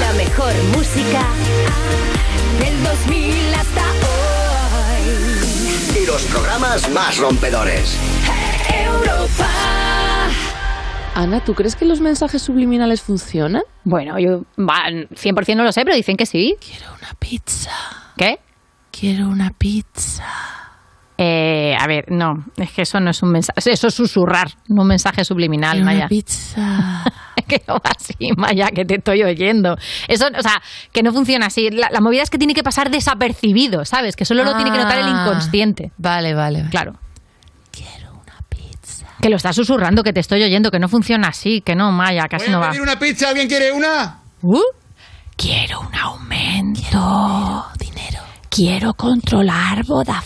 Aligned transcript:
La 0.00 0.12
mejor 0.14 0.52
música 0.76 1.22
del 2.58 2.82
2000 2.82 3.54
hasta 3.54 3.82
hoy. 4.06 6.02
Y 6.02 6.06
los 6.06 6.22
programas 6.24 6.88
más 6.90 7.18
rompedores. 7.18 7.96
Europa. 8.72 9.48
Ana, 11.14 11.44
¿tú 11.44 11.54
crees 11.54 11.76
que 11.76 11.84
los 11.84 12.00
mensajes 12.00 12.40
subliminales 12.40 13.02
funcionan? 13.02 13.62
Bueno, 13.84 14.18
yo 14.18 14.44
va, 14.58 14.86
100% 14.88 15.56
no 15.56 15.64
lo 15.64 15.72
sé, 15.72 15.84
pero 15.84 15.96
dicen 15.96 16.16
que 16.16 16.26
sí. 16.26 16.56
Quiero 16.60 16.94
una 16.98 17.14
pizza. 17.18 17.70
¿Qué? 18.16 18.38
Quiero 18.90 19.28
una 19.28 19.50
pizza. 19.50 20.24
Eh, 21.22 21.76
a 21.78 21.86
ver, 21.86 22.06
no, 22.10 22.32
es 22.56 22.70
que 22.72 22.80
eso 22.82 22.98
no 22.98 23.10
es 23.10 23.22
un 23.22 23.30
mensaje, 23.32 23.58
eso 23.72 23.88
es 23.88 23.94
susurrar, 23.94 24.48
no 24.68 24.80
un 24.82 24.88
mensaje 24.88 25.22
subliminal, 25.22 25.72
Quiero 25.72 25.84
Maya. 25.84 25.98
una 25.98 26.08
pizza. 26.08 27.04
que 27.46 27.62
no 27.68 27.74
va 27.74 27.90
así, 27.98 28.30
Maya, 28.38 28.68
que 28.74 28.86
te 28.86 28.94
estoy 28.96 29.22
oyendo. 29.22 29.76
Eso, 30.08 30.26
o 30.34 30.42
sea, 30.42 30.62
que 30.92 31.02
no 31.02 31.12
funciona 31.12 31.46
así. 31.46 31.68
La, 31.70 31.90
la 31.90 32.00
movida 32.00 32.22
es 32.22 32.30
que 32.30 32.38
tiene 32.38 32.54
que 32.54 32.62
pasar 32.62 32.90
desapercibido, 32.90 33.84
¿sabes? 33.84 34.16
Que 34.16 34.24
solo 34.24 34.44
lo 34.44 34.54
tiene 34.56 34.70
que 34.70 34.78
notar 34.78 34.98
el 34.98 35.06
Ah. 35.06 35.24
inconsciente. 35.26 35.92
Vale, 35.98 36.32
vale. 36.34 36.60
vale. 36.60 36.70
Claro. 36.70 36.92
Quiero 37.70 38.12
una 38.12 38.36
pizza. 38.48 39.06
Que 39.20 39.28
lo 39.28 39.36
estás 39.36 39.56
susurrando, 39.56 40.02
que 40.02 40.14
te 40.14 40.20
estoy 40.20 40.42
oyendo, 40.42 40.70
que 40.70 40.78
no 40.78 40.88
funciona 40.88 41.28
así, 41.28 41.60
que 41.60 41.74
no, 41.74 41.92
Maya, 41.92 42.28
casi 42.30 42.46
Voy 42.46 42.54
a 42.54 42.56
no 42.56 42.60
va. 42.62 42.68
pedir 42.70 42.80
una 42.82 42.98
pizza, 42.98 43.28
¿alguien 43.28 43.46
quiere 43.46 43.72
una? 43.72 44.20
Uh, 44.40 44.58
quiero 45.36 45.80
un 45.80 45.94
aumento. 45.94 47.66
dinero. 47.78 48.22
Quiero 48.50 48.94
controlar 48.94 49.84
Vodafone. 49.84 50.20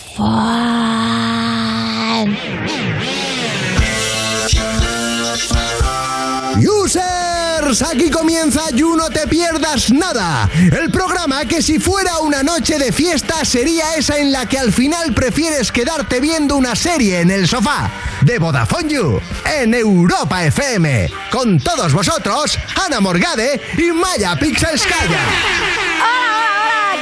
Users, 6.56 7.83
aquí 7.83 8.09
comienza 8.10 8.70
You 8.70 8.97
No 8.97 9.10
Te 9.10 9.28
Pierdas 9.28 9.91
Nada, 9.91 10.48
el 10.55 10.91
programa 10.91 11.44
que 11.44 11.61
si 11.61 11.78
fuera 11.78 12.20
una 12.20 12.42
noche 12.42 12.78
de 12.78 12.92
fiesta 12.92 13.44
sería 13.44 13.94
esa 13.97 14.16
en 14.19 14.33
la 14.33 14.47
que 14.47 14.59
al 14.59 14.72
final 14.72 15.12
prefieres 15.12 15.70
quedarte 15.70 16.19
viendo 16.19 16.56
una 16.56 16.75
serie 16.75 17.20
en 17.20 17.31
el 17.31 17.47
sofá 17.47 17.91
de 18.22 18.38
Vodafone 18.38 18.88
You 18.88 19.20
en 19.61 19.75
Europa 19.75 20.47
FM. 20.47 21.11
Con 21.31 21.61
todos 21.61 21.92
vosotros, 21.92 22.59
Ana 22.86 23.00
Morgade 23.00 23.61
y 23.77 23.92
Maya 23.92 24.34
Pixelskaya. 24.36 25.20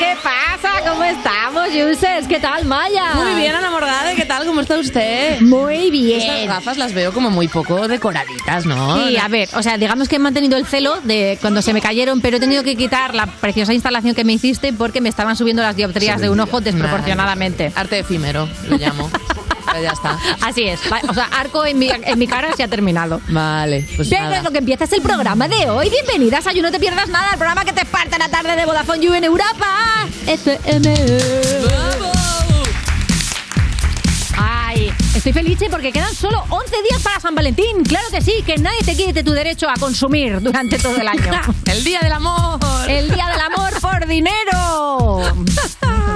¿Qué 0.02 0.16
pasa? 0.16 0.90
¿Cómo 0.90 1.04
estamos, 1.04 1.68
users? 1.68 2.26
¿Qué 2.26 2.40
tal, 2.40 2.64
Maya? 2.64 3.14
Muy 3.14 3.34
bien, 3.36 3.54
Ana 3.54 3.70
Morgade, 3.70 4.16
¿qué 4.16 4.24
tal? 4.24 4.44
¿Cómo 4.44 4.60
está 4.60 4.76
usted? 4.76 5.40
Muy 5.40 5.92
bien. 5.92 6.48
gafas 6.48 6.76
las 6.76 6.92
veo 6.92 7.12
como 7.12 7.30
muy 7.30 7.46
poco 7.46 7.86
decoraditas, 7.86 8.66
¿no? 8.66 9.06
Sí, 9.06 9.16
a 9.16 9.28
ver, 9.28 9.48
o 9.54 9.62
sea, 9.62 9.78
digamos 9.78 10.08
que 10.08 10.16
he 10.16 10.18
mantenido 10.18 10.56
el 10.56 10.66
celo 10.66 11.00
de 11.02 11.38
cuando 11.40 11.62
se 11.62 11.72
me 11.72 11.80
cayeron, 11.80 12.20
pero 12.20 12.38
he 12.38 12.40
tenido 12.40 12.64
que 12.64 12.74
quitar 12.74 13.14
la 13.14 13.26
preciosa 13.26 13.74
instalación 13.74 14.16
que 14.16 14.24
me 14.24 14.32
hiciste 14.32 14.72
porque 14.72 15.00
me 15.00 15.08
estaban 15.08 15.36
subiendo 15.36 15.62
las 15.62 15.76
dioptrías 15.76 16.20
de 16.20 16.30
un 16.30 16.40
ojo 16.40 16.60
desproporcionadamente. 16.60 17.72
Arte 17.76 18.00
efímero, 18.00 18.48
lo 18.68 18.78
llamo. 18.78 19.08
Pero 19.72 19.84
ya 19.84 19.92
está. 19.92 20.18
Así 20.42 20.64
es. 20.64 20.80
O 21.08 21.14
sea, 21.14 21.24
arco 21.32 21.64
en 21.64 21.78
mi, 21.78 21.88
en 21.88 22.18
mi 22.18 22.26
cara 22.26 22.54
se 22.54 22.62
ha 22.62 22.68
terminado. 22.68 23.20
Vale, 23.28 23.86
pues 23.96 24.10
nada. 24.10 24.36
es 24.36 24.44
lo 24.44 24.50
que 24.50 24.58
empieza 24.58 24.84
es 24.84 24.92
el 24.92 25.02
programa 25.02 25.48
de 25.48 25.70
hoy. 25.70 25.88
Bienvenidas 25.88 26.46
a 26.46 26.52
You 26.52 26.62
No 26.62 26.70
Te 26.70 26.78
Pierdas 26.78 27.08
Nada, 27.08 27.30
el 27.32 27.38
programa 27.38 27.64
que 27.64 27.72
te 27.72 27.84
parte 27.86 28.18
la 28.18 28.28
tarde 28.28 28.54
de 28.54 28.66
Vodafone 28.66 29.00
You 29.00 29.14
en 29.14 29.24
Europa. 29.24 29.66
FM. 30.26 30.94
Ay, 30.94 32.21
estoy 35.14 35.32
feliz 35.32 35.58
porque 35.70 35.92
quedan 35.92 36.14
solo 36.14 36.42
11 36.48 36.76
días 36.88 37.02
para 37.02 37.20
San 37.20 37.34
Valentín. 37.34 37.84
Claro 37.84 38.06
que 38.10 38.20
sí, 38.20 38.32
que 38.44 38.56
nadie 38.56 38.80
te 38.84 38.96
quite 38.96 39.22
tu 39.22 39.32
derecho 39.32 39.68
a 39.68 39.74
consumir 39.74 40.40
durante 40.40 40.78
todo 40.78 40.96
el 40.96 41.06
año. 41.06 41.40
El 41.66 41.84
día 41.84 42.00
del 42.00 42.12
amor. 42.12 42.58
El 42.88 43.10
día 43.10 43.26
del 43.28 43.40
amor 43.40 43.72
por 43.80 44.06
dinero. 44.06 45.22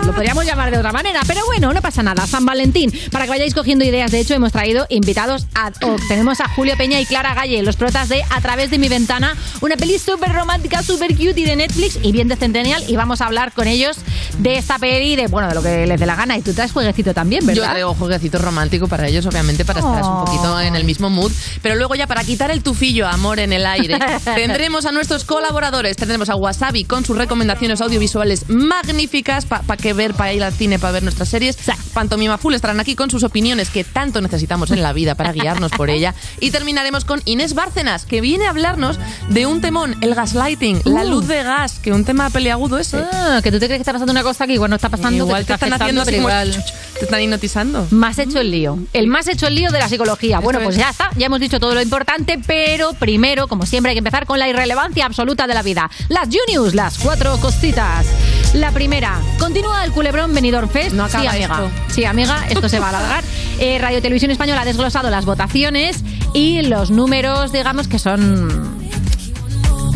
Lo 0.04 0.12
podríamos 0.12 0.44
llamar 0.44 0.70
de 0.70 0.78
otra 0.78 0.92
manera, 0.92 1.20
pero 1.26 1.44
bueno, 1.46 1.72
no 1.74 1.82
pasa 1.82 2.02
nada. 2.02 2.26
San 2.26 2.46
Valentín, 2.46 2.92
para 3.10 3.24
que 3.24 3.30
vayáis 3.30 3.54
cogiendo 3.54 3.84
ideas, 3.84 4.10
de 4.12 4.20
hecho, 4.20 4.34
hemos 4.34 4.52
traído 4.52 4.86
invitados 4.88 5.46
ad 5.54 5.74
hoc. 5.82 6.00
Tenemos 6.08 6.40
a 6.40 6.48
Julio 6.48 6.76
Peña 6.76 7.00
y 7.00 7.06
Clara 7.06 7.34
Galle, 7.34 7.60
los 7.62 7.76
protas 7.76 8.08
de 8.08 8.22
A 8.30 8.40
través 8.40 8.70
de 8.70 8.78
mi 8.78 8.88
ventana, 8.88 9.36
una 9.60 9.76
peli 9.76 9.98
súper 9.98 10.32
romántica, 10.32 10.82
súper 10.82 11.16
cute 11.16 11.40
y 11.40 11.44
de 11.44 11.56
Netflix 11.56 11.98
y 12.02 12.12
bien 12.12 12.28
de 12.28 12.36
Centennial. 12.36 12.84
Y 12.88 12.94
vamos 12.96 13.20
a 13.20 13.26
hablar 13.26 13.52
con 13.52 13.66
ellos 13.66 13.96
de 14.38 14.58
esta 14.58 14.78
peli, 14.78 15.16
de 15.16 15.26
bueno, 15.26 15.48
de 15.48 15.54
lo 15.54 15.62
que 15.62 15.86
les 15.86 15.98
dé 15.98 16.06
la 16.06 16.14
gana. 16.14 16.36
Y 16.36 16.42
tú 16.42 16.54
traes 16.54 16.70
jueguecito 16.72 17.12
también, 17.12 17.40
Yo 17.42 17.48
¿verdad? 17.48 17.70
traigo 17.70 17.94
jueguecito 17.94 18.38
romántico 18.38 18.85
para 18.88 19.06
ellos, 19.08 19.26
obviamente, 19.26 19.64
para 19.64 19.80
estar 19.80 20.02
Oh. 20.02 20.18
un 20.20 20.24
poquito 20.24 20.60
en 20.60 20.76
el 20.76 20.84
mismo 20.84 21.10
mood. 21.10 21.32
Pero 21.62 21.74
luego 21.76 21.94
ya 21.94 22.06
para 22.06 22.24
quitar 22.24 22.50
el 22.50 22.62
tufillo 22.62 23.06
amor 23.06 23.38
en 23.38 23.52
el 23.52 23.66
aire, 23.66 23.98
tendremos 24.34 24.86
a 24.86 24.92
nuestros 24.92 25.24
colaboradores. 25.24 25.96
Tendremos 25.96 26.28
a 26.30 26.36
Wasabi 26.36 26.84
con 26.84 27.04
sus 27.04 27.16
recomendaciones 27.16 27.80
audiovisuales 27.80 28.48
magníficas 28.48 29.46
para 29.46 29.76
que 29.76 29.92
ver, 29.92 30.14
para 30.14 30.32
ir 30.32 30.42
al 30.44 30.52
cine, 30.52 30.78
para 30.78 30.92
ver 30.92 31.02
nuestras 31.02 31.28
series. 31.28 31.56
Pantomima 31.92 32.38
Full 32.38 32.54
estarán 32.54 32.80
aquí 32.80 32.94
con 32.94 33.10
sus 33.10 33.22
opiniones 33.22 33.70
que 33.70 33.84
tanto 33.84 34.20
necesitamos 34.20 34.70
en 34.70 34.82
la 34.82 34.92
vida 34.92 35.14
para 35.14 35.32
guiarnos 35.32 35.72
por 35.72 35.90
ella. 35.90 36.14
Y 36.40 36.50
terminaremos 36.50 37.04
con 37.04 37.22
Inés 37.24 37.54
Bárcenas, 37.54 38.04
que 38.04 38.20
viene 38.20 38.46
a 38.46 38.50
hablarnos 38.50 38.98
de 39.28 39.46
un 39.46 39.60
temón, 39.60 39.96
el 40.00 40.14
gaslighting, 40.14 40.82
la 40.84 41.02
Uh. 41.04 41.08
luz 41.10 41.26
de 41.28 41.42
gas, 41.42 41.78
que 41.78 41.92
un 41.92 42.04
tema 42.04 42.28
peliagudo 42.30 42.78
ese. 42.78 42.98
Ah, 43.12 43.40
que 43.42 43.50
tú 43.50 43.58
te 43.58 43.66
crees 43.66 43.78
que 43.78 43.82
está 43.82 43.92
pasando 43.92 44.12
una 44.12 44.22
cosa 44.22 44.46
que 44.46 44.52
igual 44.54 44.70
no 44.70 44.76
está 44.76 44.88
pasando. 44.88 45.24
Igual 45.24 45.44
te 45.46 45.54
están 45.54 45.72
haciendo 45.72 46.02
así 46.02 46.10
como- 46.16 46.28
igual. 46.28 46.64
Te 46.98 47.04
están 47.04 47.20
hipnotizando. 47.22 47.86
Más 47.90 48.18
hecho 48.18 48.40
el 48.40 48.50
lío. 48.50 48.78
El 48.92 49.06
más 49.06 49.28
hecho 49.28 49.46
el 49.46 49.54
lío 49.54 49.70
de 49.70 49.78
la 49.78 49.88
psicología. 49.88 50.40
Bueno, 50.40 50.60
pues 50.60 50.76
es. 50.76 50.82
ya 50.82 50.90
está. 50.90 51.10
Ya 51.16 51.26
hemos 51.26 51.40
dicho 51.40 51.60
todo 51.60 51.74
lo 51.74 51.82
importante, 51.82 52.38
pero 52.46 52.92
primero, 52.94 53.48
como 53.48 53.66
siempre, 53.66 53.90
hay 53.90 53.94
que 53.94 53.98
empezar 54.00 54.26
con 54.26 54.38
la 54.38 54.48
irrelevancia 54.48 55.06
absoluta 55.06 55.46
de 55.46 55.54
la 55.54 55.62
vida. 55.62 55.90
Las 56.08 56.28
Juniors, 56.28 56.74
las 56.74 56.98
cuatro 56.98 57.36
cositas. 57.38 58.06
La 58.54 58.70
primera, 58.72 59.20
continúa 59.38 59.84
el 59.84 59.92
culebrón 59.92 60.34
Benidorm 60.34 60.68
Fest. 60.68 60.94
No 60.94 61.04
acaba 61.04 61.22
sí, 61.22 61.28
amiga. 61.28 61.54
esto. 61.54 61.70
Sí, 61.94 62.04
amiga, 62.04 62.46
esto 62.48 62.68
se 62.68 62.78
va 62.78 62.86
a 62.86 62.88
alargar. 62.90 63.24
Eh, 63.58 63.78
Radio 63.80 64.02
Televisión 64.02 64.30
Española 64.30 64.60
ha 64.60 64.64
desglosado 64.66 65.08
las 65.08 65.24
votaciones 65.24 66.02
y 66.34 66.60
los 66.60 66.90
números, 66.90 67.52
digamos, 67.52 67.88
que 67.88 67.98
son 67.98 68.85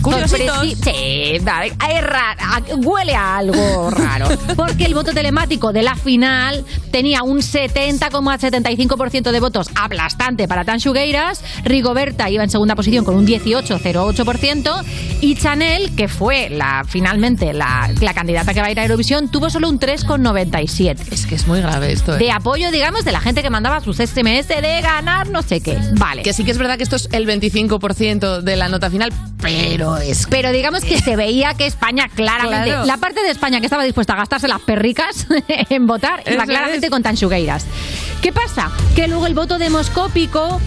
Curiositos. 0.02 0.76
Sí, 0.82 1.38
vale, 1.42 1.68
es 1.68 2.02
raro, 2.02 2.76
huele 2.76 3.14
a 3.14 3.38
algo 3.38 3.90
raro. 3.90 4.28
Porque 4.56 4.84
el 4.84 4.94
voto 4.94 5.12
telemático 5.12 5.72
de 5.72 5.82
la 5.82 5.94
final 5.94 6.64
tenía 6.90 7.22
un 7.22 7.38
70,75% 7.38 9.30
de 9.30 9.40
votos 9.40 9.68
aplastante 9.74 10.48
para 10.48 10.64
Tan 10.64 10.80
Xugueiras, 10.80 11.42
Rigoberta 11.64 12.30
iba 12.30 12.42
en 12.42 12.50
segunda 12.50 12.74
posición 12.74 13.04
con 13.04 13.16
un 13.16 13.26
18,08% 13.26 14.84
y 15.20 15.34
Chanel, 15.36 15.94
que 15.94 16.08
fue 16.08 16.48
la 16.50 16.84
finalmente 16.86 17.52
la, 17.52 17.90
la 18.00 18.14
candidata 18.14 18.54
que 18.54 18.60
va 18.60 18.66
a 18.66 18.70
ir 18.70 18.80
a 18.80 18.84
Eurovisión, 18.84 19.30
tuvo 19.30 19.50
solo 19.50 19.68
un 19.68 19.78
3,97%. 19.78 21.12
Es 21.12 21.26
que 21.26 21.34
es 21.34 21.46
muy 21.46 21.60
grave 21.60 21.92
esto. 21.92 22.16
¿eh? 22.16 22.18
De 22.18 22.30
apoyo, 22.30 22.70
digamos, 22.70 23.04
de 23.04 23.12
la 23.12 23.20
gente 23.20 23.42
que 23.42 23.50
mandaba 23.50 23.80
sus 23.80 23.96
SMS 23.96 24.48
de 24.48 24.80
ganar 24.82 25.28
no 25.28 25.42
sé 25.42 25.60
qué. 25.60 25.78
Vale. 25.92 26.22
Que 26.22 26.32
sí 26.32 26.44
que 26.44 26.50
es 26.50 26.58
verdad 26.58 26.76
que 26.76 26.82
esto 26.82 26.96
es 26.96 27.08
el 27.12 27.26
25% 27.26 28.40
de 28.40 28.56
la 28.56 28.68
nota 28.68 28.90
final, 28.90 29.12
pero 29.40 29.89
es 29.98 30.26
Pero 30.30 30.52
digamos 30.52 30.84
que 30.84 30.98
se 31.00 31.16
veía 31.16 31.54
que 31.54 31.66
España 31.66 32.08
claramente, 32.14 32.68
Claro. 32.70 32.84
la 32.86 32.96
parte 32.98 33.22
de 33.22 33.30
España 33.30 33.58
que 33.60 33.66
estaba 33.66 33.82
dispuesta 33.84 34.12
a 34.14 34.16
gastarse 34.16 34.48
las 34.48 34.60
perricas 34.60 35.26
en 35.68 35.86
votar, 35.86 36.22
iba 36.26 36.42
Eso 36.44 36.52
claramente 36.52 36.86
es. 36.86 36.90
con 36.90 37.02
Tanchugueiras. 37.02 37.66
¿Qué 38.22 38.32
pasa? 38.32 38.70
Que 38.94 39.08
luego 39.08 39.26
el 39.26 39.34
voto 39.34 39.58
demoscópico 39.58 40.60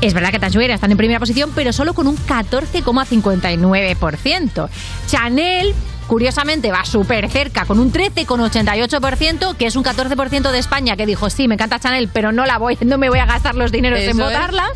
es 0.00 0.12
verdad 0.12 0.30
que 0.30 0.38
Tanchugueiras 0.38 0.74
están 0.76 0.90
en 0.90 0.96
primera 0.98 1.18
posición, 1.20 1.50
pero 1.54 1.72
solo 1.72 1.94
con 1.94 2.06
un 2.06 2.16
14,59%. 2.18 4.68
Chanel, 5.06 5.74
curiosamente, 6.06 6.70
va 6.70 6.84
súper 6.84 7.28
cerca, 7.30 7.64
con 7.64 7.78
un 7.78 7.92
13,88%, 7.92 9.56
que 9.56 9.66
es 9.66 9.76
un 9.76 9.84
14% 9.84 10.50
de 10.50 10.58
España 10.58 10.96
que 10.96 11.06
dijo, 11.06 11.30
sí, 11.30 11.48
me 11.48 11.54
encanta 11.54 11.78
Chanel, 11.78 12.08
pero 12.12 12.32
no 12.32 12.46
la 12.46 12.58
voy, 12.58 12.76
no 12.84 12.98
me 12.98 13.08
voy 13.08 13.18
a 13.18 13.26
gastar 13.26 13.54
los 13.54 13.72
dineros 13.72 13.98
en 14.00 14.10
Eso 14.10 14.18
es. 14.20 14.24
votarla. 14.26 14.66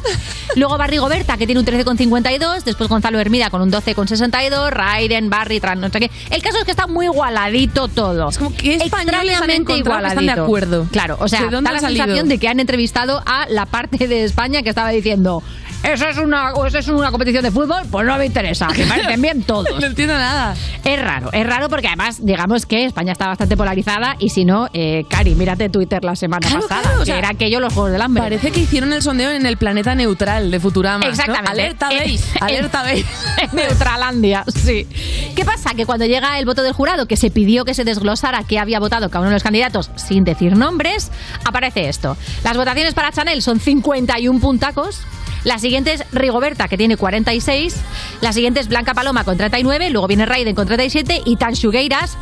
Luego 0.56 0.78
Barry 0.78 0.96
Goberta, 0.98 1.36
que 1.36 1.46
tiene 1.46 1.60
un 1.60 1.66
13,52, 1.66 2.62
después 2.64 2.88
Gonzalo 2.88 3.20
Hermida 3.20 3.50
con 3.50 3.60
un 3.62 3.70
12,62, 3.70 4.70
Raiden, 4.70 5.30
Barry, 5.30 5.60
Tran, 5.60 5.80
no 5.80 5.90
sé 5.90 6.00
qué. 6.00 6.10
El 6.30 6.42
caso 6.42 6.58
es 6.58 6.64
que 6.64 6.70
está 6.70 6.86
muy 6.86 7.06
igualadito 7.06 7.88
todo. 7.88 8.28
Es 8.30 8.38
como 8.38 8.54
que 8.54 8.74
Extrañamente 8.76 9.26
que 9.26 9.32
están 9.32 9.64
de 9.64 9.78
igualadito. 9.78 10.44
acuerdo. 10.44 10.86
Claro, 10.90 11.16
o 11.20 11.28
sea, 11.28 11.42
¿De 11.42 11.50
dónde 11.50 11.68
da 11.68 11.74
la 11.74 11.80
salido? 11.80 12.04
sensación 12.04 12.28
de 12.28 12.38
que 12.38 12.48
han 12.48 12.60
entrevistado 12.60 13.22
a 13.26 13.46
la 13.48 13.66
parte 13.66 14.08
de 14.08 14.24
España 14.24 14.62
que 14.62 14.70
estaba 14.70 14.90
diciendo 14.90 15.42
eso 15.82 16.08
es 16.08 16.18
una 16.18 16.52
eso 16.66 16.78
es 16.78 16.88
una 16.88 17.10
competición 17.10 17.42
de 17.42 17.50
fútbol, 17.50 17.82
pues 17.90 18.06
no 18.06 18.16
me 18.18 18.26
interesa, 18.26 18.68
me 18.68 18.84
parecen 18.86 19.22
bien 19.22 19.42
todos. 19.46 19.78
no 19.80 19.86
entiendo 19.86 20.14
nada. 20.14 20.54
Es 20.84 21.00
raro, 21.00 21.30
es 21.32 21.46
raro 21.46 21.68
porque 21.68 21.86
además, 21.88 22.24
digamos 22.24 22.66
que 22.66 22.84
España 22.84 23.12
está 23.12 23.26
bastante 23.28 23.56
polarizada 23.56 24.16
y 24.18 24.30
si 24.30 24.44
no, 24.44 24.68
eh, 24.72 25.04
Cari, 25.08 25.34
mírate 25.34 25.68
Twitter 25.68 26.04
la 26.04 26.16
semana 26.16 26.46
Claro, 26.46 26.66
pasada, 26.66 26.82
claro, 26.82 27.02
o 27.02 27.04
que 27.04 27.12
era 27.18 27.30
aquello 27.30 27.60
los 27.60 27.72
Juegos 27.72 27.92
del 27.92 28.02
Hambre. 28.02 28.22
Parece 28.22 28.50
que 28.50 28.60
hicieron 28.60 28.92
el 28.92 29.02
sondeo 29.02 29.30
en 29.30 29.46
el 29.46 29.56
planeta 29.56 29.94
neutral 29.94 30.50
de 30.50 30.60
Futurama. 30.60 31.04
¿no? 31.04 31.10
Exactamente. 31.10 31.50
Alerta 31.50 31.88
veis, 31.90 32.24
alerta 32.40 32.82
veis. 32.82 33.06
Neutralandia, 33.52 34.44
sí. 34.46 34.86
¿Qué 35.34 35.44
pasa? 35.44 35.74
Que 35.74 35.86
cuando 35.86 36.06
llega 36.06 36.38
el 36.38 36.46
voto 36.46 36.62
del 36.62 36.72
jurado, 36.72 37.06
que 37.06 37.16
se 37.16 37.30
pidió 37.30 37.64
que 37.64 37.74
se 37.74 37.84
desglosara 37.84 38.42
qué 38.44 38.58
había 38.58 38.78
votado 38.80 39.08
cada 39.08 39.20
uno 39.20 39.30
de 39.30 39.34
los 39.36 39.42
candidatos 39.42 39.90
sin 39.96 40.24
decir 40.24 40.56
nombres, 40.56 41.10
aparece 41.44 41.88
esto. 41.88 42.16
Las 42.44 42.56
votaciones 42.56 42.94
para 42.94 43.12
Chanel 43.12 43.42
son 43.42 43.60
51 43.60 44.40
puntacos. 44.40 45.00
La 45.44 45.58
siguiente 45.58 45.92
es 45.92 46.04
Rigoberta, 46.12 46.68
que 46.68 46.76
tiene 46.76 46.96
46. 46.96 47.76
La 48.20 48.32
siguiente 48.32 48.60
es 48.60 48.68
Blanca 48.68 48.94
Paloma 48.94 49.24
con 49.24 49.36
39. 49.36 49.90
Luego 49.90 50.06
viene 50.06 50.26
Raiden 50.26 50.54
con 50.54 50.66
37. 50.66 51.22
Y 51.24 51.36
Tanchugueiras, 51.36 52.16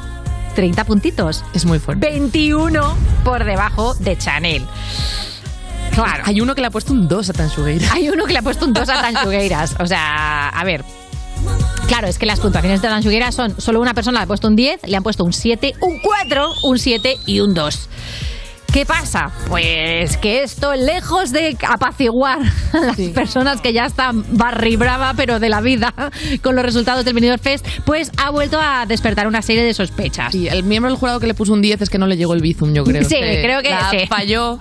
30 0.55 0.85
puntitos. 0.85 1.45
Es 1.55 1.65
muy 1.65 1.79
fuerte. 1.79 2.09
21 2.09 2.97
por 3.25 3.45
debajo 3.45 3.95
de 3.95 4.17
Chanel. 4.17 4.65
Claro. 5.93 6.25
Hay 6.27 6.41
uno 6.41 6.55
que 6.55 6.61
le 6.61 6.67
ha 6.67 6.71
puesto 6.71 6.93
un 6.93 7.09
2 7.09 7.31
a 7.31 7.33
Tansugueira. 7.33 7.93
Hay 7.93 8.09
uno 8.11 8.27
que 8.27 8.33
le 8.33 8.41
ha 8.41 8.43
puesto 8.43 8.67
un 8.67 8.73
2 8.75 8.89
a 8.89 9.01
Tanchugueiras. 9.01 9.77
O 9.81 9.87
sea, 9.87 10.49
a 10.49 10.65
ver. 10.65 10.85
Claro, 11.89 12.09
es 12.09 12.19
que 12.19 12.27
las 12.27 12.41
puntuaciones 12.41 12.83
de 12.83 12.89
Tanchugueiras 12.89 13.35
son 13.35 13.59
solo 13.61 13.81
una 13.81 13.95
persona 13.95 14.19
le 14.19 14.25
ha 14.25 14.27
puesto 14.27 14.49
un 14.49 14.57
10, 14.57 14.81
le 14.87 14.97
han 14.97 15.03
puesto 15.03 15.25
un 15.25 15.33
7, 15.33 15.75
un 15.81 16.01
4, 16.01 16.55
un 16.65 16.79
7 16.79 17.17
y 17.27 17.41
un 17.41 17.55
2. 17.55 17.89
¿Qué 18.73 18.85
pasa? 18.85 19.31
Pues 19.49 20.17
que 20.19 20.43
esto, 20.43 20.75
lejos 20.75 21.33
de 21.33 21.57
apaciguar 21.67 22.41
a 22.73 22.79
las 22.79 22.97
personas 23.15 23.61
que 23.61 23.73
ya 23.73 23.87
están 23.87 24.25
barribrava, 24.37 25.15
pero 25.17 25.41
de 25.41 25.49
la 25.49 25.61
vida, 25.61 25.95
con 26.43 26.57
los 26.57 26.65
resultados 26.65 27.05
del 27.05 27.15
Benidorm 27.15 27.41
Fest, 27.41 27.67
pues 27.85 28.13
ha 28.23 28.31
vuelto 28.31 28.59
a 28.61 28.85
despertar 28.87 29.27
una 29.27 29.41
serie 29.43 29.63
de 29.63 29.73
sospechas. 29.73 30.33
Sí, 30.33 30.49
el 30.49 30.63
miembro 30.63 30.91
del 30.91 30.99
jurado 30.99 31.21
que 31.21 31.27
le 31.27 31.35
puso 31.35 31.53
un 31.53 31.63
10 31.63 31.83
es 31.83 31.91
que 31.91 31.99
no 31.99 32.07
le 32.07 32.17
llegó 32.17 32.35
el 32.35 32.43
bizum, 32.43 32.75
yo 32.75 32.85
creo. 32.85 33.03
Sí, 33.17 33.17
creo 33.17 33.63
que 33.63 33.71
la 33.71 33.91
sí. 33.91 33.99
falló. 34.09 34.59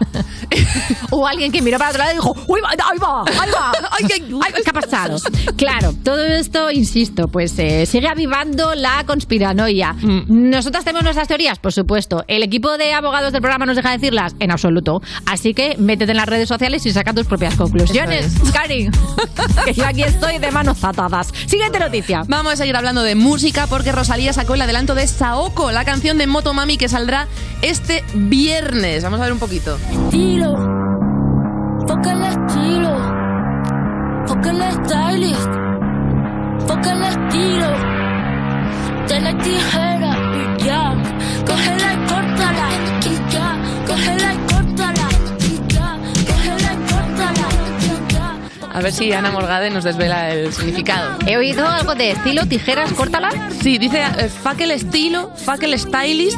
Hubo 1.11 1.27
alguien 1.27 1.51
que 1.51 1.61
miró 1.61 1.77
para 1.77 1.89
otro 1.89 1.99
lado 1.99 2.11
y 2.11 2.15
dijo, 2.15 2.35
¡Uy, 2.47 2.61
va, 2.61 2.69
ahí 2.69 2.97
va! 2.99 3.23
¡Ahí 3.41 3.49
va! 3.51 3.71
Ay. 3.91 4.05
Ay, 4.43 4.53
¿Qué 4.63 4.69
ha 4.69 4.73
pasado? 4.73 5.17
Claro, 5.57 5.93
todo 6.03 6.23
esto, 6.23 6.71
insisto, 6.71 7.27
pues 7.27 7.57
eh, 7.59 7.85
sigue 7.85 8.07
avivando 8.07 8.75
la 8.75 9.03
conspiranoia. 9.05 9.93
Mm. 9.93 10.49
¿Nosotras 10.49 10.83
tenemos 10.85 11.03
nuestras 11.03 11.27
teorías? 11.27 11.59
Por 11.59 11.73
supuesto. 11.73 12.23
¿El 12.27 12.43
equipo 12.43 12.77
de 12.77 12.93
abogados 12.93 13.33
del 13.33 13.41
programa 13.41 13.65
nos 13.65 13.75
deja 13.75 13.91
decirlas? 14.05 14.35
En 14.39 14.51
absoluto. 14.51 15.01
Así 15.25 15.53
que 15.53 15.75
métete 15.77 16.11
en 16.11 16.17
las 16.17 16.27
redes 16.27 16.47
sociales 16.47 16.85
y 16.85 16.91
saca 16.91 17.13
tus 17.13 17.25
propias 17.25 17.55
conclusiones. 17.55 18.33
Cari, 18.53 18.89
que 19.65 19.73
yo 19.73 19.85
aquí 19.85 20.03
estoy 20.03 20.37
de 20.37 20.51
manos 20.51 20.83
atadas. 20.83 21.33
Siguiente 21.47 21.79
noticia. 21.79 22.23
Vamos 22.27 22.53
a 22.53 22.55
seguir 22.57 22.75
hablando 22.75 23.01
de 23.01 23.15
música 23.15 23.67
porque 23.67 23.91
Rosalía 23.91 24.33
sacó 24.33 24.53
el 24.53 24.61
adelanto 24.61 24.93
de 24.95 25.07
Saoko, 25.07 25.71
la 25.71 25.85
canción 25.85 26.17
de 26.17 26.27
Motomami 26.27 26.77
que 26.77 26.87
saldrá 26.87 27.27
este 27.61 28.03
viernes. 28.13 29.03
Vamos 29.03 29.19
a 29.19 29.23
ver 29.23 29.33
un 29.33 29.39
poquito. 29.39 29.77
estilo. 29.91 30.55
Foca 31.87 32.11
el 32.11 32.21
estilo. 32.23 32.93
Foca 34.27 34.51
el 34.51 34.85
stylist. 34.85 35.49
Foca 36.67 36.91
el 36.91 37.03
estilo. 37.03 37.69
De 39.07 39.21
la 39.21 39.37
tijera 39.37 40.17
y 40.59 40.63
ya. 40.63 40.93
Cógela 41.45 41.74
A 48.75 48.81
ver 48.81 48.91
si 48.91 49.13
Ana 49.13 49.31
Morgade 49.31 49.69
nos 49.69 49.85
desvela 49.85 50.31
el 50.31 50.51
significado. 50.51 51.17
He 51.25 51.37
oído 51.37 51.65
algo 51.65 51.95
de 51.95 52.11
estilo, 52.11 52.45
tijeras, 52.45 52.91
córtala. 52.91 53.29
Sí, 53.61 53.77
dice 53.77 54.03
eh, 54.17 54.27
fuck 54.27 54.59
el 54.59 54.71
estilo, 54.71 55.31
fuck 55.37 55.63
el 55.63 55.79
stylist 55.79 56.37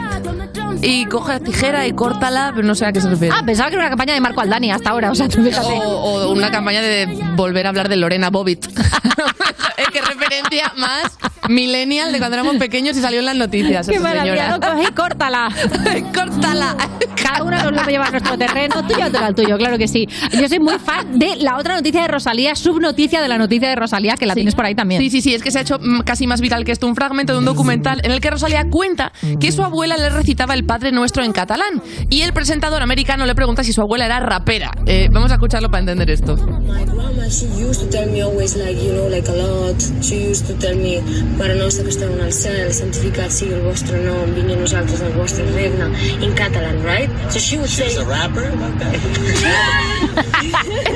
y 0.82 1.06
coge 1.06 1.34
la 1.34 1.40
tijera 1.40 1.88
y 1.88 1.94
córtala, 1.94 2.52
pero 2.56 2.68
no 2.68 2.76
sé 2.76 2.86
a 2.86 2.92
qué 2.92 3.02
se 3.02 3.10
refiere. 3.10 3.36
Ah, 3.38 3.44
pensaba 3.46 3.70
que 3.70 3.76
era 3.76 3.84
una 3.84 3.90
campaña 3.90 4.14
de 4.14 4.22
Marco 4.22 4.42
Aldani 4.42 4.72
hasta 4.72 4.90
ahora. 4.90 5.12
O 5.12 5.16
sea, 5.16 5.28
tú 5.28 5.44
fíjate. 5.44 5.68
O, 5.68 6.28
o 6.28 6.32
una 6.32 6.52
campaña 6.52 6.82
de 6.82 7.08
volver 7.36 7.66
a 7.66 7.70
hablar 7.70 7.90
de 7.90 7.98
Lorena 7.98 8.30
Bobbitt. 8.30 8.66
es 9.78 9.88
que 9.90 10.02
referencia 10.02 10.74
más 10.78 11.18
millennial 11.50 12.12
de 12.12 12.20
cuando 12.20 12.36
éramos 12.36 12.58
pequeños 12.58 12.98
y 12.98 13.02
salió 13.02 13.20
en 13.20 13.26
las 13.26 13.36
noticias. 13.36 13.88
Qué 13.88 14.00
maravilla, 14.00 14.60
coge 14.60 14.84
y 14.84 14.94
córtala. 14.94 15.50
Córtala. 16.14 16.76
Cada 17.22 17.44
uno 17.44 17.58
nos 17.58 17.74
lo 17.74 17.84
lleva 17.84 18.08
a 18.08 18.12
nuestro 18.12 18.38
terreno, 18.38 18.86
tú 18.88 18.94
llévatelo 18.94 19.26
al 19.26 19.36
tuyo, 19.36 19.58
claro 19.58 19.78
que 19.78 19.88
sí. 19.88 20.08
Yo 20.32 20.48
soy 20.48 20.60
muy 20.60 20.78
fan 20.80 21.18
de 21.18 21.36
la 21.38 21.58
otra 21.58 21.76
noticia 21.76 22.02
de 22.02 22.08
Rosalía, 22.08 22.56
subnoticia 22.56 23.22
de 23.22 23.28
la 23.28 23.38
noticia 23.38 23.70
de 23.70 23.76
Rosalía, 23.76 24.16
que 24.16 24.26
la 24.26 24.34
tienes 24.34 24.56
por 24.56 24.66
ahí 24.66 24.76
también. 24.76 25.02
Sí, 25.02 25.10
sí, 25.10 25.22
sí, 25.22 25.34
es 25.34 25.42
que 25.42 25.52
se 25.52 25.60
ha 25.60 25.62
hecho 25.62 25.80
casi 26.06 26.28
más 26.28 26.42
viral 26.42 26.64
que 26.64 26.72
esto 26.72 26.88
un 26.88 26.96
fragmento 26.96 27.34
de 27.34 27.40
un 27.40 27.46
documental 27.46 28.02
en 28.04 28.12
el 28.12 28.22
que 28.22 28.30
Rosalía 28.30 28.70
cuenta 28.70 29.12
que 29.40 29.52
su 29.52 29.64
abuela 29.64 29.98
le 29.98 30.10
recitaba 30.10 30.54
el 30.58 30.66
Padre 30.66 30.92
Nuestro 30.92 31.24
en 31.24 31.32
catalán 31.32 31.82
y 32.10 32.22
el 32.22 32.34
presentador 32.34 32.82
americano 32.82 33.26
le 33.26 33.36
pregunta 33.36 33.64
si 33.64 33.72
su 33.74 33.82
abuela 33.82 34.06
era 34.06 34.20
rapera. 34.20 34.72
Eh, 34.86 35.08
vamos 35.12 35.32
a 35.32 35.36
escucharlo 35.36 35.70
para 35.70 35.80
entender 35.82 36.10
esto. 36.10 36.36
My 36.36 36.84
grandma, 36.84 37.28
she 37.30 37.46
used 37.64 37.82
to 37.82 37.90
tell 37.90 38.10
me 38.12 38.22
always, 38.22 38.56
like, 38.56 38.76
you 38.84 38.92
know, 38.94 39.08
like 39.10 39.30
a 39.30 39.34
lot. 39.36 39.76
She 40.02 40.30
used 40.30 40.48
to 40.48 40.54
tell 40.56 40.76
me, 40.76 41.00
Mare 41.38 41.56
nostra 41.56 41.84
que 41.84 41.92
esteu 41.92 42.12
en 42.12 42.22
el 42.22 42.34
cel, 42.34 42.74
santificat 42.74 43.30
sigui 43.30 43.54
el 43.54 43.62
vostre 43.62 44.00
nom, 44.04 44.34
vingui 44.36 44.54
a 44.54 44.58
nosaltres 44.58 45.02
el 45.02 45.14
vostre 45.14 45.46
regne, 45.54 45.86
in 46.22 46.34
catalan, 46.34 46.82
right? 46.84 47.10
So 47.30 47.40
she 47.40 47.58
would 47.58 47.70
say... 47.70 47.88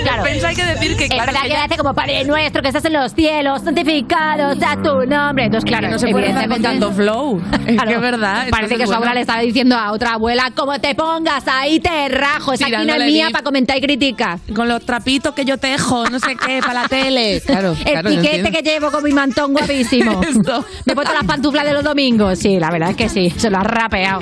Claro. 0.04 0.24
Pero 0.24 0.48
hay 0.48 0.56
que 0.56 0.66
decir 0.66 0.96
que, 0.98 1.04
Es 1.06 1.10
claro, 1.12 1.26
verdad 1.28 1.42
que 1.44 1.48
que 1.50 1.54
ella- 1.54 1.64
hace 1.66 1.78
como 1.78 1.94
Padre 1.94 2.24
nuestro 2.26 2.62
que 2.62 2.68
estás 2.70 2.86
en 2.86 2.94
los 2.94 3.14
cielos, 3.14 3.62
santificado 3.62 4.56
sea 4.56 4.76
tu 4.82 5.06
nombre. 5.06 5.46
Entonces, 5.46 5.68
claro, 5.68 5.88
que 5.88 5.94
no 5.94 6.00
se 6.00 6.08
puede 6.10 6.28
rezar 6.28 6.48
con 6.48 6.54
evidentemente- 6.54 6.86
tanto 6.88 6.92
flow. 6.96 7.42
Es 7.68 7.76
Claro, 7.76 7.90
que 7.90 7.96
es 7.96 8.02
verdad. 8.02 8.48
Parece 8.50 8.78
que 8.78 8.88
su 8.88 8.94
abuela 8.94 9.14
le 9.14 9.22
estaba 9.22 9.42
diciendo 9.52 9.76
a 9.76 9.92
otra 9.92 10.14
abuela, 10.14 10.52
como 10.56 10.80
te 10.80 10.96
pongas 10.96 11.44
ahí 11.48 11.80
te 11.80 12.08
rajo, 12.10 12.54
esa 12.54 12.66
aquí 12.68 12.86
no 12.86 12.94
es 12.94 13.06
mía 13.06 13.30
para 13.32 13.44
comentar 13.44 13.78
y 13.78 13.82
criticar. 13.82 14.40
Con 14.56 14.68
los 14.68 14.86
trapitos 14.86 15.34
que 15.34 15.46
yo 15.46 15.58
tejo, 15.58 16.06
no 16.10 16.20
sé 16.20 16.36
qué, 16.36 16.60
para 16.62 16.84
la 16.84 16.88
tele. 16.88 17.42
Claro, 17.52 17.76
El 17.86 17.92
claro, 17.92 18.10
piquete 18.10 18.52
que 18.52 18.62
llevo 18.62 18.92
con 18.92 19.04
mi 19.04 19.12
mantón 19.12 19.52
guapísimo. 19.52 20.22
Me 20.86 20.94
he 20.94 20.96
puesto 20.96 21.14
las 21.14 21.26
pantuflas 21.26 21.66
de 21.66 21.74
los 21.74 21.84
domingos. 21.84 22.40
Sí, 22.40 22.58
la 22.60 22.70
verdad 22.72 22.92
es 22.92 22.96
que 22.96 23.10
sí, 23.10 23.30
se 23.30 23.50
lo 23.50 23.58
ha 23.58 23.64
rapeado. 23.64 24.22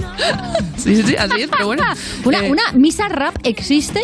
Sí, 0.78 0.96
sí, 0.96 1.04
sí, 1.04 1.16
así 1.16 1.42
es, 1.42 1.50
pero 1.50 1.68
bueno. 1.68 1.84
Una, 2.26 2.40
Eh, 2.46 2.50
una 2.52 2.64
misa 2.74 3.08
rap 3.10 3.36
existe. 3.44 4.02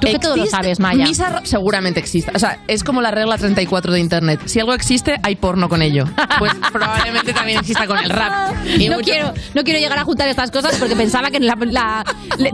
Tú 0.00 0.06
que 0.08 0.18
todo 0.18 0.36
lo 0.36 0.46
sabes, 0.46 0.78
Maya. 0.80 1.04
Misa 1.04 1.40
seguramente 1.44 2.00
existe. 2.00 2.30
O 2.34 2.38
sea, 2.38 2.58
es 2.68 2.84
como 2.84 3.00
la 3.00 3.10
regla 3.10 3.38
34 3.38 3.92
de 3.92 4.00
Internet. 4.00 4.40
Si 4.46 4.60
algo 4.60 4.74
existe, 4.74 5.18
hay 5.22 5.36
porno 5.36 5.68
con 5.68 5.82
ello. 5.82 6.04
Pues 6.38 6.52
probablemente 6.70 7.32
también 7.32 7.58
exista 7.60 7.86
con 7.86 7.96
el 7.98 8.10
rap. 8.10 8.54
Y 8.78 8.88
no 8.88 8.96
mucho- 8.96 9.10
quiero, 9.10 9.32
no 9.54 9.64
quiero 9.64 9.80
llegar 9.80 9.98
a 9.98 10.04
juntar 10.04 10.28
estas 10.28 10.50
cosas 10.50 10.76
porque 10.76 10.94
pensaba 10.94 11.30
que 11.30 11.40
la- 11.40 11.56
la- 11.70 12.04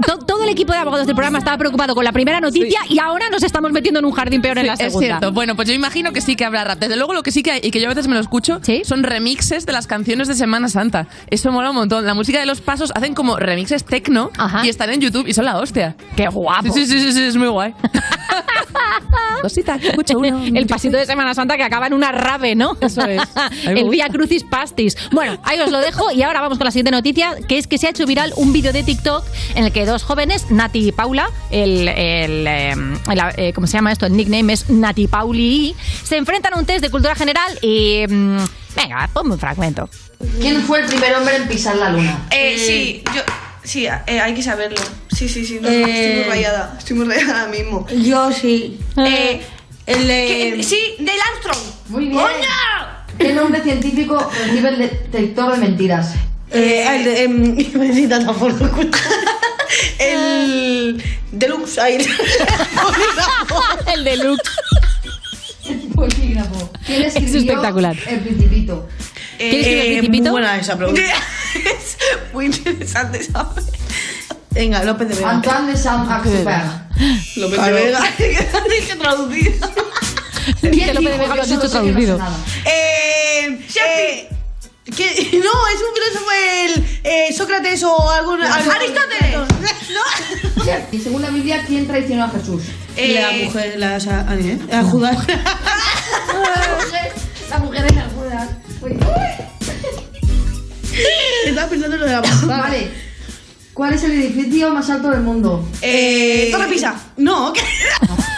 to- 0.07 0.19
todo 0.19 0.45
el 0.45 0.51
equipo 0.51 0.73
de 0.73 0.79
abogados 0.79 1.07
del 1.07 1.17
programa 1.17 1.39
estaba 1.39 1.59
preocupado 1.59 1.95
con 1.95 2.05
la 2.05 2.13
primera 2.13 2.41
noticia 2.41 2.79
y 2.89 2.99
ahora 3.01 3.29
nos 3.31 3.43
estamos 3.43 3.73
metiendo 3.73 3.99
en 3.99 4.05
un 4.07 4.13
jardín 4.13 4.41
peor 4.41 4.59
en 4.59 4.67
la 4.69 4.75
Es 4.75 4.79
segunda. 4.79 5.07
cierto. 5.07 5.33
Bueno, 5.33 5.57
pues 5.57 5.67
yo 5.69 5.75
imagino 5.75 6.13
que 6.13 6.21
sí 6.21 6.37
que 6.37 6.45
habrá 6.45 6.63
rap. 6.65 6.79
Desde 6.79 6.97
luego 6.97 7.13
lo 7.13 7.23
que 7.25 7.33
sí 7.33 7.43
que 7.43 7.51
hay, 7.53 7.61
y 7.63 7.71
que 7.73 7.81
yo 7.81 7.87
a 7.87 7.89
veces 7.89 8.07
me 8.07 8.15
lo 8.15 8.21
escucho, 8.21 8.61
¿Sí? 8.63 8.83
son 8.85 9.03
remixes 9.03 9.67
de 9.67 9.73
las 9.73 9.87
canciones 9.89 10.29
de 10.29 10.35
Semana 10.35 10.69
Santa. 10.69 11.09
Eso 11.29 11.51
mola 11.51 11.71
un 11.71 11.77
montón. 11.77 12.07
La 12.07 12.15
música 12.15 12.39
de 12.39 12.47
los 12.47 12.61
pasos 12.61 12.93
hacen 12.95 13.15
como 13.15 13.37
remixes 13.37 13.85
tecno 13.85 14.31
Ajá. 14.39 14.65
y 14.65 14.69
están 14.69 14.91
en 14.91 15.01
YouTube 15.01 15.27
y 15.27 15.33
son 15.35 15.45
la 15.47 15.59
hostia. 15.59 15.97
¡Qué 16.17 16.29
guapo! 16.29 16.73
Sí, 16.73 16.87
sí, 16.87 17.01
sí, 17.01 17.13
sí, 17.13 17.32
sí, 17.32 17.32
es 17.33 17.39
muy 17.39 17.49
guay. 17.49 17.75
Cosita, 19.43 19.79
uno. 20.15 20.45
el 20.55 20.67
pasito 20.67 20.97
de 20.97 21.05
Semana 21.05 21.35
Santa 21.35 21.57
que 21.57 21.65
acaba 21.65 21.89
en 21.89 21.95
una 21.95 22.13
rave, 22.13 22.55
¿no? 22.55 22.77
Eso 22.81 23.03
es. 23.03 23.21
El. 23.65 23.89
Via 23.89 24.09
Crucis 24.09 24.45
Pastis. 24.45 24.97
Bueno, 25.11 25.39
ahí 25.43 25.59
os 25.61 25.71
lo 25.71 25.81
dejo 25.81 26.13
y 26.13 26.23
ahora 26.23 26.41
vamos 26.41 26.59
con 26.59 26.65
la 26.65 26.71
siguiente 26.71 26.93
noticia, 26.93 27.35
que 27.49 27.59
es 27.59 27.67
que 27.67 27.77
se 27.77 27.89
ha 27.89 27.91
hecho 27.91 28.07
viral 28.07 28.33
un 28.37 28.53
vídeo 28.53 28.73
de 28.73 28.85
TikTok 28.85 29.25
en 29.57 29.65
el 29.65 29.73
que 29.73 29.85
dos 29.85 30.05
jóvenes, 30.05 30.51
Nati 30.51 30.89
y 30.89 30.93
Paula, 30.93 31.29
el, 31.51 31.89
el, 31.89 32.47
el, 32.47 32.99
eh, 33.37 33.53
¿cómo 33.53 33.67
se 33.67 33.75
llama 33.75 33.91
esto? 33.91 34.07
El 34.07 34.17
nickname 34.17 34.53
es 34.53 34.71
Nati 34.71 35.09
Pauli, 35.09 35.75
se 36.05 36.17
enfrentan 36.17 36.55
a 36.55 36.59
un 36.59 36.65
test 36.65 36.81
de 36.81 36.91
cultura 36.91 37.15
general 37.17 37.59
y... 37.63 38.05
mm, 38.09 38.39
venga, 38.77 39.11
ponme 39.13 39.35
un 39.35 39.41
fragmento. 39.41 39.89
¿Quién 40.41 40.63
fue 40.63 40.81
el 40.83 40.87
primer 40.87 41.17
hombre 41.17 41.37
en 41.37 41.49
pisar 41.49 41.77
la 41.77 41.91
luna? 41.91 42.29
Eh, 42.31 42.57
sí, 42.57 43.03
yo. 43.15 43.23
Sí, 43.65 43.87
eh, 43.87 44.21
hay 44.21 44.35
que 44.35 44.43
saberlo. 44.43 44.81
Sí, 45.15 45.29
sí, 45.29 45.45
sí. 45.47 45.59
no, 45.61 45.69
Eh, 45.69 45.83
Estoy 45.83 46.15
muy 46.17 46.25
rayada. 46.31 46.75
Estoy 46.79 46.97
muy 46.97 47.07
rayada 47.07 47.41
ahora 47.43 47.53
mismo. 47.53 47.87
Yo 47.89 48.33
sí. 48.33 48.79
Eh, 48.97 49.41
El 49.87 49.99
¿qué- 50.07 50.55
de... 50.57 50.63
sí, 50.63 50.79
Neil 50.99 51.19
Armstrong. 51.33 51.59
Muy 51.89 52.07
bien. 52.07 52.17
¡Coño! 52.17 52.33
¿Qué 53.19 53.33
nombre 53.35 53.63
científico 53.63 54.31
recibe 54.47 54.69
el 54.71 54.79
detector 54.79 55.53
de 55.53 55.59
mentiras? 55.59 56.15
Eh, 56.51 56.87
el 56.97 57.05
de. 57.05 57.23
em, 57.23 58.09
tan 58.09 58.27
por 58.37 58.51
el. 58.51 58.91
El. 59.99 61.03
Deluxe. 61.33 61.79
ahí. 61.79 61.99
el 63.95 64.05
deluxe. 64.05 64.51
Polígrafo. 65.95 66.71
¿Quién 66.85 67.03
escribió 67.05 67.39
espectacular. 67.39 67.97
El 68.09 68.21
Principito? 68.21 68.89
¿Quién 69.39 69.55
escribió 69.61 69.83
El 69.83 69.89
Principito? 69.99 70.23
Muy 70.23 70.31
buena 70.31 70.59
esa 70.59 70.77
pregunta. 70.77 71.01
es 71.55 71.97
muy 72.33 72.47
interesante, 72.47 73.23
¿sabes? 73.25 73.65
Venga, 74.51 74.83
López 74.85 75.09
de 75.09 75.15
Vega. 75.15 75.31
Antoine 75.31 75.73
de 75.73 75.77
Saint-Exupéry. 75.79 76.45
López 77.37 77.65
de 77.65 77.73
Vega. 77.73 78.01
Hay 78.03 78.13
que 78.87 78.95
traducir. 78.97 79.61
Dice 80.63 80.95
López 80.95 81.13
de 81.13 81.19
Vega, 81.19 81.35
lo 81.37 81.43
has 81.43 81.49
"Yo 81.49 81.57
dicho 81.57 81.71
traducido. 81.71 82.17
sé 82.17 82.23
nada"? 82.23 82.37
Eh, 82.67 83.47
eh, 83.47 84.29
¿qué? 84.97 85.41
No, 85.43 85.69
es 85.69 85.81
un 85.81 85.95
filósofo 85.95 86.31
el 86.65 87.01
eh, 87.05 87.33
Sócrates 87.37 87.83
o 87.85 88.11
algún 88.11 88.43
Aristóteles. 88.43 89.35
¿No? 89.35 90.73
Y 90.93 90.99
según 91.01 91.23
la 91.23 91.31
Biblia, 91.31 91.65
¿quién 91.67 91.87
traicionó 91.87 92.25
a 92.25 92.29
Jesús? 92.29 92.63
Eh, 92.97 93.15
la 93.21 93.33
mujer, 93.45 93.79
la, 93.79 93.95
a, 93.97 94.35
¿eh? 94.37 94.59
a 94.71 94.83
Judas. 94.83 95.17
La 97.51 97.59
mujer 97.59 97.87
la 97.95 98.03
Judas. 98.03 98.12
Uy. 98.12 98.12
Estaba 101.47 101.69
pensando 101.69 101.97
en 101.97 102.01
lo 102.01 102.07
de 102.07 102.13
la 102.13 102.21
mujer. 102.23 102.49
Vale. 102.49 102.91
¿Cuál 103.75 103.95
es 103.95 104.03
el 104.05 104.13
edificio 104.13 104.71
más 104.71 104.89
alto 104.91 105.11
del 105.11 105.23
mundo? 105.23 105.67
Eh, 105.81 106.49
Torre 106.53 106.69
Pisa. 106.69 106.95
No, 107.17 107.53
¿qué? 107.53 107.61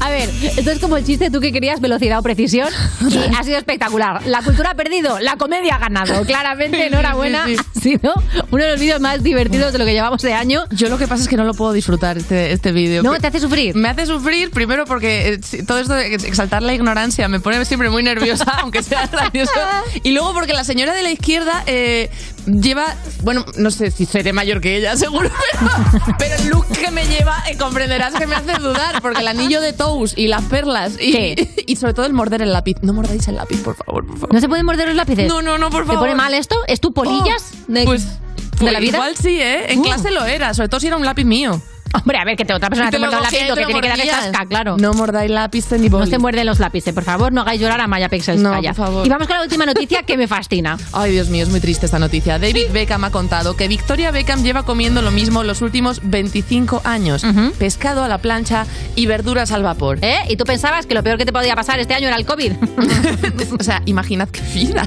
A 0.00 0.10
ver, 0.10 0.28
esto 0.56 0.70
es 0.70 0.78
como 0.78 0.96
el 0.96 1.04
chiste, 1.04 1.30
tú 1.30 1.40
que 1.40 1.52
querías 1.52 1.80
velocidad 1.80 2.18
o 2.18 2.22
precisión 2.22 2.68
y 3.08 3.34
ha 3.38 3.42
sido 3.42 3.58
espectacular. 3.58 4.26
La 4.26 4.42
cultura 4.42 4.70
ha 4.70 4.74
perdido, 4.74 5.18
la 5.18 5.36
comedia 5.36 5.76
ha 5.76 5.78
ganado. 5.78 6.24
Claramente, 6.24 6.86
enhorabuena. 6.86 7.46
sí, 7.46 7.56
Ha 7.56 7.80
sido 7.80 8.14
uno 8.50 8.64
de 8.64 8.70
los 8.70 8.80
vídeos 8.80 9.00
más 9.00 9.22
divertidos 9.22 9.72
de 9.72 9.78
lo 9.78 9.84
que 9.84 9.92
llevamos 9.92 10.22
de 10.22 10.34
año. 10.34 10.64
Yo 10.70 10.88
lo 10.88 10.98
que 10.98 11.06
pasa 11.08 11.22
es 11.22 11.28
que 11.28 11.36
no 11.36 11.44
lo 11.44 11.54
puedo 11.54 11.72
disfrutar 11.72 12.18
este, 12.18 12.52
este 12.52 12.72
vídeo. 12.72 13.02
No, 13.02 13.18
te 13.18 13.26
hace 13.26 13.40
sufrir. 13.40 13.74
Me 13.74 13.88
hace 13.88 14.06
sufrir 14.06 14.50
primero 14.50 14.84
porque 14.84 15.34
eh, 15.34 15.62
todo 15.64 15.78
esto 15.78 15.94
de 15.94 16.14
exaltar 16.14 16.62
la 16.62 16.74
ignorancia 16.74 17.28
me 17.28 17.40
pone 17.40 17.64
siempre 17.64 17.90
muy 17.90 18.02
nerviosa, 18.02 18.44
aunque 18.60 18.82
sea 18.82 19.06
gracioso. 19.12 19.52
Y 20.02 20.12
luego 20.12 20.32
porque 20.32 20.52
la 20.52 20.64
señora 20.64 20.94
de 20.94 21.02
la 21.02 21.10
izquierda 21.10 21.62
eh, 21.66 22.10
lleva, 22.48 22.96
bueno, 23.22 23.44
no 23.56 23.70
sé 23.70 23.90
si 23.90 24.06
seré 24.06 24.32
mayor 24.32 24.60
que 24.60 24.76
ella, 24.76 24.96
seguro, 24.96 25.30
pero, 25.60 26.16
pero 26.18 26.34
el 26.36 26.48
look 26.48 26.66
que 26.68 26.90
me 26.90 27.04
lleva, 27.06 27.42
eh, 27.50 27.56
comprenderás 27.56 28.14
que 28.14 28.26
me 28.26 28.34
hace 28.34 28.52
dudar, 28.58 29.00
porque 29.02 29.20
el 29.20 29.28
anillo 29.28 29.60
de 29.60 29.72
Tous 29.72 30.14
y 30.16 30.28
las 30.28 30.42
perlas 30.44 30.92
y, 31.00 31.36
y 31.66 31.76
sobre 31.76 31.94
todo 31.94 32.06
el 32.06 32.12
morder 32.12 32.42
el 32.42 32.52
lápiz. 32.52 32.76
No 32.82 32.92
mordáis 32.92 33.26
el 33.28 33.36
lápiz, 33.36 33.60
por 33.62 33.74
favor, 33.76 34.06
por 34.06 34.16
favor. 34.18 34.34
¿No 34.34 34.40
se 34.40 34.48
pueden 34.48 34.64
morder 34.66 34.88
los 34.88 34.96
lápices? 34.96 35.28
No, 35.28 35.42
no, 35.42 35.58
no, 35.58 35.70
por 35.70 35.82
¿Te 35.82 35.86
favor. 35.88 36.02
pone 36.02 36.14
mal 36.14 36.34
esto? 36.34 36.56
¿Es 36.66 36.80
tu 36.80 36.92
polillas 36.92 37.50
de, 37.68 37.84
Pues, 37.84 38.04
de 38.04 38.10
pues 38.58 38.72
la 38.72 38.80
vida? 38.80 38.96
igual 38.98 39.16
sí, 39.16 39.40
¿eh? 39.40 39.72
En 39.72 39.80
Uh. 39.80 39.82
clase 39.84 40.10
lo 40.10 40.24
era, 40.24 40.54
sobre 40.54 40.68
todo 40.68 40.80
si 40.80 40.86
era 40.86 40.96
un 40.96 41.04
lápiz 41.04 41.24
mío. 41.24 41.60
Hombre, 41.94 42.18
a 42.18 42.24
ver, 42.24 42.36
que 42.36 42.44
te, 42.44 42.52
otra 42.54 42.68
persona 42.68 42.90
te 42.90 42.96
te 42.96 43.00
muerde 43.00 43.16
un 43.16 43.22
lápiz, 43.22 43.48
lo 43.48 43.54
que 43.56 43.64
tiene 43.66 43.80
que 43.80 43.88
dar 43.88 44.00
es 44.00 44.10
casca, 44.10 44.46
claro. 44.46 44.76
No 44.78 44.92
mordáis 44.94 45.30
lápiz 45.30 45.66
ni 45.72 45.88
No 45.88 45.98
boli. 45.98 46.10
se 46.10 46.18
muerden 46.18 46.46
los 46.46 46.58
lápices, 46.58 46.92
por 46.94 47.04
favor, 47.04 47.32
no 47.32 47.40
hagáis 47.42 47.60
llorar 47.60 47.80
a 47.80 47.86
Maya 47.86 48.08
Pixels. 48.08 48.40
No, 48.40 48.50
calla. 48.50 48.72
por 48.74 48.86
favor. 48.86 49.06
Y 49.06 49.08
vamos 49.10 49.26
con 49.26 49.36
la 49.36 49.42
última 49.42 49.66
noticia 49.66 50.02
que 50.02 50.16
me 50.16 50.28
fascina. 50.28 50.76
Ay, 50.92 51.12
Dios 51.12 51.28
mío, 51.28 51.42
es 51.44 51.48
muy 51.50 51.60
triste 51.60 51.86
esta 51.86 51.98
noticia. 51.98 52.38
David 52.38 52.66
Beckham 52.72 53.04
ha 53.04 53.10
contado 53.10 53.56
que 53.56 53.68
Victoria 53.68 54.10
Beckham 54.10 54.42
lleva 54.42 54.64
comiendo 54.64 55.02
lo 55.02 55.10
mismo 55.10 55.42
los 55.44 55.62
últimos 55.62 56.00
25 56.04 56.82
años. 56.84 57.24
Pescado 57.58 58.02
a 58.04 58.08
la 58.08 58.18
plancha 58.18 58.66
y 58.96 59.06
verduras 59.06 59.52
al 59.52 59.62
vapor. 59.62 59.98
¿Eh? 60.02 60.18
¿Y 60.28 60.36
tú 60.36 60.44
pensabas 60.44 60.86
que 60.86 60.94
lo 60.94 61.02
peor 61.02 61.18
que 61.18 61.24
te 61.26 61.32
podía 61.32 61.54
pasar 61.56 61.78
este 61.80 61.94
año 61.94 62.08
era 62.08 62.16
el 62.16 62.26
COVID? 62.26 62.52
o 63.58 63.62
sea, 63.62 63.82
imaginad 63.86 64.28
qué 64.28 64.40
vida. 64.54 64.86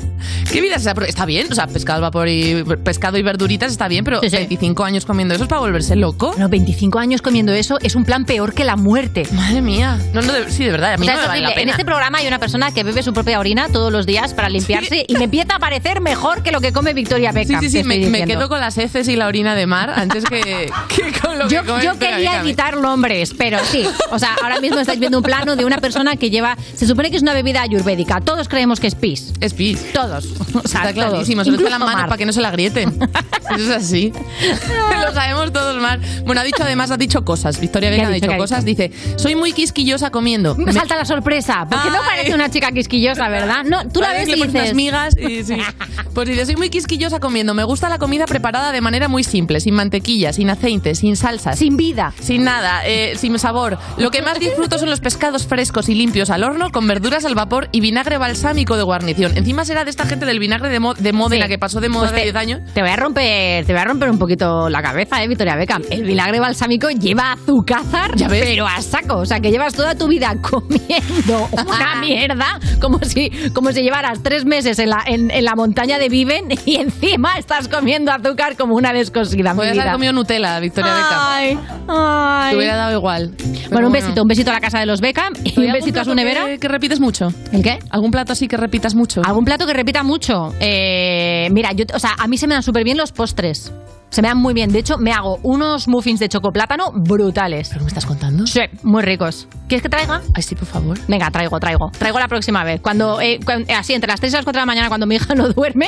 ¿Qué 0.52 0.62
vida 0.62 0.76
es 0.76 0.82
esa? 0.82 0.92
Está 1.08 1.26
bien, 1.26 1.48
o 1.52 1.56
sea, 1.56 1.68
pescado 1.68 1.98
al 1.98 2.02
vapor 2.02 2.28
y 2.28 2.64
pescado 2.84 3.18
y 3.18 3.22
verduritas 3.24 3.72
está 3.72 3.88
bien, 3.88 4.04
pero 4.04 4.20
Sí, 4.22 4.30
sí. 4.30 4.36
25 4.36 4.84
años 4.84 5.06
comiendo 5.06 5.34
eso 5.34 5.44
es 5.44 5.50
para 5.50 5.62
volverse 5.62 5.96
loco. 5.96 6.32
Bueno, 6.32 6.50
25 6.50 6.91
años 7.00 7.22
comiendo 7.22 7.52
eso 7.54 7.78
es 7.82 7.96
un 7.96 8.06
plan 8.06 8.26
peor 8.26 8.54
que 8.54 8.64
la 8.64 8.76
muerte. 8.76 9.28
Madre 9.32 9.62
mía. 9.62 9.98
No, 10.14 10.22
no, 10.22 10.34
de- 10.34 10.52
sí, 10.52 10.64
de 10.66 10.72
verdad, 10.72 10.94
a 10.94 10.98
mí 10.98 11.04
O 11.04 11.06
sea, 11.06 11.16
no 11.16 11.22
me 11.22 11.28
vale 11.28 11.42
la 11.42 11.48
horrible. 11.50 11.62
En 11.62 11.66
pena. 11.68 11.72
este 11.72 11.86
programa 11.86 12.18
hay 12.20 12.28
una 12.28 12.40
persona 12.40 12.72
que 12.72 12.84
bebe 12.84 13.04
su 13.04 13.14
propia 13.14 13.40
orina 13.40 13.70
todos 13.70 13.92
los 13.92 14.06
días 14.06 14.34
para 14.34 14.50
limpiarse 14.50 15.06
y 15.08 15.16
me 15.18 15.26
empieza 15.26 15.56
a 15.56 15.60
parecer 15.60 16.02
mejor 16.02 16.44
que 16.44 16.52
lo 16.52 16.62
que 16.62 16.72
come 16.74 16.94
Victoria 16.94 17.32
Sí, 17.32 17.36
Beckham. 17.36 17.62
sí, 17.62 17.70
sí, 17.70 17.80
estoy 17.80 18.00
me, 18.06 18.10
me 18.20 18.26
quedo 18.26 18.50
con 18.50 18.60
las 18.60 18.78
heces 18.78 19.08
y 19.08 19.16
la 19.16 19.28
orina 19.28 19.56
de 19.56 19.66
mar 19.68 19.92
antes 19.96 20.24
que, 20.26 20.72
que 20.96 21.20
con 21.20 21.38
lo 21.40 21.48
Yo, 21.48 21.62
que 21.62 21.68
come 21.68 21.84
yo 21.84 21.98
quería 22.00 22.40
evitar 22.40 22.78
nombres, 22.78 23.34
pero 23.38 23.60
sí. 23.64 23.86
O 24.12 24.20
sea, 24.20 24.36
ahora 24.42 24.60
mismo 24.60 24.80
estáis 24.80 25.00
viendo 25.00 25.18
un 25.18 25.24
plano 25.24 25.56
de 25.56 25.66
una 25.66 25.78
persona 25.80 26.16
que 26.16 26.30
lleva. 26.30 26.58
Se 26.76 26.88
supone 26.88 27.10
que 27.12 27.18
es 27.18 27.22
una 27.24 27.34
bebida 27.34 27.62
ayurvédica. 27.62 28.22
Todos 28.22 28.48
creemos 28.48 28.80
que 28.80 28.88
es 28.88 28.96
pis. 28.96 29.34
Es 29.40 29.54
pis. 29.54 29.92
Todos. 29.94 30.26
O 30.64 30.68
sea, 30.68 30.82
Está 30.82 30.94
todos. 30.94 31.10
clarísimo, 31.12 31.44
se 31.44 31.50
Incluso 31.52 31.70
la 31.70 31.80
mano 31.80 32.04
para 32.06 32.18
que 32.18 32.26
no 32.26 32.34
se 32.34 32.42
la 32.42 32.50
agrieten. 32.50 32.98
Eso 33.56 33.64
es 33.64 33.70
así. 33.70 34.14
lo 35.06 35.14
sabemos 35.14 35.52
todos 35.52 35.82
mal. 35.82 36.00
Bueno, 36.26 36.42
ha 36.42 36.44
dicho 36.44 36.64
además, 36.64 36.81
ha 36.90 36.98
dicho 36.98 37.24
cosas. 37.24 37.60
Victoria 37.60 37.90
¿Qué 37.90 37.96
Beckham 37.98 38.08
ha 38.08 38.10
ha 38.10 38.14
dicho? 38.16 38.26
dicho 38.26 38.32
¿Qué 38.32 38.36
ha 38.36 38.40
cosas. 38.40 38.66
Dice, 38.66 38.92
soy 39.18 39.36
muy 39.36 39.52
quisquillosa 39.54 40.10
comiendo. 40.10 40.56
Me 40.56 40.74
salta 40.74 40.96
la 40.96 41.06
sorpresa, 41.06 41.68
porque 41.70 41.90
no 41.92 41.98
parece 42.08 42.34
una 42.34 42.50
chica 42.50 42.72
quisquillosa, 42.72 43.30
¿verdad? 43.30 43.64
No, 43.66 43.88
tú 43.90 44.02
la 44.02 44.14
ves 44.14 44.28
y 44.30 44.34
unas 44.34 44.54
dices. 44.54 44.74
migas 44.74 45.16
y 45.18 45.44
sí. 45.44 45.58
Pues 46.14 46.28
dice, 46.28 46.46
soy 46.46 46.58
muy 46.58 46.70
quisquillosa 46.70 47.20
comiendo. 47.22 47.54
Me 47.54 47.64
gusta 47.64 47.88
la 47.88 47.98
comida 47.98 48.26
preparada 48.26 48.72
de 48.74 48.82
manera 48.82 49.08
muy 49.08 49.24
simple, 49.24 49.62
sin 49.62 49.76
mantequilla, 49.76 50.34
sin 50.34 50.50
aceite, 50.50 50.94
sin 50.96 51.16
salsas. 51.16 51.58
Sin 51.58 51.78
vida. 51.78 52.14
Sin 52.20 52.44
nada, 52.44 52.86
eh, 52.86 53.14
sin 53.18 53.38
sabor. 53.40 53.78
Lo 53.98 54.12
que 54.12 54.22
más 54.22 54.38
disfruto 54.40 54.78
son 54.78 54.90
los 54.90 55.00
pescados 55.00 55.46
frescos 55.48 55.88
y 55.88 55.96
limpios 55.96 56.30
al 56.30 56.44
horno 56.44 56.70
con 56.72 56.86
verduras 56.88 57.24
al 57.24 57.34
vapor 57.36 57.70
y 57.72 57.80
vinagre 57.80 58.18
balsámico 58.18 58.76
de 58.76 58.84
guarnición. 58.84 59.38
Encima 59.38 59.64
será 59.64 59.86
de 59.86 59.90
esta 59.90 60.06
gente 60.06 60.26
del 60.26 60.40
vinagre 60.40 60.70
de, 60.70 60.80
Mo- 60.82 60.94
de 60.96 61.14
Módena 61.14 61.46
Sí. 61.46 61.50
que 61.52 61.58
pasó 61.60 61.80
de 61.80 61.88
moda 61.90 62.10
Pues 62.10 62.14
hace 62.14 62.24
10 62.24 62.36
años. 62.36 62.60
Te 62.74 62.82
voy 62.82 62.90
a 62.92 62.96
romper, 62.98 63.66
te 63.66 63.72
voy 63.74 63.82
a 63.82 63.86
romper 63.86 64.10
un 64.10 64.18
poquito 64.20 64.70
la 64.70 64.82
cabeza, 64.82 65.24
eh, 65.24 65.28
Victoria 65.30 65.56
Beckham. 65.56 65.82
El 65.90 66.04
vinagre 66.04 66.40
balsámico 66.42 66.71
lleva 66.78 67.34
azúcar, 67.34 68.16
Ya 68.16 68.28
ves. 68.28 68.44
pero 68.46 68.68
a 68.68 68.82
saco. 68.82 69.18
O 69.18 69.26
sea, 69.26 69.40
que 69.40 69.52
llevas 69.52 69.74
toda 69.74 69.96
tu 69.96 70.08
vida 70.08 70.36
comiendo 70.42 71.50
una 71.68 71.96
mierda, 72.02 72.60
como 72.80 73.00
si, 73.00 73.30
como 73.54 73.72
si 73.72 73.82
llevaras 73.82 74.22
tres 74.24 74.46
meses 74.46 74.80
en 74.80 74.90
la, 74.90 75.04
en, 75.06 75.32
en 75.32 75.44
la 75.46 75.56
montaña 75.56 75.98
de 75.98 76.10
Viven 76.10 76.46
y 76.66 76.76
encima 76.76 77.38
estás 77.38 77.68
comiendo 77.68 78.12
azúcar 78.12 78.56
como 78.58 78.76
una 78.76 78.94
descosida. 78.94 79.54
Podrías 79.54 79.78
haber 79.78 79.94
comido 79.94 80.14
Nutella, 80.14 80.60
Victoria 80.60 80.94
Beckham. 80.94 81.20
Ay, 81.20 81.60
ay. 81.88 82.52
Te 82.52 82.58
hubiera 82.58 82.76
dado 82.76 82.98
igual. 82.98 83.36
Bueno, 83.72 83.88
un 83.88 83.94
besito, 83.94 84.22
un 84.22 84.28
besito 84.28 84.52
a 84.52 84.54
la 84.54 84.62
casa 84.62 84.80
de 84.80 84.86
los 84.86 85.02
Beckham 85.02 85.34
y 85.44 85.60
¿Hay 85.60 85.68
un 85.68 85.74
besito 85.74 86.02
a 86.02 86.06
su 86.06 86.14
nevera. 86.16 86.46
Que, 86.46 86.60
que 86.60 86.68
repites 86.68 87.00
mucho? 87.00 87.34
¿El 87.52 87.64
qué? 87.64 87.80
¿Algún 87.90 88.12
plato 88.12 88.34
así 88.34 88.48
que 88.48 88.58
repitas 88.58 88.96
mucho? 88.96 89.22
¿Algún 89.26 89.46
plato 89.46 89.66
que 89.66 89.74
repita 89.74 90.04
mucho? 90.04 90.54
Eh, 90.60 91.48
mira, 91.52 91.72
yo, 91.74 91.86
o 91.94 92.00
sea, 92.00 92.12
a 92.18 92.28
mí 92.28 92.38
se 92.38 92.48
me 92.48 92.54
dan 92.54 92.64
súper 92.64 92.84
bien 92.84 92.98
los 92.98 93.12
postres. 93.12 93.72
Se 94.12 94.22
me 94.22 94.28
dan 94.28 94.38
muy 94.38 94.54
bien. 94.54 94.74
De 94.74 94.80
hecho, 94.80 94.98
me 94.98 95.14
hago 95.14 95.40
unos 95.42 95.88
muffins 95.88 96.20
de 96.20 96.28
chocoplátano 96.28 96.92
brutales. 96.92 97.70
¿Pero 97.70 97.84
me 97.84 97.88
estás 97.88 98.06
contando? 98.06 98.46
Sí, 98.46 98.60
muy 98.84 99.04
ricos. 99.04 99.48
¿Quieres 99.70 99.82
que 99.84 99.88
traiga? 99.88 100.22
Ay, 100.34 100.44
sí, 100.44 100.54
por 100.54 100.68
favor. 100.68 101.00
Venga, 101.08 101.32
traigo, 101.32 101.58
traigo. 101.62 101.92
Traigo 101.98 102.20
la 102.20 102.28
próxima 102.28 102.66
vez. 102.66 102.82
Cuando, 102.82 103.22
eh, 103.22 103.40
eh, 103.68 103.74
así, 103.74 103.94
entre 103.94 104.10
las 104.10 104.20
3 104.20 104.34
y 104.34 104.36
las 104.36 104.44
4 104.44 104.60
de 104.60 104.62
la 104.64 104.66
mañana, 104.66 104.90
cuando 104.90 105.08
mi 105.08 105.16
hija 105.16 105.34
no 105.34 105.48
duerme, 105.48 105.88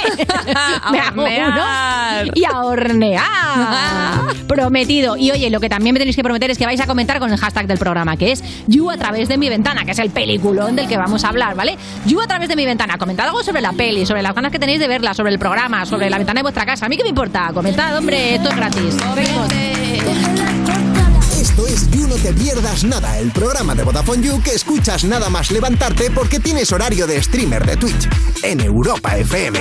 A 0.55 0.91
me 0.93 0.99
hago 0.99 1.23
unos 1.25 2.31
y 2.33 2.45
a 2.45 2.61
hornear. 2.61 3.25
Prometido. 4.47 5.17
Y 5.17 5.31
oye, 5.31 5.49
lo 5.49 5.59
que 5.59 5.67
también 5.67 5.93
me 5.93 5.99
tenéis 5.99 6.15
que 6.15 6.23
prometer 6.23 6.49
es 6.49 6.57
que 6.57 6.65
vais 6.65 6.79
a 6.79 6.87
comentar 6.87 7.19
con 7.19 7.29
el 7.29 7.37
hashtag 7.37 7.67
del 7.67 7.77
programa, 7.77 8.15
que 8.15 8.31
es 8.31 8.41
You 8.67 8.89
a 8.89 8.95
través 8.95 9.27
de 9.27 9.37
mi 9.37 9.49
ventana, 9.49 9.83
que 9.83 9.91
es 9.91 9.99
el 9.99 10.11
peliculón 10.11 10.77
del 10.77 10.87
que 10.87 10.95
vamos 10.95 11.25
a 11.25 11.27
hablar, 11.27 11.55
¿vale? 11.55 11.77
You 12.05 12.21
a 12.21 12.27
través 12.27 12.47
de 12.47 12.55
mi 12.55 12.65
ventana. 12.65 12.97
Comentad 12.97 13.27
algo 13.27 13.43
sobre 13.43 13.59
la 13.59 13.73
peli, 13.73 14.05
sobre 14.05 14.21
las 14.21 14.33
ganas 14.33 14.53
que 14.53 14.59
tenéis 14.59 14.79
de 14.79 14.87
verla, 14.87 15.13
sobre 15.13 15.33
el 15.33 15.39
programa, 15.39 15.85
sobre 15.85 16.09
la 16.09 16.17
ventana 16.17 16.39
de 16.39 16.43
vuestra 16.43 16.65
casa. 16.65 16.85
A 16.85 16.89
mí 16.89 16.95
qué 16.95 17.03
me 17.03 17.09
importa. 17.09 17.51
Comentad, 17.53 17.97
hombre, 17.97 18.12
esto 18.13 18.49
es 18.49 18.55
gratis. 18.55 18.95
Esto 21.39 21.67
es 21.67 21.89
You 21.91 22.07
No 22.07 22.15
Te 22.15 22.33
Pierdas 22.33 22.83
Nada, 22.83 23.17
el 23.17 23.31
programa 23.31 23.73
de 23.75 23.83
Vodafone 23.83 24.21
You 24.21 24.41
que 24.41 24.51
escuchas 24.51 25.03
nada 25.03 25.29
más 25.29 25.51
levantarte 25.51 26.11
porque 26.11 26.39
tienes 26.39 26.71
horario 26.71 27.07
de 27.07 27.21
streamer 27.21 27.65
de 27.65 27.77
Twitch 27.77 28.07
en 28.43 28.59
Europa 28.61 29.17
FM. 29.17 29.59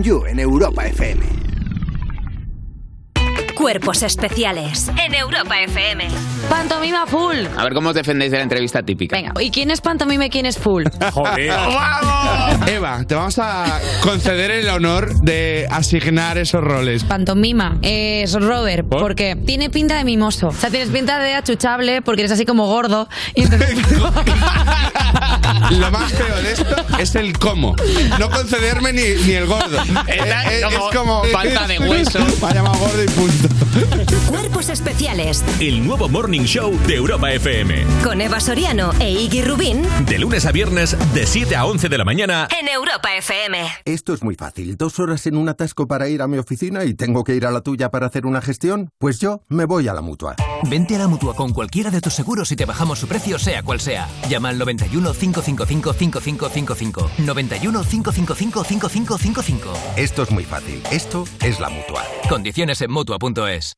You 0.00 0.24
en 0.26 0.38
Europa 0.38 0.86
FM. 0.86 1.22
Cuerpos 3.54 4.02
especiales 4.02 4.90
en 5.04 5.14
Europa 5.14 5.60
FM. 5.60 6.08
Pantomima 6.48 7.06
full. 7.06 7.36
A 7.56 7.62
ver 7.62 7.74
cómo 7.74 7.90
os 7.90 7.94
defendéis 7.94 8.32
de 8.32 8.38
la 8.38 8.42
entrevista 8.42 8.82
típica. 8.82 9.14
Venga, 9.14 9.32
¿y 9.40 9.50
quién 9.50 9.70
es 9.70 9.80
pantomima 9.80 10.26
y 10.26 10.30
quién 10.30 10.46
es 10.46 10.58
full? 10.58 10.84
Joder. 11.12 11.40
Eva, 12.66 13.04
te 13.06 13.14
vamos 13.14 13.38
a 13.38 13.78
conceder 14.02 14.50
el 14.50 14.68
honor 14.68 15.14
de 15.20 15.68
asignar 15.70 16.38
esos 16.38 16.64
roles. 16.64 17.04
Pantomima 17.04 17.76
es 17.82 18.32
Robert, 18.32 18.88
¿Por? 18.88 19.00
porque 19.00 19.36
tiene 19.36 19.70
pinta 19.70 19.96
de 19.96 20.04
mimoso. 20.04 20.48
O 20.48 20.52
sea, 20.52 20.70
tienes 20.70 20.88
pinta 20.88 21.18
de 21.20 21.34
achuchable 21.34 22.02
porque 22.02 22.22
eres 22.22 22.32
así 22.32 22.44
como 22.44 22.66
gordo. 22.66 23.08
Y 23.34 23.42
entonces- 23.42 23.76
Lo 25.70 25.90
más 25.90 26.12
feo 26.12 26.36
de 26.42 26.52
esto 26.52 26.76
es 26.98 27.14
el 27.14 27.38
cómo. 27.38 27.74
No 28.18 28.30
concederme 28.30 28.92
ni, 28.92 29.02
ni 29.02 29.32
el 29.34 29.46
gordo. 29.46 29.82
Eh, 30.06 30.60
como 30.62 30.88
es 30.88 30.96
como 30.96 31.24
falta 31.24 31.66
de 31.66 31.78
hueso. 31.88 32.18
Vaya 32.40 32.62
más 32.62 32.78
gordo 32.78 33.02
y 33.02 33.06
punto. 33.08 33.48
Cuerpos 34.32 34.70
especiales 34.70 35.44
El 35.60 35.86
nuevo 35.86 36.08
Morning 36.08 36.40
Show 36.44 36.72
de 36.86 36.94
Europa 36.94 37.30
FM. 37.32 37.84
con 38.02 38.18
Eva 38.22 38.40
Soriano 38.40 38.90
e 38.98 39.10
Iggy 39.10 39.42
Rubín 39.42 39.82
De 40.06 40.18
lunes 40.18 40.46
a 40.46 40.52
viernes, 40.52 40.96
de 41.12 41.26
7 41.26 41.54
a 41.54 41.66
11 41.66 41.90
de 41.90 41.98
la 41.98 42.04
mañana. 42.06 42.48
en 42.58 42.66
Europa 42.66 43.14
FM. 43.14 43.58
Esto 43.84 44.14
es 44.14 44.22
muy 44.22 44.34
fácil. 44.34 44.78
Dos 44.78 44.98
horas 45.00 45.26
en 45.26 45.36
un 45.36 45.50
atasco 45.50 45.86
para 45.86 46.08
ir 46.08 46.22
a 46.22 46.28
mi 46.28 46.38
oficina 46.38 46.84
y 46.84 46.94
tengo 46.94 47.24
que 47.24 47.34
ir 47.34 47.44
a 47.44 47.50
la 47.50 47.60
tuya 47.60 47.90
para 47.90 48.06
hacer 48.06 48.24
una 48.24 48.40
gestión. 48.40 48.88
Pues 48.98 49.20
yo 49.20 49.42
me 49.50 49.66
voy 49.66 49.88
a 49.88 49.92
la 49.92 50.00
mutua. 50.00 50.34
Vente 50.62 50.96
a 50.96 51.00
la 51.00 51.08
mutua 51.08 51.36
con 51.36 51.52
cualquiera 51.52 51.90
de 51.90 52.00
tus 52.00 52.14
seguros 52.14 52.50
y 52.52 52.56
te 52.56 52.64
bajamos 52.64 53.00
su 53.00 53.06
precio, 53.06 53.38
sea 53.38 53.62
cual 53.62 53.80
sea. 53.80 54.08
Llama 54.30 54.48
al 54.48 54.56
91 54.58 55.12
555 55.12 55.92
5555. 55.92 57.10
91 57.18 57.84
555 57.84 58.64
5555. 58.64 59.72
Esto 59.96 60.22
es 60.22 60.30
muy 60.30 60.44
fácil. 60.44 60.82
Esto 60.90 61.24
es 61.44 61.60
la 61.60 61.68
mutua. 61.68 62.02
Condiciones 62.30 62.80
en 62.80 62.90
mutua.es. 62.90 63.74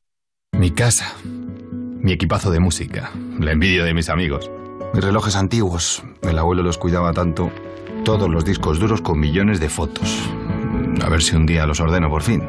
Mi 0.57 0.71
casa. 0.71 1.13
Mi 1.23 2.13
equipazo 2.13 2.49
de 2.49 2.61
música. 2.61 3.11
La 3.39 3.51
envidia 3.51 3.83
de 3.83 3.93
mis 3.93 4.07
amigos. 4.07 4.49
Mis 4.93 5.03
relojes 5.03 5.35
antiguos. 5.35 6.01
El 6.21 6.39
abuelo 6.39 6.63
los 6.63 6.77
cuidaba 6.77 7.11
tanto. 7.11 7.51
Todos 8.05 8.29
los 8.29 8.45
discos 8.45 8.79
duros 8.79 9.01
con 9.01 9.19
millones 9.19 9.59
de 9.59 9.67
fotos. 9.67 10.17
A 11.03 11.09
ver 11.09 11.21
si 11.21 11.35
un 11.35 11.45
día 11.45 11.65
los 11.65 11.81
ordeno 11.81 12.09
por 12.09 12.23
fin. 12.23 12.47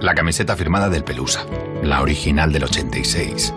La 0.00 0.16
camiseta 0.16 0.56
firmada 0.56 0.88
del 0.88 1.04
Pelusa. 1.04 1.46
La 1.82 2.02
original 2.02 2.52
del 2.52 2.64
86. 2.64 3.54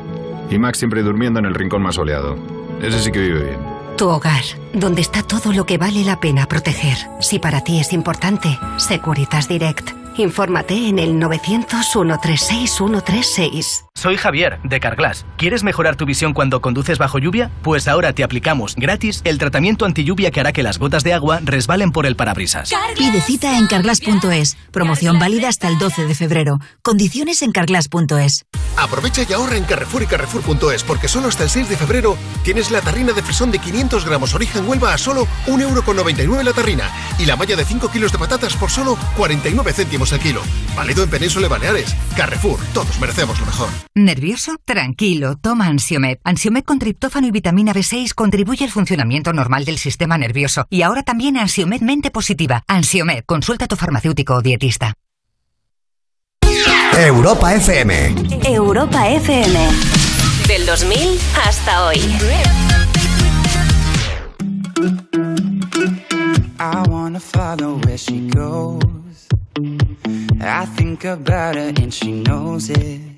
Y 0.52 0.60
Max 0.60 0.78
siempre 0.78 1.02
durmiendo 1.02 1.40
en 1.40 1.46
el 1.46 1.56
rincón 1.56 1.82
más 1.82 1.96
soleado. 1.96 2.38
Ese 2.82 3.02
sí 3.02 3.12
que 3.12 3.20
vive 3.20 3.46
bien. 3.46 3.58
Tu 3.98 4.08
hogar, 4.08 4.44
donde 4.74 5.02
está 5.02 5.24
todo 5.24 5.54
lo 5.54 5.66
que 5.66 5.80
vale 5.80 6.04
la 6.04 6.20
pena 6.20 6.46
proteger. 6.46 6.98
Si 7.20 7.40
para 7.40 7.64
ti 7.64 7.80
es 7.80 7.94
importante, 7.94 8.60
Securitas 8.78 9.48
Direct. 9.48 9.90
Infórmate 10.18 10.88
en 10.88 11.00
el 11.00 11.20
900-136-136. 11.20 13.87
Soy 13.98 14.16
Javier, 14.16 14.60
de 14.64 14.80
Carglass. 14.80 15.26
¿Quieres 15.38 15.64
mejorar 15.64 15.96
tu 15.96 16.06
visión 16.06 16.36
cuando 16.36 16.62
conduces 16.62 17.00
bajo 17.00 17.18
lluvia? 17.18 17.50
Pues 17.64 17.88
ahora 17.88 18.14
te 18.14 18.24
aplicamos 18.24 18.76
gratis 18.76 19.22
el 19.24 19.40
tratamiento 19.40 19.86
anti 19.86 20.04
lluvia 20.04 20.30
que 20.30 20.40
hará 20.40 20.54
que 20.54 20.62
las 20.62 20.78
gotas 20.78 21.04
de 21.04 21.14
agua 21.14 21.40
resbalen 21.44 21.92
por 21.92 22.06
el 22.06 22.16
parabrisas. 22.16 22.72
Pide 22.96 23.20
cita 23.22 23.58
en 23.58 23.66
carglass.es. 23.66 24.56
Promoción 24.70 25.18
válida 25.18 25.50
hasta 25.50 25.68
el 25.68 25.80
12 25.80 26.06
de 26.06 26.14
febrero. 26.14 26.60
Condiciones 26.84 27.42
en 27.42 27.52
carglass.es. 27.52 28.46
Aprovecha 28.78 29.24
y 29.28 29.34
ahorra 29.34 29.58
en 29.58 29.64
Carrefour 29.64 30.04
y 30.04 30.06
Carrefour.es 30.06 30.84
porque 30.84 31.08
solo 31.08 31.30
hasta 31.30 31.46
el 31.46 31.50
6 31.50 31.68
de 31.68 31.78
febrero 31.78 32.16
tienes 32.44 32.70
la 32.70 32.82
tarrina 32.82 33.14
de 33.14 33.24
frisón 33.24 33.50
de 33.50 33.58
500 33.58 34.06
gramos 34.06 34.36
origen 34.36 34.70
Huelva 34.70 34.94
a 34.94 35.00
solo 35.00 35.28
1,99€ 35.48 36.44
la 36.44 36.54
tarrina 36.54 36.88
y 37.18 37.26
la 37.26 37.36
malla 37.36 37.56
de 37.56 37.66
5 37.66 37.90
kilos 37.90 38.12
de 38.12 38.20
patatas 38.20 38.56
por 38.58 38.70
solo 38.70 38.96
49 39.16 39.74
céntimos 39.74 40.12
el 40.12 40.20
kilo. 40.20 40.42
Válido 40.76 41.02
en 41.02 41.10
Península 41.10 41.48
y 41.48 41.50
Baleares. 41.50 41.96
Carrefour, 42.16 42.60
todos 42.76 43.00
merecemos 43.00 43.40
lo 43.40 43.48
mejor. 43.48 43.87
¿Nervioso? 43.98 44.58
Tranquilo, 44.64 45.38
toma 45.38 45.66
Ansiomed. 45.66 46.20
Ansiomed 46.24 46.64
con 46.64 46.78
triptófano 46.78 47.26
y 47.26 47.32
vitamina 47.32 47.74
B6 47.74 48.14
contribuye 48.14 48.64
al 48.64 48.70
funcionamiento 48.70 49.34
normal 49.34 49.66
del 49.66 49.80
sistema 49.80 50.20
nervioso. 50.20 50.68
Y 50.70 50.84
ahora 50.84 51.02
también 51.02 51.36
Ansiomed 51.36 51.82
Mente 51.82 52.12
Positiva. 52.12 52.64
Ansiomed, 52.68 53.24
consulta 53.26 53.66
a 53.66 53.68
tu 53.68 53.76
farmacéutico 53.76 54.36
o 54.36 54.42
dietista. 54.44 54.94
Europa 56.96 57.56
FM. 57.56 58.16
Europa 58.46 59.10
FM. 59.10 59.68
Del 60.48 60.66
2000 60.68 61.20
hasta 61.44 61.88
hoy. 61.88 61.98
I 66.60 66.88
wanna 66.88 67.20
follow 67.20 67.80
where 67.84 67.98
she 67.98 68.30
goes. 68.30 69.28
I 70.40 70.68
think 70.76 71.04
about 71.04 71.56
her 71.56 71.74
and 71.76 71.92
she 71.92 72.12
knows 72.12 72.70
it. 72.70 73.18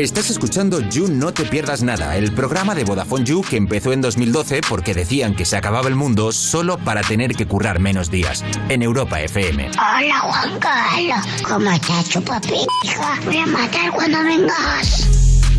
Estás 0.00 0.30
escuchando 0.30 0.80
You 0.80 1.08
No 1.08 1.30
Te 1.34 1.44
Pierdas 1.44 1.82
Nada, 1.82 2.16
el 2.16 2.32
programa 2.32 2.74
de 2.74 2.84
Vodafone 2.84 3.22
You 3.22 3.42
que 3.42 3.58
empezó 3.58 3.92
en 3.92 4.00
2012 4.00 4.62
porque 4.66 4.94
decían 4.94 5.34
que 5.34 5.44
se 5.44 5.58
acababa 5.58 5.88
el 5.88 5.94
mundo 5.94 6.32
solo 6.32 6.78
para 6.78 7.02
tener 7.02 7.34
que 7.34 7.46
currar 7.46 7.80
menos 7.80 8.10
días. 8.10 8.42
En 8.70 8.80
Europa 8.80 9.20
FM. 9.20 9.72
Hola 9.72 10.20
Juan 10.20 10.58
Carlos, 10.58 11.42
¿cómo 11.46 11.70
estás, 11.70 12.08
chupapi? 12.08 12.66
Voy 13.26 13.36
a 13.36 13.46
matar 13.46 13.92
cuando 13.92 14.24
vengas. 14.24 15.06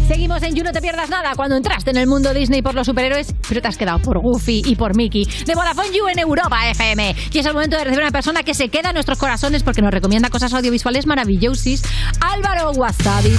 Seguimos 0.07 0.41
en 0.41 0.55
You 0.55 0.63
No 0.63 0.71
Te 0.71 0.81
Pierdas 0.81 1.11
Nada 1.11 1.33
cuando 1.35 1.55
entraste 1.55 1.91
en 1.91 1.97
el 1.97 2.07
mundo 2.07 2.33
Disney 2.33 2.63
por 2.63 2.73
los 2.73 2.87
superhéroes, 2.87 3.35
pero 3.47 3.61
te 3.61 3.67
has 3.67 3.77
quedado 3.77 3.99
por 3.99 4.19
Goofy 4.19 4.63
y 4.65 4.75
por 4.75 4.95
Mickey. 4.95 5.23
De 5.45 5.53
Vodafone 5.53 5.95
You 5.95 6.07
en 6.07 6.17
Europa 6.17 6.67
FM. 6.67 7.15
Y 7.31 7.37
es 7.37 7.45
el 7.45 7.53
momento 7.53 7.77
de 7.77 7.83
recibir 7.83 8.05
a 8.05 8.07
una 8.07 8.11
persona 8.11 8.41
que 8.41 8.55
se 8.55 8.69
queda 8.69 8.89
en 8.89 8.95
nuestros 8.95 9.19
corazones 9.19 9.61
porque 9.61 9.83
nos 9.83 9.91
recomienda 9.91 10.31
cosas 10.31 10.51
audiovisuales 10.55 11.05
maravillosas. 11.05 11.83
Álvaro 12.19 12.71
Wasabi. 12.71 13.37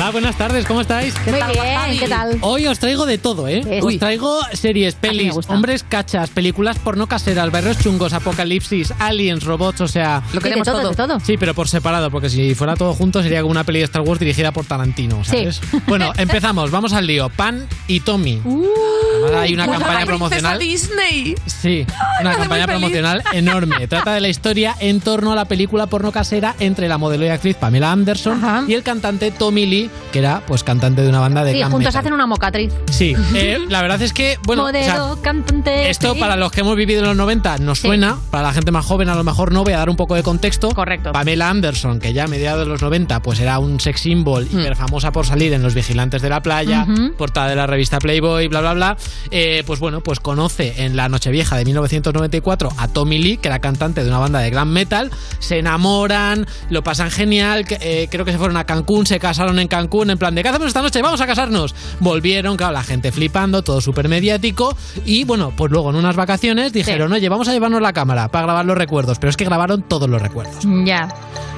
Hola, 0.00 0.10
buenas 0.12 0.36
tardes, 0.38 0.64
¿cómo 0.64 0.80
estáis? 0.80 1.12
¿Qué 1.24 1.32
tal, 1.32 1.56
Wasabi? 1.56 1.98
¿Qué 1.98 2.06
tal? 2.08 2.38
Hoy 2.42 2.68
os 2.68 2.78
traigo 2.78 3.04
de 3.04 3.18
todo, 3.18 3.48
¿eh? 3.48 3.80
Os 3.82 3.98
traigo 3.98 4.38
series, 4.52 4.94
pelis, 4.94 5.34
hombres 5.48 5.82
cachas, 5.82 6.30
películas 6.30 6.78
porno 6.78 7.08
caseras, 7.08 7.50
barrios 7.50 7.78
chungos, 7.80 8.12
apocalipsis, 8.12 8.94
aliens, 9.00 9.42
robots, 9.42 9.80
o 9.80 9.88
sea... 9.88 10.22
Lo 10.32 10.40
queremos 10.40 10.64
De 10.64 10.70
todo, 10.70 10.80
todo. 10.82 10.90
de 10.90 10.96
todo. 10.96 11.20
Sí, 11.20 11.36
pero 11.36 11.52
por 11.52 11.68
separado, 11.68 12.12
porque 12.12 12.30
si 12.30 12.54
fuera 12.54 12.76
todo 12.76 12.94
junto 12.94 13.24
sería 13.24 13.40
como 13.40 13.50
una 13.50 13.64
peli 13.64 13.80
de 13.80 13.86
Star 13.86 14.02
Wars 14.02 14.20
dirigida 14.20 14.52
por 14.52 14.64
Tarantino, 14.66 15.24
¿sabes? 15.24 15.60
Bueno, 15.88 16.12
empezamos, 16.16 16.70
vamos 16.70 16.92
al 16.92 17.04
lío. 17.06 17.28
Pan 17.30 17.66
y 17.88 17.98
Tommy. 18.00 18.40
Además, 18.44 19.42
hay 19.42 19.54
una 19.54 19.64
Una 19.64 19.78
campaña 19.78 20.06
promocional... 20.06 20.58
Disney. 20.60 21.34
Sí, 21.46 21.84
una 22.20 22.36
campaña 22.36 22.66
muy 22.66 22.74
feliz. 22.74 23.00
promocional 23.02 23.22
enorme. 23.32 23.88
Trata 23.88 24.12
de 24.14 24.20
la 24.20 24.28
historia 24.28 24.76
en 24.78 25.00
torno 25.00 25.32
a 25.32 25.34
la 25.34 25.46
película 25.46 25.86
porno 25.88 26.12
casera 26.12 26.54
entre 26.60 26.86
la 26.86 26.98
modelo 26.98 27.24
y 27.24 27.28
actriz 27.30 27.56
Pamela 27.56 27.90
Anderson 27.90 28.66
y 28.68 28.74
el 28.74 28.84
cantante 28.84 29.32
Tommy 29.32 29.66
Lee, 29.66 29.87
Que 30.12 30.20
era 30.20 30.42
pues 30.46 30.64
cantante 30.64 31.02
de 31.02 31.08
una 31.08 31.20
banda 31.20 31.44
de 31.44 31.52
Sí, 31.52 31.62
juntos 31.62 31.80
metal. 31.80 31.96
hacen 32.00 32.12
una 32.12 32.26
mocatriz. 32.26 32.72
Sí, 32.90 33.14
eh, 33.34 33.58
la 33.68 33.82
verdad 33.82 34.00
es 34.02 34.12
que, 34.12 34.38
bueno, 34.44 34.62
o 34.62 34.66
Modelo, 34.66 35.14
sea, 35.14 35.22
cantante. 35.22 35.90
esto 35.90 36.14
para 36.16 36.36
los 36.36 36.50
que 36.52 36.60
hemos 36.60 36.76
vivido 36.76 37.00
en 37.00 37.06
los 37.08 37.16
90 37.16 37.58
nos 37.58 37.80
suena, 37.80 38.18
para 38.30 38.44
la 38.48 38.52
gente 38.52 38.70
más 38.70 38.84
joven 38.84 39.08
a 39.08 39.14
lo 39.14 39.24
mejor 39.24 39.52
no, 39.52 39.64
voy 39.64 39.72
a 39.74 39.78
dar 39.78 39.90
un 39.90 39.96
poco 39.96 40.14
de 40.14 40.22
contexto. 40.22 40.70
Correcto. 40.70 41.12
Pamela 41.12 41.48
Anderson, 41.50 41.98
que 42.00 42.12
ya 42.12 42.24
a 42.24 42.26
mediados 42.28 42.60
de 42.60 42.66
los 42.66 42.80
90 42.82 43.20
pues 43.22 43.40
era 43.40 43.58
un 43.58 43.80
sex 43.80 44.00
symbol 44.00 44.44
hiper 44.50 44.76
famosa 44.76 45.12
por 45.12 45.26
salir 45.26 45.52
en 45.52 45.62
Los 45.62 45.74
Vigilantes 45.74 46.22
de 46.22 46.28
la 46.30 46.40
Playa, 46.42 46.86
portada 47.16 47.48
de 47.48 47.56
la 47.56 47.66
revista 47.66 47.98
Playboy, 47.98 48.48
bla, 48.48 48.60
bla, 48.60 48.74
bla, 48.74 48.96
eh, 49.30 49.62
pues 49.66 49.80
bueno, 49.80 50.00
pues 50.02 50.20
conoce 50.20 50.84
en 50.84 50.96
la 50.96 51.08
Nochevieja 51.08 51.56
de 51.56 51.64
1994 51.64 52.70
a 52.76 52.88
Tommy 52.88 53.18
Lee, 53.18 53.36
que 53.38 53.48
era 53.48 53.58
cantante 53.58 54.02
de 54.02 54.08
una 54.08 54.18
banda 54.18 54.38
de 54.40 54.50
glam 54.50 54.70
metal, 54.70 55.10
se 55.38 55.58
enamoran, 55.58 56.46
lo 56.70 56.82
pasan 56.82 57.10
genial, 57.10 57.64
eh, 57.80 58.08
creo 58.10 58.24
que 58.24 58.32
se 58.32 58.38
fueron 58.38 58.56
a 58.56 58.64
Cancún, 58.64 59.06
se 59.06 59.18
casaron 59.18 59.58
en 59.58 59.68
Cancún, 59.68 59.77
en 59.80 60.18
plan 60.18 60.34
de 60.34 60.42
¿qué 60.42 60.48
hacemos 60.48 60.68
esta 60.68 60.82
noche? 60.82 61.02
Vamos 61.02 61.20
a 61.20 61.26
casarnos. 61.26 61.74
Volvieron, 62.00 62.56
claro, 62.56 62.72
la 62.72 62.82
gente 62.82 63.12
flipando, 63.12 63.62
todo 63.62 63.80
súper 63.80 64.08
mediático 64.08 64.76
y 65.04 65.24
bueno, 65.24 65.52
pues 65.56 65.70
luego 65.70 65.90
en 65.90 65.96
unas 65.96 66.16
vacaciones 66.16 66.72
dijeron, 66.72 67.12
oye, 67.12 67.28
vamos 67.28 67.48
a 67.48 67.52
llevarnos 67.52 67.80
la 67.80 67.92
cámara 67.92 68.28
para 68.28 68.44
grabar 68.46 68.66
los 68.66 68.76
recuerdos, 68.76 69.18
pero 69.18 69.30
es 69.30 69.36
que 69.36 69.44
grabaron 69.44 69.82
todos 69.82 70.08
los 70.08 70.20
recuerdos. 70.20 70.64
Ya. 70.84 71.08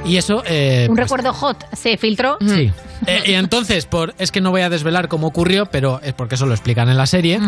Y 0.04 0.16
eso... 0.16 0.42
eh, 0.46 0.86
Un 0.88 0.96
pues, 0.96 1.06
recuerdo 1.06 1.32
hot 1.32 1.64
se 1.74 1.96
filtró. 1.96 2.38
Sí. 2.40 2.72
Eh, 3.06 3.22
y 3.26 3.32
entonces, 3.32 3.86
por, 3.86 4.14
es 4.18 4.30
que 4.30 4.40
no 4.42 4.50
voy 4.50 4.60
a 4.60 4.68
desvelar 4.68 5.08
cómo 5.08 5.26
ocurrió, 5.28 5.66
pero 5.66 6.00
es 6.02 6.12
porque 6.12 6.34
eso 6.34 6.44
lo 6.46 6.52
explican 6.52 6.88
en 6.90 6.96
la 6.98 7.06
serie. 7.06 7.40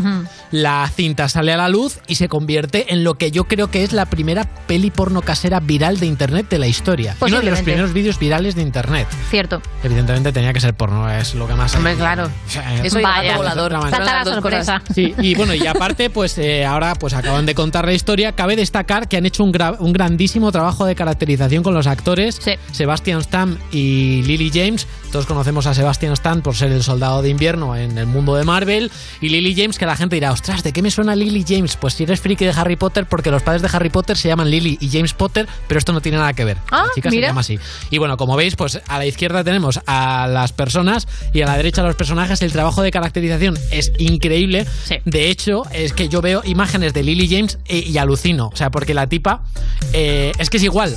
La 0.51 0.89
cinta 0.95 1.29
sale 1.29 1.53
a 1.53 1.57
la 1.57 1.69
luz 1.69 1.99
y 2.07 2.15
se 2.15 2.29
convierte 2.29 2.93
en 2.93 3.05
lo 3.05 3.15
que 3.15 3.31
yo 3.31 3.45
creo 3.45 3.71
que 3.71 3.85
es 3.85 3.93
la 3.93 4.07
primera 4.07 4.45
peli 4.67 4.91
porno 4.91 5.21
casera 5.23 5.61
viral 5.61 5.99
de 6.01 6.07
internet 6.07 6.47
de 6.49 6.59
la 6.59 6.67
historia. 6.69 7.17
Uno 7.21 7.41
de 7.41 7.51
los 7.51 7.61
primeros 7.61 7.93
vídeos 7.93 8.19
virales 8.19 8.55
de 8.55 8.63
internet. 8.63 9.07
Cierto. 9.31 9.61
Evidentemente 9.83 10.33
tenía 10.33 10.53
que 10.53 10.61
ser 10.61 10.75
porno, 10.75 11.11
es 11.11 11.35
lo 11.35 11.47
que 11.47 11.55
más. 11.55 11.75
Hombre, 11.75 11.95
claro. 11.97 12.31
Eso 12.83 13.01
Vaya. 13.03 13.37
volador. 13.37 13.73
Salta 13.91 14.25
la 14.25 14.25
sorpresa. 14.25 14.83
Sí, 14.95 15.15
y 15.19 15.35
bueno, 15.35 15.55
y 15.55 15.67
aparte, 15.67 16.09
pues 16.11 16.39
eh, 16.39 16.65
ahora 16.65 16.95
pues 16.95 17.13
acaban 17.15 17.45
de 17.47 17.55
contar 17.55 17.85
la 17.85 17.93
historia. 17.93 18.33
Cabe 18.33 18.57
destacar 18.57 19.09
que 19.09 19.17
han 19.19 19.27
hecho 19.27 19.45
un, 19.45 19.53
gra- 19.53 19.77
un 19.79 19.93
grandísimo 19.93 20.51
trabajo 20.51 20.87
de 20.87 20.95
caracterización 20.95 21.63
con 21.63 21.75
los 21.75 21.87
actores. 21.87 22.41
Sebastian 22.73 23.21
Stan 23.21 23.59
y 23.71 24.23
Lily 24.23 24.51
James. 24.53 24.87
Todos 25.11 25.27
conocemos 25.27 25.67
a 25.67 25.75
Sebastian 25.75 26.15
Stan 26.15 26.41
por 26.41 26.57
ser 26.57 26.73
el 26.73 26.83
soldado 26.83 27.21
de 27.21 27.29
invierno 27.29 27.77
en 27.77 27.99
el 27.99 28.07
mundo 28.07 28.35
de 28.35 28.45
Marvel. 28.45 28.91
Y 29.21 29.29
Lily 29.29 29.55
James, 29.55 29.79
que 29.79 29.85
la 29.85 29.95
gente 29.95 30.17
dirá, 30.17 30.33
ostras, 30.33 30.63
¿de 30.63 30.73
qué 30.73 30.81
me 30.81 30.91
suena 30.91 31.15
Lily 31.15 31.45
James? 31.47 31.77
Pues 31.77 31.95
si 31.95 32.05
eres 32.05 32.21
friki 32.21 32.47
de 32.47 32.53
Harry 32.53 32.77
Potter, 32.77 33.07
porque 33.07 33.31
los 33.31 33.43
padres 33.43 33.61
de 33.61 33.69
Harry 33.73 33.91
Potter 33.91 34.17
se 34.17 34.29
llaman 34.29 34.51
Lily 34.51 34.79
y 34.81 34.89
James 34.89 35.13
Potter, 35.13 35.47
pero 35.69 35.79
esto 35.79 35.93
no 35.93 36.01
tiene 36.01 36.19
nada 36.19 36.33
que 36.33 36.45
ver. 36.45 36.57
Ah, 36.71 36.85
la 36.87 36.95
chica 36.95 37.11
mira. 37.11 37.27
se 37.27 37.31
llama 37.31 37.41
así. 37.43 37.59
Y 37.91 37.99
bueno, 37.99 38.17
como 38.17 38.37
veis, 38.37 38.57
pues 38.57 38.81
a 38.87 38.99
la 38.99 39.05
izquierda 39.05 39.45
tenemos 39.45 39.81
a 39.87 40.27
las 40.29 40.53
personas 40.53 41.07
y 41.35 41.43
a 41.43 41.47
la 41.47 41.57
derecha 41.57 41.83
a 41.83 41.85
los 41.85 41.97
personajes. 41.97 42.41
El 42.41 42.53
trabajo 42.53 42.83
de 42.83 42.91
caracterización 42.91 43.59
es 43.71 43.93
increíble. 43.99 44.67
De 45.05 45.29
hecho, 45.29 45.65
es 45.73 45.93
que 45.93 46.09
yo 46.09 46.23
veo 46.23 46.43
imágenes 46.45 46.95
de 46.95 47.03
Lily 47.03 47.29
James 47.29 47.59
y, 47.69 47.91
y 47.91 47.99
alucino. 47.99 48.51
O 48.53 48.57
sea, 48.57 48.71
porque 48.71 48.95
la 48.95 49.07
tipa 49.09 49.43
eh, 49.93 50.33
es 50.39 50.49
que 50.49 50.57
es 50.57 50.63
igual. 50.63 50.97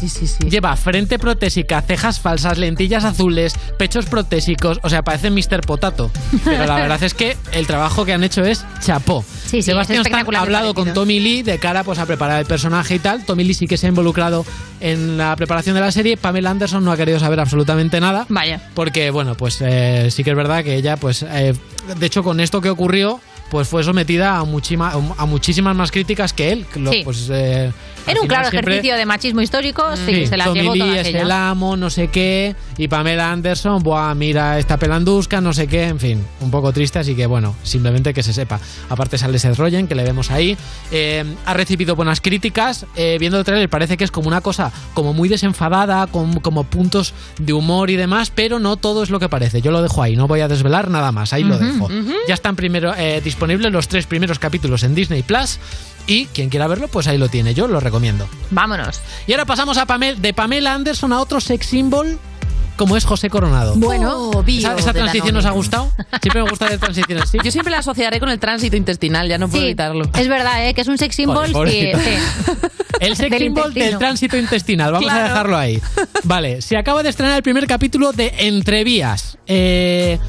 Lleva 0.49 0.75
frente 0.77 1.19
protésica, 1.39 1.81
cejas 1.81 2.19
falsas, 2.21 2.57
lentillas 2.57 3.03
azules, 3.03 3.55
pechos 3.77 4.05
protésicos. 4.05 4.79
O 4.83 4.89
sea, 4.89 5.01
parece 5.03 5.29
Mr. 5.29 5.61
Potato. 5.67 6.09
Pero 6.45 6.65
la 6.65 6.75
verdad 6.75 7.03
es 7.03 7.13
que 7.13 7.35
el 7.51 7.67
trabajo 7.67 8.05
que 8.05 8.13
han 8.13 8.23
hecho 8.23 8.43
es 8.45 8.63
chapó. 8.81 9.23
Sí, 9.43 9.57
sí, 9.57 9.63
Sebastián 9.63 9.99
es 10.01 10.07
Stan 10.07 10.25
ha 10.35 10.39
hablado 10.39 10.73
con. 10.73 10.93
Tommy 10.93 11.19
Lee 11.19 11.43
de 11.43 11.59
cara 11.59 11.83
pues, 11.83 11.99
a 11.99 12.05
preparar 12.05 12.39
el 12.39 12.45
personaje 12.45 12.95
y 12.95 12.99
tal. 12.99 13.25
Tommy 13.25 13.43
Lee 13.43 13.53
sí 13.53 13.67
que 13.67 13.75
se 13.77 13.85
ha 13.87 13.89
involucrado 13.89 14.45
en 14.79 15.17
la 15.17 15.35
preparación 15.35 15.75
de 15.75 15.81
la 15.81 15.91
serie. 15.91 16.15
Pamela 16.15 16.51
Anderson 16.51 16.83
no 16.85 16.91
ha 16.93 16.97
querido 16.97 17.19
saber 17.19 17.39
absolutamente 17.41 17.99
nada. 17.99 18.25
Vaya. 18.29 18.61
Porque, 18.73 19.09
bueno, 19.11 19.35
pues 19.35 19.57
eh, 19.61 20.07
sí 20.11 20.23
que 20.23 20.29
es 20.29 20.35
verdad 20.37 20.63
que 20.63 20.75
ella, 20.75 20.95
pues, 20.95 21.23
eh, 21.23 21.53
de 21.99 22.05
hecho, 22.05 22.23
con 22.23 22.39
esto 22.39 22.61
que 22.61 22.69
ocurrió, 22.69 23.19
pues 23.51 23.67
fue 23.67 23.83
sometida 23.83 24.37
a, 24.37 24.43
muchísima- 24.45 24.93
a 25.17 25.25
muchísimas 25.25 25.75
más 25.75 25.91
críticas 25.91 26.31
que 26.33 26.51
él. 26.53 26.65
lo- 26.75 26.91
Sí. 26.91 27.01
pues, 27.03 27.27
eh, 27.31 27.71
Era 28.07 28.21
un 28.21 28.27
claro 28.27 28.49
siempre- 28.49 28.73
ejercicio 28.73 28.97
de 28.97 29.05
machismo 29.05 29.41
histórico, 29.41 29.83
sí, 29.95 30.01
Sí, 30.05 30.27
se 30.27 30.37
la 30.37 30.45
Tommy 30.45 30.61
llevó 30.61 30.73
Lee 30.73 30.79
toda 30.79 31.01
es 31.01 31.07
el 31.07 31.31
amo, 31.31 31.75
no 31.77 31.89
sé 31.89 32.07
qué, 32.09 32.55
y 32.77 32.87
Pamela 32.87 33.31
Anderson, 33.31 33.81
buah, 33.83 34.13
mira 34.15 34.59
esta 34.59 34.77
pelandusca, 34.77 35.41
no 35.41 35.53
sé 35.53 35.67
qué, 35.67 35.85
en 35.85 35.99
fin, 35.99 36.23
un 36.41 36.51
poco 36.51 36.71
triste, 36.71 36.99
así 36.99 37.15
que 37.15 37.25
bueno, 37.25 37.55
simplemente 37.63 38.13
que 38.13 38.23
se 38.23 38.33
sepa. 38.33 38.59
Aparte 38.89 39.17
sale 39.17 39.39
Seth 39.39 39.57
Rogen, 39.57 39.87
que 39.87 39.95
le 39.95 40.03
vemos 40.03 40.31
ahí, 40.31 40.57
eh, 40.91 41.23
ha 41.45 41.53
recibido 41.53 41.95
buenas 41.95 42.21
críticas, 42.21 42.85
eh, 42.95 43.17
viendo 43.19 43.37
el 43.39 43.45
trailer 43.45 43.69
parece 43.69 43.97
que 43.97 44.03
es 44.03 44.11
como 44.11 44.27
una 44.27 44.41
cosa 44.41 44.71
como 44.93 45.13
muy 45.13 45.29
desenfadada, 45.29 46.07
con 46.07 46.39
como 46.39 46.63
puntos 46.63 47.13
de 47.39 47.53
humor 47.53 47.89
y 47.89 47.95
demás, 47.95 48.31
pero 48.33 48.59
no 48.59 48.77
todo 48.77 49.03
es 49.03 49.09
lo 49.09 49.19
que 49.19 49.29
parece, 49.29 49.61
yo 49.61 49.71
lo 49.71 49.81
dejo 49.81 50.01
ahí, 50.03 50.15
no 50.15 50.27
voy 50.27 50.41
a 50.41 50.47
desvelar 50.47 50.89
nada 50.89 51.11
más, 51.11 51.33
ahí 51.33 51.43
lo 51.43 51.57
dejo. 51.57 51.89
Ya 52.27 52.33
están 52.33 52.55
primero 52.55 52.93
eh, 52.97 53.21
disponibles 53.23 53.71
los 53.71 53.87
tres 53.87 54.05
primeros 54.05 54.39
capítulos 54.39 54.83
en 54.83 54.95
Disney 54.95 55.23
Plus. 55.23 55.59
Y 56.07 56.25
quien 56.27 56.49
quiera 56.49 56.67
verlo, 56.67 56.87
pues 56.87 57.07
ahí 57.07 57.17
lo 57.17 57.29
tiene. 57.29 57.53
Yo 57.53 57.67
lo 57.67 57.79
recomiendo. 57.79 58.27
Vámonos. 58.51 59.01
Y 59.27 59.31
ahora 59.33 59.45
pasamos 59.45 59.77
a 59.77 59.85
Pamela, 59.85 60.19
de 60.19 60.33
Pamela 60.33 60.73
Anderson 60.73 61.11
a 61.13 61.19
otro 61.19 61.39
sex 61.41 61.65
symbol 61.67 62.19
como 62.75 62.97
es 62.97 63.05
José 63.05 63.29
Coronado. 63.29 63.73
Bueno, 63.77 64.31
¿Esa, 64.45 64.75
esa 64.75 64.91
de 64.91 64.99
transición 64.99 65.33
nos 65.33 65.45
ha 65.45 65.51
gustado? 65.51 65.89
Siempre 66.21 66.43
me 66.43 66.49
gusta 66.49 66.67
de 66.69 66.77
transiciones, 66.77 67.29
¿sí? 67.29 67.37
Yo 67.41 67.49
siempre 67.49 67.71
la 67.71 67.79
asociaré 67.79 68.19
con 68.19 68.27
el 68.29 68.37
tránsito 68.37 68.75
intestinal, 68.75 69.29
ya 69.29 69.37
no 69.37 69.47
puedo 69.47 69.61
Sí, 69.61 69.67
evitarlo. 69.67 70.03
es 70.13 70.27
verdad, 70.27 70.67
¿eh? 70.67 70.73
que 70.73 70.81
es 70.81 70.87
un 70.89 70.97
sex 70.97 71.15
symbol 71.15 71.53
Joder, 71.53 71.71
que- 71.71 71.97
sí. 71.97 72.67
El 72.99 73.15
sex 73.15 73.29
Del 73.31 73.39
symbol 73.39 73.63
intestino. 73.67 73.85
del 73.91 73.97
tránsito 73.97 74.35
intestinal. 74.37 74.91
Vamos 74.91 75.09
a 75.11 75.23
dejarlo 75.23 75.57
ahí. 75.57 75.81
Vale, 76.23 76.61
se 76.61 76.75
acaba 76.77 77.01
de 77.01 77.09
estrenar 77.09 77.37
el 77.37 77.43
primer 77.43 77.65
capítulo 77.65 78.11
de 78.11 78.33
Entrevías. 78.39 79.37
Eh, 79.47 80.19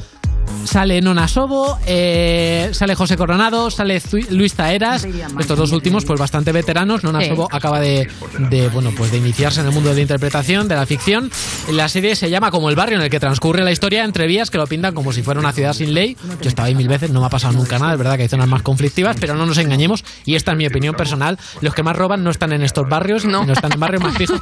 sale 0.65 1.01
Nona 1.01 1.27
Sobo, 1.27 1.77
eh, 1.85 2.69
sale 2.73 2.95
José 2.95 3.17
Coronado, 3.17 3.69
sale 3.71 4.01
Luis 4.31 4.53
Taeras. 4.53 5.05
Estos 5.39 5.57
dos 5.57 5.71
últimos, 5.71 6.05
pues 6.05 6.19
bastante 6.19 6.51
veteranos. 6.51 7.03
Nona 7.03 7.21
Sí. 7.21 7.29
Sobo 7.29 7.47
acaba 7.51 7.79
de, 7.79 8.07
de, 8.49 8.67
bueno, 8.69 8.91
pues 8.95 9.11
de 9.11 9.17
iniciarse 9.17 9.59
en 9.61 9.67
el 9.67 9.71
mundo 9.73 9.89
de 9.89 9.95
la 9.95 10.01
interpretación, 10.01 10.67
de 10.67 10.75
la 10.75 10.85
ficción. 10.85 11.31
La 11.71 11.89
serie 11.89 12.15
se 12.15 12.29
llama 12.29 12.51
como 12.51 12.69
el 12.69 12.75
barrio 12.75 12.97
en 12.97 13.03
el 13.03 13.09
que 13.09 13.19
transcurre 13.19 13.63
la 13.63 13.71
historia, 13.71 14.03
Entrevías, 14.03 14.51
que 14.51 14.57
lo 14.57 14.67
pintan 14.67 14.93
como 14.93 15.11
si 15.13 15.23
fuera 15.23 15.39
una 15.39 15.51
ciudad 15.51 15.73
sin 15.73 15.93
ley. 15.93 16.15
Yo 16.41 16.49
estaba 16.49 16.67
ahí 16.67 16.75
mil 16.75 16.87
veces, 16.87 17.11
no 17.11 17.19
me 17.21 17.25
ha 17.25 17.29
pasado 17.29 17.53
nunca 17.53 17.79
nada. 17.79 17.93
Es 17.93 17.97
verdad 17.97 18.15
que 18.17 18.23
hay 18.23 18.27
zonas 18.29 18.47
más 18.47 18.61
conflictivas, 18.61 19.17
pero 19.19 19.35
no 19.35 19.45
nos 19.45 19.57
engañemos. 19.57 20.03
Y 20.25 20.35
esta 20.35 20.51
es 20.51 20.57
mi 20.57 20.67
opinión 20.67 20.95
personal. 20.95 21.37
Los 21.61 21.73
que 21.73 21.83
más 21.83 21.95
roban 21.95 22.23
no 22.23 22.29
están 22.29 22.53
en 22.53 22.61
estos 22.63 22.87
barrios, 22.87 23.25
no, 23.25 23.43
están 23.51 23.71
en 23.73 23.79
barrios 23.79 24.03
más 24.03 24.15
fijos. 24.17 24.39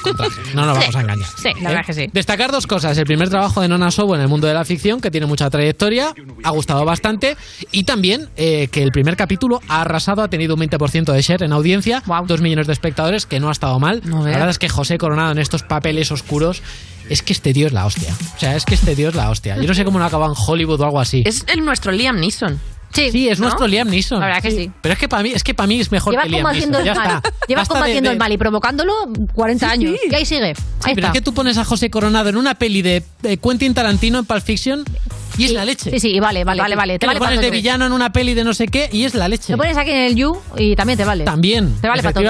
No 0.53 0.65
nos 0.65 0.75
Sí. 0.75 0.81
vamos 0.81 0.95
a 0.95 1.01
engañar. 1.01 1.27
Sí, 1.37 1.49
la 1.61 1.69
¿Eh? 1.69 1.73
verdad 1.73 1.85
que 1.85 1.93
sí. 1.93 2.09
Destacar 2.11 2.51
dos 2.51 2.67
cosas. 2.67 2.97
El 2.97 3.05
primer 3.05 3.29
trabajo 3.29 3.61
de 3.61 3.67
Nona 3.67 3.91
Sobo 3.91 4.15
en 4.15 4.21
el 4.21 4.27
mundo 4.27 4.47
de 4.47 4.53
la 4.53 4.65
ficción, 4.65 4.99
que 4.99 5.09
tiene 5.11 5.25
mucha 5.27 5.49
trayectoria, 5.49 5.94
ha 6.01 6.49
gustado 6.51 6.86
bastante. 6.86 7.38
Y 7.71 7.84
también 7.84 8.29
eh, 8.38 8.67
que 8.71 8.84
el 8.84 8.91
primer 8.91 9.15
capítulo 9.15 9.62
ha 9.67 9.81
arrasado, 9.81 10.21
ha 10.21 10.27
tenido 10.29 10.55
un 10.55 10.62
20% 10.62 11.12
de 11.12 11.21
share 11.21 11.43
en 11.43 11.53
audiencia, 11.53 12.03
dos 12.27 12.41
millones 12.41 12.67
de 12.67 12.73
espectadores, 12.73 13.25
que 13.25 13.39
no 13.39 13.49
ha 13.49 13.51
estado 13.51 13.79
mal. 13.79 14.01
la 14.05 14.19
verdad 14.21 14.49
es 14.49 14.60
que 14.60 14.69
José 14.69 14.97
Coronado 14.97 15.31
en 15.31 15.39
estos 15.39 15.63
papeles 15.63 16.12
oscuros. 16.12 16.62
Es 17.08 17.21
que 17.21 17.34
este 17.34 17.53
tío 17.53 17.67
es 17.67 17.73
la 17.73 17.86
hostia. 17.86 18.15
O 18.36 18.39
sea, 18.39 18.55
es 18.55 18.65
que 18.65 18.73
este 18.73 18.95
tío 18.95 19.10
es 19.10 19.15
la 19.15 19.29
hostia. 19.29 19.58
Yo 19.58 19.67
no 19.67 19.75
sé 19.75 19.86
cómo 19.86 19.99
no 19.99 20.05
acaba 20.05 20.25
en 20.25 20.34
Hollywood 20.36 20.81
o 20.81 20.86
algo 20.86 20.99
así. 20.99 21.21
Es 21.23 21.45
el 21.53 21.63
nuestro 21.63 21.91
Liam 21.91 22.19
Neeson. 22.19 22.60
Sí, 22.95 23.27
es 23.29 23.39
¿no? 23.39 23.45
nuestro 23.45 23.67
Liam 23.67 23.89
Neeson. 23.89 24.19
La 24.19 24.27
verdad 24.27 24.41
que 24.41 24.51
sí. 24.51 24.71
Pero 24.81 24.93
es 24.93 24.99
que 24.99 25.08
para 25.08 25.23
mí 25.23 25.31
es 25.34 25.43
que 25.43 25.53
para 25.53 25.67
mí 25.67 25.79
es 25.79 25.91
mejor 25.91 26.13
Lleva 26.13 26.23
que 26.23 26.29
Liam 26.29 26.43
combatiendo 26.43 26.79
Neeson. 26.79 26.97
el 26.97 27.03
Ya 27.05 27.10
mal. 27.10 27.17
está. 27.23 27.45
Lleva 27.47 27.62
Basta 27.62 27.73
de- 27.73 27.79
combatiendo 27.79 28.10
de- 28.10 28.13
el 28.13 28.19
mal 28.19 28.31
y 28.31 28.38
provocándolo 28.38 28.93
40 29.34 29.69
años. 29.69 29.95
Y 30.10 30.15
ahí 30.15 30.25
sigue. 30.25 30.55
Sí, 30.55 30.62
Ahí 30.84 30.95
pero 30.95 31.08
está. 31.08 31.08
es 31.08 31.13
que 31.13 31.21
tú 31.21 31.34
pones 31.34 31.58
a 31.58 31.65
José 31.65 31.89
Coronado 31.89 32.29
en 32.29 32.38
una 32.38 32.55
peli 32.55 32.81
de, 32.81 33.03
de 33.21 33.38
Quentin 33.38 33.73
Tarantino 33.73 34.19
en 34.19 34.25
Pulp 34.25 34.41
Fiction 34.43 34.84
y 35.38 35.45
es 35.45 35.51
la 35.51 35.65
leche. 35.65 35.91
Sí, 35.91 35.99
sí, 35.99 36.19
vale, 36.19 36.43
vale, 36.43 36.62
vale, 36.62 36.75
vale. 36.75 36.93
Te 36.93 36.99
Te 36.99 37.05
lo 37.08 37.10
vale 37.10 37.19
para 37.19 37.31
pones 37.36 37.41
de 37.45 37.51
villano 37.51 37.86
en 37.86 37.91
una 37.91 38.12
peli 38.13 38.34
de 38.34 38.43
no 38.43 38.53
sé 38.53 38.67
qué 38.67 38.89
y 38.91 39.03
es 39.03 39.13
la 39.13 39.27
leche. 39.27 39.47
Te 39.53 39.58
pones 39.58 39.75
aquí 39.77 39.91
en 39.91 39.97
el 39.97 40.15
You 40.15 40.38
y 40.58 40.75
también 40.75 40.97
te 40.97 41.03
vale. 41.05 41.23
También, 41.25 41.73
Te 41.81 41.88
vale 41.88 42.01
para 42.01 42.13
todo. 42.13 42.23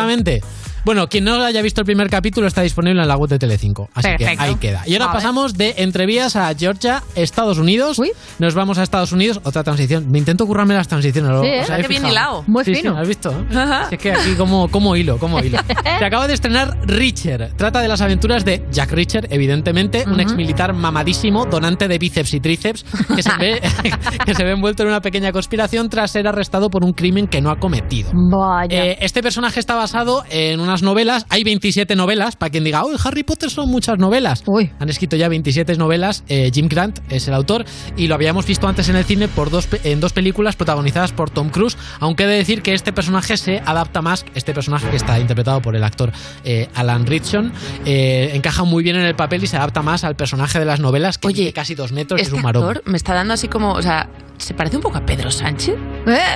Bueno, 0.85 1.07
quien 1.09 1.23
no 1.23 1.43
haya 1.43 1.61
visto 1.63 1.81
el 1.81 1.85
primer 1.85 2.09
capítulo 2.11 2.45
está 2.45 2.61
disponible 2.61 3.01
en 3.01 3.07
la 3.07 3.17
web 3.17 3.27
de 3.29 3.39
Telecinco. 3.39 3.89
Así 3.95 4.07
Perfecto. 4.07 4.37
que 4.37 4.43
ahí 4.49 4.55
queda. 4.55 4.83
Y 4.85 4.93
ahora 4.93 5.05
A 5.05 5.07
ver. 5.07 5.15
pasamos 5.15 5.55
de 5.55 5.73
entrevías 5.77 6.35
a 6.35 6.53
Georgia, 6.55 7.01
Estados 7.15 7.57
Unidos. 7.57 7.99
Nos 8.37 8.53
vamos 8.53 8.77
a 8.77 8.83
Estados 8.83 9.11
Unidos, 9.11 9.39
otra 9.43 9.63
transición. 9.63 10.11
Me 10.11 10.19
intento 10.19 10.45
currarme 10.45 10.75
las 10.75 10.87
transiciones. 10.87 11.31
¿lo- 11.31 11.41
Sí, 11.41 11.47
¿eh? 11.47 11.61
os 11.61 11.69
habéis 11.71 11.87
Qué 11.87 11.89
bien 11.93 12.05
hilado. 12.05 12.43
Muy 12.45 12.63
Sí, 12.63 12.75
fino. 12.75 12.93
sí, 12.93 13.01
¿has 13.01 13.07
visto? 13.07 13.45
Es 13.91 13.97
que 13.99 14.11
aquí 14.11 14.35
como, 14.37 14.67
como 14.69 14.95
hilo, 14.95 15.17
como 15.17 15.39
hilo. 15.39 15.57
Se 15.99 16.05
acaba 16.05 16.27
de 16.27 16.35
estrenar 16.35 16.77
Richer. 16.85 17.51
Trata 17.57 17.81
de 17.81 17.87
las 17.87 18.01
aventuras 18.01 18.45
de 18.45 18.63
Jack 18.71 18.91
Richer, 18.91 19.27
evidentemente, 19.31 20.03
un 20.07 20.19
ex 20.19 20.35
militar 20.35 20.73
mamadísimo, 20.73 21.45
donante 21.47 21.87
de 21.87 21.97
bíceps 21.97 22.33
y 22.35 22.39
tríceps, 22.39 22.85
que 23.15 23.23
se, 23.23 23.35
ve, 23.39 23.61
que 24.25 24.35
se 24.35 24.43
ve 24.43 24.51
envuelto 24.51 24.83
en 24.83 24.89
una 24.89 25.01
pequeña 25.01 25.31
conspiración 25.31 25.89
tras 25.89 26.11
ser 26.11 26.27
arrestado 26.27 26.69
por 26.69 26.83
un 26.83 26.93
crimen 26.93 27.25
que 27.27 27.41
no 27.41 27.49
ha 27.49 27.57
cometido. 27.57 28.11
Vaya. 28.13 28.85
Eh, 28.85 28.97
este 29.01 29.23
personaje 29.23 29.59
está 29.59 29.73
basado 29.73 30.23
en 30.29 30.59
una 30.59 30.74
las 30.75 30.83
novelas. 30.83 31.25
Hay 31.29 31.45
27 31.45 31.95
novelas, 31.95 32.35
para 32.35 32.49
quien 32.49 32.65
diga, 32.65 32.83
uy, 32.85 32.97
Harry 33.01 33.23
Potter 33.23 33.49
son 33.49 33.69
muchas 33.69 33.97
novelas. 33.97 34.43
Han 34.79 34.89
escrito 34.89 35.15
ya 35.15 35.29
27 35.29 35.77
novelas. 35.77 36.25
eh, 36.27 36.51
Jim 36.53 36.67
Grant 36.67 36.99
es 37.09 37.29
el 37.29 37.33
autor 37.33 37.63
y 37.95 38.07
lo 38.07 38.15
habíamos 38.15 38.45
visto 38.45 38.67
antes 38.67 38.89
en 38.89 38.97
el 38.97 39.05
cine 39.05 39.29
por 39.29 39.49
dos, 39.49 39.69
en 39.85 40.01
dos 40.01 40.11
películas 40.11 40.57
protagonizadas 40.57 41.13
por 41.13 41.29
Tom 41.29 41.49
Cruise. 41.49 41.77
Aunque 42.01 42.23
he 42.25 42.27
de 42.27 42.35
decir 42.35 42.61
que 42.61 42.73
este 42.73 42.91
personaje 42.91 43.37
se 43.37 43.59
adapta 43.65 44.01
más, 44.01 44.25
este 44.35 44.53
personaje 44.53 44.89
que 44.89 44.97
está 44.97 45.17
interpretado 45.17 45.61
por 45.61 45.77
el 45.77 45.83
actor 45.85 46.11
eh, 46.43 46.67
Alan 46.75 47.05
Ritchson, 47.05 47.53
eh, 47.85 48.31
encaja 48.33 48.65
muy 48.65 48.83
bien 48.83 48.97
en 48.97 49.05
el 49.05 49.15
papel 49.15 49.41
y 49.45 49.47
se 49.47 49.55
adapta 49.55 49.81
más 49.81 50.03
al 50.03 50.17
personaje 50.17 50.59
de 50.59 50.65
las 50.65 50.81
novelas, 50.81 51.17
que 51.17 51.29
mide 51.29 51.53
casi 51.53 51.73
dos 51.73 51.93
metros 51.93 52.19
y 52.19 52.23
es 52.23 52.27
Este 52.27 52.37
un 52.37 52.45
actor 52.45 52.83
me 52.85 52.97
está 52.97 53.13
dando 53.13 53.33
así 53.33 53.47
como, 53.47 53.71
o 53.71 53.81
sea, 53.81 54.09
se 54.37 54.53
parece 54.53 54.75
un 54.75 54.81
poco 54.81 54.97
a 54.97 55.05
Pedro 55.05 55.31
Sánchez. 55.31 55.75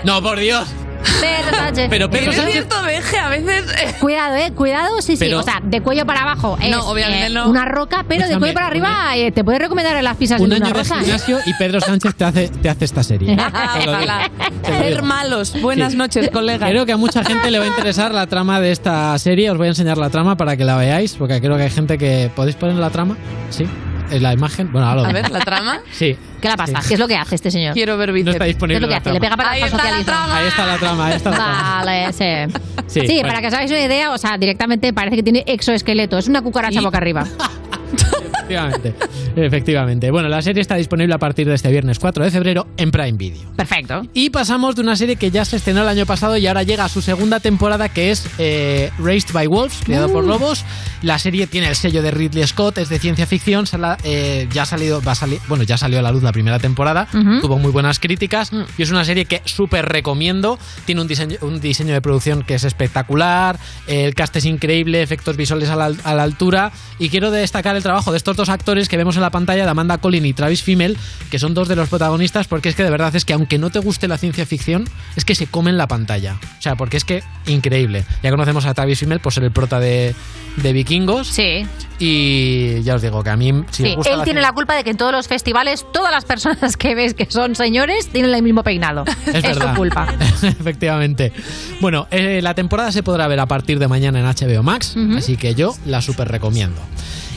No, 0.05 0.21
por 0.23 0.39
Dios. 0.39 0.65
Pedro 1.21 1.57
Sánchez. 1.57 1.87
Pero 1.89 2.09
Pedro 2.09 2.31
Sánchez- 2.33 2.51
cierto 2.51 2.81
deje 2.83 3.17
a 3.17 3.29
veces. 3.29 3.65
Cuidado, 3.99 4.35
eh, 4.35 4.51
cuidado, 4.53 5.01
sí, 5.01 5.13
sí. 5.15 5.25
Pero- 5.25 5.39
o 5.39 5.43
sea, 5.43 5.59
de 5.63 5.81
cuello 5.81 6.05
para 6.05 6.21
abajo 6.23 6.57
es 6.61 6.69
No, 6.69 6.87
obviamente 6.89 7.27
eh, 7.27 7.29
no. 7.29 7.49
una 7.49 7.65
roca, 7.65 8.03
pero 8.07 8.21
de 8.21 8.33
Escúchame, 8.33 8.39
cuello 8.39 8.53
para 8.53 8.67
arriba 8.67 9.15
eh, 9.17 9.31
te 9.31 9.43
puedes 9.43 9.61
recomendar 9.61 10.01
las 10.03 10.17
pizzas 10.17 10.39
Un 10.41 10.49
de 10.49 10.57
una 10.57 10.65
año 10.67 10.73
de 10.73 10.79
rosa. 10.79 10.95
¿eh? 10.97 10.99
gimnasio 11.03 11.39
y 11.45 11.53
Pedro 11.53 11.81
Sánchez 11.81 12.15
te 12.15 12.23
hace, 12.25 12.49
te 12.49 12.69
hace 12.69 12.85
esta 12.85 13.03
serie. 13.03 13.35
Lo 13.85 13.99
Ser 14.79 15.01
malos. 15.03 15.59
Buenas 15.61 15.91
Sí. 15.93 15.97
noches, 15.97 16.29
colega. 16.31 16.67
Creo 16.69 16.85
que 16.85 16.91
a 16.93 16.97
mucha 16.97 17.23
gente 17.23 17.51
le 17.51 17.59
va 17.59 17.65
a 17.65 17.67
interesar 17.75 18.13
la 18.13 18.27
trama 18.27 18.59
de 18.61 18.71
esta 18.71 19.17
serie. 19.17 19.49
Os 19.51 19.57
voy 19.57 19.67
a 19.67 19.69
enseñar 19.69 19.97
la 19.97 20.09
trama 20.09 20.37
para 20.37 20.55
que 20.57 20.65
la 20.65 20.75
veáis, 20.77 21.13
porque 21.15 21.39
creo 21.41 21.57
que 21.57 21.63
hay 21.63 21.69
gente 21.69 21.97
que... 21.97 22.29
¿Podéis 22.35 22.55
poner 22.55 22.75
la 22.75 22.89
trama? 22.89 23.17
Sí. 23.49 23.65
¿En 24.11 24.23
la 24.23 24.33
imagen? 24.33 24.71
Bueno, 24.71 24.87
ahora 24.87 25.01
lo 25.03 25.07
A 25.07 25.13
ver, 25.13 25.29
la 25.29 25.39
trama. 25.39 25.79
Sí. 25.91 26.17
¿Qué 26.41 26.47
le 26.49 26.55
pasa? 26.57 26.81
Sí. 26.81 26.87
¿Qué 26.89 26.93
es 26.95 26.99
lo 26.99 27.07
que 27.07 27.15
hace 27.15 27.35
este 27.35 27.51
señor? 27.51 27.73
Quiero 27.73 27.97
ver 27.97 28.09
No 28.09 28.13
bíceps. 28.15 28.35
está 28.35 28.45
¿Qué 28.45 28.49
disponible 28.49 28.75
es 28.77 28.81
lo 28.81 28.87
que 28.87 28.91
la 28.93 28.97
hace? 28.99 29.11
Le 29.13 29.19
pega 29.19 29.37
para 29.37 29.51
Ahí 29.51 29.61
está 29.63 29.77
la 29.91 30.03
trama. 30.03 30.37
Ahí 30.37 30.47
está 30.47 30.65
la 30.65 30.77
trama, 30.77 31.05
ahí 31.07 31.13
está 31.15 31.29
la 31.31 31.35
trama. 31.35 31.83
Vale, 31.85 32.13
sí. 32.13 32.53
Sí, 32.87 33.01
Sí, 33.07 33.13
bueno. 33.15 33.27
para 33.29 33.41
que 33.41 33.47
os 33.47 33.53
hagáis 33.53 33.71
una 33.71 33.81
idea, 33.81 34.11
o 34.11 34.17
sea, 34.17 34.37
directamente 34.37 34.91
parece 34.93 35.15
que 35.17 35.23
tiene 35.23 35.43
exoesqueleto. 35.47 36.17
Es 36.17 36.27
una 36.27 36.41
cucaracha 36.41 36.81
boca 36.81 36.97
arriba. 36.97 37.25
Efectivamente. 38.49 38.93
Efectivamente. 39.35 40.11
Bueno, 40.11 40.27
la 40.27 40.41
serie 40.41 40.61
está 40.61 40.75
disponible 40.75 41.13
a 41.13 41.17
partir 41.19 41.47
de 41.47 41.53
este 41.53 41.69
viernes 41.69 41.99
4 41.99 42.23
de 42.23 42.31
febrero 42.31 42.67
en 42.77 42.89
Prime 42.91 43.11
Video. 43.13 43.51
Perfecto. 43.55 44.01
Y 44.13 44.31
pasamos 44.31 44.75
de 44.75 44.81
una 44.81 44.95
serie 44.95 45.17
que 45.17 45.29
ya 45.29 45.45
se 45.45 45.57
estrenó 45.57 45.81
el 45.83 45.87
año 45.87 46.05
pasado 46.07 46.35
y 46.37 46.47
ahora 46.47 46.63
llega 46.63 46.85
a 46.85 46.89
su 46.89 47.01
segunda 47.01 47.39
temporada, 47.39 47.89
que 47.89 48.09
es 48.11 48.27
eh, 48.39 48.91
Raised 48.97 49.33
by 49.33 49.45
Wolves, 49.47 49.81
creado 49.83 50.11
por 50.11 50.23
lobos. 50.25 50.65
La 51.03 51.19
serie 51.19 51.45
tiene 51.47 51.67
el 51.67 51.75
sello 51.75 52.01
de 52.01 52.09
Ridley 52.11 52.45
Scott, 52.47 52.79
es 52.79 52.89
de 52.89 52.97
ciencia 52.99 53.25
ficción. 53.27 53.67
sala- 53.67 53.97
eh, 54.03 54.47
ya 54.51 54.63
ha 54.63 54.65
salido, 54.65 55.01
va 55.01 55.11
a 55.11 55.15
salir, 55.15 55.39
bueno, 55.47 55.63
ya 55.63 55.77
salió 55.77 55.99
a 55.99 56.01
la 56.01 56.11
luz 56.11 56.23
la 56.29 56.33
primera 56.33 56.59
temporada, 56.59 57.07
tuvo 57.41 57.57
muy 57.57 57.71
buenas 57.71 57.99
críticas 57.99 58.51
y 58.77 58.83
es 58.83 58.91
una 58.91 59.03
serie 59.03 59.25
que 59.25 59.41
súper 59.45 59.87
recomiendo. 59.87 60.59
Tiene 60.85 61.01
un 61.01 61.07
diseño, 61.07 61.37
un 61.41 61.59
diseño 61.59 61.93
de 61.93 62.01
producción 62.01 62.43
que 62.43 62.53
es 62.53 62.63
espectacular, 62.63 63.59
el 63.87 64.13
cast 64.13 64.35
es 64.35 64.45
increíble, 64.45 65.01
efectos 65.01 65.37
visuales 65.37 65.69
a 65.69 65.75
la, 65.75 65.91
a 66.03 66.13
la 66.13 66.23
altura. 66.23 66.71
Y 66.99 67.09
quiero 67.09 67.31
destacar 67.31 67.75
el 67.75 67.81
trabajo 67.81 68.11
de 68.11 68.17
estos 68.17 68.37
dos 68.37 68.49
actores 68.49 68.87
que 68.89 68.97
vemos 68.97 69.15
en 69.15 69.23
la 69.23 69.31
pantalla, 69.31 69.63
de 69.63 69.69
Amanda 69.71 69.97
Collin 69.97 70.25
y 70.25 70.33
Travis 70.33 70.61
Fimmel, 70.61 70.97
que 71.31 71.39
son 71.39 71.55
dos 71.55 71.67
de 71.67 71.75
los 71.75 71.89
protagonistas, 71.89 72.47
porque 72.47 72.69
es 72.69 72.75
que 72.75 72.83
de 72.83 72.91
verdad 72.91 73.15
es 73.15 73.25
que 73.25 73.33
aunque 73.33 73.57
no 73.57 73.71
te 73.71 73.79
guste 73.79 74.07
la 74.07 74.17
ciencia 74.19 74.45
ficción, 74.45 74.85
es 75.15 75.25
que 75.25 75.33
se 75.33 75.47
comen 75.47 75.77
la 75.77 75.87
pantalla. 75.87 76.37
O 76.59 76.61
sea, 76.61 76.75
porque 76.75 76.97
es 76.97 77.05
que 77.05 77.23
increíble. 77.47 78.05
Ya 78.21 78.29
conocemos 78.29 78.65
a 78.65 78.73
Travis 78.75 78.99
Fimmel 78.99 79.19
por 79.19 79.33
ser 79.33 79.43
el 79.43 79.51
prota 79.51 79.79
de, 79.79 80.13
de 80.57 80.73
Vikingos. 80.73 81.27
Sí. 81.27 81.65
Y 82.01 82.81
ya 82.83 82.95
os 82.95 83.01
digo 83.01 83.21
que 83.23 83.29
a 83.29 83.35
mí, 83.35 83.51
si 83.71 83.83
Sí, 83.83 83.89
os 83.89 83.95
gusta 83.97 84.11
él 84.13 84.17
la 84.19 84.23
tiene 84.23 84.41
la 84.41 84.53
culpa 84.53 84.73
de 84.75 84.85
que 84.85 84.89
en 84.91 84.97
todos 84.97 85.11
los 85.11 85.27
festivales 85.27 85.85
todas 85.91 86.11
las 86.11 86.23
personas 86.23 86.77
que 86.77 86.95
ves 86.95 87.13
que 87.13 87.25
son 87.29 87.55
señores 87.55 88.07
tienen 88.07 88.33
el 88.33 88.41
mismo 88.41 88.63
peinado. 88.63 89.03
Es 89.25 89.43
verdad. 89.43 89.71
su 89.71 89.75
culpa. 89.75 90.07
Efectivamente. 90.41 91.33
Bueno, 91.81 92.07
eh, 92.09 92.39
la 92.41 92.53
temporada 92.53 92.91
se 92.93 93.03
podrá 93.03 93.27
ver 93.27 93.39
a 93.41 93.45
partir 93.47 93.79
de 93.79 93.87
mañana 93.87 94.19
en 94.19 94.25
HBO 94.25 94.63
Max, 94.63 94.95
así 95.17 95.35
que 95.37 95.55
yo 95.55 95.75
la 95.85 96.01
super 96.01 96.27
recomiendo. 96.29 96.79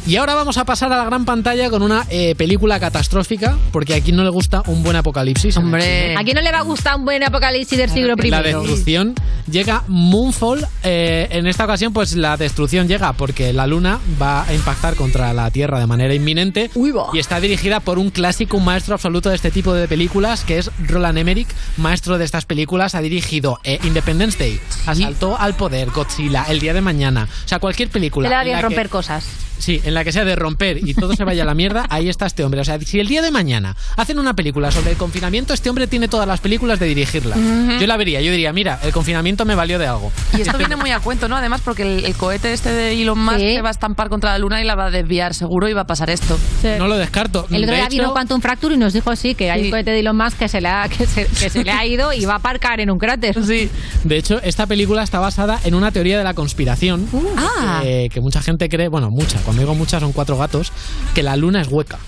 Y 0.04 0.16
ahora 0.16 0.34
vamos 0.34 0.58
a 0.58 0.64
pasar 0.64 0.92
a 0.92 0.96
la 0.96 1.04
gran 1.04 1.24
pantalla 1.24 1.70
con 1.70 1.80
una 1.80 2.04
eh, 2.10 2.34
película 2.36 2.80
catastrófica, 2.80 3.56
porque 3.70 3.94
a 3.94 4.00
quien 4.00 4.16
no 4.16 4.24
le 4.24 4.30
gusta 4.30 4.62
un 4.66 4.82
buen 4.82 4.96
apocalipsis. 4.96 5.54
cine. 5.54 6.16
¿A 6.16 6.24
quién 6.24 6.34
no 6.34 6.42
le 6.42 6.50
va 6.50 6.58
a 6.58 6.62
gustar 6.62 6.96
un 6.96 7.04
buen 7.04 7.22
apocalipsis 7.22 7.78
del 7.78 7.88
siglo 7.88 8.14
I? 8.20 8.30
La 8.30 8.42
destrucción 8.42 9.14
llega 9.48 9.84
Moonfall. 9.86 10.66
eh, 10.82 11.28
en 11.30 11.46
esta 11.46 11.64
ocasión, 11.64 11.92
pues 11.92 12.14
la 12.16 12.36
destrucción 12.36 12.88
llega 12.88 13.12
porque 13.12 13.52
la 13.52 13.68
luna 13.68 14.00
va 14.20 14.42
a 14.44 14.52
impactar 14.52 14.96
contra 14.96 15.32
la 15.32 15.50
Tierra 15.52 15.78
de 15.78 15.86
manera 15.86 16.12
inminente. 16.14 16.68
Y 17.12 17.18
está 17.20 17.38
dirigida 17.38 17.78
por 17.78 18.00
un 18.00 18.10
clásico, 18.10 18.56
un 18.56 18.64
maestro 18.64 18.94
absoluto 18.94 19.28
de 19.28 19.36
este 19.36 19.52
tipo 19.52 19.72
de 19.72 19.86
películas, 19.86 20.42
que 20.42 20.58
es 20.58 20.70
Roland 20.88 21.18
Emmerich, 21.18 21.48
maestro 21.76 22.18
de 22.18 22.24
estas 22.24 22.44
películas. 22.44 22.96
Ha 22.96 23.00
dirigido 23.02 23.60
eh, 23.62 23.78
Independence 23.84 24.36
Day, 24.36 24.60
Asaltó 24.86 25.38
al 25.38 25.54
Poder, 25.54 25.90
Godzilla, 25.90 26.44
El 26.48 26.58
Día 26.58 26.74
de 26.74 26.80
Mañana. 26.80 27.28
O 27.44 27.48
sea, 27.48 27.60
cualquier 27.60 27.88
película. 27.88 28.28
Le 28.28 28.34
da 28.34 28.40
en 28.40 28.46
bien 28.46 28.56
la 28.56 28.60
que- 28.62 28.66
romper 28.66 28.88
cosas. 28.88 29.24
Sí, 29.58 29.80
en 29.84 29.91
la 29.94 30.04
que 30.04 30.12
sea 30.12 30.24
de 30.24 30.36
romper 30.36 30.78
y 30.86 30.94
todo 30.94 31.14
se 31.14 31.24
vaya 31.24 31.42
a 31.42 31.46
la 31.46 31.54
mierda, 31.54 31.86
ahí 31.90 32.08
está 32.08 32.26
este 32.26 32.44
hombre. 32.44 32.60
O 32.60 32.64
sea, 32.64 32.78
si 32.80 33.00
el 33.00 33.08
día 33.08 33.22
de 33.22 33.30
mañana 33.30 33.76
hacen 33.96 34.18
una 34.18 34.34
película 34.34 34.70
sobre 34.70 34.90
el 34.92 34.96
confinamiento, 34.96 35.54
este 35.54 35.70
hombre 35.70 35.86
tiene 35.86 36.08
todas 36.08 36.26
las 36.26 36.40
películas 36.40 36.78
de 36.78 36.86
dirigirla. 36.86 37.36
Yo 37.80 37.86
la 37.86 37.96
vería, 37.96 38.20
yo 38.20 38.30
diría, 38.30 38.52
mira, 38.52 38.78
el 38.82 38.92
confinamiento 38.92 39.44
me 39.44 39.54
valió 39.54 39.78
de 39.78 39.86
algo. 39.86 40.12
Y 40.36 40.40
esto 40.42 40.56
viene 40.58 40.76
muy 40.76 40.90
a 40.90 41.00
cuento, 41.00 41.28
¿no? 41.28 41.36
Además, 41.36 41.60
porque 41.64 41.82
el, 41.82 42.04
el 42.04 42.14
cohete 42.16 42.52
este 42.52 42.70
de 42.70 43.00
Elon 43.00 43.18
Musk 43.18 43.38
se 43.38 43.62
va 43.62 43.68
a 43.68 43.72
estampar 43.72 44.08
contra 44.08 44.30
la 44.32 44.38
luna 44.38 44.60
y 44.60 44.64
la 44.64 44.74
va 44.74 44.86
a 44.86 44.90
desviar, 44.90 45.34
seguro, 45.34 45.68
y 45.68 45.72
va 45.72 45.82
a 45.82 45.86
pasar 45.86 46.10
esto. 46.10 46.38
No 46.78 46.86
lo 46.88 46.96
descarto. 46.96 47.46
El 47.50 47.62
otro 47.64 47.70
De 47.72 47.76
día 47.76 47.84
hecho- 47.86 47.90
vino 47.96 48.12
Quantum 48.12 48.40
Fracture 48.40 48.74
y 48.74 48.78
nos 48.78 48.92
dijo 48.92 49.14
sí, 49.16 49.34
que 49.34 49.50
hay 49.50 49.64
un 49.64 49.70
cohete 49.70 49.90
de 49.90 50.00
Elon 50.00 50.16
Musk 50.16 50.38
que 50.38 50.48
se 50.48 50.60
le 50.60 50.68
ha, 50.68 50.88
que 50.88 51.06
se, 51.06 51.26
que 51.26 51.50
se 51.50 51.64
le 51.64 51.70
ha 51.70 51.84
ido 51.86 52.12
y 52.12 52.24
va 52.24 52.34
a 52.34 52.36
aparcar 52.36 52.80
en 52.80 52.90
un 52.90 52.98
cráter. 52.98 53.36
Sí. 53.44 53.68
De 54.04 54.16
hecho, 54.16 54.40
esta 54.42 54.66
película 54.66 55.02
está 55.02 55.18
basada 55.20 55.58
en 55.64 55.74
una 55.74 55.90
teoría 55.92 56.18
de 56.18 56.24
la 56.24 56.34
conspiración 56.34 57.06
Ah. 57.36 57.80
que, 57.82 58.08
que 58.12 58.20
mucha 58.20 58.40
gente 58.42 58.68
cree, 58.68 58.88
bueno, 58.88 59.10
mucha, 59.10 59.38
cuando 59.40 59.60
digo 59.62 59.74
mucha 59.74 59.81
son 59.86 60.12
cuatro 60.12 60.36
gatos, 60.36 60.72
que 61.14 61.22
la 61.22 61.36
luna 61.36 61.60
es 61.62 61.68
hueca. 61.68 61.98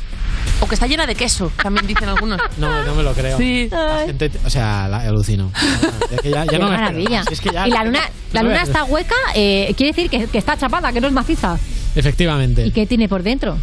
O 0.61 0.67
que 0.69 0.75
está 0.75 0.87
llena 0.87 1.07
de 1.07 1.15
queso, 1.15 1.51
también 1.63 1.87
dicen 1.87 2.09
algunos. 2.09 2.41
No, 2.59 2.85
no 2.85 2.95
me 2.95 3.03
lo 3.03 3.13
creo. 3.13 3.37
Sí. 3.39 3.69
La 3.71 4.05
gente, 4.07 4.31
o 4.45 4.51
sea, 4.51 4.87
la, 4.89 4.99
alucino. 5.01 5.51
Es 6.11 6.21
que 6.21 6.31
ya, 6.31 6.45
ya 6.45 6.51
Qué 6.51 6.59
no 6.59 6.69
me 6.69 6.75
espero. 6.75 6.93
maravilla. 6.93 7.25
Es 7.31 7.41
que 7.41 7.51
ya- 7.51 7.67
y 7.67 7.71
la 7.71 7.85
luna, 7.85 8.01
la 8.33 8.43
luna 8.43 8.63
está 8.63 8.85
hueca, 8.85 9.15
eh, 9.35 9.73
quiere 9.77 9.93
decir 9.93 10.11
que, 10.11 10.27
que 10.27 10.39
está 10.39 10.57
chapada, 10.57 10.93
que 10.93 11.01
no 11.01 11.09
es 11.09 11.13
maciza. 11.13 11.59
Efectivamente. 11.97 12.67
¿Y 12.67 12.71
qué 12.73 12.87
tiene 12.87 13.09
por 13.09 13.23
dentro? 13.23 13.57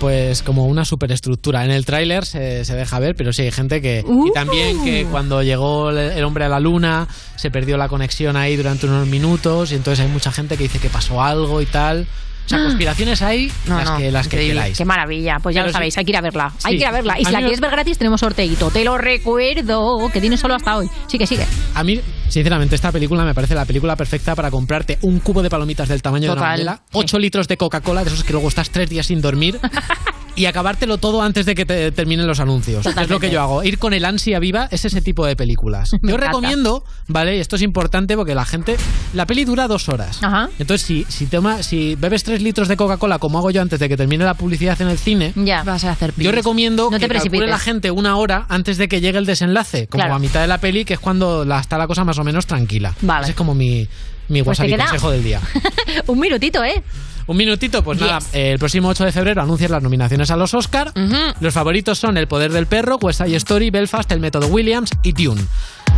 Pues 0.00 0.42
como 0.42 0.64
una 0.66 0.84
superestructura. 0.84 1.64
En 1.64 1.70
el 1.70 1.84
tráiler 1.84 2.24
se, 2.26 2.64
se 2.64 2.74
deja 2.74 2.98
ver, 2.98 3.14
pero 3.16 3.32
sí 3.32 3.42
hay 3.42 3.52
gente 3.52 3.80
que... 3.80 4.02
Uh. 4.04 4.26
Y 4.28 4.32
también 4.32 4.82
que 4.84 5.04
cuando 5.10 5.42
llegó 5.42 5.90
el- 5.90 5.98
el 5.98 6.24
hombre 6.24 6.44
a 6.44 6.48
la 6.48 6.58
luna 6.60 7.06
se 7.36 7.50
perdió 7.50 7.76
la 7.76 7.88
conexión 7.88 8.36
ahí 8.36 8.56
durante 8.56 8.86
unos 8.86 9.06
minutos 9.06 9.70
y 9.72 9.76
entonces 9.76 10.04
hay 10.04 10.10
mucha 10.10 10.32
gente 10.32 10.56
que 10.56 10.64
dice 10.64 10.78
que 10.80 10.88
pasó 10.88 11.22
algo 11.22 11.60
y 11.62 11.66
tal. 11.66 12.06
O 12.44 12.48
sea, 12.48 12.58
conspiraciones 12.64 13.22
hay 13.22 13.50
No, 13.66 13.76
las 13.78 13.84
no, 13.90 13.96
que, 13.98 14.10
las 14.10 14.28
que 14.28 14.36
queráis. 14.48 14.76
Qué 14.76 14.84
maravilla. 14.84 15.38
Pues 15.42 15.54
ya 15.54 15.64
lo 15.64 15.72
sabéis, 15.72 15.96
hay 15.96 16.04
que 16.04 16.10
ir 16.10 16.16
a 16.16 16.20
verla. 16.20 16.52
Hay 16.64 16.74
que 16.76 16.80
ir 16.82 16.86
a 16.86 16.90
verla. 16.90 17.18
Y 17.18 17.22
A 17.22 17.26
si 17.26 17.32
la 17.32 17.38
mí- 17.38 17.44
quieres 17.44 17.60
ver 17.60 17.70
gratis, 17.70 17.98
tenemos 17.98 18.20
sorteito. 18.20 18.70
Te 18.70 18.84
lo 18.84 18.98
recuerdo. 18.98 20.10
Que 20.12 20.20
tiene 20.20 20.36
solo 20.36 20.54
hasta 20.54 20.76
hoy. 20.76 20.88
Sigue, 21.06 21.26
sigue. 21.26 21.46
A 21.74 21.82
mí, 21.84 22.00
sinceramente, 22.32 22.74
esta 22.74 22.90
película 22.92 23.24
me 23.24 23.34
parece 23.34 23.54
la 23.54 23.64
película 23.64 23.96
perfecta 23.96 24.34
para 24.34 24.50
comprarte 24.50 24.98
un 25.02 25.20
cubo 25.20 25.42
de 25.42 25.50
palomitas 25.50 25.88
del 25.88 26.02
tamaño 26.02 26.28
de 26.30 26.34
Total. 26.34 26.42
una 26.62 26.72
abuela, 26.72 26.82
8 26.92 27.18
litros 27.18 27.48
de 27.48 27.56
Coca-Cola, 27.56 28.02
de 28.04 28.10
esos 28.10 28.24
que 28.24 28.32
luego 28.32 28.48
estás 28.48 28.70
tres 28.70 28.88
días 28.90 29.06
sin 29.06 29.20
dormir, 29.20 29.60
y 30.34 30.46
acabártelo 30.46 30.96
todo 30.98 31.20
antes 31.22 31.44
de 31.44 31.54
que 31.54 31.66
te 31.66 31.92
terminen 31.92 32.26
los 32.26 32.40
anuncios. 32.40 32.86
Es 32.86 33.10
lo 33.10 33.20
que 33.20 33.30
yo 33.30 33.42
hago. 33.42 33.62
Ir 33.64 33.78
con 33.78 33.92
el 33.92 34.04
ansia 34.06 34.38
viva 34.38 34.66
es 34.70 34.84
ese 34.86 35.02
tipo 35.02 35.26
de 35.26 35.36
películas. 35.36 35.90
Me 36.00 36.10
yo 36.10 36.16
encanta. 36.16 36.26
recomiendo, 36.28 36.84
¿vale? 37.08 37.36
Y 37.36 37.40
esto 37.40 37.56
es 37.56 37.62
importante 37.62 38.16
porque 38.16 38.34
la 38.34 38.46
gente. 38.46 38.76
La 39.12 39.26
peli 39.26 39.44
dura 39.44 39.68
dos 39.68 39.90
horas. 39.90 40.22
Ajá. 40.22 40.48
Entonces, 40.58 40.86
si, 40.86 41.04
si, 41.10 41.26
toma, 41.26 41.62
si 41.62 41.96
bebes 41.96 42.24
tres 42.24 42.40
litros 42.40 42.68
de 42.68 42.78
Coca-Cola, 42.78 43.18
como 43.18 43.38
hago 43.38 43.50
yo 43.50 43.60
antes 43.60 43.78
de 43.78 43.88
que 43.90 43.96
termine 43.98 44.24
la 44.24 44.32
publicidad 44.34 44.80
en 44.80 44.88
el 44.88 44.96
cine, 44.98 45.32
Ya. 45.36 45.64
Vas 45.64 45.84
a 45.84 45.90
hacer 45.92 46.14
yo 46.16 46.32
recomiendo 46.32 46.84
No 46.84 46.90
te 46.90 46.96
que 46.96 47.00
calcule 47.08 47.20
precipites. 47.20 47.50
la 47.50 47.58
gente 47.58 47.90
una 47.90 48.16
hora 48.16 48.46
antes 48.48 48.78
de 48.78 48.88
que 48.88 49.02
llegue 49.02 49.18
el 49.18 49.26
desenlace, 49.26 49.86
como 49.86 50.00
Claro. 50.02 50.14
a 50.14 50.18
mitad 50.18 50.40
de 50.40 50.46
la 50.46 50.58
peli, 50.58 50.86
que 50.86 50.94
es 50.94 51.00
cuando 51.00 51.44
la, 51.44 51.60
está 51.60 51.76
la 51.76 51.86
cosa 51.86 52.04
más 52.04 52.18
o 52.18 52.21
menos 52.24 52.46
tranquila. 52.46 52.94
Vale. 53.02 53.22
Ese 53.22 53.30
es 53.32 53.36
como 53.36 53.54
mi, 53.54 53.86
mi 54.28 54.42
Pues 54.42 54.58
wasabi 54.58 54.72
queda- 54.72 54.84
consejo 54.84 55.10
del 55.10 55.22
día. 55.24 55.40
Un 56.06 56.18
minutito, 56.20 56.62
¿eh? 56.64 56.82
Un 57.28 57.36
minutito, 57.36 57.84
pues 57.84 58.00
nada, 58.00 58.18
Yes. 58.18 58.28
el 58.32 58.58
próximo 58.58 58.88
8 58.88 59.04
de 59.04 59.12
febrero 59.12 59.40
anuncian 59.42 59.70
las 59.70 59.80
nominaciones 59.82 60.30
a 60.32 60.36
los 60.36 60.54
Oscar. 60.54 60.92
Los 61.40 61.54
favoritos 61.54 61.96
son 61.98 62.16
El 62.16 62.26
Poder 62.26 62.50
del 62.52 62.66
Perro, 62.66 62.96
West 63.00 63.22
Side 63.22 63.36
Story, 63.36 63.70
Belfast, 63.70 64.10
El 64.10 64.18
Método 64.18 64.48
Williams 64.48 64.90
y 65.04 65.12
Dune. 65.12 65.40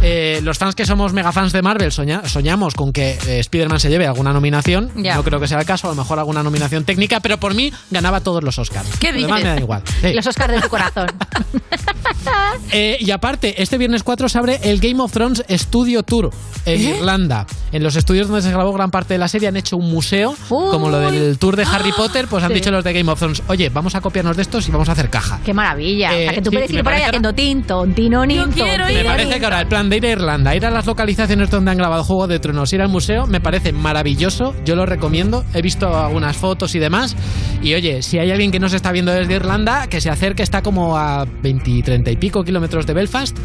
Eh, 0.03 0.41
los 0.43 0.59
fans 0.59 0.75
que 0.75 0.85
somos 0.85 1.13
mega 1.15 1.33
fans 1.33 1.53
de 1.53 1.63
Marvel 1.63 1.91
soña- 1.91 2.27
soñamos 2.29 2.75
con 2.75 2.93
que 2.93 3.13
eh, 3.27 3.39
Spider-Man 3.41 3.81
se 3.81 3.89
lleve 3.89 4.07
alguna 4.07 4.33
nominación. 4.33 4.91
No 4.95 5.23
creo 5.25 5.41
que 5.41 5.49
sea 5.49 5.59
el 5.61 5.65
caso, 5.67 5.87
a 5.89 5.91
lo 5.91 5.97
mejor 5.97 6.19
alguna 6.19 6.43
nominación 6.43 6.85
técnica, 6.85 7.21
pero 7.21 7.39
por 7.39 7.55
mí 7.55 7.73
ganaba 7.91 8.21
todos 8.21 8.43
los 8.45 8.59
Oscars. 8.59 8.89
¿Qué 8.99 9.13
dices? 9.13 9.31
me 9.31 9.43
da 9.43 9.57
igual. 9.59 9.83
Sí. 10.03 10.13
Los 10.13 10.27
Oscars 10.27 10.53
de 10.55 10.61
tu 10.61 10.69
corazón. 10.69 11.07
Eh, 12.73 12.97
y 13.01 13.11
aparte, 13.11 13.63
este 13.63 13.77
viernes 13.79 14.03
4 14.03 14.29
se 14.29 14.39
abre 14.39 14.59
el 14.63 14.79
Game 14.81 15.01
of 15.03 15.13
Thrones 15.13 15.45
Studio 15.51 16.03
Tour 16.03 16.31
en 16.65 16.81
¿Eh? 16.81 16.97
Irlanda. 16.97 17.47
en 17.73 17.83
los 17.83 17.97
estudios 17.97 18.27
donde 18.29 18.43
se 18.43 18.51
grabó 18.51 18.73
gran 18.73 18.91
parte 18.91 19.15
de 19.15 19.19
la 19.19 19.29
serie 19.29 19.49
han 19.49 19.57
hecho 19.57 19.77
un 19.77 19.91
museo, 19.91 20.35
como 20.49 20.89
lo 20.89 20.99
del 20.99 21.39
tour 21.39 21.57
de 21.57 21.65
Harry 21.65 21.93
Potter, 21.97 22.27
pues 22.29 22.43
han 22.43 22.51
Sí. 22.51 22.55
dicho 22.57 22.71
los 22.71 22.83
de 22.85 22.93
Game 22.95 23.11
of 23.11 23.19
Thrones, 23.19 23.43
oye, 23.49 23.69
vamos 23.69 23.95
a 23.95 24.01
copiarnos 24.01 24.37
de 24.37 24.43
estos 24.43 24.67
y 24.69 24.71
vamos 24.73 24.89
a 24.89 24.93
hacer 24.93 25.11
caja. 25.11 25.41
Qué 25.45 25.53
maravilla. 25.53 26.11
o 26.11 26.15
sea, 26.15 26.33
que 26.35 26.41
tú 26.43 26.51
sí, 26.51 26.57
puedes 26.57 26.71
ir 26.71 26.83
por 26.85 26.93
ahí 26.93 27.03
haciendo 27.03 27.33
tinto, 27.35 27.87
tino, 27.95 28.25
ninto, 28.25 28.65
Me 28.65 29.05
parece 29.05 29.39
que 29.39 29.45
ahora 29.45 29.61
el 29.61 29.67
plan 29.67 29.84
de 29.89 29.97
ir 29.97 30.07
a 30.07 30.11
Irlanda, 30.11 30.55
ir 30.55 30.67
a 30.67 30.71
las 30.71 30.87
localizaciones 30.87 31.51
donde 31.51 31.71
han 31.71 31.79
grabado 31.79 32.05
Juego 32.05 32.27
de 32.27 32.39
Tronos, 32.39 32.73
ir 32.73 32.83
al 32.83 32.89
museo, 32.89 33.27
me 33.27 33.41
parece 33.41 33.73
maravilloso. 33.73 34.55
Yo 34.65 34.77
lo 34.77 34.87
recomiendo. 34.87 35.45
He 35.55 35.63
visto 35.63 35.95
algunas 35.97 36.37
fotos 36.37 36.75
y 36.75 36.79
demás. 36.79 37.17
Y 37.63 37.75
oye, 37.75 38.03
si 38.03 38.19
hay 38.19 38.31
alguien 38.31 38.51
que 38.51 38.61
nos 38.61 38.73
está 38.73 38.93
viendo 38.93 39.13
desde 39.13 39.35
Irlanda, 39.35 39.87
que 39.87 40.01
se 40.01 40.11
acerque, 40.11 40.43
está 40.43 40.63
como 40.63 40.97
a 40.97 41.25
20, 41.25 41.83
30 41.83 42.11
y 42.11 42.17
pico 42.17 42.43
kilómetros 42.45 42.87
de 42.87 42.95
Belfast, 42.95 43.37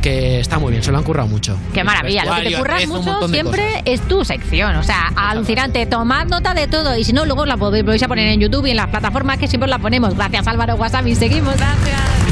que 0.00 0.40
está 0.40 0.58
muy 0.58 0.72
bien, 0.72 0.82
se 0.82 0.90
lo 0.90 0.98
han 0.98 1.04
currado 1.04 1.28
mucho. 1.28 1.56
Qué 1.72 1.84
maravilla, 1.84 2.24
lo 2.24 2.34
que 2.36 2.50
te 2.50 2.56
curras 2.56 2.86
mucho 2.86 3.28
siempre 3.28 3.82
es 3.84 4.00
tu 4.02 4.24
sección, 4.24 4.74
o 4.76 4.82
sea, 4.82 5.12
alucinante, 5.16 5.86
tomad 5.86 6.26
nota 6.26 6.54
de 6.54 6.66
todo 6.66 6.96
y 6.96 7.04
si 7.04 7.12
no, 7.12 7.24
luego 7.24 7.46
la 7.46 7.56
podéis 7.56 7.84
podéis 7.84 8.02
a 8.02 8.08
poner 8.08 8.28
en 8.28 8.40
YouTube 8.40 8.66
y 8.66 8.70
en 8.70 8.76
las 8.76 8.88
plataformas 8.88 9.38
que 9.38 9.46
siempre 9.46 9.68
la 9.68 9.78
ponemos. 9.78 10.14
Gracias 10.14 10.46
Álvaro 10.46 10.74
Wasabi, 10.76 11.14
seguimos, 11.14 11.56
gracias. 11.56 12.29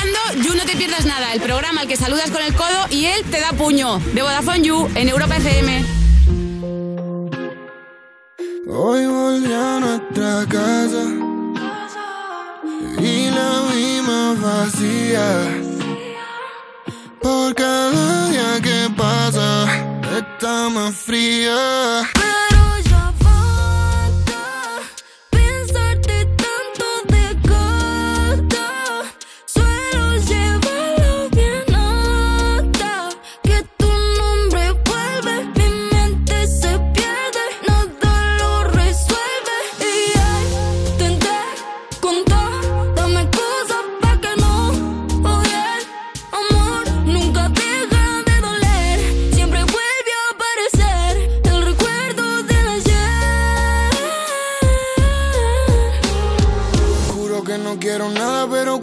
Escuchando 0.00 0.48
You 0.48 0.54
No 0.54 0.64
Te 0.64 0.76
Pierdas 0.76 1.04
Nada, 1.04 1.34
el 1.34 1.40
programa 1.40 1.82
al 1.82 1.88
que 1.88 1.96
saludas 1.96 2.30
con 2.30 2.40
el 2.40 2.54
codo 2.54 2.86
y 2.90 3.04
él 3.06 3.22
te 3.30 3.38
da 3.38 3.52
puño. 3.52 3.98
De 4.14 4.22
Vodafone 4.22 4.62
You 4.62 4.88
en 4.94 5.08
Europa 5.08 5.36
FM. 5.36 5.84
Hoy 8.66 9.06
volví 9.06 9.52
a 9.52 9.80
nuestra 9.80 10.46
casa 10.48 11.04
y 12.98 13.30
la 13.30 13.62
vimos 13.74 14.40
vacía. 14.40 15.62
Por 17.20 17.54
cada 17.54 18.28
día 18.28 18.60
que 18.62 18.88
pasa 18.96 19.66
está 20.16 20.70
más 20.70 20.94
fría. 20.94 22.08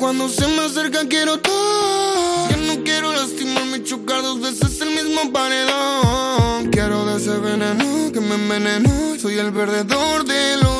Cuando 0.08 0.30
se 0.30 0.48
me 0.48 0.62
acerca 0.62 1.06
quiero 1.10 1.38
todo. 1.40 2.48
Que 2.48 2.56
no 2.56 2.82
quiero 2.86 3.12
lastimarme 3.12 3.80
y 3.80 3.84
chocar 3.84 4.22
dos 4.22 4.40
veces 4.40 4.80
el 4.80 4.92
mismo 4.92 5.34
paredón. 5.34 6.70
Quiero 6.72 7.06
de 7.08 7.18
ese 7.18 7.38
veneno 7.38 8.10
que 8.14 8.22
me 8.22 8.36
envenenó. 8.36 9.20
Soy 9.20 9.38
el 9.38 9.52
perdedor 9.52 10.24
de 10.24 10.56
los 10.64 10.77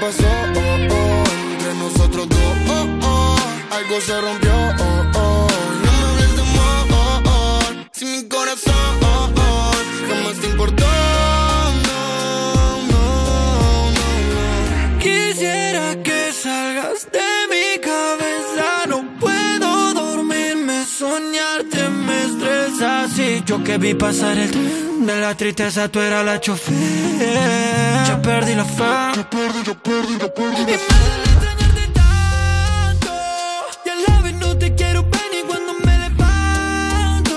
pasó? 0.00 0.24
Oh, 0.24 0.60
oh, 0.90 1.24
entre 1.52 1.74
nosotros 1.74 2.28
dos, 2.28 2.38
oh, 2.70 2.86
oh, 3.02 3.36
algo 3.70 4.00
se 4.00 4.20
rompió. 4.20 4.50
Oh, 4.52 5.04
oh, 5.14 5.48
no 5.84 5.90
me 5.92 6.04
hables 6.08 6.36
de 6.36 6.42
amor, 6.42 7.90
si 7.92 8.04
mi 8.06 8.28
corazón, 8.28 8.74
jamás 10.08 10.36
te 10.40 10.46
importó. 10.46 10.86
No, 11.88 12.02
no, 12.90 13.90
no. 13.92 14.98
Quisiera 15.00 16.02
que 16.02 16.32
salgas 16.32 17.00
de 17.12 17.28
mi 17.50 17.66
cabeza, 17.80 17.89
yo 23.50 23.64
que 23.64 23.78
vi 23.78 23.94
pasar 23.94 24.38
el 24.38 24.48
tren 24.48 25.06
de 25.06 25.20
la 25.20 25.34
tristeza, 25.34 25.88
tú 25.88 25.98
eras 25.98 26.24
la 26.24 26.40
chofer. 26.40 26.72
Ya 28.06 28.22
perdí 28.22 28.54
la 28.54 28.64
fe. 28.64 28.84
Ya 29.16 29.28
perdí, 29.28 29.62
ya 29.66 29.74
perdí, 29.74 30.18
ya 30.20 30.28
perdí 30.38 30.64
la 30.70 30.78
fe. 30.78 30.94
Y 33.84 33.88
a 33.88 33.94
la 34.06 34.20
vez 34.22 34.34
no 34.34 34.56
te 34.56 34.72
quiero 34.76 35.02
ver 35.02 35.26
ni 35.34 35.42
cuando 35.48 35.72
me 35.84 35.98
levanto. 36.04 37.34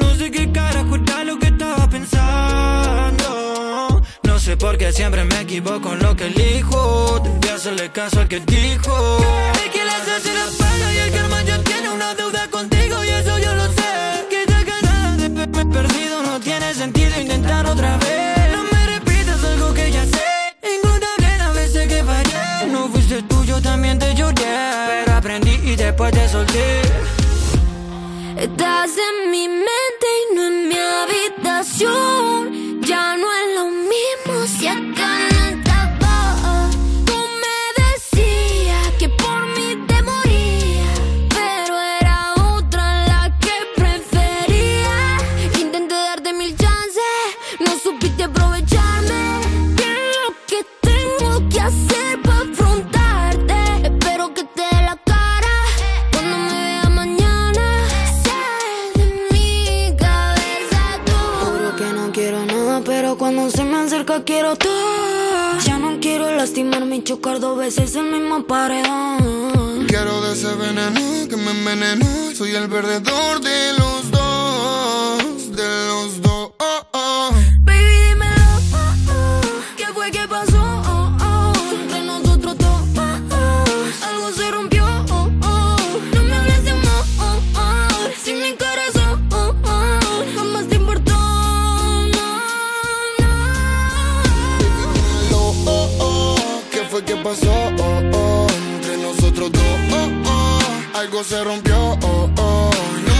No 0.00 0.14
sé 0.14 0.30
qué 0.30 0.50
carajo 0.52 0.96
era 0.96 1.24
lo 1.24 1.38
que 1.38 1.48
estaba 1.48 1.86
pensando. 1.90 3.28
No 4.22 4.38
sé 4.38 4.56
por 4.56 4.78
qué 4.78 4.90
siempre 4.90 5.24
me 5.24 5.40
equivoco 5.42 5.92
en 5.92 5.98
lo 5.98 6.16
que 6.16 6.28
elijo. 6.28 7.20
Debí 7.24 7.48
hacerle 7.48 7.90
caso 7.92 8.20
al 8.20 8.28
que 8.28 8.40
dijo. 8.40 9.18
Es 9.64 9.70
que 9.70 9.84
la 9.84 9.98
se 10.24 10.32
la 10.32 10.46
paga 10.58 10.94
y 10.94 10.96
el 10.96 11.12
karma 11.12 11.42
ya 11.42 11.58
tiene 11.62 11.90
una 11.90 12.14
deuda 12.14 12.29
después 25.90 26.12
te. 26.12 26.82
Estás 28.36 28.90
en 28.96 29.30
mi 29.30 29.48
mente 29.48 30.06
y 30.20 30.34
no 30.34 30.46
en 30.46 30.68
mi 30.68 30.76
habitación. 30.76 32.09
Quiero 64.18 64.56
todo. 64.56 65.58
Ya 65.64 65.78
no 65.78 66.00
quiero 66.00 66.34
lastimarme 66.34 66.96
y 66.96 67.04
chocar 67.04 67.38
dos 67.38 67.56
veces 67.56 67.94
el 67.94 68.04
mismo 68.04 68.44
paredón. 68.44 69.86
Quiero 69.86 70.20
de 70.22 70.32
ese 70.32 70.52
veneno 70.54 71.28
que 71.28 71.36
me 71.36 71.50
envenenó. 71.52 72.06
Soy 72.34 72.54
el 72.54 72.68
perdedor 72.68 73.40
de 73.40 73.72
los 73.78 73.89
pasó? 97.22 97.52
Oh, 97.78 98.02
oh, 98.12 98.46
entre 98.74 98.96
nosotros 98.98 99.52
dos, 99.52 99.62
oh, 99.62 100.08
oh, 100.26 100.98
algo 100.98 101.24
se 101.24 101.42
rompió. 101.44 101.76
Oh, 102.02 102.30
oh, 102.36 102.70
no 103.06 103.19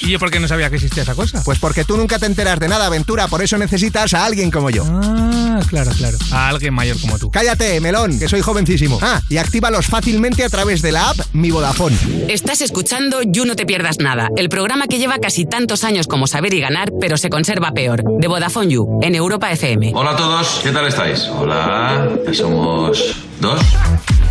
¿Y 0.00 0.10
yo 0.10 0.18
por 0.18 0.30
qué 0.30 0.40
no 0.40 0.48
sabía 0.48 0.68
que 0.70 0.76
existía 0.76 1.02
esa 1.02 1.14
cosa? 1.14 1.42
Pues 1.44 1.58
porque 1.58 1.84
tú 1.84 1.96
nunca 1.96 2.18
te 2.18 2.26
enteras 2.26 2.58
de 2.58 2.68
nada, 2.68 2.86
aventura, 2.86 3.28
por 3.28 3.42
eso 3.42 3.58
necesitas 3.58 4.14
a 4.14 4.24
alguien 4.24 4.50
como 4.50 4.70
yo. 4.70 4.84
Ah, 4.86 5.60
claro, 5.68 5.90
claro. 5.96 6.18
A 6.30 6.48
alguien 6.48 6.74
mayor 6.74 7.00
como 7.00 7.18
tú. 7.18 7.30
Cállate, 7.30 7.80
melón, 7.80 8.18
que 8.18 8.28
soy 8.28 8.40
jovencísimo. 8.40 8.98
Ah, 9.02 9.20
y 9.28 9.36
actívalos 9.38 9.86
fácilmente 9.86 10.44
a 10.44 10.48
través 10.48 10.82
de 10.82 10.92
la 10.92 11.10
app 11.10 11.18
Mi 11.32 11.50
Vodafone. 11.50 11.96
Estás 12.28 12.60
escuchando 12.60 13.22
You 13.22 13.44
No 13.44 13.56
Te 13.56 13.66
Pierdas 13.66 13.98
Nada, 13.98 14.28
el 14.36 14.48
programa 14.48 14.86
que 14.86 14.98
lleva 14.98 15.18
casi 15.18 15.44
tantos 15.44 15.84
años 15.84 16.06
como 16.06 16.26
Saber 16.26 16.54
y 16.54 16.60
Ganar, 16.60 16.92
pero 17.00 17.16
se 17.16 17.30
conserva 17.30 17.72
peor. 17.72 18.02
De 18.18 18.28
Vodafone 18.28 18.72
You, 18.72 19.00
en 19.02 19.14
Europa 19.14 19.50
FM. 19.50 19.92
Hola 19.94 20.12
a 20.12 20.16
todos, 20.16 20.60
¿qué 20.62 20.70
tal 20.70 20.86
estáis? 20.86 21.24
Hola, 21.28 22.08
ya 22.26 22.34
somos 22.34 23.14
dos. 23.40 23.60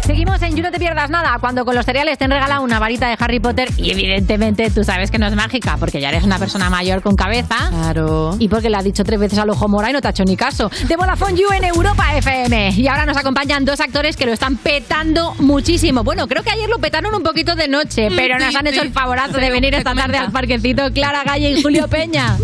Seguimos 0.06 0.42
en 0.42 0.56
You 0.56 0.64
No 0.64 0.72
Te 0.72 0.80
Pierdas 0.80 1.10
Nada, 1.10 1.38
cuando 1.40 1.64
con 1.64 1.76
los 1.76 1.86
cereales 1.86 2.18
te 2.18 2.26
han 2.26 2.32
regalado 2.32 2.64
una 2.64 2.80
varita 2.80 3.08
de 3.08 3.16
Harry 3.20 3.40
Potter 3.40 3.70
y 3.78 3.92
evidentemente 3.92 4.70
tú 4.72 4.84
sabes 4.84 5.12
que 5.12 5.18
no 5.20 5.28
es 5.28 5.36
mágica 5.36 5.78
porque 5.80 6.02
ya 6.02 6.10
eres 6.10 6.24
una 6.24 6.40
persona 6.40 6.70
mayor 6.70 7.02
con 7.02 7.16
cabeza. 7.16 7.56
Claro. 7.70 8.36
Y 8.40 8.48
porque 8.50 8.70
le 8.70 8.78
ha 8.78 8.82
dicho 8.82 9.04
tres 9.04 9.20
veces 9.20 9.38
al 9.40 9.50
ojo 9.50 9.68
mora 9.68 9.90
y 9.90 9.94
no 9.94 10.02
te 10.02 10.08
ha 10.08 10.12
hecho 10.12 10.24
ni 10.26 10.36
caso. 10.36 10.70
De 10.88 10.96
Vodafone 10.96 11.40
You 11.40 11.52
en 11.56 11.64
Europa 11.66 12.16
FM. 12.18 12.72
Y 12.72 12.88
ahora 12.88 13.06
nos 13.06 13.16
acompañan 13.16 13.64
dos 13.64 13.80
actores 13.80 14.18
que 14.18 14.26
lo 14.26 14.34
están 14.34 14.58
petando 14.58 15.34
muchísimo. 15.40 16.04
Bueno, 16.04 16.28
creo 16.28 16.44
que 16.44 16.50
ayer 16.52 16.70
lo 16.70 16.80
petaron 16.80 17.14
un 17.16 17.24
poquito 17.24 17.56
de 17.56 17.68
noche, 17.68 18.10
pero 18.16 18.40
nos 18.40 18.56
han 18.56 18.68
hecho 18.68 18.82
el 18.82 18.92
favorazo 18.92 19.38
de 19.38 19.50
venir 19.50 19.76
esta 19.76 19.94
tarde 19.94 20.18
al 20.18 20.32
parquecito 20.32 20.92
Clara 20.92 21.24
Galle 21.24 21.52
y 21.52 21.62
Julio 21.62 21.88
Peña. 21.90 22.38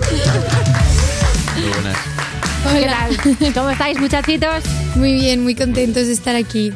Muy 1.55 1.69
buenas. 1.69 1.97
¿Qué 2.73 2.85
tal? 2.85 3.53
¿Cómo 3.53 3.69
estáis, 3.69 3.99
muchachitos? 3.99 4.63
Muy 4.95 5.13
bien, 5.13 5.43
muy 5.43 5.55
contentos 5.55 6.07
de 6.07 6.13
estar 6.13 6.35
aquí. 6.35 6.71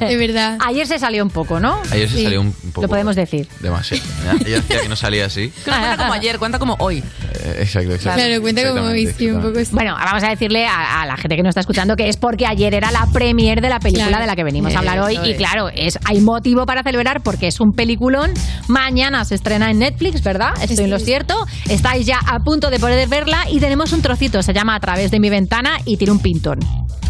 De 0.00 0.16
verdad. 0.16 0.58
Ayer 0.66 0.86
se 0.86 0.98
salió 0.98 1.22
un 1.22 1.30
poco, 1.30 1.60
¿no? 1.60 1.80
Ayer 1.90 2.08
se 2.08 2.16
Sí. 2.16 2.22
salió 2.24 2.40
un 2.40 2.52
poco. 2.52 2.82
Lo 2.82 2.88
podemos 2.88 3.16
decir. 3.16 3.46
Demasiado. 3.60 4.02
¿ya? 4.24 4.32
Ella 4.46 4.56
decía 4.60 4.80
que 4.82 4.88
no 4.88 4.96
salía 4.96 5.26
así. 5.26 5.52
Cuenta 5.64 5.96
como 5.96 6.12
ayer, 6.12 6.38
cuenta 6.38 6.58
como 6.58 6.76
hoy. 6.78 7.02
Eh, 7.46 7.56
exacto, 7.60 7.92
exacto. 7.94 8.20
Claro, 8.20 8.40
cuenta 8.42 8.68
como 8.68 8.90
sí, 8.90 9.30
un 9.30 9.40
poco 9.40 9.58
Bueno, 9.72 9.94
vamos 9.94 10.22
a 10.24 10.30
decirle 10.30 10.66
a, 10.66 11.02
a 11.02 11.06
la 11.06 11.16
gente 11.16 11.36
que 11.36 11.42
nos 11.42 11.50
está 11.50 11.60
escuchando 11.60 11.94
que 11.94 12.08
es 12.08 12.16
porque 12.16 12.46
ayer 12.46 12.74
era 12.74 12.90
la 12.90 13.06
premier 13.12 13.60
de 13.60 13.68
la 13.68 13.78
película 13.78 14.08
Claro. 14.08 14.22
de 14.22 14.26
la 14.26 14.36
que 14.36 14.44
venimos 14.44 14.74
a 14.74 14.78
hablar 14.80 14.98
hoy. 15.00 15.18
Y 15.24 15.34
claro, 15.34 15.68
es, 15.72 15.98
hay 16.04 16.20
motivo 16.20 16.66
para 16.66 16.82
celebrar 16.82 17.22
porque 17.22 17.46
es 17.46 17.60
un 17.60 17.72
peliculón. 17.72 18.32
Mañana 18.68 19.24
se 19.24 19.34
estrena 19.36 19.70
en 19.70 19.78
Netflix, 19.78 20.22
¿verdad? 20.22 20.50
Estoy 20.60 20.84
en 20.84 20.90
lo 20.90 20.98
cierto. 20.98 21.34
Estáis 21.68 22.06
ya 22.06 22.18
a 22.26 22.40
punto 22.40 22.70
de 22.70 22.78
poder 22.78 23.08
verla 23.08 23.44
y 23.50 23.60
tenemos 23.60 23.92
un 23.92 24.02
trocito, 24.02 24.42
se 24.42 24.52
llama 24.52 24.74
A 24.74 24.80
través 24.80 25.10
de 25.10 25.20
mi 25.20 25.30
ventana 25.30 25.78
y 25.84 25.96
tiene 25.96 26.12
un 26.12 26.18
pintón. 26.20 26.58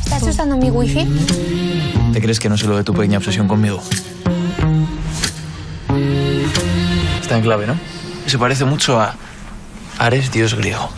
¿Estás 0.05 0.23
usando 0.23 0.57
mi 0.57 0.71
wifi? 0.71 1.07
¿Te 2.13 2.21
crees 2.21 2.39
que 2.39 2.49
no 2.49 2.57
sé 2.57 2.67
lo 2.67 2.77
de 2.77 2.85
tu 2.85 2.93
pequeña 2.93 3.19
obsesión 3.19 3.49
conmigo? 3.49 3.83
Está 7.21 7.37
en 7.37 7.43
clave, 7.43 7.67
¿no? 7.67 7.75
Se 8.27 8.39
parece 8.39 8.65
mucho 8.65 9.01
a 9.01 9.15
Ares, 9.99 10.31
dios 10.31 10.55
griego. 10.55 10.89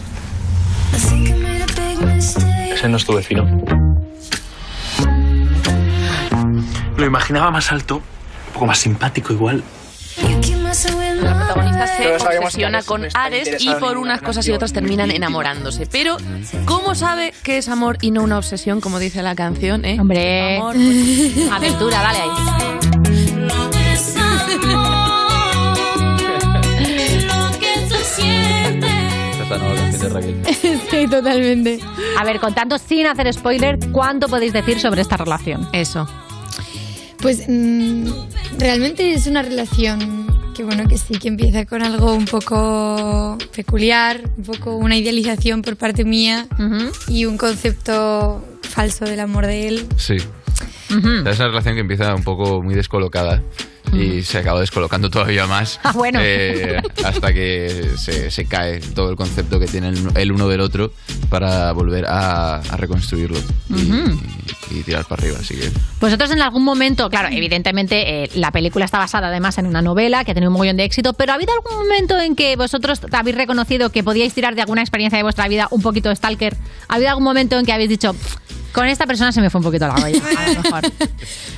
Ese 2.73 2.89
no 2.89 2.97
es 2.97 3.05
tu 3.05 3.15
vecino. 3.15 3.45
Lo 6.97 7.07
imaginaba 7.07 7.51
más 7.51 7.71
alto, 7.71 7.97
un 7.97 8.53
poco 8.53 8.67
más 8.67 8.79
simpático 8.79 9.33
igual. 9.33 9.63
La 11.23 11.35
protagonista 11.37 11.87
se 11.87 12.15
obsesiona 12.39 12.83
con 12.83 13.07
Ares 13.15 13.57
y 13.61 13.73
por 13.75 13.97
unas 13.99 14.19
una 14.19 14.27
cosas 14.27 14.47
y 14.49 14.53
otras 14.53 14.73
terminan 14.73 15.11
enamorándose. 15.11 15.87
Pero, 15.91 16.17
¿cómo 16.65 16.95
sabe 16.95 17.33
que 17.43 17.59
es 17.59 17.69
amor 17.69 17.99
y 18.01 18.11
no 18.11 18.23
una 18.23 18.39
obsesión, 18.39 18.81
como 18.81 18.99
dice 18.99 19.23
la 19.23 19.35
canción? 19.35 19.85
Eh? 19.85 19.97
Hombre, 20.01 20.57
Amor, 20.59 20.75
pues- 20.75 21.51
aventura, 21.53 22.03
dale 22.03 22.19
ahí. 22.19 22.31
Es 29.89 30.03
la 30.03 30.09
Raquel. 30.09 30.43
sí, 30.91 31.07
totalmente. 31.09 31.81
A 32.19 32.25
ver, 32.25 32.41
contando 32.41 32.79
sin 32.79 33.07
hacer 33.07 33.33
spoiler, 33.33 33.79
¿cuánto 33.93 34.29
podéis 34.29 34.53
decir 34.53 34.81
sobre 34.81 35.03
esta 35.03 35.17
relación? 35.17 35.69
Eso. 35.73 36.07
Pues 37.21 37.45
mm, 37.49 38.09
realmente 38.59 39.13
es 39.13 39.27
una 39.27 39.43
relación 39.43 40.29
que 40.55 40.65
bueno, 40.65 40.89
que 40.89 40.99
sí, 40.99 41.15
que 41.19 41.29
empieza 41.29 41.65
con 41.67 41.85
algo 41.85 42.15
un 42.15 42.25
poco 42.25 43.39
peculiar, 43.55 44.21
un 44.37 44.43
poco 44.43 44.75
una 44.75 44.97
idealización 44.97 45.63
por 45.63 45.77
parte 45.77 46.05
mía 46.05 46.49
y 47.07 47.27
un 47.27 47.39
concepto 47.39 48.45
falso 48.63 49.05
del 49.05 49.21
amor 49.21 49.47
de 49.47 49.69
él. 49.69 49.87
Sí. 49.97 50.17
Es 50.17 51.39
una 51.39 51.49
relación 51.49 51.75
que 51.75 51.81
empieza 51.81 52.13
un 52.13 52.25
poco 52.25 52.61
muy 52.61 52.75
descolocada 52.75 53.41
y 53.93 54.23
se 54.23 54.39
acaba 54.39 54.61
descolocando 54.61 55.11
todavía 55.11 55.47
más. 55.47 55.81
Ah, 55.83 55.93
bueno. 55.93 56.21
eh, 56.23 56.81
hasta 57.05 57.33
que 57.33 57.91
se, 57.97 58.31
se 58.31 58.47
cae 58.47 58.81
todo 58.81 59.11
el 59.11 59.17
concepto 59.17 59.59
que 59.59 59.67
tiene 59.67 59.93
el, 60.15 60.33
uno 60.33 60.49
del 60.49 60.61
otro 60.61 60.93
para 61.29 61.73
volver 61.73 62.07
a, 62.07 62.57
a 62.57 62.77
reconstruirlo 62.77 63.39
y, 63.71 64.83
tirar 64.83 65.05
para 65.07 65.23
arriba. 65.23 65.39
Así 65.41 65.55
que 65.55 65.71
Vosotros 66.01 66.31
en 66.31 66.41
algún 66.43 66.63
momento, 66.63 67.09
claro, 67.11 67.29
evidentemente 67.31 68.25
eh, 68.25 68.31
la 68.35 68.53
película 68.53 68.85
está 68.85 68.99
basada 68.99 69.29
además 69.29 69.59
en 69.59 69.67
una 69.67 69.83
novela 69.83 70.25
que 70.25 70.33
ha 70.33 70.35
tenido 70.35 70.51
un 70.51 70.55
mogollón 70.55 70.77
de 70.77 70.85
éxito, 70.85 71.15
pero 71.15 71.33
¿ha 71.33 71.35
habido 71.37 71.53
algún 71.53 71.87
momento 71.87 72.19
en 72.21 72.37
que 72.37 72.55
vosotros 72.57 73.01
habéis 73.13 73.37
reconocido 73.37 73.91
que 73.91 74.03
podíais 74.05 74.35
tirar 74.35 74.55
de 74.55 74.61
alguna 74.63 74.83
experiencia 74.83 75.17
de 75.17 75.23
vuestra 75.23 75.49
vida 75.49 75.69
un 75.71 75.83
poquito 75.83 76.15
stalker? 76.15 76.57
¿Ha 76.89 76.95
habido 76.95 77.11
algún 77.11 77.25
momento 77.25 77.59
en 77.59 77.67
que 77.67 77.73
habéis 77.73 77.89
dicho, 77.89 78.15
con 78.73 78.87
esta 78.87 79.07
persona 79.07 79.33
se 79.33 79.41
me 79.41 79.51
fue 79.51 79.59
un 79.61 79.65
poquito 79.65 79.87
la 79.87 79.95
olla, 80.05 80.07
a 80.37 80.49
lo 80.53 80.63
mejor? 80.63 80.83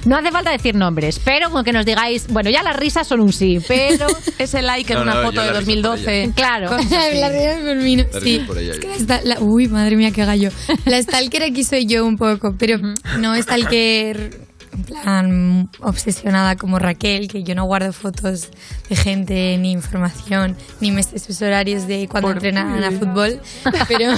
No 0.07 0.17
hace 0.17 0.31
falta 0.31 0.51
decir 0.51 0.75
nombres, 0.75 1.21
pero 1.25 1.51
con 1.51 1.65
que 1.65 1.73
nos 1.73 1.85
digáis, 1.85 2.27
bueno, 2.29 2.51
ya 2.51 2.63
las 2.63 2.77
risas 2.77 3.07
son 3.07 3.21
un 3.21 3.33
sí, 3.33 3.59
pero... 3.67 4.07
Ese 4.39 4.63
like 4.63 4.93
en 4.93 4.99
No, 5.01 5.03
una 5.05 5.15
no, 5.17 5.23
foto 5.25 5.41
de 5.43 5.53
la 5.53 5.61
risa 5.61 5.83
por 5.83 5.99
2012. 5.99 6.33
Claro. 6.35 6.71
la 6.71 7.29
realidad 7.29 7.59
es 7.59 7.65
por 7.67 7.77
mí, 7.77 7.97
¿no? 7.97 8.05
La 8.13 8.21
Sí. 8.21 8.39
risa 8.39 8.47
por 8.47 8.59
ella, 8.59 8.73
Es 8.73 8.79
que 8.79 8.87
yo. 8.87 8.93
la 8.93 8.97
esta- 8.97 9.21
la- 9.25 9.41
uy, 9.41 9.69
madre 9.69 9.97
mía, 9.97 10.11
qué 10.13 10.25
gallo. 10.25 10.51
La 10.87 11.03
stalker 11.03 11.43
aquí 11.43 11.65
soy 11.65 11.87
yo 11.87 12.05
un 12.07 12.17
poco, 12.17 12.55
pero 12.59 12.79
no 13.19 13.37
stalker 13.43 14.49
en 14.73 14.85
plan 14.85 15.69
obsesionada 15.81 16.57
como 16.57 16.79
Raquel, 16.79 17.29
que 17.29 17.43
yo 17.43 17.55
no 17.55 17.65
guardo 17.65 17.93
fotos 17.93 18.51
de 18.89 18.97
gente, 18.97 19.57
ni 19.59 19.73
información, 19.73 20.57
ni 20.81 20.91
me 20.91 21.03
sé 21.03 21.19
sus 21.19 21.41
horarios 21.43 21.87
de 21.87 22.07
cuando 22.09 22.29
Por 22.29 22.37
entrenan 22.37 22.83
a 22.83 22.91
fútbol. 22.93 23.41
Pero 23.89 24.13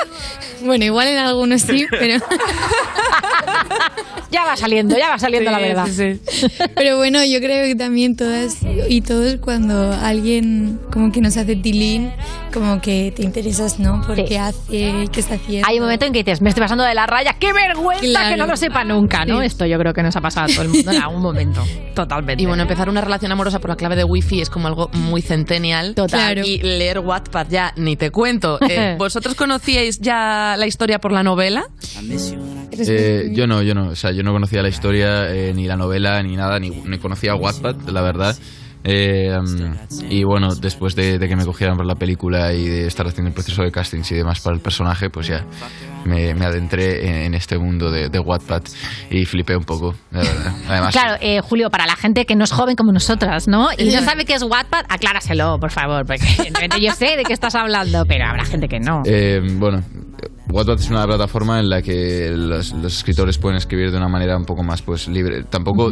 bueno, 0.64 0.84
igual 0.84 1.08
en 1.08 1.18
algunos 1.18 1.62
sí, 1.62 1.86
pero 1.90 2.22
ya 4.30 4.44
va 4.44 4.56
saliendo, 4.56 4.96
ya 4.98 5.10
va 5.10 5.18
saliendo 5.18 5.50
la 5.50 5.58
verdad. 5.58 5.86
Pero 6.74 6.96
bueno, 6.98 7.24
yo 7.24 7.38
creo 7.38 7.64
que 7.66 7.74
también 7.74 8.16
todas 8.16 8.58
y 8.88 9.00
todos 9.00 9.36
cuando 9.36 9.92
alguien 9.92 10.78
como 10.92 11.12
que 11.12 11.20
nos 11.20 11.36
hace 11.36 11.56
tilín, 11.56 12.10
como 12.52 12.80
que 12.80 13.12
te 13.14 13.22
interesas, 13.22 13.78
¿no? 13.78 14.02
Por 14.06 14.16
Sí. 14.16 14.24
qué 14.26 14.38
hace, 14.38 15.08
qué 15.12 15.20
está 15.20 15.34
haciendo. 15.34 15.68
Hay 15.68 15.76
un 15.78 15.82
momento 15.84 16.06
en 16.06 16.12
que 16.12 16.22
dices, 16.24 16.40
me 16.40 16.48
estoy 16.48 16.62
pasando 16.62 16.84
de 16.84 16.94
la 16.94 17.06
raya, 17.06 17.34
qué 17.38 17.52
vergüenza 17.52 18.02
Claro. 18.06 18.28
que 18.30 18.36
no 18.36 18.46
lo 18.46 18.56
sepa 18.56 18.84
nunca, 18.84 19.24
¿no? 19.24 19.40
Sí. 19.40 19.46
Esto 19.46 19.66
yo 19.66 19.78
creo 19.78 19.85
que 19.94 20.02
nos 20.02 20.14
ha 20.16 20.20
pasado 20.20 20.46
a 20.46 20.48
todo 20.48 20.62
el 20.62 20.68
mundo 20.68 20.90
en 20.90 21.02
algún 21.02 21.22
momento. 21.22 21.64
Totalmente. 21.94 22.42
Y 22.42 22.46
bueno, 22.46 22.62
empezar 22.62 22.88
una 22.88 23.00
relación 23.00 23.32
amorosa 23.32 23.58
por 23.60 23.70
la 23.70 23.76
clave 23.76 23.96
de 23.96 24.04
wifi 24.04 24.40
es 24.40 24.50
como 24.50 24.68
algo 24.68 24.90
muy 24.92 25.22
centennial. 25.22 25.94
Total. 25.94 26.34
Claro. 26.34 26.46
Y 26.46 26.58
leer 26.58 26.98
Wattpad 27.00 27.48
ya 27.48 27.72
ni 27.76 27.96
te 27.96 28.10
cuento. 28.10 28.58
Eh, 28.68 28.96
¿Vosotros 28.98 29.36
conocíais 29.36 30.00
ya 30.00 30.56
la 30.58 30.66
historia 30.66 30.98
por 30.98 31.12
la 31.12 31.22
novela? 31.22 31.64
Eh, 32.72 33.30
yo 33.32 33.46
no, 33.46 33.62
yo 33.62 33.74
no. 33.74 33.88
O 33.90 33.94
sea, 33.94 34.10
yo 34.10 34.22
no 34.22 34.32
conocía 34.32 34.60
la 34.60 34.68
historia, 34.68 35.32
eh, 35.32 35.52
ni 35.54 35.66
la 35.66 35.76
novela, 35.76 36.22
ni 36.22 36.36
nada, 36.36 36.58
ni, 36.58 36.70
ni 36.70 36.98
conocía 36.98 37.34
Wattpad, 37.34 37.88
la 37.88 38.02
verdad. 38.02 38.36
Eh, 38.88 39.36
mm, 39.36 40.10
y 40.10 40.22
bueno, 40.22 40.54
después 40.54 40.94
de, 40.94 41.18
de 41.18 41.28
que 41.28 41.34
me 41.34 41.44
cogieran 41.44 41.76
por 41.76 41.86
la 41.86 41.96
película 41.96 42.52
y 42.52 42.68
de 42.68 42.86
estar 42.86 43.04
haciendo 43.04 43.28
el 43.28 43.34
proceso 43.34 43.62
de 43.62 43.72
castings 43.72 44.12
y 44.12 44.14
demás 44.14 44.38
para 44.40 44.54
el 44.54 44.62
personaje, 44.62 45.10
pues 45.10 45.26
ya 45.26 45.44
me, 46.04 46.34
me 46.34 46.44
adentré 46.44 47.08
en, 47.08 47.14
en 47.16 47.34
este 47.34 47.58
mundo 47.58 47.90
de, 47.90 48.08
de 48.10 48.18
Wattpad 48.20 48.62
y 49.10 49.24
flipé 49.24 49.56
un 49.56 49.64
poco, 49.64 49.92
la 50.12 50.20
verdad. 50.20 50.54
Además, 50.68 50.92
Claro, 50.92 51.16
eh, 51.20 51.40
Julio, 51.40 51.68
para 51.68 51.84
la 51.86 51.96
gente 51.96 52.26
que 52.26 52.36
no 52.36 52.44
es 52.44 52.52
joven 52.52 52.76
como 52.76 52.92
nosotras, 52.92 53.48
¿no? 53.48 53.70
Y 53.76 53.92
no 53.92 54.02
sabe 54.02 54.24
qué 54.24 54.34
es 54.34 54.44
Wattpad, 54.44 54.84
acláraselo, 54.88 55.58
por 55.58 55.72
favor, 55.72 56.06
porque 56.06 56.52
yo 56.80 56.92
sé 56.92 57.16
de 57.16 57.24
qué 57.24 57.32
estás 57.32 57.56
hablando, 57.56 58.04
pero 58.06 58.26
habrá 58.26 58.44
gente 58.44 58.68
que 58.68 58.78
no. 58.78 59.02
Eh, 59.04 59.40
bueno, 59.58 59.82
Wattpad 60.48 60.78
es 60.78 60.90
una 60.90 61.04
plataforma 61.06 61.58
en 61.58 61.68
la 61.68 61.82
que 61.82 62.30
los, 62.32 62.72
los 62.72 62.96
escritores 62.96 63.36
pueden 63.38 63.56
escribir 63.56 63.90
de 63.90 63.96
una 63.96 64.08
manera 64.08 64.36
un 64.36 64.44
poco 64.44 64.62
más 64.62 64.80
pues 64.80 65.08
libre. 65.08 65.42
Tampoco 65.42 65.90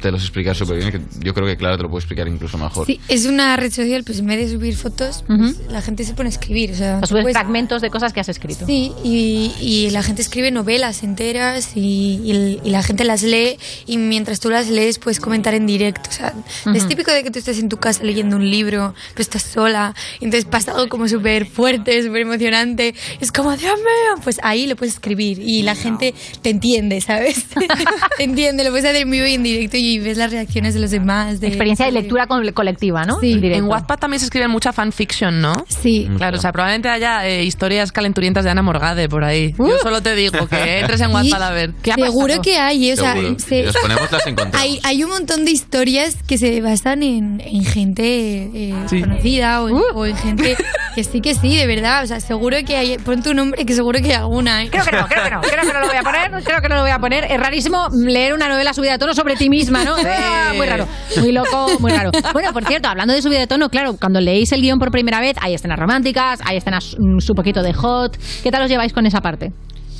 te 0.00 0.10
los 0.10 0.22
explicar 0.22 0.54
súper 0.56 0.76
bien, 0.78 0.90
que 0.92 1.00
yo 1.24 1.34
creo 1.34 1.46
que 1.46 1.56
Clara 1.56 1.76
te 1.76 1.82
lo 1.82 1.90
puede 1.90 2.00
explicar 2.00 2.28
incluso 2.28 2.58
mejor. 2.58 2.86
Sí, 2.86 3.00
es 3.08 3.26
una 3.26 3.56
red 3.56 3.72
social, 3.72 4.04
pues 4.04 4.18
en 4.20 4.26
vez 4.26 4.38
de 4.38 4.56
subir 4.56 4.76
fotos, 4.76 5.24
pues, 5.26 5.56
la 5.70 5.82
gente 5.82 6.04
se 6.04 6.14
pone 6.14 6.28
a 6.28 6.32
escribir. 6.32 6.72
O 6.72 6.74
sea, 6.74 7.00
subes 7.04 7.22
pues- 7.22 7.34
fragmentos 7.34 7.82
de 7.82 7.90
cosas 7.90 8.12
que 8.12 8.20
has 8.20 8.28
escrito. 8.28 8.66
Sí, 8.66 8.92
y, 9.04 9.52
y 9.60 9.90
la 9.90 10.02
gente 10.02 10.22
escribe 10.22 10.50
novelas 10.50 11.02
enteras 11.02 11.72
y, 11.76 12.20
y 12.24 12.60
y 12.64 12.70
la 12.70 12.82
gente 12.82 13.04
las 13.04 13.22
lee 13.22 13.58
y 13.86 13.96
mientras 13.98 14.40
tú 14.40 14.50
las 14.50 14.68
lees 14.68 14.98
puedes 14.98 15.20
comentar 15.20 15.54
en 15.54 15.66
directo. 15.66 16.08
O 16.10 16.12
sea, 16.12 16.34
es 16.74 16.80
Ujú. 16.82 16.88
típico 16.88 17.10
de 17.12 17.22
que 17.22 17.30
tú 17.30 17.38
estés 17.38 17.58
en 17.58 17.68
tu 17.68 17.76
casa 17.78 18.02
leyendo 18.04 18.36
un 18.36 18.50
libro, 18.50 18.94
pero 19.12 19.22
estás 19.22 19.42
sola, 19.42 19.94
y 20.20 20.24
entonces 20.24 20.44
pasa 20.48 20.72
algo 20.72 20.88
como 20.88 21.08
súper 21.08 21.46
fuerte, 21.46 22.02
súper 22.02 22.22
emocionante. 22.22 22.94
Es 23.20 23.32
como, 23.32 23.56
Dios 23.56 23.76
mío, 23.78 24.20
pues 24.22 24.38
ahí 24.42 24.66
lo 24.66 24.76
puedes 24.76 24.94
escribir 24.94 25.38
y 25.40 25.62
la 25.62 25.74
gente 25.74 26.14
te 26.42 26.50
entiende, 26.50 27.00
¿sabes? 27.00 27.44
te 28.18 28.24
entiende, 28.24 28.64
lo 28.64 28.70
puedes 28.70 28.84
hacer 28.84 29.02
en 29.02 29.10
vivo 29.10 29.26
y 29.26 29.34
en 29.34 29.42
directo 29.42 29.76
y 29.76 29.95
ves 29.98 30.16
las 30.18 30.30
reacciones 30.30 30.74
de 30.74 30.80
los 30.80 30.90
demás. 30.90 31.40
De, 31.40 31.46
Experiencia 31.48 31.86
de 31.86 31.92
lectura 31.92 32.26
co- 32.26 32.40
colectiva, 32.54 33.04
¿no? 33.04 33.20
Sí. 33.20 33.32
En. 33.32 33.44
En 33.44 33.64
Wattpad 33.64 33.98
también 33.98 34.20
se 34.20 34.26
escribe 34.26 34.48
mucha 34.48 34.72
fanfiction, 34.72 35.40
¿no? 35.40 35.52
Sí. 35.68 36.08
Claro, 36.16 36.36
o 36.38 36.40
sea, 36.40 36.52
probablemente 36.52 36.88
haya 36.88 37.26
eh, 37.26 37.44
historias 37.44 37.92
calenturientas 37.92 38.44
de 38.44 38.50
Ana 38.50 38.62
Morgade 38.62 39.08
por 39.08 39.24
ahí. 39.24 39.54
Yo 39.58 39.78
solo 39.82 40.02
te 40.02 40.14
digo 40.14 40.46
que 40.46 40.80
entres 40.80 41.00
en 41.00 41.10
Wattpad 41.14 41.42
a 41.42 41.50
ver. 41.50 41.72
¿Qué 41.82 41.92
ha 41.92 41.94
Seguro 41.96 42.26
pasado? 42.26 42.42
que 42.42 42.58
hay, 42.58 42.90
¿eh? 42.90 42.92
o 42.92 42.96
sea, 42.96 43.14
se- 43.38 43.62
Nos 43.64 43.76
ponemos 43.76 44.12
las 44.12 44.26
encontramos. 44.26 44.60
Hay, 44.60 44.80
hay 44.82 45.02
un 45.04 45.10
montón 45.10 45.44
de 45.44 45.50
historias 45.50 46.16
que 46.26 46.38
se 46.38 46.60
basan 46.60 47.02
en, 47.02 47.40
en 47.44 47.64
gente 47.64 48.50
eh, 48.54 48.74
conocida 49.00 49.62
o 49.62 49.68
en, 49.68 49.76
o 49.94 50.06
en 50.06 50.16
gente 50.16 50.56
que 50.94 51.04
sí 51.04 51.20
que 51.20 51.34
sí, 51.34 51.56
de 51.56 51.66
verdad. 51.66 52.02
O 52.04 52.06
sea, 52.06 52.20
seguro 52.20 52.56
que 52.66 52.76
hay. 52.76 52.98
Pon 52.98 53.22
tu 53.22 53.34
nombre, 53.34 53.64
que 53.64 53.74
seguro 53.74 53.98
que 54.00 54.06
hay 54.08 54.12
alguna. 54.14 54.62
¿eh? 54.64 54.68
Creo 54.70 54.84
que 54.84 54.92
no, 54.92 55.06
creo 55.06 55.24
que 55.24 55.30
no, 55.30 55.40
creo 55.40 55.60
que 55.66 55.72
no 55.72 55.80
lo 55.80 55.86
voy 55.88 55.96
a 55.96 56.02
poner, 56.02 56.30
creo 56.44 56.60
que 56.62 56.68
no 56.68 56.74
lo 56.76 56.80
voy 56.82 56.90
a 56.90 56.98
poner. 56.98 57.24
Es 57.30 57.38
rarísimo 57.40 57.88
leer 57.92 58.34
una 58.34 58.48
novela 58.48 58.72
subida 58.72 58.92
de 58.92 58.98
tono 58.98 59.14
sobre 59.14 59.36
ti 59.36 59.48
misma, 59.50 59.75
¿no? 59.84 59.96
Ah, 60.06 60.52
muy 60.56 60.66
raro, 60.66 60.86
muy 61.20 61.32
loco, 61.32 61.68
muy 61.80 61.92
raro. 61.92 62.10
Bueno, 62.32 62.52
por 62.52 62.64
cierto, 62.64 62.88
hablando 62.88 63.14
de 63.14 63.22
subida 63.22 63.40
de 63.40 63.46
tono, 63.46 63.68
claro, 63.68 63.96
cuando 64.00 64.20
leéis 64.20 64.52
el 64.52 64.60
guion 64.60 64.78
por 64.78 64.90
primera 64.90 65.20
vez, 65.20 65.36
hay 65.40 65.54
escenas 65.54 65.78
románticas, 65.78 66.40
hay 66.44 66.58
escenas 66.58 66.96
mm, 66.98 67.18
su 67.18 67.34
poquito 67.34 67.62
de 67.62 67.72
hot. 67.72 68.16
¿Qué 68.42 68.50
tal 68.50 68.62
os 68.62 68.68
lleváis 68.68 68.92
con 68.92 69.06
esa 69.06 69.20
parte? 69.20 69.52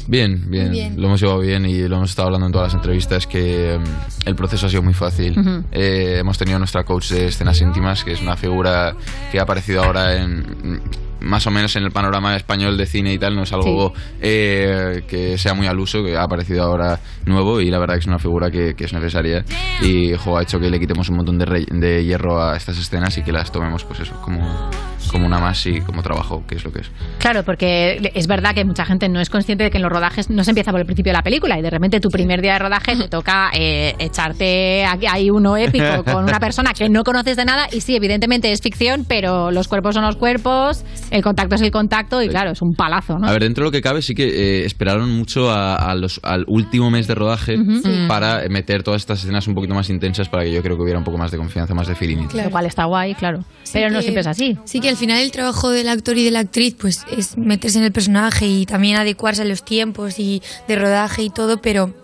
Bien, 0.09 0.49
bien, 0.49 0.70
bien. 0.70 1.01
Lo 1.01 1.09
hemos 1.09 1.20
llevado 1.20 1.41
bien 1.41 1.66
y 1.66 1.89
lo 1.89 1.97
hemos 1.97 2.11
estado 2.11 2.27
hablando 2.27 2.47
en 2.47 2.53
todas 2.53 2.68
las 2.68 2.74
entrevistas 2.74 3.27
que 3.27 3.79
mm, 3.79 4.29
el 4.29 4.35
proceso 4.37 4.66
ha 4.66 4.68
sido 4.68 4.83
muy 4.83 4.95
fácil. 4.95 5.35
Eh, 5.72 6.18
hemos 6.20 6.39
tenido 6.39 6.59
nuestra 6.59 6.85
coach 6.85 7.11
de 7.11 7.27
escenas 7.27 7.61
íntimas, 7.61 8.05
que 8.05 8.12
es 8.12 8.22
una 8.22 8.37
figura 8.37 8.95
que 9.33 9.39
ha 9.41 9.43
aparecido 9.43 9.83
ahora 9.83 10.14
en 10.16 10.81
más 11.21 11.47
o 11.47 11.51
menos 11.51 11.75
en 11.77 11.85
el 11.85 11.91
panorama 11.91 12.37
español 12.37 12.77
de 12.77 12.87
cine 12.87 13.12
y 13.12 13.19
tal, 13.19 13.35
no 13.37 13.43
es 13.45 13.53
algo 13.53 13.93
eh, 14.21 15.03
que 15.09 15.39
sea 15.39 15.55
muy 15.55 15.67
al 15.67 15.79
uso, 15.79 16.03
que 16.05 16.17
ha 16.17 16.23
aparecido 16.23 16.62
ahora 16.62 17.01
nuevo 17.25 17.61
y 17.61 17.71
la 17.71 17.79
verdad 17.79 17.95
que 17.95 18.01
es 18.01 18.07
una 18.07 18.19
figura 18.19 18.51
que, 18.51 18.75
que 18.75 18.85
es 18.85 18.93
necesaria 18.93 19.45
y 19.83 20.14
jo, 20.14 20.37
ha 20.39 20.43
hecho 20.43 20.59
que 20.61 20.71
le 20.71 20.79
quitemos 20.81 21.09
un 21.09 21.17
montón 21.17 21.39
de, 21.39 21.45
re- 21.47 21.67
de 21.71 22.05
hierro 22.05 22.43
a 22.43 22.57
estas 22.57 22.79
escenas 22.79 23.17
y 23.19 23.23
que 23.23 23.33
las 23.33 23.51
tomemos 23.53 23.85
pues 23.85 24.01
eso, 24.01 24.14
como, 24.23 24.71
como 25.11 25.27
una 25.27 25.39
más 25.39 25.64
y 25.67 25.81
como 25.81 26.03
trabajo, 26.03 26.45
que 26.47 26.57
es 26.57 26.64
lo 26.64 26.73
que 26.73 26.81
es. 26.81 26.91
Claro, 27.19 27.43
porque 27.45 28.11
es 28.14 28.27
verdad 28.27 28.55
que 28.55 28.64
mucha 28.64 28.85
gente 28.85 29.09
no 29.09 29.21
es 29.21 29.31
consciente 29.31 29.64
de 29.64 29.71
que 29.71 29.79
en 29.79 29.83
los 29.83 29.93
rodajes 29.93 30.31
no 30.31 30.45
se 30.45 30.51
empieza 30.51 30.71
por 30.71 30.81
el 30.81 30.87
principio 30.87 31.11
de 31.12 31.17
la 31.19 31.23
película 31.23 31.59
y 31.59 31.62
de 31.62 31.71
repente 31.71 32.01
tu 32.01 32.09
primer 32.11 32.43
día 32.43 32.55
de 32.55 32.59
rodaje 32.61 32.97
te 32.97 33.09
toca 33.09 33.51
eh, 33.55 33.95
echarte 33.99 34.85
hay 34.85 35.31
uno 35.31 35.57
épico 35.57 36.05
con 36.05 36.25
una 36.25 36.39
persona 36.41 36.73
que 36.73 36.89
no 36.89 37.05
conoces 37.05 37.37
de 37.37 37.45
nada 37.45 37.69
y 37.73 37.81
sí, 37.81 37.97
evidentemente 37.97 38.53
es 38.53 38.61
ficción, 38.61 39.05
pero 39.09 39.51
los 39.51 39.69
cuerpos 39.69 39.95
son 39.95 40.05
los 40.05 40.17
cuerpos, 40.17 40.85
el 41.11 41.23
contacto 41.23 41.55
es 41.55 41.63
el 41.63 41.71
contacto 41.71 42.23
y 42.23 42.29
claro, 42.29 42.53
es 42.53 42.63
un 42.63 42.75
palazo, 42.75 43.19
¿no? 43.19 43.27
A 43.27 43.33
ver, 43.33 43.43
dentro 43.43 43.65
de 43.65 43.69
lo 43.69 43.73
que 43.73 43.83
cabe, 43.83 44.03
sí 44.03 44.15
que 44.15 44.27
eh, 44.27 44.65
esperaron 44.65 45.11
mucho 45.11 45.51
a, 45.51 45.77
a 45.77 45.95
los, 45.95 46.21
al 46.23 46.45
último 46.47 46.91
mes 46.91 47.07
de 47.07 47.15
rodaje. 47.15 47.57
Sí. 47.57 48.07
para 48.09 48.49
meter 48.49 48.83
todas 48.83 49.03
estas 49.03 49.21
escenas 49.21 49.47
un 49.49 49.55
poquito 49.55 49.75
más 49.75 49.91
intensas 49.91 50.29
para 50.29 50.45
que 50.45 50.53
yo 50.53 50.63
creo 50.63 50.77
que 50.77 50.83
hubiera 50.83 50.99
un 50.99 51.05
poco 51.05 51.19
más 51.19 51.31
de 51.31 51.39
confianza, 51.39 51.75
más 51.75 51.89
de 51.89 51.95
feeling. 51.95 52.29
Lo 52.33 52.51
cual 52.51 52.67
está 52.67 52.85
guay, 52.85 53.15
claro. 53.15 53.45
pero 53.73 53.91
no 53.91 54.01
siempre 54.01 54.21
es 54.21 54.27
así. 54.27 54.57
Sí, 54.65 54.81
que 54.81 54.89
al 54.89 54.97
final 54.97 55.21
el 55.21 55.31
trabajo 55.31 55.71
del 55.71 55.89
actor 55.89 56.17
y 56.17 56.25
de 56.25 56.31
la 56.31 56.41
actriz 56.41 56.75
pues 56.79 57.05
es 57.11 57.37
meterse 57.37 57.79
en 57.79 57.85
el 57.85 57.93
personaje 57.93 58.47
y 58.47 58.67
también 58.67 58.97
adecuarse 58.97 59.43
a 59.43 59.45
los 59.45 59.65
tiempos 59.65 60.19
y 60.19 60.43
de 60.69 60.77
rodaje 60.77 61.23
y 61.23 61.31
todo, 61.31 61.61
pero 61.61 61.95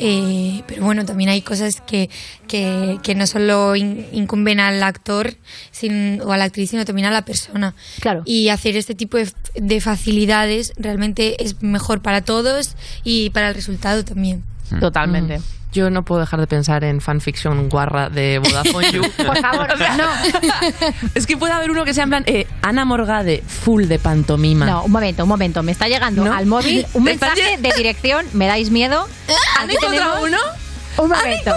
eh, 0.00 0.62
pero 0.66 0.84
bueno, 0.84 1.04
también 1.04 1.30
hay 1.30 1.42
cosas 1.42 1.80
que, 1.86 2.08
que, 2.48 2.98
que 3.02 3.14
no 3.14 3.26
solo 3.26 3.76
in- 3.76 4.06
incumben 4.12 4.58
al 4.58 4.82
actor 4.82 5.34
sin- 5.70 6.20
o 6.22 6.32
a 6.32 6.36
la 6.36 6.44
actriz, 6.44 6.70
sino 6.70 6.84
también 6.84 7.06
a 7.06 7.10
la 7.10 7.24
persona. 7.24 7.74
Claro. 8.00 8.22
Y 8.24 8.48
hacer 8.48 8.76
este 8.76 8.94
tipo 8.94 9.16
de, 9.18 9.30
de 9.54 9.80
facilidades 9.80 10.72
realmente 10.76 11.42
es 11.44 11.62
mejor 11.62 12.02
para 12.02 12.22
todos 12.22 12.74
y 13.04 13.30
para 13.30 13.48
el 13.48 13.54
resultado 13.54 14.04
también. 14.04 14.42
Totalmente. 14.80 15.40
Yo 15.72 15.88
no 15.90 16.04
puedo 16.04 16.20
dejar 16.20 16.40
de 16.40 16.46
pensar 16.46 16.82
en 16.84 17.00
fanfiction 17.00 17.68
guarra 17.68 18.10
de 18.10 18.38
Vodafone 18.38 18.90
You. 18.90 19.02
Por 19.24 19.38
favor, 19.40 19.68
no. 19.96 20.08
Es 21.14 21.26
que 21.26 21.36
puede 21.36 21.52
haber 21.52 21.70
uno 21.70 21.84
que 21.84 21.94
sea 21.94 22.04
en 22.04 22.10
plan 22.10 22.24
eh, 22.26 22.46
Ana 22.62 22.84
Morgade, 22.84 23.42
full 23.46 23.84
de 23.84 23.98
pantomima. 23.98 24.66
No, 24.66 24.84
un 24.84 24.90
momento, 24.92 25.22
un 25.22 25.28
momento. 25.28 25.62
Me 25.62 25.72
está 25.72 25.88
llegando 25.88 26.24
¿No? 26.24 26.32
al 26.32 26.46
móvil 26.46 26.86
un 26.94 27.04
¿Te 27.04 27.12
está 27.12 27.34
mensaje 27.34 27.56
de 27.58 27.72
dirección. 27.76 28.26
¿Me 28.32 28.46
dais 28.46 28.70
miedo? 28.70 29.06
¿Han 29.60 29.70
encontrado 29.70 30.24
uno? 30.24 30.38
Un 30.98 31.08
momento. 31.08 31.54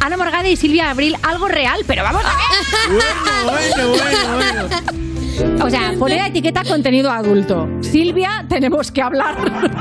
Ana 0.00 0.16
Morgade 0.16 0.50
y 0.50 0.56
Silvia 0.56 0.90
Abril, 0.90 1.16
algo 1.22 1.48
real, 1.48 1.80
pero 1.86 2.02
vamos 2.02 2.22
a 2.24 2.28
ver. 2.28 3.02
Bueno, 3.44 3.88
bueno, 3.90 4.36
bueno. 4.36 5.64
O 5.64 5.70
sea, 5.70 5.92
poner 5.98 6.18
la 6.18 6.26
etiqueta 6.28 6.64
contenido 6.64 7.10
adulto. 7.10 7.68
Silvia, 7.80 8.44
tenemos 8.48 8.90
que 8.90 9.02
hablar 9.02 9.36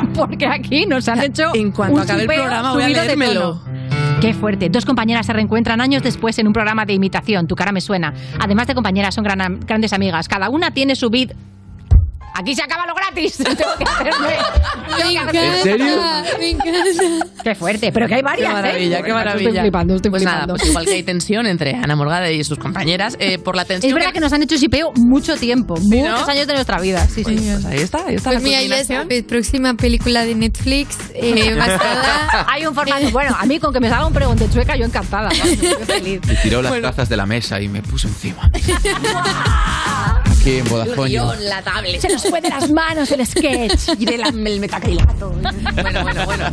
porque 0.16 0.46
aquí 0.46 0.86
nos 0.86 1.08
han 1.08 1.22
hecho 1.24 1.52
En 1.56 1.72
cuanto 1.72 1.96
un 1.96 2.02
acabe 2.02 2.22
el 2.24 2.28
programa 2.28 2.74
voy 2.74 2.84
a 2.84 2.90
leérmelo. 2.90 3.62
Qué 4.22 4.34
fuerte. 4.34 4.70
Dos 4.70 4.86
compañeras 4.86 5.26
se 5.28 5.34
reencuentran 5.34 5.80
años 5.82 6.02
después 6.04 6.38
en 6.40 6.48
un 6.48 6.54
programa 6.54 6.86
de 6.86 6.94
imitación. 6.94 7.48
Tu 7.48 7.56
cara 7.56 7.72
me 7.72 7.82
suena. 7.82 8.14
Además 8.40 8.66
de 8.68 8.74
compañeras, 8.76 9.14
son 9.16 9.24
gran- 9.24 9.60
grandes 9.60 9.94
amigas. 9.94 10.28
Cada 10.28 10.50
una 10.50 10.72
tiene 10.72 10.96
su 10.96 11.10
vid. 11.10 11.32
Aquí 12.40 12.56
se 12.56 12.62
acaba 12.62 12.86
lo 12.86 12.94
gratis. 12.94 13.38
Tengo 13.38 13.56
que 13.56 13.84
hacerme- 13.84 14.38
tengo 14.98 15.32
que 15.32 15.40
hacerme- 15.40 15.58
¿En 15.58 15.64
serio? 15.64 16.02
Me 16.40 16.50
encanta. 16.50 17.44
Qué 17.44 17.56
fuerte, 17.56 17.92
pero 17.92 18.08
que 18.08 18.16
hay 18.16 18.20
Qué 18.22 18.26
varias. 18.26 18.54
maravilla, 18.54 19.00
¿eh? 19.00 19.04
qué 19.04 19.14
maravilla. 19.14 19.48
Estoy 19.50 19.62
flipando, 19.62 19.96
estoy 19.96 20.12
pues 20.12 20.22
flipando. 20.24 20.42
nada, 20.48 20.54
pues 20.58 20.70
igual 20.70 20.86
que 20.86 20.94
hay 20.94 21.04
tensión 21.04 21.48
entre 21.48 21.74
Ana 21.76 21.96
Morgade 21.96 22.34
y 22.34 22.44
sus 22.44 22.60
compañeras, 22.60 23.16
eh, 23.20 23.38
por 23.40 23.56
la 23.56 23.66
tensión. 23.66 23.90
Es 23.90 23.96
verdad 23.96 24.12
que 24.14 24.20
nos 24.20 24.32
han 24.34 24.44
hecho 24.44 24.58
sipeo 24.58 24.92
mucho 24.96 25.36
tiempo, 25.38 25.76
muchos 25.82 26.22
¿no? 26.22 26.28
años 26.28 26.46
de 26.48 26.54
nuestra 26.54 26.80
vida. 26.80 27.08
Sí, 27.08 27.24
sí. 27.24 27.36
Pues 27.38 27.66
ahí 27.66 27.78
está, 27.80 28.06
ahí 28.06 28.16
está 28.16 28.30
Pues 28.32 28.44
la 28.44 28.50
mira, 28.50 28.62
ya 28.62 28.84
sabes, 28.86 29.24
próxima 29.24 29.74
película 29.74 30.24
de 30.26 30.36
Netflix 30.36 30.98
eh, 31.16 31.56
basada 31.58 32.46
Hay 32.50 32.66
un 32.66 32.76
formato. 32.76 33.10
Bueno, 33.12 33.36
a 33.40 33.46
mí 33.46 33.60
con 33.60 33.74
que 33.74 33.80
me 33.80 33.90
salga 33.90 34.06
un 34.08 34.14
pregón 34.14 34.38
de 34.38 34.50
chueca, 34.50 34.76
yo 34.76 34.86
encantada. 34.86 35.30
vamos, 35.30 35.62
yo 35.62 35.80
feliz. 35.86 36.22
Y 36.30 36.36
tiró 36.44 36.62
las 36.62 36.80
tazas 36.82 37.10
de 37.10 37.18
la 37.18 37.26
mesa 37.26 37.60
y 37.62 37.68
me 37.68 37.82
puso 37.82 38.08
encima. 38.08 38.52
Aquí 40.48 40.60
en 40.60 40.70
Vodafone. 40.70 41.12
You. 41.12 41.24
la 41.42 41.62
tablet. 41.62 42.00
Se 42.00 42.08
nos 42.08 42.22
fue 42.24 42.40
de 42.40 42.48
las 42.48 42.70
manos 42.72 43.12
el 43.12 43.26
sketch 43.28 43.90
y 44.00 44.06
del 44.06 44.22
el 44.48 44.60
metacrilato. 44.62 45.32
Bueno, 45.32 46.04
bueno, 46.04 46.26
bueno. 46.26 46.46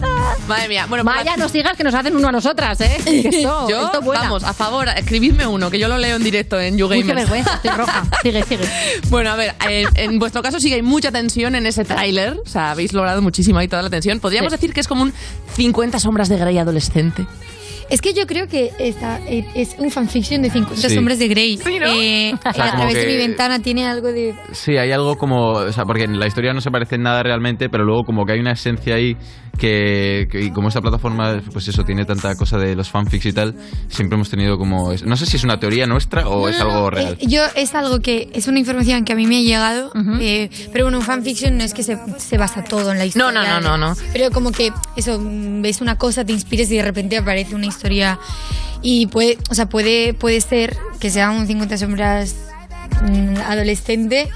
Madre 0.48 0.68
mía. 0.68 0.86
Bueno, 0.88 1.04
por 1.04 1.12
la- 1.14 1.18
Vaya, 1.22 1.36
no 1.36 1.48
sigas 1.48 1.76
que 1.76 1.84
nos 1.84 1.94
hacen 1.94 2.16
uno 2.16 2.26
a 2.26 2.32
nosotras, 2.32 2.80
¿eh? 2.80 2.96
Que 3.04 3.20
esto, 3.28 3.68
yo, 3.68 3.86
esto 3.86 4.02
vuela. 4.02 4.22
vamos, 4.22 4.42
a 4.42 4.52
favor, 4.52 4.88
escribidme 4.88 5.46
uno, 5.46 5.70
que 5.70 5.78
yo 5.78 5.86
lo 5.86 5.96
leo 5.96 6.16
en 6.16 6.24
directo 6.24 6.58
en 6.58 6.74
Uy, 6.74 6.76
qué 6.76 6.80
YouGamers. 6.80 7.14
vergüenza, 7.14 7.54
estoy 7.54 7.70
roja. 7.76 8.02
Sigue, 8.20 8.42
sigue. 8.42 8.64
Bueno, 9.10 9.30
a 9.30 9.36
ver, 9.36 9.54
en, 9.68 9.86
en 9.94 10.18
vuestro 10.18 10.42
caso 10.42 10.58
sí 10.58 10.70
que 10.70 10.74
hay 10.74 10.82
mucha 10.82 11.12
tensión 11.12 11.54
en 11.54 11.64
ese 11.64 11.84
tráiler. 11.84 12.36
O 12.44 12.48
sea, 12.48 12.72
habéis 12.72 12.92
logrado 12.94 13.22
muchísimo 13.22 13.60
ahí 13.60 13.68
toda 13.68 13.82
la 13.82 13.90
tensión. 13.90 14.18
Podríamos 14.18 14.50
Sí. 14.50 14.56
decir 14.56 14.74
que 14.74 14.80
es 14.80 14.88
como 14.88 15.04
un 15.04 15.12
50 15.54 16.00
sombras 16.00 16.28
de 16.28 16.36
Grey 16.36 16.58
adolescente. 16.58 17.26
Es 17.90 18.00
que 18.00 18.12
yo 18.14 18.26
creo 18.26 18.46
que 18.48 18.70
esta, 18.78 19.20
eh, 19.26 19.44
es 19.54 19.76
un 19.78 19.90
fanfiction 19.90 20.42
de 20.42 20.50
50 20.50 20.88
Sí. 20.88 20.94
sombras 20.94 21.18
de 21.18 21.28
Grey. 21.28 21.56
Sí, 21.58 21.78
¿no? 21.78 21.86
Eh, 21.86 22.34
sea, 22.54 22.64
a 22.66 22.76
través 22.76 22.94
de 22.94 23.06
mi 23.06 23.16
ventana 23.16 23.58
tiene 23.60 23.86
algo 23.86 24.12
de... 24.12 24.34
Sí, 24.52 24.76
hay 24.76 24.90
algo 24.92 25.16
como, 25.16 25.50
o 25.52 25.72
sea, 25.72 25.84
porque 25.84 26.04
en 26.04 26.18
la 26.18 26.26
historia 26.26 26.52
no 26.52 26.60
se 26.60 26.70
parece 26.70 26.96
en 26.96 27.02
nada 27.02 27.22
realmente, 27.22 27.68
pero 27.68 27.84
luego 27.84 28.04
como 28.04 28.24
que 28.24 28.32
hay 28.32 28.40
una 28.40 28.52
esencia 28.52 28.94
ahí 28.94 29.16
que, 29.58 30.28
que- 30.30 30.42
y 30.42 30.50
como 30.50 30.68
esta 30.68 30.80
plataforma, 30.80 31.40
pues 31.52 31.68
eso, 31.68 31.84
tiene 31.84 32.04
tanta 32.04 32.34
cosa 32.36 32.58
de 32.58 32.74
los 32.74 32.88
fanfics 32.90 33.26
y 33.26 33.32
tal, 33.32 33.54
siempre 33.88 34.16
hemos 34.16 34.30
tenido 34.30 34.58
como, 34.58 34.92
no 35.04 35.16
sé 35.16 35.26
si 35.26 35.36
es 35.36 35.44
una 35.44 35.58
teoría 35.60 35.86
nuestra 35.86 36.28
o 36.28 36.48
es 36.48 36.58
No, 36.58 36.64
algo 36.64 36.80
no, 36.82 36.90
real. 36.90 37.16
eh, 37.20 37.26
yo 37.26 37.42
es 37.54 37.74
algo 37.74 38.00
que 38.00 38.30
es 38.34 38.46
una 38.48 38.58
información 38.58 39.04
que 39.04 39.12
a 39.12 39.16
mí 39.16 39.26
me 39.26 39.38
ha 39.38 39.42
llegado, 39.42 39.92
eh, 40.20 40.50
pero 40.72 40.84
bueno, 40.86 40.98
un 40.98 41.04
fanfiction 41.04 41.56
no 41.56 41.64
es 41.64 41.74
que 41.74 41.82
se, 41.82 41.98
se 42.18 42.38
basa 42.38 42.64
todo 42.64 42.92
en 42.92 42.98
la 42.98 43.06
historia. 43.06 43.30
No, 43.30 43.32
no, 43.32 43.60
no, 43.60 43.76
no, 43.78 43.88
no. 43.94 43.96
Pero 44.12 44.30
como 44.30 44.52
que 44.52 44.72
eso, 44.96 45.18
mm, 45.20 45.62
ves 45.62 45.80
una 45.80 45.96
cosa, 45.96 46.24
te 46.24 46.32
inspiras 46.32 46.70
y 46.70 46.76
de 46.76 46.82
repente 46.82 47.16
aparece 47.16 47.54
una 47.54 47.66
historia 47.66 48.18
y 48.82 49.06
puede, 49.06 49.38
o 49.50 49.54
sea, 49.54 49.66
puede, 49.68 50.14
puede 50.14 50.40
ser 50.40 50.76
que 51.00 51.10
sea 51.10 51.30
un 51.30 51.46
50 51.46 51.78
sombras 51.78 52.34
mm, 53.02 53.36
adolescente, 53.46 54.28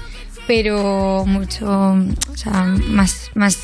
pero 0.47 1.23
mucho, 1.27 1.67
o 1.69 2.35
sea, 2.37 2.63
más, 2.87 3.29
más 3.35 3.57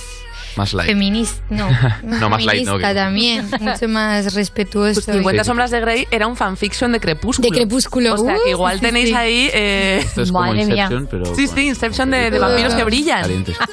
Más 0.57 0.73
light. 0.73 0.89
feminista, 0.89 1.43
no, 1.49 1.67
No, 2.03 2.29
más 2.29 2.43
light, 2.45 2.65
no, 2.65 2.73
feminista 2.73 2.87
que- 2.89 2.95
también, 2.95 3.49
mucho 3.59 3.87
más 3.89 4.33
respetuoso. 4.33 5.01
Pues 5.03 5.17
50 5.17 5.43
Sí. 5.43 5.47
sombras 5.47 5.71
de 5.71 5.79
Grey 5.81 6.07
era 6.11 6.27
un 6.27 6.35
fanfiction 6.35 6.91
de 6.91 6.99
Crepúsculo. 6.99 7.49
De 7.49 7.55
Crepúsculo. 7.55 8.13
O 8.13 8.17
sea, 8.17 8.35
que 8.35 8.49
Uh, 8.51 8.55
igual 8.55 8.73
sí, 8.73 8.79
sí, 8.79 8.85
tenéis 8.85 9.09
sí. 9.09 9.15
ahí... 9.15 9.49
eh, 9.53 9.99
Esto 10.03 10.21
es 10.21 10.31
como 10.31 10.45
Madre 10.45 10.65
mía. 10.65 10.75
Inception, 10.85 11.07
pero... 11.11 11.35
Sí, 11.35 11.47
con- 11.47 11.55
sí, 11.55 11.67
Inception 11.67 12.11
de, 12.11 12.31
de 12.31 12.39
vampiros 12.39 12.73
que 12.73 12.83
brillan. 12.83 13.21
Calientes. 13.21 13.57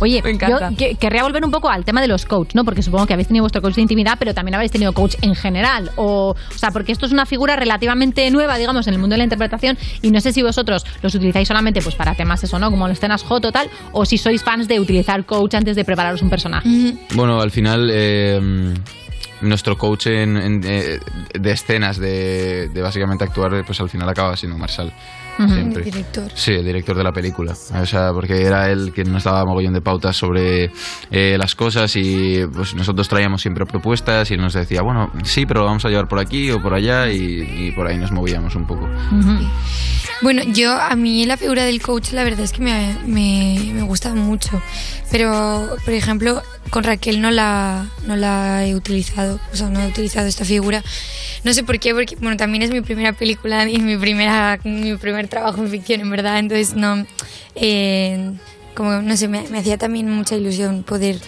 Oye, 0.00 0.20
Me 0.22 0.30
encanta. 0.30 0.70
yo 0.70 0.76
que- 0.76 0.94
querría 0.96 1.22
volver 1.22 1.44
un 1.44 1.50
poco 1.50 1.68
al 1.70 1.84
tema 1.84 2.00
de 2.00 2.08
los 2.08 2.24
coach, 2.26 2.54
¿no? 2.54 2.64
Porque 2.64 2.82
supongo 2.82 3.06
que 3.06 3.12
habéis 3.12 3.28
tenido 3.28 3.42
vuestro 3.42 3.62
coach 3.62 3.74
de 3.74 3.82
intimidad, 3.82 4.16
pero 4.18 4.34
también 4.34 4.54
habéis 4.54 4.72
tenido 4.72 4.92
coach 4.92 5.16
en 5.22 5.34
general. 5.34 5.90
O, 5.96 6.34
o 6.34 6.58
sea, 6.58 6.70
porque 6.70 6.92
esto 6.92 7.06
es 7.06 7.12
una 7.12 7.26
figura 7.26 7.56
relativamente 7.56 8.30
nueva, 8.30 8.56
digamos, 8.58 8.86
en 8.86 8.94
el 8.94 9.00
mundo 9.00 9.14
de 9.14 9.18
la 9.18 9.24
interpretación. 9.24 9.78
Y 10.02 10.10
no 10.10 10.20
sé 10.20 10.32
si 10.32 10.42
vosotros 10.42 10.84
los 11.02 11.14
utilizáis 11.14 11.48
solamente 11.48 11.80
pues 11.82 11.94
para 11.94 12.14
temas 12.14 12.42
eso, 12.44 12.58
¿no? 12.58 12.70
Como 12.70 12.88
las 12.88 12.98
escenas 12.98 13.22
hot 13.22 13.44
o 13.44 13.52
tal, 13.52 13.68
o 13.92 14.04
si 14.04 14.18
sois 14.18 14.42
fans 14.42 14.68
de 14.68 14.80
utilizar 14.80 15.24
coach 15.24 15.54
antes 15.54 15.76
de 15.76 15.84
prepararos 15.84 16.22
un 16.22 16.30
personaje. 16.30 16.68
Bueno, 17.14 17.40
al 17.40 17.50
final, 17.50 17.90
eh, 17.92 18.74
nuestro 19.40 19.76
coach 19.76 20.06
en, 20.06 20.36
en, 20.36 20.60
eh, 20.64 21.00
de 21.38 21.50
escenas, 21.50 21.98
de, 21.98 22.68
de 22.68 22.82
básicamente 22.82 23.24
actuar, 23.24 23.64
pues 23.66 23.80
al 23.80 23.90
final 23.90 24.08
acaba 24.08 24.36
siendo 24.36 24.56
Marsal. 24.56 24.92
Siempre. 25.36 25.82
El 25.82 25.90
director. 25.90 26.30
Sí, 26.34 26.52
el 26.52 26.64
director 26.64 26.96
de 26.96 27.04
la 27.04 27.12
película. 27.12 27.52
O 27.52 27.86
sea, 27.86 28.12
porque 28.12 28.42
era 28.42 28.70
él 28.70 28.92
quien 28.94 29.12
nos 29.12 29.24
daba 29.24 29.44
mogollón 29.44 29.72
de 29.72 29.80
pautas 29.80 30.16
sobre 30.16 30.70
eh, 31.10 31.36
las 31.38 31.54
cosas 31.54 31.94
y 31.96 32.40
pues 32.52 32.74
nosotros 32.74 33.08
traíamos 33.08 33.42
siempre 33.42 33.66
propuestas 33.66 34.30
y 34.30 34.36
nos 34.36 34.52
decía, 34.54 34.82
bueno, 34.82 35.10
sí, 35.24 35.46
pero 35.46 35.60
lo 35.60 35.66
vamos 35.66 35.84
a 35.84 35.88
llevar 35.88 36.08
por 36.08 36.18
aquí 36.18 36.50
o 36.50 36.60
por 36.60 36.74
allá 36.74 37.10
y, 37.10 37.68
y 37.68 37.72
por 37.72 37.86
ahí 37.86 37.96
nos 37.96 38.12
movíamos 38.12 38.54
un 38.54 38.66
poco. 38.66 38.88
Bueno, 40.22 40.42
yo 40.44 40.80
a 40.80 40.94
mí 40.94 41.26
la 41.26 41.36
figura 41.36 41.64
del 41.64 41.82
coach 41.82 42.12
la 42.12 42.22
verdad 42.22 42.40
es 42.40 42.52
que 42.52 42.62
me, 42.62 42.96
me, 43.06 43.72
me 43.74 43.82
gusta 43.82 44.14
mucho, 44.14 44.62
pero 45.10 45.76
por 45.84 45.94
ejemplo 45.94 46.40
con 46.70 46.84
Raquel 46.84 47.20
no 47.20 47.30
la, 47.30 47.86
no 48.06 48.16
la 48.16 48.64
he 48.66 48.74
utilizado, 48.74 49.38
o 49.52 49.56
sea, 49.56 49.68
no 49.68 49.80
he 49.80 49.88
utilizado 49.88 50.26
esta 50.26 50.44
figura. 50.44 50.82
No 51.44 51.52
sé 51.52 51.64
por 51.64 51.78
qué, 51.78 51.92
porque 51.92 52.16
bueno, 52.16 52.36
también 52.36 52.62
es 52.62 52.70
mi 52.70 52.80
primera 52.80 53.12
película 53.12 53.68
y 53.68 53.78
mi, 53.78 53.96
primera, 53.98 54.58
mi 54.64 54.96
primer 55.22 55.28
trabajo 55.28 55.62
en 55.62 55.68
ficción, 55.68 56.00
en 56.00 56.10
verdad, 56.10 56.38
entonces 56.38 56.74
no... 56.74 57.06
eh, 57.54 58.32
como, 58.74 59.02
no 59.02 59.16
sé, 59.16 59.28
me, 59.28 59.42
me 59.50 59.58
hacía 59.58 59.76
también 59.76 60.10
mucha 60.10 60.34
ilusión 60.34 60.82
poder 60.82 61.20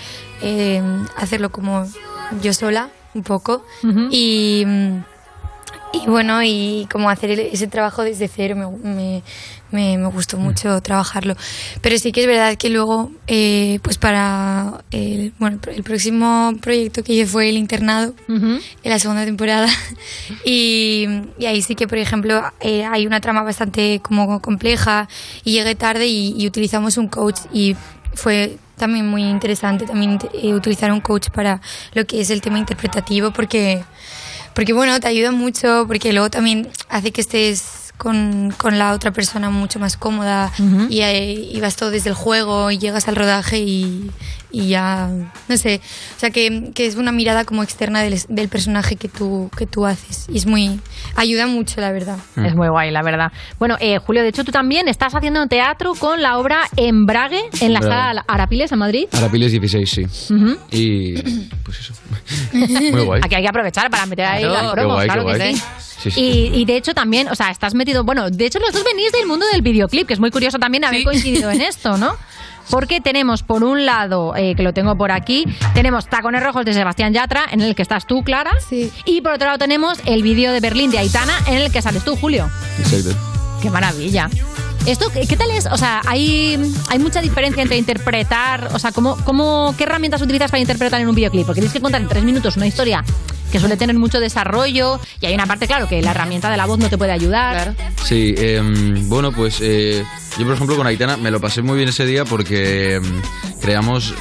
eh, 0.43 0.83
hacerlo 1.17 1.51
como 1.51 1.87
yo 2.43 2.53
sola, 2.55 2.91
un 3.15 3.23
poco. 3.23 3.65
Y... 4.11 4.65
y 5.93 6.07
bueno, 6.09 6.43
y 6.43 6.89
como 6.91 7.09
hacer 7.11 7.31
ese 7.39 7.67
trabajo 7.69 8.03
desde 8.03 8.29
cero 8.29 8.57
me, 8.57 8.67
me, 8.95 9.23
me, 9.75 9.99
me 9.99 10.07
gustó 10.07 10.39
mucho 10.39 10.81
trabajarlo. 10.81 11.37
Pero 11.83 11.99
sí 11.99 12.13
que 12.13 12.23
es 12.23 12.27
verdad 12.27 12.57
que 12.57 12.71
luego, 12.71 13.11
eh, 13.27 13.81
pues 13.83 13.99
para 13.99 14.85
el, 14.91 15.35
bueno, 15.39 15.59
el 15.75 15.83
próximo 15.83 16.55
proyecto 16.63 17.03
que 17.03 17.13
hice 17.13 17.27
fue 17.27 17.51
El 17.51 17.57
Internado, 17.57 18.15
en 18.29 18.61
la 18.83 18.99
segunda 18.99 19.25
temporada. 19.25 19.69
Y, 20.45 21.07
y 21.39 21.47
ahí 21.47 21.63
sí 21.63 21.75
que, 21.75 21.89
por 21.89 21.99
ejemplo, 21.99 22.43
eh, 22.61 22.85
hay 22.85 23.07
una 23.07 23.21
trama 23.21 23.43
bastante 23.43 24.01
como 24.03 24.41
compleja 24.41 25.09
y 25.43 25.53
llegué 25.53 25.75
tarde 25.75 26.07
y, 26.07 26.35
y 26.37 26.47
utilizamos 26.47 26.97
un 26.97 27.09
coach 27.09 27.41
y 27.53 27.77
fue 28.15 28.59
también 28.77 29.07
muy 29.07 29.23
interesante 29.23 29.87
también 29.87 30.19
eh, 30.35 30.55
utilizar 30.55 30.93
un 30.93 31.01
coach 31.01 31.31
para 31.31 31.61
lo 31.95 32.07
que 32.07 32.21
es 32.21 32.31
el 32.31 32.41
tema 32.41 32.59
interpretativo 32.59 33.33
porque 33.33 33.85
porque 34.55 34.73
bueno, 34.73 34.99
te 35.01 35.09
ayuda 35.09 35.33
mucho, 35.33 35.85
porque 35.87 36.13
luego 36.13 36.31
también 36.31 36.69
hace 36.89 37.11
que 37.11 37.21
estés 37.21 37.84
con, 37.97 38.53
con 38.57 38.79
la 38.79 38.93
otra 38.93 39.13
persona 39.13 39.51
mucho 39.51 39.79
más 39.79 39.97
cómoda 39.97 40.53
y, 40.89 41.03
y 41.03 41.61
vas 41.61 41.77
todo 41.77 41.91
desde 41.91 42.11
el 42.11 42.15
juego 42.15 42.71
y 42.71 42.79
llegas 42.79 43.09
al 43.09 43.17
rodaje 43.17 43.59
y, 43.59 44.11
y 44.55 44.69
ya, 44.69 45.11
no 45.49 45.57
sé, 45.57 45.81
o 46.17 46.21
sea 46.21 46.31
que, 46.31 46.71
que 46.75 46.87
es 46.87 46.95
una 46.97 47.11
mirada 47.13 47.45
como 47.45 47.63
externa 47.63 48.01
del, 48.03 48.19
del 48.29 48.49
personaje 48.49 48.97
que 48.97 49.09
tú, 49.09 49.51
que 49.57 49.67
tú 49.67 49.85
haces 49.87 50.27
y 50.33 50.39
es 50.39 50.47
muy, 50.47 50.81
ayuda 51.17 51.47
mucho 51.47 51.81
la 51.81 51.91
verdad. 51.93 52.19
Es 52.37 52.55
muy 52.55 52.69
guay, 52.69 52.91
la 52.91 53.03
verdad. 53.03 53.33
Bueno, 53.59 53.77
eh, 53.81 53.99
Julio, 53.99 54.23
de 54.23 54.29
hecho 54.29 54.45
tú 54.45 54.53
también 54.53 54.87
estás 54.89 55.15
haciendo 55.15 55.47
teatro 55.49 55.95
con 55.95 56.23
la 56.23 56.39
obra 56.39 56.63
Embrague 56.77 57.41
en 57.61 57.73
la 57.73 57.81
Embrague. 57.81 58.03
sala 58.07 58.25
Arapiles 58.29 58.71
en 58.73 58.79
Madrid. 58.79 59.07
Arapiles 59.13 59.51
16, 59.53 59.91
sí. 59.91 60.35
Ujú. 60.35 60.57
Y 60.71 61.15
pues 61.65 61.81
eso. 61.81 61.95
Muy 62.53 63.03
guay. 63.05 63.21
Aquí 63.25 63.35
hay 63.35 63.43
que 63.43 63.49
aprovechar 63.49 63.91
para 63.91 64.07
meter 64.07 64.25
ahí 64.25 64.45
Claro. 64.45 64.63
las 64.63 64.73
promos, 64.73 64.95
guay, 64.95 65.07
claro 65.09 65.27
que 65.27 65.55
sí. 65.55 65.63
Sí, 66.03 66.11
sí. 66.11 66.21
Y, 66.21 66.61
y 66.61 66.65
de 66.65 66.77
hecho 66.77 66.93
también, 66.95 67.29
o 67.29 67.35
sea, 67.35 67.51
estás 67.51 67.75
metido, 67.75 68.05
bueno, 68.05 68.31
de 68.31 68.47
hecho 68.47 68.59
los 68.59 68.73
dos 68.73 68.85
venís 68.85 69.11
del 69.13 69.27
mundo 69.27 69.47
del 69.53 69.63
videoclip, 69.63 70.07
que 70.07 70.15
es 70.15 70.21
muy 70.21 70.31
curioso 70.31 70.59
también 70.59 70.85
haber 70.85 71.03
coincidido 71.03 71.51
en 71.51 71.61
esto, 71.63 71.97
¿no? 71.97 72.15
Porque 72.71 73.01
tenemos 73.01 73.43
por 73.43 73.63
un 73.63 73.87
lado, 73.87 74.35
eh, 74.37 74.55
que 74.55 74.63
lo 74.63 74.73
tengo 74.73 74.97
por 74.97 75.13
aquí, 75.13 75.45
tenemos 75.75 76.07
Tacones 76.07 76.43
Rojos 76.43 76.65
de 76.65 76.73
Sebastián 76.73 77.13
Yatra, 77.13 77.45
en 77.51 77.61
el 77.61 77.75
que 77.75 77.83
estás 77.83 78.07
tú, 78.07 78.23
Clara. 78.23 78.53
Y 79.05 79.21
por 79.21 79.33
otro 79.33 79.47
lado 79.47 79.59
tenemos 79.59 79.99
el 80.07 80.23
vídeo 80.23 80.53
de 80.53 80.61
Berlín 80.61 80.91
de 80.91 80.99
Aitana, 80.99 81.35
en 81.47 81.59
el 81.59 81.73
que 81.73 81.83
sales 81.83 82.05
tú, 82.05 82.17
Julio. 82.17 82.49
Exacto. 82.79 83.11
Qué 83.63 83.71
maravilla. 83.71 84.29
Esto, 84.87 85.11
¿qué, 85.11 85.27
qué 85.27 85.37
tal 85.37 85.51
es? 85.51 85.67
O 85.67 85.79
sea, 85.79 86.03
hay, 86.07 86.59
hay 86.91 86.99
mucha 86.99 87.23
diferencia 87.23 87.63
entre 87.63 87.79
interpretar, 87.79 88.69
o 88.75 88.79
sea, 88.79 88.93
¿cómo, 88.93 89.17
cómo, 89.25 89.75
¿qué 89.79 89.85
herramientas 89.85 90.21
utilizas 90.21 90.51
para 90.51 90.61
interpretar 90.61 91.01
en 91.01 91.09
un 91.09 91.15
videoclip? 91.15 91.47
Porque 91.47 91.61
tienes 91.63 91.73
que 91.73 91.81
contar 91.81 92.03
en 92.03 92.09
tres 92.09 92.23
minutos 92.23 92.57
una 92.57 92.67
historia 92.67 93.03
que 93.55 93.61
suele 93.61 93.77
tener 93.77 93.97
mucho 93.97 94.19
desarrollo 94.19 94.99
y 95.21 95.27
hay 95.27 95.35
una 95.35 95.47
parte, 95.47 95.69
claro, 95.69 95.87
que 95.87 96.03
la 96.03 96.11
herramienta 96.11 96.51
de 96.51 96.57
la 96.57 96.67
voz 96.67 96.81
no 96.81 96.91
te 96.91 96.99
puede 96.99 97.13
ayudar. 97.13 97.77
Sí, 98.03 98.35
em, 98.37 99.09
bueno, 99.09 99.31
pues 99.31 99.59
eh, 99.61 100.05
yo 100.37 100.45
por 100.45 100.57
ejemplo 100.57 100.77
con 100.77 100.89
Aitana 100.89 101.17
me 101.17 101.31
lo 101.31 101.41
pasé 101.41 101.63
muy 101.63 101.77
bien 101.77 101.89
ese 101.89 102.05
día 102.05 102.25
porque 102.25 102.95
em, 102.95 103.23
creamos, 103.61 104.13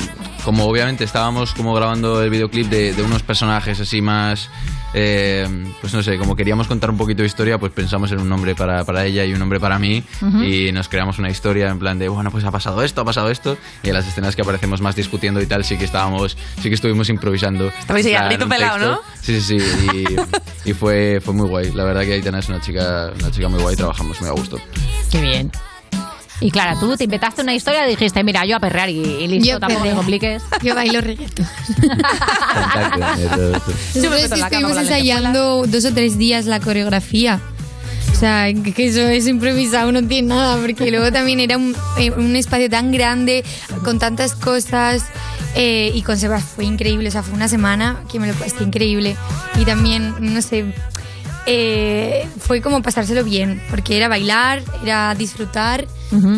como 0.46 0.66
obviamente 0.66 1.04
estábamos 1.04 1.56
como 1.56 1.74
grabando 1.74 2.22
el 2.22 2.30
videoclip 2.30 2.68
de, 2.68 2.94
de 2.94 3.02
unos 3.02 3.24
personajes 3.24 3.80
así 3.80 4.04
más, 4.04 4.52
eh, 4.94 5.48
pues 5.82 5.94
no 5.94 6.04
sé, 6.04 6.18
como 6.18 6.36
queríamos 6.36 6.68
contar 6.68 6.90
un 6.90 6.98
poquito 6.98 7.22
de 7.22 7.28
historia, 7.28 7.58
pues 7.58 7.72
pensamos 7.72 8.12
en 8.12 8.20
un 8.20 8.30
nombre 8.30 8.56
para, 8.56 8.84
para 8.84 9.06
ella 9.06 9.26
y 9.26 9.34
un 9.34 9.40
nombre 9.40 9.60
para 9.60 9.80
mí 9.80 10.04
Ujú. 10.22 10.44
y 10.44 10.72
nos 10.72 10.88
creamos 10.90 11.20
una 11.20 11.30
historia 11.30 11.70
en 11.70 11.80
plan 11.80 11.98
de, 12.00 12.08
bueno, 12.10 12.32
pues 12.32 12.44
ha 12.46 12.52
pasado 12.52 12.84
esto, 12.84 13.02
ha 13.02 13.06
pasado 13.06 13.30
esto 13.30 13.58
y 13.82 13.90
en 13.90 13.94
las 13.94 14.08
escenas 14.08 14.36
que 14.36 14.42
aparecemos 14.42 14.82
más 14.82 14.96
discutiendo 14.96 15.42
y 15.42 15.46
tal 15.46 15.64
sí 15.64 15.78
que 15.78 15.86
estábamos, 15.86 16.38
sí 16.62 16.70
que 16.70 16.76
estuvimos 16.76 17.10
improvisando. 17.10 17.68
Estabais 17.68 18.06
ahí 18.06 18.16
al 18.16 18.38
pelado. 18.48 18.78
¿no? 18.78 19.00
Sí, 19.22 19.40
sí, 19.42 19.60
sí. 19.60 20.04
Y, 20.66 20.70
y 20.70 20.74
fue, 20.74 21.20
fue 21.24 21.34
muy 21.34 21.48
guay. 21.48 21.72
La 21.74 21.84
verdad 21.84 22.02
que 22.04 22.14
Aitana 22.14 22.40
es 22.40 22.50
una 22.50 22.62
chica, 22.62 23.12
una 23.20 23.32
chica 23.32 23.50
muy 23.50 23.62
guay, 23.62 23.76
trabajamos 23.76 24.20
muy 24.22 24.30
a 24.30 24.34
gusto. 24.34 24.60
Qué 25.12 25.22
bien. 25.22 25.52
Y 26.44 26.52
Clara, 26.52 26.76
tú 26.80 26.98
te 26.98 27.06
inventaste 27.06 27.42
una 27.42 27.54
historia 27.56 27.88
y 27.88 27.92
dijiste, 27.92 28.22
mira, 28.24 28.46
yo 28.46 28.58
a 28.58 28.60
perrear 28.60 28.90
y, 28.90 29.00
y 29.00 29.28
listo, 29.28 29.48
Yo 29.50 29.60
tampoco 29.62 29.82
te 29.82 29.84
perreo. 29.90 29.96
compliques. 29.96 30.44
Yo 30.62 30.76
bailo 30.76 31.00
reggaetón. 31.00 31.48
Nosotros 33.96 34.32
estuvimos 34.32 34.78
ensayando 34.78 35.66
dos 35.68 35.86
o 35.86 35.94
tres 35.94 36.18
días 36.18 36.46
la 36.46 36.60
coreografía. 36.60 37.40
O 38.12 38.16
sea, 38.16 38.54
que 38.54 38.74
que 38.74 38.88
eso 38.88 39.02
es 39.02 39.28
improvisado, 39.28 39.92
no 39.92 40.04
tiene 40.06 40.30
nada, 40.30 40.58
porque 40.58 40.92
luego 40.92 41.12
también 41.12 41.40
era 41.40 41.58
un, 41.58 41.76
eh, 41.98 42.12
un 42.12 42.36
espacio 42.36 42.70
tan 42.70 42.92
grande, 42.92 43.44
con 43.84 44.00
tantas 44.00 44.34
cosas, 44.36 45.04
eh, 45.56 45.92
y 45.94 46.02
con 46.04 46.18
Sebas 46.18 46.44
fue 46.44 46.66
increíble, 46.66 47.10
o 47.10 47.12
sea, 47.12 47.24
fue 47.24 47.34
una 47.34 47.48
semana 47.48 48.04
que 48.12 48.20
me 48.20 48.28
lo 48.28 48.34
pasé 48.34 48.64
increíble. 48.64 49.16
Y 49.60 49.66
también, 49.66 50.14
no 50.20 50.42
sé, 50.42 50.66
eh, 51.46 52.28
fue 52.40 52.62
como 52.62 52.82
pasárselo 52.82 53.24
bien, 53.24 53.62
porque 53.70 53.98
era 53.98 54.08
bailar, 54.08 54.62
era 54.84 55.16
disfrutar, 55.16 55.86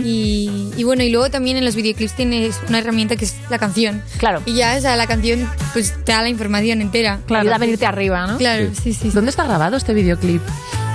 y, 0.05 0.71
y 0.77 0.83
bueno, 0.85 1.03
y 1.03 1.09
luego 1.09 1.29
también 1.29 1.57
en 1.57 1.65
los 1.65 1.75
videoclips 1.75 2.15
tienes 2.15 2.61
una 2.69 2.79
herramienta 2.79 3.17
que 3.17 3.25
es 3.25 3.35
la 3.49 3.59
canción. 3.59 4.01
Claro. 4.19 4.41
Y 4.45 4.53
ya, 4.53 4.75
o 4.77 4.81
sea, 4.81 4.95
la 4.95 5.05
canción 5.05 5.49
pues 5.73 5.93
te 6.05 6.13
da 6.13 6.21
la 6.21 6.29
información 6.29 6.79
entera. 6.79 7.19
Claro. 7.25 7.41
Ayuda 7.41 7.55
a 7.55 7.59
venirte 7.59 7.85
arriba, 7.85 8.25
¿no? 8.25 8.37
Claro, 8.37 8.69
sí, 8.81 8.93
sí. 8.93 9.09
¿Dónde 9.09 9.31
está 9.31 9.43
grabado 9.43 9.75
este 9.75 9.93
videoclip? 9.93 10.41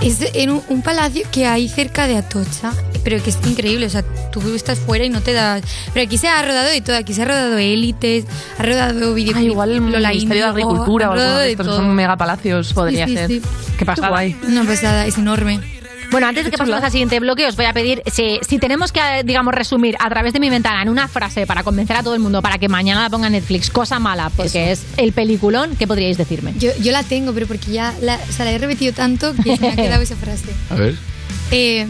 Es 0.01 0.21
en 0.33 0.51
un, 0.51 0.63
un 0.69 0.81
palacio 0.81 1.27
que 1.31 1.45
hay 1.45 1.69
cerca 1.69 2.07
de 2.07 2.17
Atocha, 2.17 2.73
pero 3.05 3.23
que 3.23 3.31
es 3.31 3.39
increíble, 3.47 3.87
o 3.87 3.91
sea, 3.91 4.03
tú 4.33 4.55
estás 4.55 4.79
fuera 4.79 5.05
y 5.05 5.09
no 5.09 5.21
te 5.21 5.33
das... 5.33 5.63
Pero 5.95 6.07
aquí 6.07 6.19
se 6.19 6.29
ha 6.29 6.43
rodado 6.43 6.69
de 6.69 6.81
todo, 6.81 6.97
aquí 6.97 7.15
se 7.15 7.23
ha 7.23 7.25
rodado 7.25 7.59
élites, 7.59 8.25
ha 8.59 8.63
rodado 8.63 9.15
videoclips, 9.15 9.37
Ah, 9.41 9.43
igual 9.53 9.71
el 9.73 9.91
Lola 9.93 10.09
Ministerio 10.11 10.45
de 10.45 10.51
Agricultura 10.51 11.09
o 11.11 11.13
alguno 11.13 11.39
de 11.39 11.51
estos 11.53 11.67
todo. 11.67 11.77
son 11.77 11.95
megapalacios 11.95 12.73
podría 12.73 13.07
Sí, 13.07 13.13
sí, 13.13 13.17
ser. 13.19 13.29
sí. 13.29 13.43
Qué 13.79 13.85
pasada. 13.87 14.09
guay. 14.09 14.37
Una 14.47 14.65
pasada, 14.65 15.07
es 15.07 15.17
enorme. 15.19 15.61
Bueno, 16.11 16.27
antes 16.27 16.45
de 16.45 16.51
que 16.51 16.59
pasemos 16.59 16.83
al 16.83 16.91
siguiente 16.91 17.21
bloque, 17.21 17.47
os 17.47 17.55
voy 17.55 17.67
a 17.67 17.73
pedir, 17.73 18.03
si, 18.13 18.41
si 18.47 18.59
tenemos 18.59 18.91
que, 18.91 19.01
digamos, 19.25 19.55
resumir 19.55 19.95
a 20.01 20.09
través 20.09 20.33
de 20.33 20.41
mi 20.41 20.51
ventana 20.51 20.83
en 20.83 20.89
una 20.89 21.07
frase 21.07 21.47
para 21.47 21.63
convencer 21.63 21.97
a 21.97 22.03
todo 22.03 22.15
el 22.15 22.21
mundo 22.21 22.43
para 22.43 22.59
que 22.59 22.69
mañana 22.69 23.01
la 23.03 23.11
ponga 23.11 23.29
en 23.29 23.35
Netflix, 23.35 23.71
cosa 23.71 24.01
mala, 24.01 24.29
porque 24.37 24.73
es 24.73 24.83
el 24.97 25.13
peliculón, 25.13 25.77
¿qué 25.77 25.87
podríais 25.87 26.19
decirme? 26.19 26.53
Yo, 26.59 26.73
yo 26.83 26.91
la 26.91 27.05
tengo, 27.05 27.33
pero 27.33 27.47
porque 27.47 27.71
ya 27.71 27.95
la, 28.03 28.19
o 28.29 28.33
sea, 28.33 28.45
la 28.45 28.51
he 28.51 28.59
repetido 28.59 28.93
tanto 28.93 29.33
que 29.37 29.57
se 29.57 29.63
me 29.63 29.69
ha 29.69 29.77
quedado 29.77 30.03
esa 30.03 30.17
frase. 30.17 30.47
A 30.71 30.75
ver. 30.75 30.97
Eh, 31.53 31.87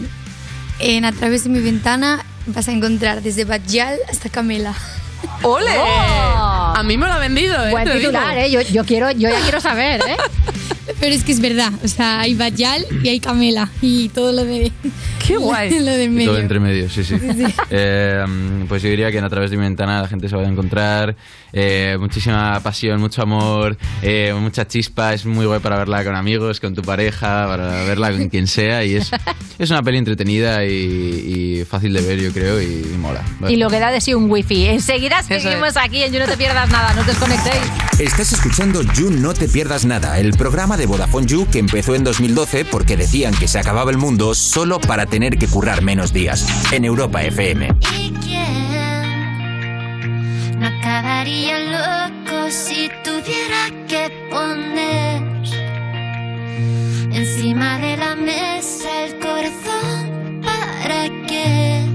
en 0.81 1.05
A 1.05 1.11
través 1.11 1.43
de 1.43 1.49
mi 1.49 1.59
ventana 1.59 2.25
vas 2.47 2.67
a 2.67 2.71
encontrar 2.71 3.21
desde 3.21 3.45
Bajal 3.45 3.99
hasta 4.09 4.29
Camela. 4.29 4.73
¡Ole! 5.43 5.71
Oh. 5.77 6.73
A 6.75 6.81
mí 6.83 6.97
me 6.97 7.05
lo 7.07 7.13
ha 7.13 7.19
vendido, 7.19 7.63
¿eh? 7.65 7.71
Buen 7.71 7.91
titular, 7.91 8.37
¿eh? 8.37 8.49
Yo, 8.49 8.61
yo, 8.61 8.83
quiero, 8.85 9.11
yo 9.11 9.29
ya 9.29 9.39
quiero 9.41 9.61
saber, 9.61 10.01
¿eh? 10.01 10.17
Pero 10.99 11.13
es 11.15 11.23
que 11.23 11.31
es 11.31 11.39
verdad, 11.39 11.71
o 11.83 11.87
sea, 11.87 12.21
hay 12.21 12.33
Bajal 12.33 12.85
y 13.03 13.09
hay 13.09 13.19
Camela 13.19 13.69
y 13.81 14.09
todo 14.09 14.31
lo 14.31 14.43
de... 14.43 14.71
Qué 15.25 15.37
guay. 15.37 15.79
lo 15.79 15.91
del 15.91 16.05
Y 16.05 16.09
medio. 16.09 16.31
todo 16.31 16.39
entre 16.39 16.59
medio, 16.59 16.89
sí, 16.89 17.03
sí. 17.03 17.17
Sí, 17.19 17.27
sí. 17.33 17.45
Eh, 17.69 18.25
pues 18.67 18.81
yo 18.83 18.89
diría 18.89 19.11
que 19.11 19.17
en 19.19 19.23
a 19.23 19.29
través 19.29 19.49
de 19.51 19.57
mi 19.57 19.63
ventana 19.63 20.01
la 20.01 20.07
gente 20.07 20.27
se 20.27 20.35
va 20.35 20.41
a 20.41 20.47
encontrar 20.47 21.15
eh, 21.53 21.95
muchísima 21.99 22.59
pasión, 22.61 22.99
mucho 22.99 23.21
amor, 23.21 23.77
eh, 24.01 24.33
mucha 24.37 24.67
chispa. 24.67 25.13
Es 25.13 25.25
muy 25.25 25.45
guay 25.45 25.59
para 25.59 25.77
verla 25.77 26.03
con 26.03 26.15
amigos, 26.15 26.59
con 26.59 26.73
tu 26.73 26.81
pareja, 26.81 27.45
para 27.47 27.83
verla 27.83 28.11
con 28.11 28.27
quien 28.29 28.47
sea. 28.47 28.83
Y 28.83 28.95
es, 28.95 29.11
es 29.59 29.69
una 29.69 29.81
peli 29.83 29.99
entretenida 29.99 30.65
y, 30.65 31.59
y 31.61 31.65
fácil 31.65 31.93
de 31.93 32.01
ver, 32.01 32.19
yo 32.19 32.31
creo, 32.33 32.61
y, 32.61 32.65
y 32.93 32.97
mola. 32.97 33.21
Y 33.47 33.55
lo 33.55 33.69
que 33.69 33.79
da 33.79 33.91
de 33.91 34.01
sí 34.01 34.13
un 34.13 34.29
wifi. 34.29 34.65
Enseguida 34.67 35.23
seguimos 35.23 35.77
aquí 35.77 36.03
en 36.03 36.11
You 36.13 36.19
No 36.19 36.25
Te 36.27 36.37
Pierdas 36.37 36.69
Nada, 36.69 36.93
no 36.93 37.01
te 37.03 37.11
desconectéis. 37.11 37.61
Estás 37.99 38.33
escuchando 38.33 38.81
You 38.81 39.11
No 39.11 39.33
Te 39.33 39.47
Pierdas 39.47 39.85
Nada, 39.85 40.19
el 40.19 40.31
programa 40.33 40.70
de 40.77 40.85
Vodafone 40.85 41.27
You 41.27 41.47
que 41.51 41.59
empezó 41.59 41.95
en 41.95 42.03
2012 42.03 42.65
porque 42.65 42.95
decían 42.95 43.33
que 43.33 43.47
se 43.47 43.59
acababa 43.59 43.91
el 43.91 43.97
mundo 43.97 44.33
solo 44.35 44.79
para 44.79 45.05
tener 45.05 45.37
que 45.37 45.47
currar 45.47 45.81
menos 45.81 46.13
días. 46.13 46.45
En 46.71 46.85
Europa 46.85 47.21
FM. 47.23 47.73
¿Y 47.97 48.11
quién 48.23 48.69
no 50.59 50.67
acabaría 50.67 51.59
loco 51.59 52.49
si 52.49 52.89
tuviera 53.03 53.69
que 53.87 54.09
poner 54.29 55.21
encima 57.13 57.77
de 57.79 57.97
la 57.97 58.15
mesa 58.15 59.05
el 59.05 59.19
corazón 59.19 60.41
para 60.41 61.09
que 61.27 61.85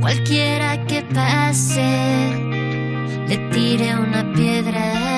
cualquiera 0.00 0.84
que 0.86 1.02
pase 1.14 1.80
le 3.28 3.38
tire 3.50 3.96
una 3.96 4.30
piedra? 4.34 5.17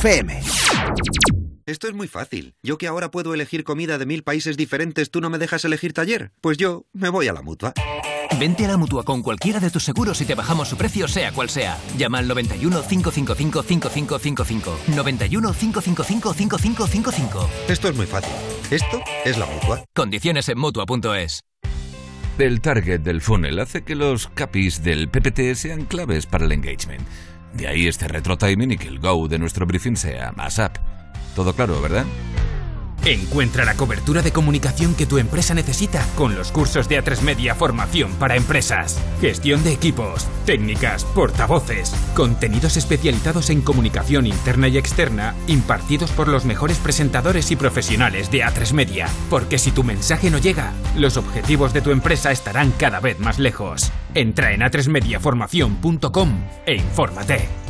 FM. 0.00 0.40
Esto 1.66 1.86
es 1.86 1.92
muy 1.92 2.08
fácil. 2.08 2.54
Yo 2.62 2.78
que 2.78 2.88
ahora 2.88 3.10
puedo 3.10 3.34
elegir 3.34 3.64
comida 3.64 3.98
de 3.98 4.06
mil 4.06 4.22
países 4.22 4.56
diferentes, 4.56 5.10
¿tú 5.10 5.20
no 5.20 5.28
me 5.28 5.36
dejas 5.36 5.62
elegir 5.66 5.92
taller? 5.92 6.32
Pues 6.40 6.56
yo 6.56 6.86
me 6.94 7.10
voy 7.10 7.28
a 7.28 7.34
la 7.34 7.42
mutua. 7.42 7.74
Vente 8.38 8.64
a 8.64 8.68
la 8.68 8.78
mutua 8.78 9.04
con 9.04 9.22
cualquiera 9.22 9.60
de 9.60 9.68
tus 9.68 9.84
seguros 9.84 10.18
y 10.22 10.24
te 10.24 10.34
bajamos 10.34 10.68
su 10.68 10.78
precio, 10.78 11.06
sea 11.06 11.32
cual 11.32 11.50
sea. 11.50 11.76
Llama 11.98 12.16
al 12.16 12.28
91 12.28 12.82
555 12.88 13.62
5555. 13.62 14.78
91 14.96 15.52
555 15.52 16.32
5555. 16.32 17.50
Esto 17.68 17.88
es 17.88 17.94
muy 17.94 18.06
fácil. 18.06 18.32
Esto 18.70 19.02
es 19.26 19.36
la 19.36 19.44
mutua. 19.44 19.84
Condiciones 19.94 20.48
en 20.48 20.58
mutua.es. 20.58 21.42
El 22.38 22.62
target 22.62 23.02
del 23.02 23.20
funnel 23.20 23.58
hace 23.58 23.82
que 23.82 23.94
los 23.94 24.28
capis 24.28 24.82
del 24.82 25.10
PPT 25.10 25.54
sean 25.56 25.84
claves 25.84 26.24
para 26.24 26.46
el 26.46 26.52
engagement. 26.52 27.06
De 27.52 27.66
ahí 27.66 27.88
este 27.88 28.08
retro 28.08 28.38
timing 28.38 28.72
y 28.72 28.78
que 28.78 28.88
el 28.88 28.98
go 28.98 29.26
de 29.28 29.38
nuestro 29.38 29.66
briefing 29.66 29.96
sea 29.96 30.32
up. 30.32 30.72
Todo 31.34 31.54
claro, 31.54 31.80
¿verdad? 31.80 32.04
Encuentra 33.04 33.64
la 33.64 33.74
cobertura 33.76 34.20
de 34.20 34.30
comunicación 34.30 34.94
que 34.94 35.06
tu 35.06 35.16
empresa 35.16 35.54
necesita 35.54 36.06
con 36.16 36.34
los 36.34 36.52
cursos 36.52 36.88
de 36.88 37.02
A3 37.02 37.22
Media 37.22 37.54
Formación 37.54 38.12
para 38.16 38.36
Empresas. 38.36 39.00
Gestión 39.20 39.64
de 39.64 39.72
equipos, 39.72 40.26
técnicas, 40.44 41.04
portavoces, 41.04 41.94
contenidos 42.14 42.76
especializados 42.76 43.48
en 43.48 43.62
comunicación 43.62 44.26
interna 44.26 44.68
y 44.68 44.76
externa 44.76 45.34
impartidos 45.46 46.10
por 46.10 46.28
los 46.28 46.44
mejores 46.44 46.78
presentadores 46.78 47.50
y 47.50 47.56
profesionales 47.56 48.30
de 48.30 48.44
A3 48.44 48.74
Media. 48.74 49.08
Porque 49.30 49.58
si 49.58 49.70
tu 49.70 49.82
mensaje 49.82 50.30
no 50.30 50.38
llega, 50.38 50.74
los 50.94 51.16
objetivos 51.16 51.72
de 51.72 51.80
tu 51.80 51.92
empresa 51.92 52.32
estarán 52.32 52.70
cada 52.72 53.00
vez 53.00 53.18
más 53.18 53.38
lejos. 53.38 53.90
Entra 54.14 54.52
en 54.52 54.60
a3mediaformación.com 54.60 56.40
e 56.66 56.74
infórmate. 56.74 57.69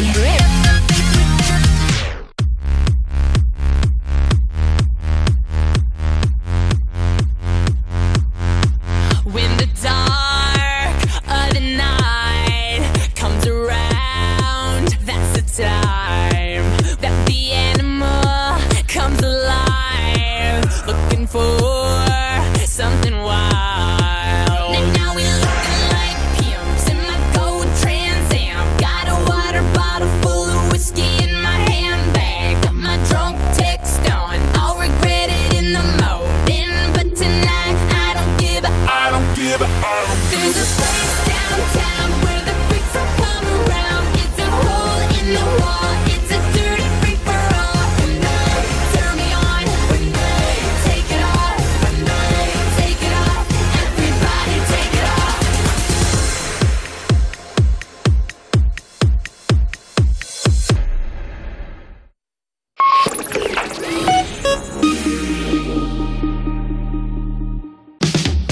When 9.24 9.66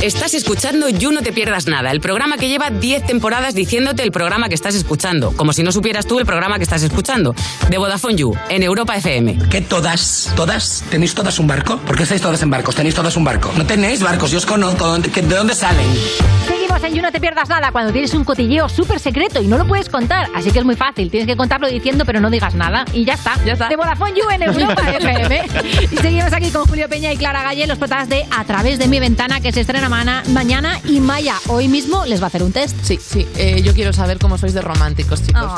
Estás 0.04 0.34
escuchando 0.34 0.90
You 0.90 1.12
No 1.12 1.22
Te 1.22 1.32
Pierdas 1.32 1.66
Nada, 1.66 1.90
el 1.90 1.98
programa 1.98 2.36
que 2.36 2.46
lleva 2.46 2.68
10 2.68 3.06
temporadas 3.06 3.54
diciéndote 3.54 4.02
el 4.02 4.12
programa 4.12 4.50
que 4.50 4.54
estás 4.54 4.74
escuchando, 4.74 5.32
como 5.34 5.54
si 5.54 5.62
no 5.62 5.72
supieras 5.72 6.04
tú 6.06 6.18
el 6.18 6.26
programa 6.26 6.58
que 6.58 6.62
estás 6.64 6.82
escuchando, 6.82 7.34
de 7.70 7.78
Vodafone 7.78 8.14
You, 8.16 8.34
en 8.50 8.62
Europa 8.62 8.94
FM. 8.96 9.38
¿Qué 9.50 9.62
todas? 9.62 10.30
¿Todas? 10.36 10.84
¿Tenéis 10.90 11.14
todas 11.14 11.38
un 11.38 11.46
barco? 11.46 11.78
¿Por 11.78 11.96
qué 11.96 12.02
estáis 12.02 12.20
todas 12.20 12.42
en 12.42 12.50
barcos? 12.50 12.74
¿Tenéis 12.74 12.94
todas 12.94 13.16
un 13.16 13.24
barco? 13.24 13.50
No 13.56 13.64
tenéis 13.64 14.00
barcos, 14.02 14.30
yo 14.30 14.36
os 14.36 14.44
conozco. 14.44 14.98
¿De 14.98 15.08
qué- 15.10 15.22
¿De 15.22 15.36
dónde 15.36 15.54
salen? 15.54 15.86
Seguimos 16.74 16.90
en 16.90 16.96
You 16.96 17.02
No 17.02 17.12
Te 17.12 17.20
Pierdas 17.20 17.48
Nada 17.48 17.70
cuando 17.70 17.92
tienes 17.92 18.12
un 18.14 18.24
cotilleo 18.24 18.68
súper 18.68 18.98
secreto 18.98 19.40
y 19.40 19.46
no 19.46 19.56
lo 19.56 19.64
puedes 19.64 19.88
contar. 19.88 20.28
Así 20.34 20.50
que 20.50 20.58
es 20.58 20.64
muy 20.64 20.74
fácil. 20.74 21.08
Tienes 21.08 21.28
que 21.28 21.36
contarlo 21.36 21.68
diciendo, 21.68 22.04
pero 22.04 22.18
no 22.20 22.30
digas 22.30 22.56
nada. 22.56 22.84
Y 22.92 23.04
ya 23.04 23.14
está. 23.14 23.36
Ya 23.44 23.52
está. 23.52 23.68
De 23.68 23.76
Vodafone 23.76 24.12
You 24.14 24.28
en 24.30 24.42
Europa 24.54 24.82
FM. 24.90 25.42
Y 25.92 25.96
seguimos 25.98 26.32
aquí 26.32 26.50
con 26.50 26.66
Julio 26.66 26.88
Peña 26.88 27.12
y 27.12 27.16
Clara 27.16 27.44
Galle, 27.44 27.68
los 27.68 27.78
protagonistas 27.78 28.18
de 28.18 28.26
A 28.36 28.44
través 28.44 28.80
de 28.80 28.88
mi 28.88 28.98
ventana, 28.98 29.40
que 29.40 29.52
se 29.52 29.60
estrena 29.60 29.88
mañana. 29.88 30.80
Y 30.88 30.98
Maya 30.98 31.36
hoy 31.46 31.68
mismo 31.68 32.06
les 32.06 32.20
va 32.20 32.24
a 32.24 32.26
hacer 32.26 32.42
un 32.42 32.50
test. 32.50 32.76
Sí, 32.82 32.98
sí. 33.00 33.24
eh, 33.36 33.62
yo 33.62 33.72
quiero 33.72 33.92
saber 33.92 34.18
cómo 34.18 34.36
sois 34.36 34.52
de 34.52 34.60
románticos, 34.60 35.22
chicos. 35.24 35.52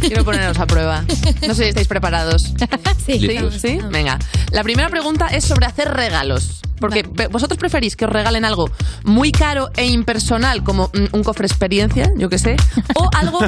Quiero 0.00 0.22
poneros 0.22 0.58
a 0.58 0.66
prueba. 0.66 1.02
No 1.48 1.54
sé 1.54 1.62
si 1.62 1.68
estáis 1.70 1.88
preparados. 1.88 2.52
Sí, 3.06 3.18
¿Sí? 3.18 3.58
¿Sí? 3.58 3.78
Venga. 3.90 4.16
La 4.52 4.62
primera 4.62 4.88
pregunta 4.88 5.26
es 5.26 5.44
sobre 5.44 5.66
hacer 5.66 5.88
regalos. 5.92 6.62
Porque 6.78 7.02
vosotros 7.30 7.58
preferís 7.58 7.94
que 7.94 8.06
os 8.06 8.12
regalen 8.12 8.44
algo 8.44 8.68
muy 9.04 9.30
caro 9.30 9.70
e 9.76 9.86
impersonal, 9.86 10.41
como 10.64 10.90
mm, 10.92 11.16
un 11.16 11.22
cofre 11.22 11.46
experiencia, 11.46 12.10
yo 12.16 12.28
que 12.28 12.38
sé, 12.38 12.56
o 12.94 13.08
algo 13.14 13.40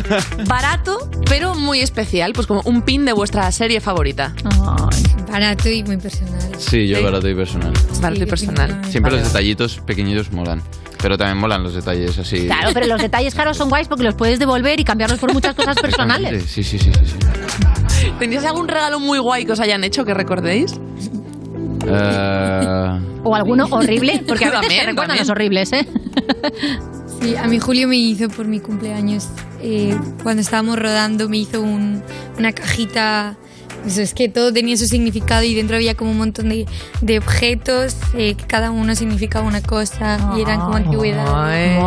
barato 0.46 1.10
pero 1.28 1.54
muy 1.54 1.80
especial, 1.80 2.32
pues 2.32 2.46
como 2.46 2.62
un 2.64 2.82
pin 2.82 3.04
de 3.04 3.12
vuestra 3.12 3.50
serie 3.52 3.80
favorita. 3.80 4.34
Barato 5.30 5.68
y 5.68 5.82
muy 5.82 5.96
personal. 5.96 6.40
Sí, 6.58 6.86
yo 6.86 7.02
barato 7.02 7.28
y 7.28 7.34
personal. 7.34 7.72
Barato 8.00 8.22
y 8.22 8.26
personal. 8.26 8.80
Siempre 8.88 9.12
los 9.12 9.24
detallitos 9.24 9.80
pequeñitos 9.80 10.32
molan. 10.32 10.62
Pero 11.02 11.18
también 11.18 11.36
molan 11.36 11.62
los 11.62 11.74
detalles 11.74 12.16
así. 12.18 12.46
Claro, 12.46 12.70
pero 12.72 12.86
los 12.86 13.00
detalles 13.00 13.34
caros 13.34 13.58
son 13.58 13.68
guays 13.68 13.88
porque 13.88 14.04
los 14.04 14.14
puedes 14.14 14.38
devolver 14.38 14.80
y 14.80 14.84
cambiarlos 14.84 15.18
por 15.18 15.34
muchas 15.34 15.54
cosas 15.54 15.76
personales. 15.78 16.44
Sí, 16.48 16.62
sí, 16.62 16.78
sí, 16.78 16.90
sí. 16.92 17.16
sí. 17.88 18.12
¿Teníais 18.18 18.44
algún 18.46 18.68
regalo 18.68 19.00
muy 19.00 19.18
guay 19.18 19.44
que 19.44 19.52
os 19.52 19.60
hayan 19.60 19.84
hecho 19.84 20.04
que 20.04 20.14
recordéis? 20.14 20.80
Eh, 21.86 23.00
O 23.22 23.34
alguno 23.34 23.66
horrible, 23.70 24.22
porque 24.26 24.44
a 24.44 24.48
veces 24.50 24.60
También, 24.60 24.80
se 24.80 24.86
recuerdan 24.86 25.16
también. 25.16 25.18
los 25.26 25.30
horribles, 25.30 25.72
¿eh? 25.72 25.86
Sí, 27.20 27.36
a 27.36 27.46
mí 27.46 27.58
Julio 27.58 27.88
me 27.88 27.96
hizo 27.96 28.28
por 28.28 28.46
mi 28.46 28.60
cumpleaños, 28.60 29.28
eh, 29.62 29.96
cuando 30.22 30.42
estábamos 30.42 30.78
rodando, 30.78 31.28
me 31.28 31.38
hizo 31.38 31.60
un- 31.62 32.02
una 32.38 32.52
cajita. 32.52 33.36
Eso 33.86 34.00
es 34.00 34.14
que 34.14 34.28
todo 34.28 34.52
tenía 34.52 34.76
su 34.76 34.86
significado 34.86 35.42
y 35.44 35.54
dentro 35.54 35.76
había 35.76 35.94
como 35.94 36.10
un 36.10 36.18
montón 36.18 36.48
de, 36.48 36.66
de 37.02 37.18
objetos 37.18 37.96
eh, 38.14 38.34
que 38.34 38.44
cada 38.46 38.70
uno 38.70 38.94
significaba 38.94 39.46
una 39.46 39.60
cosa 39.62 40.32
y 40.36 40.40
eran 40.42 40.58
como 40.60 40.76
antigüedades. 40.76 41.78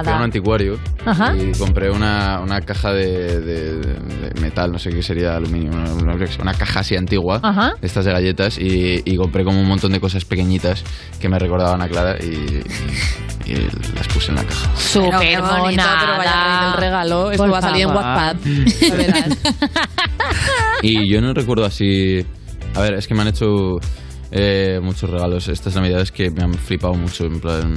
Me 0.00 0.04
fui 0.04 0.12
a 0.12 0.16
un 0.16 0.22
anticuario 0.24 0.78
Ajá. 1.04 1.34
y 1.36 1.52
compré 1.56 1.90
una, 1.90 2.40
una 2.40 2.60
caja 2.60 2.92
de, 2.92 3.40
de- 3.40 3.76
de 3.78 4.40
metal, 4.40 4.72
no 4.72 4.78
sé 4.78 4.90
qué 4.90 5.02
sería 5.02 5.36
aluminio, 5.36 5.70
una, 5.72 5.92
una- 6.14 6.26
una 6.40 6.54
caja 6.54 6.80
así 6.80 6.96
antigua, 6.96 7.40
Ajá. 7.42 7.74
de 7.80 7.86
estas 7.86 8.04
de 8.04 8.12
galletas, 8.12 8.58
y, 8.58 9.02
y 9.04 9.16
compré 9.16 9.44
como 9.44 9.60
un 9.60 9.68
montón 9.68 9.92
de 9.92 10.00
cosas 10.00 10.24
pequeñitas 10.24 10.82
que 11.20 11.28
me 11.28 11.38
recordaban 11.38 11.80
a 11.82 11.88
Clara 11.88 12.16
y, 12.20 12.26
y- 12.26 12.62
y 13.46 13.54
las 13.94 14.08
puse 14.08 14.30
en 14.30 14.36
la 14.36 14.44
caja. 14.44 14.76
Súper 14.76 15.20
Qué 15.20 15.40
bonito, 15.40 15.82
pero 16.00 16.16
vaya 16.18 16.44
reír 16.44 16.70
del 16.70 16.80
regalo. 16.80 17.30
Esto 17.30 17.42
Por 17.42 17.52
va 17.52 17.58
a 17.58 17.62
salir 17.62 17.82
en 17.82 17.88
favor. 17.88 18.04
WhatsApp. 18.04 18.36
Ya 18.80 18.94
verás. 18.94 19.38
Y 20.82 21.08
yo 21.12 21.20
no 21.20 21.32
recuerdo 21.34 21.64
así. 21.64 22.24
A 22.74 22.80
ver, 22.80 22.94
es 22.94 23.06
que 23.06 23.14
me 23.14 23.22
han 23.22 23.28
hecho 23.28 23.78
eh, 24.30 24.80
muchos 24.82 25.08
regalos 25.08 25.48
estas 25.48 25.74
navidades 25.76 26.10
que 26.10 26.30
me 26.30 26.42
han 26.42 26.54
flipado 26.54 26.94
mucho. 26.94 27.24
En 27.24 27.40
plan, 27.40 27.74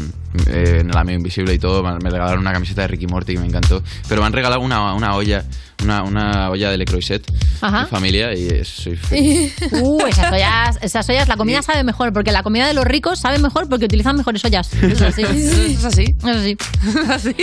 eh, 0.48 0.80
en 0.82 0.90
el 0.90 0.98
amigo 0.98 1.18
invisible 1.18 1.54
y 1.54 1.60
todo. 1.60 1.84
Me 1.84 1.98
me 2.00 2.10
regalaron 2.10 2.40
una 2.40 2.52
camiseta 2.54 2.82
de 2.82 2.88
Ricky 2.88 3.08
Morty 3.08 3.34
que 3.34 3.40
me 3.40 3.48
encantó. 3.48 3.84
Pero 4.08 4.22
me 4.22 4.28
han 4.28 4.34
regalado 4.34 4.62
una, 4.62 4.94
una 4.94 5.16
olla, 5.16 5.44
una, 5.84 6.04
una 6.04 6.50
olla 6.50 6.72
de 6.72 6.78
Le 6.78 6.86
Croisset, 6.86 7.24
Ajá. 7.62 7.82
mi 7.84 7.88
familia, 7.88 8.34
y 8.34 8.48
es- 8.48 8.68
soy 8.68 8.96
feliz. 8.98 9.54
Uh, 9.72 10.06
esas 10.08 10.32
ollas, 10.32 10.78
esas 10.82 11.10
ollas, 11.10 11.28
la 11.28 11.38
comida 11.38 11.62
sabe 11.62 11.84
mejor, 11.84 12.12
porque 12.14 12.32
la 12.32 12.44
comida 12.44 12.68
de 12.68 12.74
los 12.74 12.86
ricos 12.86 13.20
sabe 13.20 13.38
mejor 13.40 13.70
porque 13.70 13.86
utilizan 13.86 14.16
mejores 14.18 14.44
ollas. 14.46 14.74
Eso 14.82 15.12
sí. 15.12 15.22
¿Es 15.24 15.84
así? 15.86 16.06
Es 16.26 17.10
así. 17.10 17.36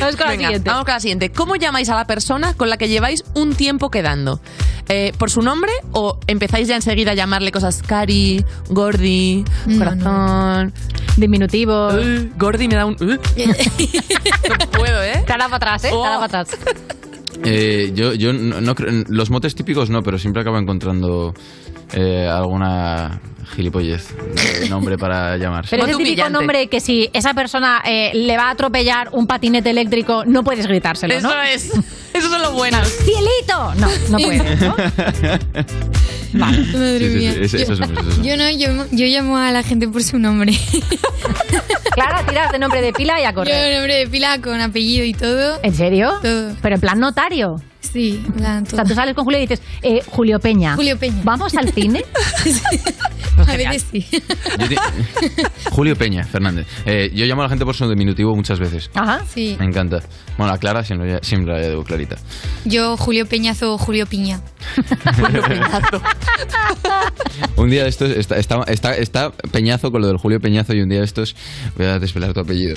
Vamos 0.00 0.16
con 0.16 0.26
la 0.26 0.32
siguiente. 0.32 0.70
Vamos 0.70 0.84
con 0.84 0.94
la 0.94 1.00
siguiente. 1.00 1.30
¿Cómo 1.30 1.56
llamáis 1.56 1.88
a 1.90 1.94
la 1.96 2.06
persona 2.06 2.54
con 2.54 2.68
la 2.70 2.76
que 2.76 2.88
lleváis 2.88 3.24
un 3.34 3.54
tiempo 3.54 3.90
quedando? 3.90 4.40
Eh, 4.88 5.12
¿Por 5.18 5.30
su 5.30 5.42
nombre 5.42 5.70
o 5.92 6.18
empezáis 6.26 6.66
ya 6.66 6.76
enseguida 6.76 7.10
a 7.10 7.14
llamarle 7.14 7.52
cosas 7.52 7.82
Cari, 7.82 8.42
Gordi, 8.70 9.44
No, 9.66 9.78
Corazón? 9.78 10.72
Diminutivos. 11.18 11.94
Gordi 12.38 12.68
me 12.68 12.74
da 12.76 12.86
un... 12.86 12.96
no 12.98 14.70
puedo, 14.70 15.02
¿eh? 15.02 15.24
Te 15.26 15.32
para 15.34 15.44
atrás, 15.56 15.84
¿eh? 15.84 15.90
Te 15.90 15.94
dado 15.96 16.20
para 16.26 16.40
atrás. 16.40 16.48
Eh, 17.44 17.92
yo 17.94 18.14
yo 18.14 18.32
no, 18.32 18.60
no 18.60 18.74
creo- 18.74 19.04
los 19.08 19.30
motes 19.30 19.54
típicos 19.54 19.90
no, 19.90 20.02
pero 20.02 20.18
siempre 20.18 20.42
acabo 20.42 20.58
encontrando 20.58 21.32
eh, 21.92 22.26
alguna 22.28 23.20
gilipollez 23.54 24.14
de 24.60 24.68
nombre 24.68 24.98
para 24.98 25.36
llamarse. 25.38 25.70
Pero 25.76 25.84
es 25.88 25.96
el 25.96 26.04
típico 26.04 26.28
nombre 26.28 26.66
que 26.68 26.80
si 26.80 27.08
esa 27.12 27.32
persona 27.34 27.82
eh, 27.86 28.10
le 28.14 28.36
va 28.36 28.48
a 28.48 28.50
atropellar 28.50 29.08
un 29.12 29.26
patinete 29.26 29.70
eléctrico, 29.70 30.24
no 30.26 30.42
puedes 30.44 30.66
gritárselo, 30.66 31.14
Eso 31.14 31.28
¿no? 31.28 31.42
es. 31.42 31.70
Esos 32.12 32.30
son 32.30 32.42
los 32.42 32.52
buenos. 32.52 32.86
¡Cielito! 32.88 33.74
No, 33.76 33.88
no 34.10 34.18
puedes, 34.18 34.60
¿no? 34.60 34.74
Madre 36.32 36.64
Sí, 36.64 37.08
sí, 37.08 37.16
mía. 37.18 37.34
sí. 37.48 37.64
Yo 38.22 38.36
no, 38.36 38.50
yo, 38.50 38.86
yo 38.90 39.06
llamo 39.06 39.36
a 39.38 39.50
la 39.52 39.62
gente 39.62 39.88
por 39.88 40.02
su 40.02 40.18
nombre. 40.18 40.52
Clara, 41.94 42.24
tiras 42.26 42.52
de 42.52 42.58
nombre 42.58 42.80
de 42.80 42.92
pila 42.92 43.20
y 43.20 43.24
a 43.24 43.32
correr. 43.32 43.72
Yo 43.72 43.74
nombre 43.78 43.94
de 43.96 44.06
pila 44.08 44.40
con 44.40 44.60
apellido 44.60 45.04
y 45.04 45.14
todo. 45.14 45.58
¿En 45.62 45.74
serio? 45.74 46.12
Todo. 46.22 46.54
Pero 46.62 46.74
en 46.76 46.80
plan 46.80 47.00
notario. 47.00 47.60
Sí, 47.80 48.22
en 48.26 48.32
plan 48.32 48.64
O 48.64 48.70
sea, 48.70 48.84
tú 48.84 48.94
sales 48.94 49.14
con 49.14 49.24
Julio 49.24 49.38
y 49.38 49.42
dices, 49.42 49.62
eh, 49.82 50.02
Julio 50.06 50.40
Peña. 50.40 50.76
Julio 50.76 50.98
Peña. 50.98 51.20
¿Vamos 51.24 51.54
al 51.54 51.72
cine? 51.72 52.04
A 53.46 53.56
veces 53.56 53.86
sí. 53.90 54.06
Yo 54.58 54.66
Julio 55.70 55.96
Peña 55.96 56.24
Fernández. 56.24 56.66
Eh, 56.84 57.10
yo 57.14 57.24
llamo 57.24 57.42
a 57.42 57.44
la 57.44 57.48
gente 57.48 57.64
por 57.64 57.76
su 57.76 57.88
diminutivo 57.88 58.34
muchas 58.34 58.58
veces. 58.58 58.90
Ajá. 58.94 59.22
Sí. 59.32 59.56
Me 59.58 59.66
encanta. 59.66 60.00
Bueno, 60.36 60.52
a 60.52 60.58
Clara 60.58 60.84
siempre, 60.84 61.20
siempre 61.22 61.54
la 61.54 61.68
digo 61.68 61.84
clarita. 61.84 62.16
Yo 62.64 62.96
Julio 62.96 63.26
Peñazo 63.26 63.74
o 63.74 63.78
Julio 63.78 64.06
Piña. 64.06 64.40
Un 67.56 67.70
día 67.70 67.84
de 67.84 67.88
estos 67.88 68.10
está, 68.10 68.36
está, 68.36 68.62
está, 68.64 68.94
está 68.94 69.30
Peñazo 69.30 69.92
con 69.92 70.02
lo 70.02 70.08
del 70.08 70.16
Julio 70.16 70.40
Peñazo 70.40 70.74
y 70.74 70.80
un 70.80 70.88
día 70.88 71.00
de 71.00 71.04
estos 71.04 71.36
voy 71.76 71.86
a 71.86 71.98
desvelar 71.98 72.32
tu 72.32 72.40
apellido. 72.40 72.76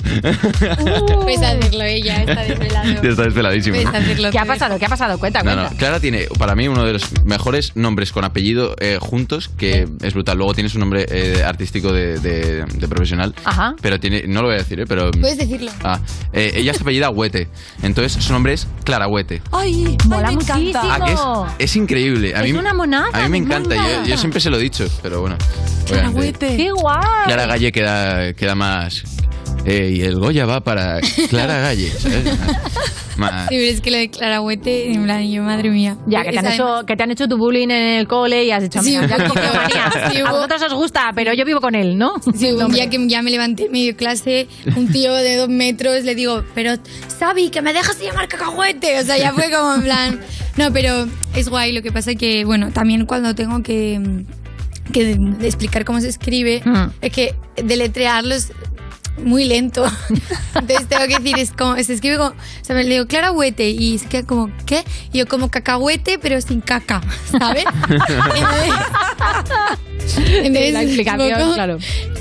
Puedes 1.22 1.42
hacerlo 1.42 1.82
ella, 1.82 2.22
está 2.22 2.42
desvelado. 2.42 3.02
Ya 3.02 3.10
está 3.10 3.22
desveladísimo. 3.24 3.82
Puedes 3.82 4.02
hacerlo. 4.02 4.30
¿Qué 4.30 4.38
ha 4.38 4.44
pasado? 4.44 4.78
¿Qué 4.78 4.86
ha 4.86 4.88
pasado? 4.92 5.18
Cuenta, 5.18 5.42
No, 5.42 5.52
cuenta. 5.54 5.70
no, 5.70 5.76
Clara 5.76 6.00
tiene 6.00 6.26
para 6.38 6.54
mí 6.54 6.68
uno 6.68 6.84
de 6.84 6.92
los 6.94 7.24
mejores 7.24 7.74
nombres 7.76 8.12
con 8.12 8.24
apellido 8.24 8.74
eh, 8.78 8.98
juntos, 9.00 9.50
que 9.56 9.88
es 10.02 10.14
brutal. 10.14 10.36
Luego 10.38 10.54
tiene 10.54 10.68
su 10.68 10.78
nombre 10.78 11.06
eh, 11.08 11.42
artístico 11.44 11.92
de, 11.92 12.18
de- 12.18 12.64
de 12.64 12.88
profesional, 12.88 13.34
Ajá. 13.44 13.74
pero 13.80 13.98
tiene, 14.00 14.24
no 14.26 14.42
lo 14.42 14.48
voy 14.48 14.56
a 14.56 14.58
decir, 14.58 14.80
eh, 14.80 14.84
pero... 14.86 15.10
Puedes 15.12 15.38
decirlo. 15.38 15.70
Ah, 15.84 15.98
eh, 16.32 16.52
ella 16.56 16.74
se 16.74 16.82
apellida 16.82 17.10
Huete, 17.10 17.48
entonces 17.82 18.22
su 18.22 18.32
nombre 18.32 18.52
es 18.52 18.66
Clara 18.84 19.08
Huete. 19.08 19.42
¡Ay! 19.52 19.96
Mola 20.06 20.30
muchísimo. 20.32 20.80
Ah, 20.82 21.00
que 21.04 21.12
es, 21.12 21.70
es 21.70 21.76
increíble. 21.76 22.34
A 22.34 22.40
Es 22.44 22.52
mí, 22.52 22.58
una 22.58 22.74
monada, 22.74 23.08
A 23.12 23.22
mí 23.22 23.22
me 23.24 23.28
me 23.30 23.38
encanta, 23.38 23.74
yo, 23.76 24.06
yo 24.06 24.16
siempre 24.18 24.40
se 24.40 24.50
lo 24.50 24.58
he 24.58 24.60
dicho, 24.62 24.86
pero 25.02 25.20
bueno. 25.20 25.36
obviamente. 25.90 26.56
¡Qué 26.56 26.70
guay! 26.72 26.98
Clara 27.26 27.46
Galle 27.46 27.72
queda, 27.72 28.32
queda 28.34 28.54
más... 28.54 29.02
eh, 29.64 29.92
y 29.94 30.02
el 30.02 30.16
Goya 30.18 30.44
va 30.46 30.60
para 30.60 31.00
Clara 31.28 31.60
Galle, 31.62 31.90
¿sabes? 31.90 32.24
Sí, 33.14 33.18
pero 33.50 33.60
es 33.70 33.80
que 33.82 33.90
lo 33.90 33.98
de 33.98 34.10
Clarahuete, 34.10 34.90
en 34.92 35.04
plan, 35.04 35.30
yo, 35.30 35.42
madre 35.42 35.70
mía. 35.70 35.96
Ya, 36.06 36.22
que 36.24 36.30
te, 36.32 36.38
han 36.38 36.46
Esa- 36.46 36.54
hecho, 36.54 36.86
que 36.86 36.96
te 36.96 37.02
han 37.02 37.10
hecho 37.10 37.28
tu 37.28 37.36
bullying 37.36 37.68
en 37.68 37.98
el 37.98 38.08
cole 38.08 38.42
y 38.44 38.50
has 38.50 38.62
dicho, 38.62 38.82
Sí, 38.82 38.92
ya 38.92 39.00
un. 39.02 39.08
Sí, 40.12 40.18
a 40.18 40.24
hubo- 40.24 40.30
vosotros 40.36 40.62
os 40.62 40.74
gusta, 40.74 41.12
pero 41.14 41.32
yo 41.34 41.44
vivo 41.44 41.60
con 41.60 41.74
él, 41.74 41.98
¿no? 41.98 42.14
Sí, 42.34 42.50
un 42.52 42.72
día 42.72 42.88
que 42.90 42.98
ya 43.08 43.22
me 43.22 43.30
levanté 43.30 43.66
en 43.66 43.72
medio 43.72 43.94
clase, 43.96 44.48
un 44.76 44.90
tío 44.90 45.12
de 45.14 45.36
dos 45.36 45.48
metros, 45.48 46.02
le 46.04 46.14
digo, 46.14 46.42
pero 46.54 46.72
Sabi, 47.18 47.50
que 47.50 47.60
me 47.62 47.72
dejas 47.72 47.98
de 48.00 48.06
llamar 48.06 48.26
cacahuete. 48.28 48.98
O 48.98 49.04
sea, 49.04 49.16
ya 49.18 49.32
fue 49.32 49.50
como 49.50 49.74
en 49.74 49.82
plan. 49.82 50.20
No, 50.56 50.72
pero 50.72 51.06
es 51.36 51.48
guay. 51.48 51.72
Lo 51.72 51.82
que 51.82 51.92
pasa 51.92 52.14
que, 52.14 52.44
bueno, 52.44 52.72
también 52.72 53.04
cuando 53.06 53.34
tengo 53.34 53.62
que, 53.62 54.00
que 54.92 55.16
explicar 55.42 55.84
cómo 55.84 56.00
se 56.00 56.08
escribe, 56.08 56.62
es 57.00 57.12
que 57.12 57.34
deletrearlo 57.62 58.34
es 58.34 58.52
muy 59.18 59.44
lento. 59.44 59.84
Entonces 60.54 60.88
tengo 60.88 61.06
que 61.06 61.18
decir, 61.18 61.38
es 61.38 61.50
como, 61.52 61.76
se 61.76 61.92
escribe 61.92 62.16
como, 62.16 62.30
o 62.30 62.34
sea, 62.64 62.74
me 62.76 62.84
le 62.84 62.90
digo 62.90 63.06
clarahuete 63.06 63.70
y 63.70 63.94
es 63.96 64.02
que 64.04 64.24
como, 64.24 64.50
¿qué? 64.66 64.84
Y 65.12 65.18
yo 65.18 65.26
como 65.26 65.50
cacahuete, 65.50 66.18
pero 66.18 66.40
sin 66.40 66.60
caca, 66.60 67.00
¿sabes? 67.38 67.64
Entonces, 70.42 70.72
La 70.72 70.82
explicación, 70.82 71.54
claro. 71.54 71.78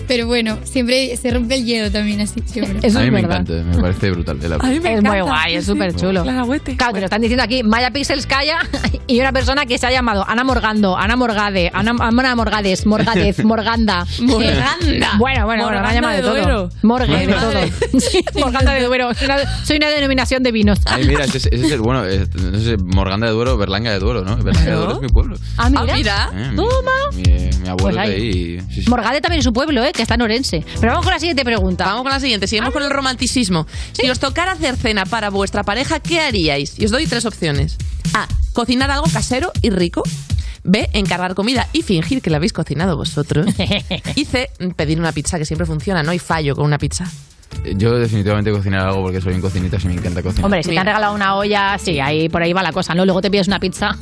Pero 0.08 0.28
bueno, 0.28 0.58
siempre 0.64 1.16
se 1.16 1.32
rompe 1.32 1.56
el 1.56 1.66
hielo 1.66 1.90
también 1.92 2.20
así, 2.22 2.42
siempre. 2.46 2.80
Eso 2.86 3.00
a 3.00 3.02
mí 3.02 3.08
es 3.08 3.14
me 3.14 3.22
verdad. 3.22 3.42
encanta, 3.42 3.64
me 3.64 3.82
parece 3.82 4.12
brutal. 4.12 4.38
el 4.44 4.54
audio. 4.54 4.90
es 4.90 5.04
muy 5.04 5.22
guay, 5.22 5.56
es 5.56 5.66
súper 5.66 5.96
chulo. 5.96 6.24
Claro, 6.24 6.94
te 6.94 7.00
lo 7.00 7.06
están 7.06 7.22
diciendo 7.22 7.44
aquí, 7.44 7.64
Maya 7.64 7.92
Pixels 7.92 8.26
calla 8.28 8.60
y 9.08 9.20
una 9.22 9.32
persona 9.32 9.66
que 9.66 9.78
se 9.78 9.88
ha 9.88 9.92
llamado 9.92 10.26
Ana 10.28 10.44
Morgando, 10.44 10.98
Ana 10.98 11.16
Morgade, 11.16 11.72
Ana, 11.74 11.96
Ana 12.00 12.36
Morgades, 12.36 12.86
Morgadez, 12.86 13.44
Morganda. 13.46 14.06
Morganda. 14.22 14.76
Eh, 14.86 15.00
bueno, 15.18 15.46
bueno, 15.46 15.46
bueno, 15.46 15.82
me 15.82 15.88
ha 15.88 15.92
Morganda 15.92 15.94
llamado 15.94 16.34
de, 16.34 16.40
de 16.40 16.46
todo. 16.46 16.70
Morgue, 16.84 17.28
de 17.28 17.34
todo. 17.34 18.00
Sí, 18.00 18.24
Morganda 18.40 18.74
de 18.74 18.84
Duero. 18.86 19.14
Soy 19.14 19.26
una, 19.26 19.66
soy 19.66 19.78
una 19.78 19.90
denominación 19.90 20.42
de 20.44 20.52
vinos. 20.52 20.80
Ay, 20.86 21.06
mira, 21.06 21.26
ese, 21.26 21.38
es- 21.38 21.46
ese 21.48 21.66
es 21.68 21.72
el 21.72 21.82
bueno, 21.82 22.06
eh, 22.06 22.26
no 22.36 22.60
sé, 22.60 22.78
Morganda 22.78 23.28
de 23.28 23.34
Duero, 23.34 23.58
Berlanga 23.58 23.92
de 23.92 24.00
Duero, 24.00 24.24
¿no? 24.24 24.38
Berlanga 24.38 24.70
de 24.72 24.76
Duero 24.76 24.94
es 24.96 25.02
mi 25.02 25.08
pueblo. 25.10 25.38
Ah, 25.58 25.70
mira. 25.70 26.30
Eh, 26.34 26.50
mi, 26.52 26.56
Toma. 26.56 26.92
mi- 27.14 27.24
mi 27.62 27.68
abuelo 27.70 27.78
Pues 27.78 27.90
es 27.90 27.96
de 27.96 28.00
ahí. 28.00 28.12
ahí. 28.58 28.62
sí, 28.74 28.84
sí. 28.84 28.90
Morgade 28.90 29.22
también 29.22 29.40
es 29.40 29.46
su 29.46 29.54
pueblo, 29.54 29.84
¿eh? 29.84 29.92
que 29.94 30.02
está 30.02 30.16
en 30.16 30.22
Orense. 30.24 30.66
Pero 30.80 30.92
vamos 30.94 31.06
con 31.06 31.14
la 31.14 31.20
siguiente 31.20 31.44
pregunta. 31.46 31.86
Vamos 31.86 32.04
con 32.04 32.12
la 32.12 32.20
siguiente. 32.20 32.48
Seguimos 32.48 32.74
con 32.74 32.84
el 32.84 32.90
romanticismo. 32.90 33.68
Si 33.92 34.10
os 34.10 34.20
tocara 34.20 34.54
hacer 34.54 34.76
cena 34.76 35.06
para 35.06 35.30
vuestra 35.30 35.64
pareja, 35.64 36.00
¿qué 36.00 36.20
haríais? 36.20 36.80
Y 36.80 36.86
os 36.86 36.92
doy 36.92 37.06
tres 37.08 37.26
opciones. 37.26 37.78
A. 38.14 38.28
Cocinar 38.54 38.90
algo 38.92 39.06
casero 39.12 39.52
y 39.62 39.70
rico. 39.70 40.04
B. 40.64 40.90
Encargar 40.94 41.36
comida 41.36 41.68
y 41.74 41.82
fingir 41.82 42.22
que 42.22 42.30
la 42.30 42.38
habéis 42.38 42.54
cocinado 42.54 42.98
vosotros. 42.98 43.48
Y 44.16 44.26
C. 44.26 44.50
Pedir 44.76 45.00
una 45.00 45.12
pizza, 45.12 45.38
que 45.38 45.46
siempre 45.46 45.66
funciona. 45.66 46.04
No 46.04 46.12
hay 46.12 46.20
fallo 46.20 46.56
con 46.56 46.66
una 46.66 46.78
pizza. 46.78 47.10
Yo 47.76 47.98
definitivamente 47.98 48.52
cocinar 48.52 48.88
algo 48.88 49.04
porque 49.04 49.22
soy 49.22 49.34
un 49.34 49.42
cocinita 49.42 49.78
y 49.82 49.86
me 49.88 49.94
encanta 49.94 50.24
cocinar. 50.24 50.46
Hombre, 50.46 50.64
si 50.64 50.70
te 50.70 50.78
han 50.80 50.86
regalado 50.86 51.14
una 51.14 51.36
olla, 51.36 51.78
sí, 51.78 52.00
ahí 52.00 52.30
por 52.30 52.42
ahí 52.42 52.54
va 52.54 52.64
la 52.64 52.72
cosa, 52.72 52.96
¿no? 52.96 53.06
Luego 53.06 53.22
te 53.22 53.30
pides 53.30 53.48
una 53.48 53.60
pizza. 53.60 53.98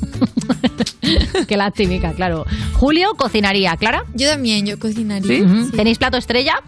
Qué 1.47 1.57
lástima, 1.57 2.13
claro. 2.13 2.45
Julio 2.73 3.15
cocinaría, 3.15 3.75
¿Clara? 3.77 4.05
Yo 4.13 4.29
también, 4.29 4.65
yo 4.65 4.77
cocinaría. 4.79 5.45
¿Tenéis 5.75 5.97
plato 5.97 6.17
estrella? 6.17 6.61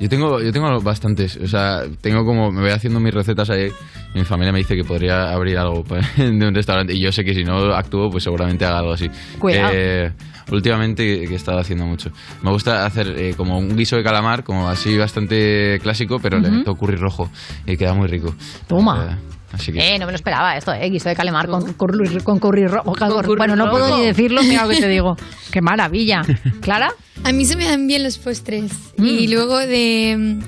Yo 0.00 0.08
tengo, 0.08 0.40
yo 0.40 0.50
tengo 0.50 0.80
bastantes, 0.80 1.36
o 1.36 1.46
sea, 1.46 1.82
tengo 2.00 2.24
como, 2.24 2.50
me 2.50 2.62
voy 2.62 2.70
haciendo 2.70 3.00
mis 3.00 3.12
recetas 3.12 3.50
ahí 3.50 3.68
y 4.14 4.18
mi 4.18 4.24
familia 4.24 4.50
me 4.50 4.58
dice 4.58 4.74
que 4.74 4.82
podría 4.82 5.30
abrir 5.30 5.58
algo 5.58 5.84
de 6.16 6.30
un 6.48 6.54
restaurante 6.54 6.94
y 6.94 7.00
yo 7.00 7.12
sé 7.12 7.22
que 7.22 7.34
si 7.34 7.44
no 7.44 7.74
actúo 7.74 8.10
pues 8.10 8.24
seguramente 8.24 8.64
haga 8.64 8.78
algo 8.78 8.92
así. 8.94 9.10
Cuidado. 9.38 9.70
Eh, 9.74 10.10
últimamente 10.50 11.02
que 11.26 11.32
he 11.32 11.36
estado 11.36 11.58
haciendo 11.58 11.84
mucho. 11.84 12.10
Me 12.42 12.50
gusta 12.50 12.86
hacer 12.86 13.08
eh, 13.18 13.34
como 13.36 13.58
un 13.58 13.76
guiso 13.76 13.96
de 13.96 14.02
calamar, 14.02 14.42
como 14.42 14.68
así 14.68 14.96
bastante 14.96 15.78
clásico, 15.82 16.18
pero 16.18 16.38
le 16.38 16.48
Ujú. 16.48 16.56
meto 16.58 16.74
curry 16.76 16.96
rojo 16.96 17.30
y 17.66 17.76
queda 17.76 17.92
muy 17.92 18.08
rico. 18.08 18.34
Toma. 18.66 19.06
Eh, 19.10 19.16
así 19.52 19.72
que... 19.72 19.78
Eh, 19.94 19.98
no 19.98 20.06
me 20.06 20.12
lo 20.12 20.16
esperaba 20.16 20.56
esto, 20.56 20.72
eh. 20.72 20.88
Guiso 20.90 21.08
de 21.08 21.16
calamar 21.16 21.46
con 21.48 21.72
curry, 21.74 22.20
con 22.20 22.38
curry 22.38 22.66
rojo. 22.66 22.92
curry 22.92 23.36
Bueno, 23.36 23.56
no 23.56 23.66
rojo. 23.66 23.78
puedo 23.78 23.98
ni 23.98 24.04
decirlo, 24.06 24.42
mira 24.42 24.64
lo 24.64 24.70
que 24.70 24.80
te 24.80 24.88
digo. 24.96 25.16
Qué 25.50 25.60
maravilla. 25.60 26.22
¿Clara? 26.60 26.92
A 27.24 27.32
mí 27.32 27.44
se 27.44 27.56
me 27.56 27.64
dan 27.66 27.86
bien 27.86 28.02
los 28.02 28.18
postres. 28.18 28.72
Mm. 28.96 29.06
Y 29.06 29.28
luego 29.28 29.58
de, 29.58 30.38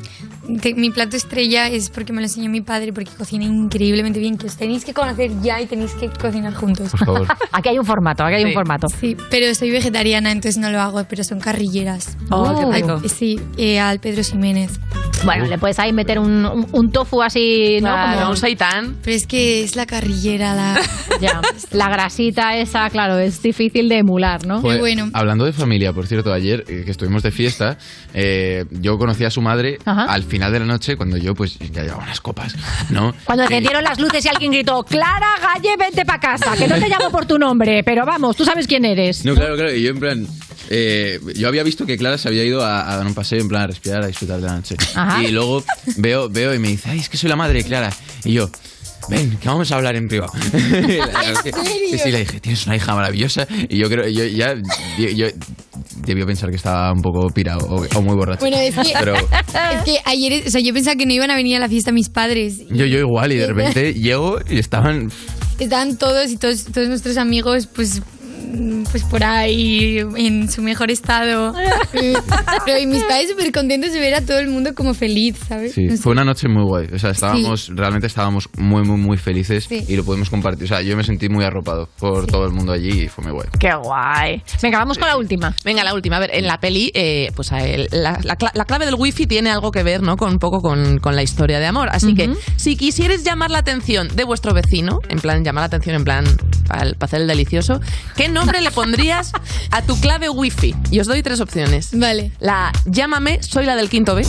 Mi 0.49 0.90
plato 0.90 1.16
estrella 1.16 1.68
es 1.68 1.88
porque 1.90 2.12
me 2.12 2.20
lo 2.20 2.26
enseñó 2.26 2.51
mi 2.51 2.61
padre, 2.61 2.93
porque 2.93 3.11
cocina 3.16 3.45
increíblemente 3.45 4.18
bien, 4.18 4.36
que 4.36 4.47
os 4.47 4.57
tenéis 4.57 4.84
que 4.84 4.93
conocer 4.93 5.30
ya 5.43 5.61
y 5.61 5.66
tenéis 5.66 5.93
que 5.93 6.09
cocinar 6.09 6.53
juntos. 6.55 6.90
Por 6.90 6.99
favor. 7.05 7.26
Aquí 7.53 7.68
hay 7.68 7.78
un 7.78 7.84
formato, 7.84 8.24
aquí 8.24 8.36
hay 8.36 8.45
un 8.45 8.53
formato. 8.53 8.88
Sí, 8.88 9.16
pero 9.30 9.55
soy 9.55 9.70
vegetariana, 9.70 10.32
entonces 10.32 10.59
no 10.61 10.70
lo 10.70 10.80
hago, 10.80 11.05
pero 11.09 11.22
son 11.22 11.38
carrilleras. 11.40 12.16
Oh, 12.30 12.70
qué 12.70 12.76
rico. 12.80 12.93
Al- 13.03 13.09
sí, 13.11 13.38
eh, 13.57 13.78
al 13.78 14.01
Pedro 14.01 14.22
Ximénez. 14.24 14.72
Bueno, 15.24 15.47
le 15.47 15.57
puedes 15.59 15.78
ahí 15.78 15.93
meter 15.93 16.18
un, 16.18 16.45
un- 16.45 16.66
un 16.72 16.90
tofu 16.90 17.22
así, 17.22 17.76
¿no? 17.80 17.88
Claro, 17.90 18.18
Como 18.18 18.30
un 18.32 18.36
seitán. 18.36 18.97
Pero 19.05 19.16
es 19.16 19.26
que 19.28 19.62
es 19.62 19.76
la 19.76 19.86
carrillera, 19.86 20.55
la... 20.55 20.80
Ya, 21.20 21.40
la 21.70 21.88
grasita 21.88 22.57
esa, 22.57 22.90
claro, 22.90 23.16
es 23.18 23.40
difícil 23.43 23.88
de 23.88 23.99
emular, 23.99 24.45
¿no? 24.45 24.61
Joder, 24.61 25.05
Hablando 25.12 25.45
de 25.45 25.53
familia, 25.53 25.93
por 25.93 26.07
cierto, 26.09 26.32
ayer 26.32 26.64
eh, 26.66 26.82
que 26.84 26.90
estuvimos 26.90 27.22
de 27.22 27.30
fiesta, 27.30 27.78
eh, 28.12 28.64
yo 28.72 28.99
conocí 28.99 29.24
a 29.24 29.30
su 29.30 29.40
madre 29.40 29.78
Ajá. 29.84 30.07
al 30.07 30.24
final 30.33 30.51
de 30.51 30.59
la 30.61 30.64
noche 30.64 30.97
cuando 30.97 31.16
yo 31.18 31.35
pues 31.35 31.59
ya 31.59 31.83
llevaba 31.83 32.03
unas 32.03 32.20
copas, 32.20 32.55
¿no? 32.91 33.14
Cuando 33.24 33.45
encendieron 33.45 33.85
las 33.85 34.01
luces 34.01 34.24
y 34.24 34.28
alguien 34.28 34.51
gritó, 34.51 34.83
Clara 34.83 35.28
Galle, 35.41 35.76
vente 35.78 36.05
para 36.07 36.18
casa, 36.20 36.57
que 36.57 36.66
no 36.66 36.76
te 36.76 36.89
llamo 36.89 37.11
por 37.11 37.26
tu 37.26 37.39
nombre, 37.39 37.85
pero 37.85 38.05
vamos, 38.07 38.35
tú 38.37 38.45
sabes 38.45 38.66
quién 38.66 38.85
eres. 38.85 39.24
No, 39.24 39.35
claro, 39.35 39.55
claro. 39.57 39.74
Y 39.74 39.83
yo 39.83 39.91
en 39.91 40.01
plan... 40.01 40.26
eh, 40.70 41.20
yo 41.37 41.49
había 41.49 41.62
visto 41.62 41.85
que 41.87 41.97
Clara 41.99 42.16
se 42.18 42.28
había 42.28 42.45
ido 42.45 42.64
a, 42.64 42.91
a 42.91 42.97
dar 42.97 43.07
un 43.07 43.14
paseo, 43.14 43.41
en 43.41 43.49
plan 43.49 43.62
a 43.62 43.66
respirar, 43.66 44.03
a 44.03 44.07
disfrutar 44.07 44.41
de 44.41 44.47
la 44.47 44.55
noche. 44.57 44.76
Ajá. 44.95 45.22
Y 45.22 45.30
luego 45.33 45.62
veo, 45.99 46.28
veo 46.30 46.55
y 46.55 46.59
me 46.59 46.68
dice, 46.68 46.89
ay, 46.91 46.99
es 47.01 47.09
que 47.09 47.16
soy 47.18 47.28
la 47.28 47.37
madre 47.37 47.59
de 47.59 47.64
Clara. 47.64 47.91
Y 48.24 48.33
yo... 48.33 48.51
Ven, 49.09 49.36
que 49.38 49.48
vamos 49.48 49.70
a 49.72 49.76
hablar 49.76 49.96
en 49.96 50.09
privado. 50.09 50.32
Serio? 50.50 51.98
Sí, 51.98 52.11
le 52.11 52.20
dije, 52.20 52.40
tienes 52.40 52.66
una 52.66 52.76
hija 52.76 52.94
maravillosa. 52.94 53.46
Y 53.68 53.78
yo 53.78 53.88
creo, 53.88 54.09
yo 54.09 54.24
ya, 54.24 54.55
yo, 54.98 55.09
yo 55.09 55.26
debió 56.05 56.26
pensar 56.26 56.50
que 56.50 56.57
estaba 56.57 56.92
un 56.92 57.03
poco 57.03 57.28
pirado 57.28 57.66
o, 57.66 57.84
o 57.96 58.03
muy 58.03 58.14
borracho. 58.14 58.40
Bueno, 58.40 58.57
es 58.59 58.74
que, 58.74 58.92
Pero 58.98 59.14
es 59.16 59.84
que 59.84 59.98
ayer, 60.05 60.44
o 60.46 60.50
sea, 60.50 60.61
yo 60.61 60.72
pensaba 60.72 60.96
que 60.96 61.07
no 61.07 61.12
iban 61.12 61.30
a 61.30 61.36
venir 61.36 61.57
a 61.57 61.61
la 61.61 61.68
fiesta 61.68 61.92
mis 61.92 62.09
padres. 62.09 62.59
yo, 62.68 62.86
yo 62.86 62.98
igual, 62.98 63.32
y 63.32 63.36
de 63.36 63.46
repente 63.53 63.94
llego 63.94 64.38
y 64.48 64.59
estaban 64.59 65.11
Estaban 65.59 65.96
todos 65.96 66.30
y 66.30 66.36
todos, 66.38 66.64
todos 66.64 66.88
nuestros 66.88 67.16
amigos, 67.18 67.66
pues 67.66 68.03
pues 68.90 69.05
por 69.05 69.24
ahí 69.24 69.99
en 70.16 70.51
su 70.51 70.62
mejor 70.62 70.90
estado. 70.90 71.55
Pero 72.64 72.78
y 72.78 72.86
mis 72.86 73.03
padres 73.05 73.30
súper 73.30 73.53
contentos 73.53 73.93
de 73.93 74.01
ver 74.01 74.14
a 74.14 74.20
todo 74.20 74.38
el 74.38 74.49
mundo 74.49 74.74
como 74.74 74.95
feliz, 74.95 75.36
¿sabes? 75.49 75.72
Sí, 75.74 75.84
No 75.84 75.97
sé. 75.97 76.03
fue 76.03 76.12
una 76.12 76.24
noche 76.24 76.49
muy 76.49 76.64
guay. 76.64 76.86
O 76.95 76.99
sea, 76.99 77.11
estábamos, 77.11 77.70
realmente 77.74 78.07
estábamos 78.07 78.49
muy, 78.57 78.82
muy, 78.82 78.99
muy 78.99 79.16
felices 79.16 79.64
Sí. 79.68 79.84
y 79.88 79.97
lo 79.97 80.05
pudimos 80.05 80.30
compartir. 80.30 80.64
O 80.64 80.68
sea, 80.68 80.82
yo 80.82 80.97
me 80.97 81.05
sentí 81.05 81.28
muy 81.28 81.45
arropado 81.45 81.88
por 81.99 82.26
todo 82.26 82.45
el 82.47 82.53
mundo 82.53 82.72
allí 82.72 83.05
y 83.05 83.09
fue 83.09 83.24
muy 83.24 83.32
guay. 83.32 83.49
Qué 83.59 83.70
guay. 83.74 84.43
Venga, 84.62 84.78
vamos 84.78 84.99
con 84.99 85.09
la 85.09 85.16
última. 85.16 85.55
Venga, 85.64 85.84
la 85.84 85.95
última. 85.95 86.16
A 86.16 86.20
ver, 86.20 86.30
en 86.34 86.47
la 86.47 86.59
peli, 86.59 86.90
eh, 86.95 87.30
pues 87.34 87.53
a 87.53 87.64
él- 87.66 87.88
la, 87.93 88.18
la 88.22 88.36
la 88.55 88.64
clave 88.64 88.84
del 88.86 88.95
wifi 88.97 89.26
tiene 89.26 89.51
algo 89.51 89.70
que 89.70 89.82
ver, 89.82 90.03
¿no? 90.03 90.16
Con 90.16 90.30
un 90.32 90.38
poco 90.38 90.61
con, 90.61 90.99
con 90.99 91.16
la 91.16 91.22
historia 91.22 91.59
de 91.59 91.66
amor. 91.66 91.88
Así 91.90 92.14
que, 92.14 92.34
si 92.57 92.76
quisierais 92.76 93.24
llamar 93.24 93.51
la 93.51 93.59
atención 93.59 94.09
de 94.14 94.24
vuestro 94.24 94.53
vecino, 94.53 94.99
en 95.09 95.20
plan, 95.20 95.45
llamar 95.45 95.62
la 95.62 95.66
atención 95.66 95.97
en 95.97 96.05
plan 96.05 96.24
para 96.68 96.90
hacer 97.01 97.20
el 97.22 97.26
delicioso, 97.28 97.80
¿qué 98.16 98.28
nombre 98.33 98.61
le 98.61 98.70
pondrías 98.70 99.33
a 99.70 99.83
tu 99.83 99.99
clave 100.01 100.28
wifi? 100.28 100.74
Y 100.91 101.01
os 101.01 101.07
doy 101.07 101.22
tres 101.22 101.41
opciones. 101.41 101.91
Vale. 101.93 102.33
La 102.41 102.72
llámame, 102.87 103.43
soy 103.43 103.64
la 103.66 103.76
del 103.76 103.89
quinto 103.89 104.14
B. 104.14 104.26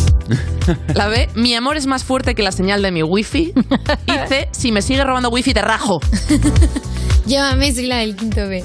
La 0.93 1.07
B, 1.07 1.29
mi 1.35 1.53
amor 1.55 1.77
es 1.77 1.87
más 1.87 2.03
fuerte 2.03 2.35
que 2.35 2.43
la 2.43 2.51
señal 2.51 2.81
de 2.81 2.91
mi 2.91 3.03
wifi. 3.03 3.53
Y 4.07 4.27
C, 4.29 4.47
si 4.51 4.71
me 4.71 4.81
sigue 4.81 5.03
robando 5.03 5.29
wifi 5.29 5.53
te 5.53 5.61
rajo. 5.61 5.99
Llámame, 7.25 7.71
soy 7.73 7.87
la 7.87 7.97
del 7.97 8.17
quinto 8.17 8.47
B. 8.49 8.63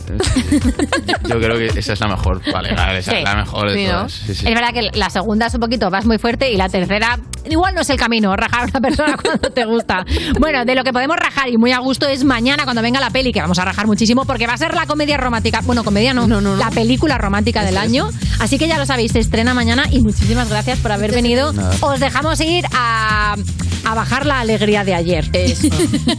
Yo 1.29 1.39
creo 1.39 1.57
que 1.59 1.79
esa 1.79 1.93
es 1.93 2.01
la 2.01 2.09
mejor. 2.09 2.41
Vale, 2.53 2.75
vale, 2.75 2.99
esa 2.99 3.13
Sí. 3.13 3.19
es 3.19 3.25
la 3.25 3.37
mejor 3.37 3.71
de 3.71 3.77
Sí, 3.77 3.85
¿no? 3.85 3.91
todas. 3.93 4.13
Sí, 4.13 4.35
sí. 4.35 4.49
Es 4.49 4.55
verdad 4.55 4.73
que 4.73 4.91
la 4.99 5.11
segunda 5.11 5.47
es 5.47 5.55
un 5.55 5.61
poquito, 5.61 5.91
vas 5.91 6.07
muy 6.07 6.19
fuerte 6.19 6.51
y 6.51 6.57
la 6.57 6.69
tercera 6.69 7.21
igual 7.49 7.75
no 7.75 7.83
es 7.83 7.91
el 7.91 7.97
camino, 7.97 8.35
rajar 8.37 8.63
a 8.63 8.65
una 8.65 8.81
persona 8.81 9.17
cuando 9.23 9.51
te 9.51 9.65
gusta. 9.65 10.05
Bueno, 10.41 10.65
de 10.65 10.75
lo 10.75 10.83
que 10.83 10.93
podemos 10.93 11.17
rajar 11.17 11.49
y 11.49 11.57
muy 11.57 11.71
a 11.71 11.79
gusto 11.79 12.09
es 12.09 12.25
mañana 12.25 12.65
cuando 12.65 12.83
venga 12.83 12.99
la 12.99 13.11
peli, 13.11 13.33
que 13.33 13.41
vamos 13.41 13.61
a 13.61 13.65
rajar 13.65 13.87
muchísimo 13.87 14.25
porque 14.25 14.47
va 14.49 14.55
a 14.55 14.59
ser 14.59 14.75
la 14.75 14.87
comedia 14.87 15.17
romántica, 15.19 15.28
bueno, 15.65 15.85
comedia 15.85 16.15
no, 16.15 16.27
la 16.57 16.71
película 16.71 17.19
romántica 17.19 17.65
del 17.65 17.77
año. 17.77 18.11
Así 18.39 18.59
que 18.59 18.69
ya 18.69 18.79
lo 18.79 18.87
sabéis, 18.87 19.13
se 19.13 19.19
estrena 19.19 19.55
mañana 19.55 19.87
y 19.91 20.01
muchísimas 20.01 20.49
gracias 20.49 20.79
por 20.79 20.93
haber 20.93 21.13
venido. 21.13 21.53
Nada. 21.53 21.77
Os 21.81 22.01
dejamos 22.01 22.41
ir 22.41 22.65
a, 22.73 23.37
a 23.85 23.95
bajar 23.95 24.27
la 24.27 24.41
alegría 24.41 24.85
de 24.85 24.95
ayer. 24.95 25.29
Eso. 25.33 25.69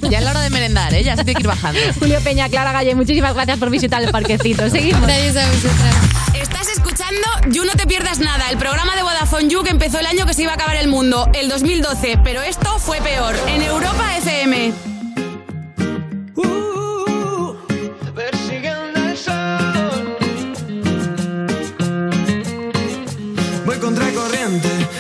Ya 0.10 0.20
es 0.20 0.24
la 0.24 0.32
hora 0.32 0.42
de 0.42 0.50
merendar, 0.50 0.94
¿eh? 0.94 1.04
Ya 1.04 1.16
se 1.16 1.24
tiene 1.24 1.38
que 1.38 1.44
ir 1.44 1.48
bajando. 1.48 1.80
Julio 2.00 2.20
Peña, 2.24 2.50
Clara 2.50 2.72
Galle, 2.72 2.96
muchísimas 2.96 3.34
gracias 3.34 3.58
por 3.58 3.70
visitar 3.70 4.02
el 4.02 4.12
parquecito. 4.12 4.70
Seguimos. 4.70 5.02
Gracias 5.02 5.38
a 5.38 5.48
vosotras. 5.48 5.96
Estás 6.34 6.68
escuchando 6.70 7.28
You 7.52 7.66
No 7.66 7.74
Te 7.74 7.86
Pierdas 7.88 8.20
Nada, 8.20 8.50
el 8.50 8.58
programa 8.58 8.96
de 8.96 9.04
Vodafone 9.04 9.50
You 9.50 9.64
que 9.64 9.72
empezó 9.72 10.00
el 10.00 10.06
año 10.06 10.26
que 10.26 10.34
se 10.34 10.44
iba 10.44 10.52
a 10.52 10.56
acabar 10.56 10.76
el 10.76 10.88
mundo, 10.88 11.30
el 11.34 11.50
2012, 11.50 12.20
pero 12.24 12.42
esto 12.42 12.80
fue 12.80 13.00
peor, 13.02 13.36
en 13.48 13.62
Europa 13.62 14.18
FM. 14.18 14.99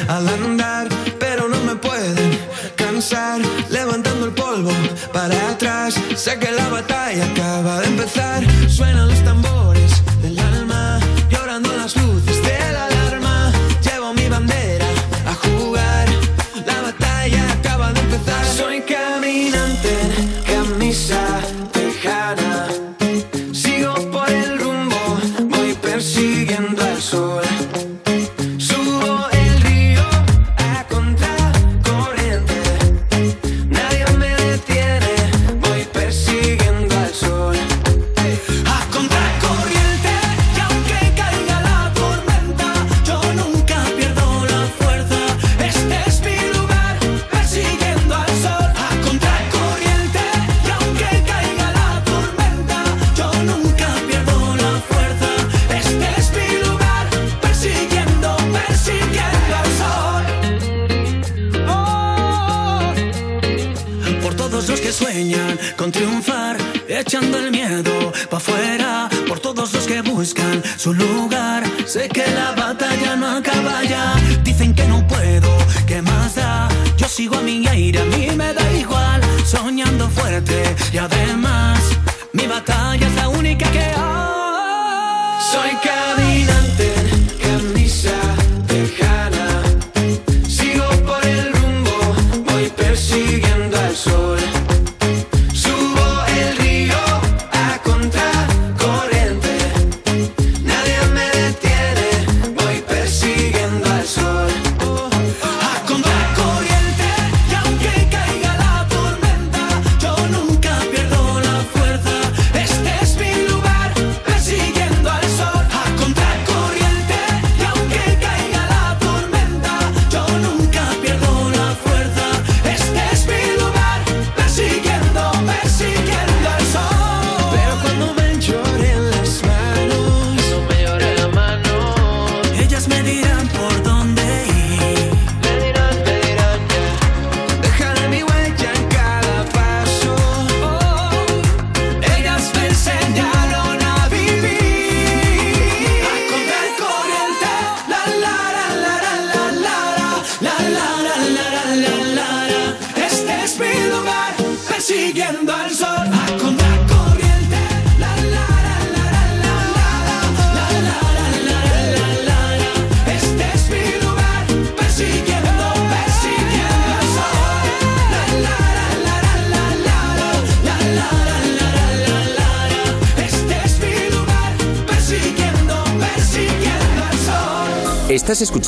Al 0.07 0.27
andar, 0.27 0.87
pero 1.19 1.47
no 1.47 1.59
me 1.63 1.75
pueden 1.75 2.39
cansar. 2.75 3.41
Levantando 3.69 4.25
el 4.25 4.33
polvo 4.33 4.71
para 5.13 5.35
atrás, 5.49 5.95
sé 6.15 6.37
que 6.37 6.51
la 6.51 6.69
batalla 6.69 7.25
acaba 7.25 7.79
de 7.81 7.87
empezar. 7.87 8.43
Suenan 8.69 9.07
los 9.07 9.23
tambores 9.23 9.68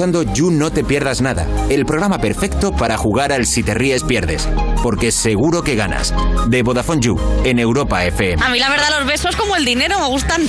escuchando 0.02 0.34
You 0.34 0.50
No 0.50 0.72
Te 0.72 0.84
Pierdas 0.84 1.22
Nada, 1.22 1.46
el 1.70 1.86
programa 1.86 2.18
perfecto 2.18 2.72
para 2.72 2.98
jugar 2.98 3.32
al 3.32 3.46
Si 3.46 3.62
Te 3.62 3.76
Ríes 3.76 4.04
Pierdes, 4.04 4.50
porque 4.82 5.12
seguro 5.12 5.62
que 5.62 5.76
ganas. 5.76 6.12
De 6.48 6.64
Vodafone 6.64 7.02
You, 7.02 7.20
en 7.44 7.60
Europa 7.60 8.04
FM. 8.06 8.44
A 8.44 8.50
mí 8.50 8.58
la 8.58 8.72
verdad 8.72 8.88
los 8.98 9.06
besos 9.06 9.36
como 9.36 9.56
el 9.56 9.64
dinero 9.64 10.00
me 10.00 10.08
gustan. 10.08 10.42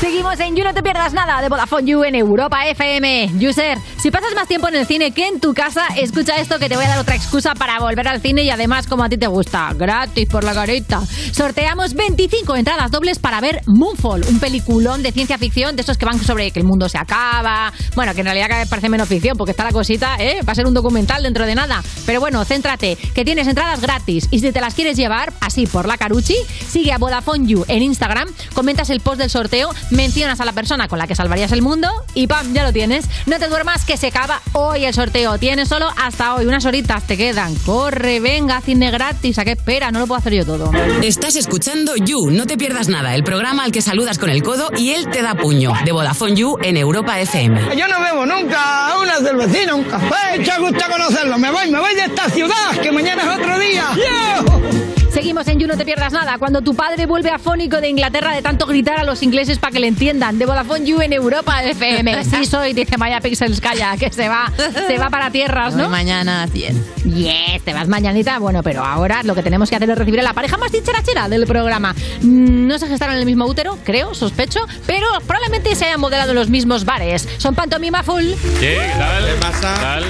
Seguimos 0.00 0.38
en 0.38 0.54
You 0.54 0.62
No 0.62 0.72
Te 0.72 0.84
Pierdas 0.84 1.14
Nada 1.14 1.42
de 1.42 1.48
Vodafone 1.48 1.90
You 1.90 2.04
en 2.04 2.14
Europa 2.14 2.64
FM. 2.68 3.32
User, 3.40 3.78
Si 3.98 4.10
pasas 4.10 4.34
más 4.34 4.46
tiempo 4.46 4.68
en 4.68 4.76
el 4.76 4.86
cine 4.86 5.10
que 5.12 5.26
en 5.26 5.40
tu 5.40 5.54
casa, 5.54 5.86
escucha 5.96 6.36
esto 6.36 6.58
que 6.58 6.68
te 6.68 6.76
voy 6.76 6.84
a 6.84 6.88
dar 6.88 6.98
otra 6.98 7.16
excusa 7.16 7.54
para 7.54 7.80
volver 7.80 8.06
al 8.06 8.20
cine 8.20 8.44
y 8.44 8.50
además 8.50 8.86
como 8.86 9.02
a 9.02 9.08
ti 9.08 9.16
te 9.16 9.26
gusta, 9.26 9.72
gratis 9.74 10.28
por 10.28 10.44
la 10.44 10.52
carita. 10.52 11.00
Sorteamos 11.32 11.94
25 11.94 12.56
entradas 12.56 12.90
dobles 12.90 13.18
para 13.18 13.40
ver 13.40 13.62
Moonfall, 13.66 14.22
un 14.28 14.38
peliculón 14.38 15.02
de 15.02 15.12
ciencia 15.12 15.38
ficción 15.38 15.76
de 15.76 15.82
esos 15.82 15.96
que 15.96 16.04
van 16.04 16.22
sobre 16.22 16.50
que 16.50 16.60
el 16.60 16.66
mundo 16.66 16.90
se 16.90 16.98
acaba. 16.98 17.72
Bueno, 17.94 18.14
que 18.14 18.20
en 18.20 18.26
realidad 18.26 18.48
cada 18.48 18.60
vez 18.60 18.68
parece 18.68 18.90
menos 18.90 19.08
ficción 19.08 19.36
porque 19.38 19.52
está 19.52 19.64
la 19.64 19.72
cosita, 19.72 20.16
¿eh? 20.18 20.40
Va 20.46 20.52
a 20.52 20.54
ser 20.54 20.66
un 20.66 20.74
documental 20.74 21.22
dentro 21.22 21.46
de 21.46 21.54
nada. 21.54 21.82
Pero 22.04 22.20
bueno, 22.20 22.44
céntrate, 22.44 22.96
que 22.96 23.24
tienes 23.24 23.48
entradas 23.48 23.80
gratis 23.80 24.28
y 24.30 24.40
si 24.40 24.52
te 24.52 24.60
las 24.60 24.74
quieres 24.74 24.98
llevar 24.98 25.32
así 25.40 25.66
por 25.66 25.88
la 25.88 25.96
caruchi, 25.96 26.36
sigue 26.68 26.92
a 26.92 26.98
Vodafone 26.98 27.46
You 27.46 27.64
en 27.66 27.82
Instagram, 27.82 28.28
comentas 28.52 28.90
el 28.90 29.00
post 29.00 29.18
del 29.18 29.30
sorteo, 29.30 29.70
mencionas 29.90 30.40
a 30.40 30.44
la 30.44 30.52
persona 30.52 30.86
con 30.86 30.98
la 30.98 31.06
que 31.06 31.14
salvarías 31.14 31.50
el 31.52 31.62
mundo 31.62 31.88
y 32.14 32.26
¡pam! 32.26 32.52
Ya 32.52 32.62
lo 32.62 32.74
tienes. 32.74 33.06
No 33.24 33.38
te 33.38 33.48
duermas 33.48 33.85
que 33.86 33.96
se 33.96 34.08
acaba 34.08 34.42
hoy 34.52 34.84
el 34.84 34.92
sorteo. 34.92 35.38
Tienes 35.38 35.68
solo 35.68 35.88
hasta 35.96 36.34
hoy, 36.34 36.46
unas 36.46 36.64
horitas 36.64 37.06
te 37.06 37.16
quedan. 37.16 37.54
Corre, 37.54 38.20
venga, 38.20 38.60
cine 38.60 38.90
gratis. 38.90 39.38
¿A 39.38 39.44
qué 39.44 39.52
espera? 39.52 39.90
No 39.90 40.00
lo 40.00 40.06
puedo 40.06 40.18
hacer 40.18 40.34
yo 40.34 40.44
todo. 40.44 40.70
Estás 41.02 41.36
escuchando 41.36 41.94
You, 41.96 42.30
no 42.30 42.46
te 42.46 42.56
pierdas 42.56 42.88
nada, 42.88 43.14
el 43.14 43.22
programa 43.22 43.64
al 43.64 43.72
que 43.72 43.82
saludas 43.82 44.18
con 44.18 44.28
el 44.28 44.42
codo 44.42 44.70
y 44.76 44.90
él 44.90 45.08
te 45.08 45.22
da 45.22 45.34
puño, 45.34 45.72
de 45.84 45.92
Vodafone 45.92 46.34
You 46.34 46.58
en 46.62 46.76
Europa 46.76 47.20
FM. 47.20 47.76
Yo 47.76 47.86
no 47.88 48.00
bebo 48.00 48.26
nunca 48.26 48.94
una 49.00 49.16
cervecina, 49.18 49.74
un 49.74 49.84
café. 49.84 50.40
Echa 50.40 50.58
gusto 50.58 50.84
conocerlo. 50.90 51.38
Me 51.38 51.50
voy, 51.50 51.70
me 51.70 51.78
voy 51.78 51.94
de 51.94 52.04
esta 52.04 52.28
ciudad, 52.28 52.76
que 52.82 52.90
mañana 52.90 53.22
es 53.22 53.38
otro 53.38 53.58
día. 53.58 53.86
¡Yo! 53.96 54.85
Seguimos 55.16 55.48
en 55.48 55.58
You, 55.58 55.66
no 55.66 55.78
te 55.78 55.86
pierdas 55.86 56.12
nada. 56.12 56.36
Cuando 56.36 56.60
tu 56.60 56.74
padre 56.74 57.06
vuelve 57.06 57.30
afónico 57.30 57.80
de 57.80 57.88
Inglaterra 57.88 58.34
de 58.34 58.42
tanto 58.42 58.66
gritar 58.66 58.98
a 59.00 59.02
los 59.02 59.22
ingleses 59.22 59.58
para 59.58 59.72
que 59.72 59.80
le 59.80 59.86
entiendan. 59.86 60.38
De 60.38 60.44
Vodafone 60.44 60.84
You 60.84 61.00
en 61.00 61.14
Europa 61.14 61.64
FM. 61.64 62.22
Sí 62.24 62.44
soy, 62.44 62.74
dice 62.74 62.98
Maya 62.98 63.22
Pixels 63.22 63.62
Calla, 63.62 63.96
que 63.96 64.12
se 64.12 64.28
va, 64.28 64.52
se 64.86 64.98
va 64.98 65.08
para 65.08 65.30
tierras, 65.30 65.74
¿no? 65.74 65.84
Hoy 65.84 65.90
mañana 65.90 66.46
100. 66.52 66.84
Yes, 67.14 67.62
te 67.64 67.72
vas 67.72 67.88
mañanita. 67.88 68.38
Bueno, 68.38 68.62
pero 68.62 68.84
ahora 68.84 69.22
lo 69.22 69.34
que 69.34 69.42
tenemos 69.42 69.70
que 69.70 69.76
hacer 69.76 69.88
es 69.88 69.96
recibir 69.96 70.20
a 70.20 70.22
la 70.22 70.34
pareja 70.34 70.58
más 70.58 70.70
dicharachera 70.70 71.30
del 71.30 71.46
programa. 71.46 71.94
Mm, 72.20 72.66
No 72.66 72.78
se 72.78 72.86
gestaron 72.86 73.14
en 73.14 73.20
el 73.20 73.26
mismo 73.26 73.46
útero, 73.46 73.78
creo, 73.84 74.14
sospecho, 74.14 74.60
pero 74.86 75.06
probablemente 75.26 75.74
se 75.76 75.86
hayan 75.86 76.00
modelado 76.00 76.32
en 76.32 76.36
los 76.36 76.50
mismos 76.50 76.84
bares. 76.84 77.26
Son 77.38 77.54
pantomima 77.54 78.02
full. 78.02 78.24
¿Qué? 78.60 78.80
¿Qué 78.82 78.92
tal? 78.98 79.24
¿Qué 79.24 79.40
pasa? 79.40 79.74
¿Qué 79.74 79.80
tal? 79.80 80.04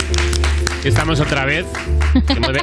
Estamos 0.82 1.20
otra 1.20 1.44
vez. 1.44 1.64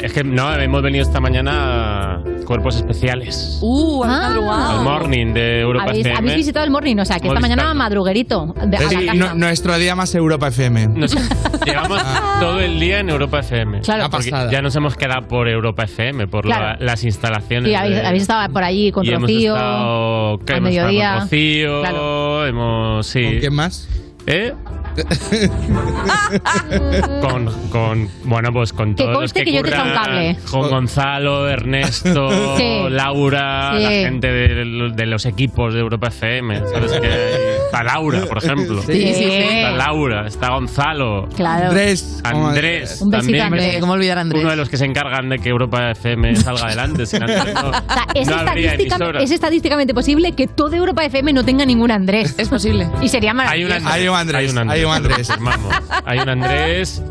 Es 0.02 0.14
que 0.14 0.24
no, 0.24 0.54
hemos 0.56 0.82
venido 0.82 1.04
esta 1.04 1.20
mañana 1.20 2.16
a 2.16 2.24
Cuerpos 2.46 2.76
Especiales. 2.78 3.60
Uh, 3.62 4.04
madrugado. 4.06 4.80
Al 4.80 4.84
morning 4.84 5.34
de 5.34 5.62
Europa 5.62 5.86
¿Habéis, 5.90 6.06
FM. 6.06 6.18
habéis 6.18 6.36
visitado 6.38 6.66
el 6.66 6.72
morning, 6.72 6.98
o 6.98 7.06
sea, 7.06 7.20
que 7.20 7.28
esta 7.28 7.40
mañana 7.40 7.74
madruguerito. 7.74 8.54
de- 8.66 8.78
a 8.78 8.82
la 8.82 8.90
Sí, 8.90 9.06
casa. 9.06 9.34
nuestro 9.36 9.78
día 9.78 9.96
más 9.96 10.14
Europa 10.16 10.48
FM. 10.48 10.88
Nos- 10.88 11.16
llevamos 11.66 12.02
todo 12.40 12.60
el 12.60 12.80
día 12.80 13.00
en 13.00 13.10
Europa 13.10 13.40
FM. 13.40 13.82
Claro. 13.82 14.10
Porque 14.10 14.30
ya 14.30 14.62
nos 14.62 14.76
hemos 14.76 14.96
quedado 14.96 15.28
por 15.28 15.48
Europa 15.48 15.84
FM, 15.84 16.28
por 16.28 16.46
la- 16.46 16.76
las 16.80 17.04
instalaciones. 17.04 17.72
Y 17.72 17.76
habéis, 17.76 17.96
de- 17.96 18.06
habéis 18.08 18.22
estado 18.24 18.52
por 18.52 18.64
allí 18.64 18.92
con 18.92 19.06
y 19.06 19.10
hemos 19.10 19.22
Rocío. 19.22 19.56
estado, 19.56 20.40
¿qué? 20.46 20.54
al 20.54 20.58
hemos 20.60 20.70
estado 20.72 20.88
mediodía. 20.88 21.12
con 21.14 21.22
Rocío, 21.22 21.82
Claro. 21.82 22.46
hemos, 22.48 23.08
sí. 23.08 23.24
¿Con 23.24 23.40
quién 23.40 23.54
más? 23.56 23.90
¿Eh? 24.26 24.54
con, 27.22 27.46
con, 27.70 28.10
bueno, 28.26 28.52
pues 28.52 28.74
con 28.74 28.96
Que 28.96 29.04
todos 29.04 29.14
los 29.14 29.20
conste 29.34 29.40
que, 29.40 29.46
que 29.46 29.52
yo 29.58 29.64
te 29.64 29.70
un 29.72 29.94
cable. 29.94 30.38
Con 30.50 30.70
Gonzalo, 30.70 31.50
Ernesto, 31.50 32.30
Sí. 32.58 32.84
Laura, 32.90 33.74
Sí. 33.78 33.84
la 33.84 33.90
gente 33.90 34.28
de, 34.32 34.92
de 34.96 35.06
los 35.06 35.26
equipos 35.26 35.74
de 35.74 35.80
Europa 35.80 36.08
FM. 36.08 36.60
¿Sabes 36.72 36.92
que 36.94 37.08
hay- 37.08 37.54
Está 37.66 37.84
Laura, 37.84 38.22
por 38.26 38.38
ejemplo. 38.38 38.82
Sí, 38.84 38.94
sí, 38.94 39.14
sí. 39.16 39.24
Está 39.26 39.72
Laura, 39.72 40.28
está 40.28 40.50
Gonzalo. 40.50 41.28
Claro. 41.36 41.70
Andrés. 41.70 42.22
Andrés. 42.24 43.02
Un 43.02 43.10
besito, 43.10 43.38
también. 43.38 43.46
Andrés. 43.46 43.78
¿Cómo 43.80 43.94
olvidar 43.94 44.20
a 44.20 44.22
Andrés? 44.22 44.42
Uno 44.42 44.52
de 44.52 44.58
los 44.58 44.70
que 44.70 44.78
se 44.78 44.86
encargan 44.86 45.30
de 45.30 45.40
que 45.40 45.50
Europa 45.50 45.90
FM 45.92 46.36
salga 46.36 46.68
adelante. 46.68 47.06
Sin 47.08 47.24
Andrés 47.24 47.54
no, 47.56 47.70
O 47.70 47.72
sea, 47.72 48.06
es, 48.14 48.28
no 48.28 48.36
habría 48.36 48.74
estadística- 48.74 48.96
emisora. 48.96 49.24
es 49.24 49.32
estadísticamente 49.32 49.94
posible 49.96 50.34
que 50.34 50.46
toda 50.48 50.78
Europa 50.78 51.04
FM 51.04 51.34
no 51.34 51.44
tenga 51.44 51.66
ningún 51.66 51.90
Andrés. 51.90 52.36
Es 52.38 52.50
posible. 52.50 52.88
Y 53.02 53.10
sería 53.10 53.32
Hay 53.32 53.38
maravilloso. 53.38 53.72
un 53.72 53.78
Andrés. 53.88 53.94
Hay 53.96 54.08
un 54.08 54.16
Andrés, 54.16 54.40
Hay 54.40 54.50
un 54.52 54.58
Andrés. 54.60 54.80
Hay 54.84 55.00
un 55.00 55.06
Andrés. 55.06 55.30
Hay 56.06 56.20
un 56.20 56.30
Andrés. 56.30 57.02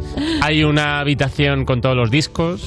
Hay 0.42 0.64
una 0.64 1.00
habitación 1.00 1.64
con 1.64 1.80
todos 1.80 1.96
los 1.96 2.10
discos, 2.10 2.64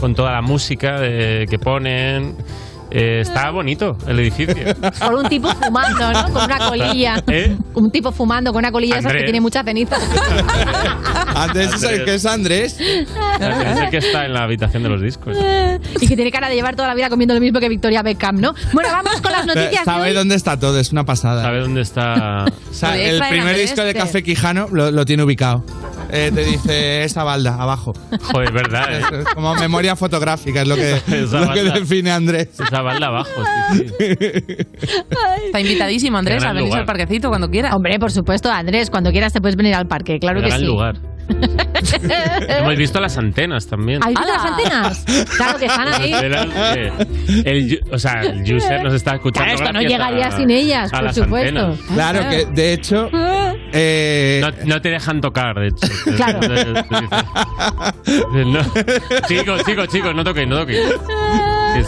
con 0.00 0.14
toda 0.14 0.32
la 0.32 0.42
música 0.42 1.00
de- 1.00 1.46
que 1.50 1.58
ponen. 1.58 2.36
Eh, 2.90 3.20
está 3.20 3.50
bonito 3.50 3.96
el 4.08 4.18
edificio. 4.20 4.54
Por 4.98 5.14
un 5.14 5.28
tipo 5.28 5.48
fumando, 5.54 6.12
¿no? 6.12 6.32
Con 6.32 6.44
una 6.44 6.58
colilla. 6.58 7.22
¿Eh? 7.28 7.56
Un 7.74 7.90
tipo 7.90 8.10
fumando 8.12 8.52
con 8.52 8.58
una 8.60 8.72
colilla 8.72 8.94
esas 8.98 9.04
que 9.04 9.18
Andrés. 9.18 9.24
tiene 9.24 9.40
mucha 9.40 9.62
ceniza. 9.62 9.96
Andrés 11.34 11.74
es 11.74 11.82
el 11.84 12.04
que 12.04 12.14
es 12.14 12.26
Andrés. 12.26 12.78
Es 12.80 13.78
el 13.80 13.90
que 13.90 13.98
está 13.98 14.26
en 14.26 14.34
la 14.34 14.42
habitación 14.42 14.82
de 14.82 14.88
los 14.88 15.00
discos. 15.00 15.36
y 16.00 16.06
que 16.06 16.16
tiene 16.16 16.30
cara 16.30 16.48
de 16.48 16.54
llevar 16.54 16.76
toda 16.76 16.88
la 16.88 16.94
vida 16.94 17.08
comiendo 17.08 17.34
lo 17.34 17.40
mismo 17.40 17.60
que 17.60 17.68
Victoria 17.68 18.02
Beckham, 18.02 18.40
¿no? 18.40 18.54
Bueno, 18.72 18.90
vamos 18.92 19.20
con 19.20 19.32
las 19.32 19.46
noticias 19.46 19.84
de 19.84 19.84
Sabe 19.84 20.08
hoy. 20.08 20.14
dónde 20.14 20.34
está 20.34 20.58
todo, 20.58 20.78
es 20.78 20.92
una 20.92 21.04
pasada. 21.04 21.42
¿Sabe 21.42 21.60
dónde 21.60 21.82
está? 21.82 22.44
O 22.70 22.74
sea, 22.74 22.96
el 22.96 23.18
primer 23.20 23.40
Andrés, 23.48 23.70
disco 23.70 23.82
de 23.82 23.92
que- 23.94 24.00
Café 24.00 24.22
Quijano 24.22 24.68
lo, 24.72 24.90
lo 24.90 25.04
tiene 25.04 25.22
ubicado. 25.22 25.64
Eh, 26.12 26.30
te 26.34 26.44
dice 26.44 27.04
esa 27.04 27.24
balda 27.24 27.54
abajo. 27.54 27.92
Joder, 28.32 28.52
verdad, 28.52 28.92
¿eh? 28.92 29.02
Es 29.20 29.24
como 29.34 29.54
memoria 29.54 29.96
fotográfica, 29.96 30.62
es 30.62 30.68
lo 30.68 30.74
que, 30.76 30.92
Esa 31.10 31.40
lo 31.40 31.52
que 31.52 31.62
define 31.64 32.10
Andrés. 32.10 32.48
Esa 32.60 32.82
balda 32.82 33.06
abajo, 33.08 33.30
sí, 33.72 33.86
sí. 33.98 34.04
Está 35.46 35.60
invitadísimo, 35.60 36.18
Andrés, 36.18 36.42
Qué 36.42 36.48
a 36.48 36.54
lugar. 36.54 36.80
al 36.80 36.86
parquecito 36.86 37.28
cuando 37.28 37.50
quiera. 37.50 37.74
Hombre, 37.74 37.98
por 37.98 38.10
supuesto, 38.12 38.50
Andrés, 38.50 38.90
cuando 38.90 39.10
quieras 39.12 39.32
te 39.32 39.40
puedes 39.40 39.56
venir 39.56 39.74
al 39.74 39.86
parque, 39.86 40.18
claro 40.18 40.40
que 40.40 40.46
Gran 40.48 40.60
sí. 40.60 40.66
lugar. 40.66 40.96
Hemos 42.48 42.76
visto 42.76 43.00
las 43.00 43.16
antenas 43.18 43.66
también. 43.66 44.02
¿Has 44.02 44.08
visto 44.08 44.26
las 44.26 44.44
antenas? 44.44 45.04
Claro 45.36 45.58
que 45.58 45.66
están 45.66 45.88
ahí. 45.88 46.12
El, 47.44 47.80
o 47.90 47.98
sea, 47.98 48.22
el 48.22 48.42
user 48.54 48.82
nos 48.82 48.94
está 48.94 49.14
escuchando. 49.16 49.46
Claro, 49.56 49.64
esto 49.64 49.72
no 49.72 49.80
llegaría 49.82 50.26
a- 50.28 50.36
sin 50.36 50.50
ellas, 50.50 50.90
por 50.90 51.12
supuesto. 51.14 51.60
antenas. 51.60 51.80
Claro 51.94 52.28
que, 52.30 52.46
de 52.46 52.72
hecho, 52.72 53.10
eh, 53.72 54.40
No, 54.42 54.50
no 54.66 54.80
te 54.82 54.88
dejan 54.90 55.20
tocar, 55.20 55.56
de 55.58 55.68
hecho. 55.68 55.86
Claro. 56.16 56.40
No. 58.44 58.60
Chicos, 59.28 59.64
chicos, 59.64 59.88
chicos, 59.88 60.14
no 60.14 60.24
toquéis, 60.24 60.48
no 60.48 60.58
toquéis. 60.58 60.80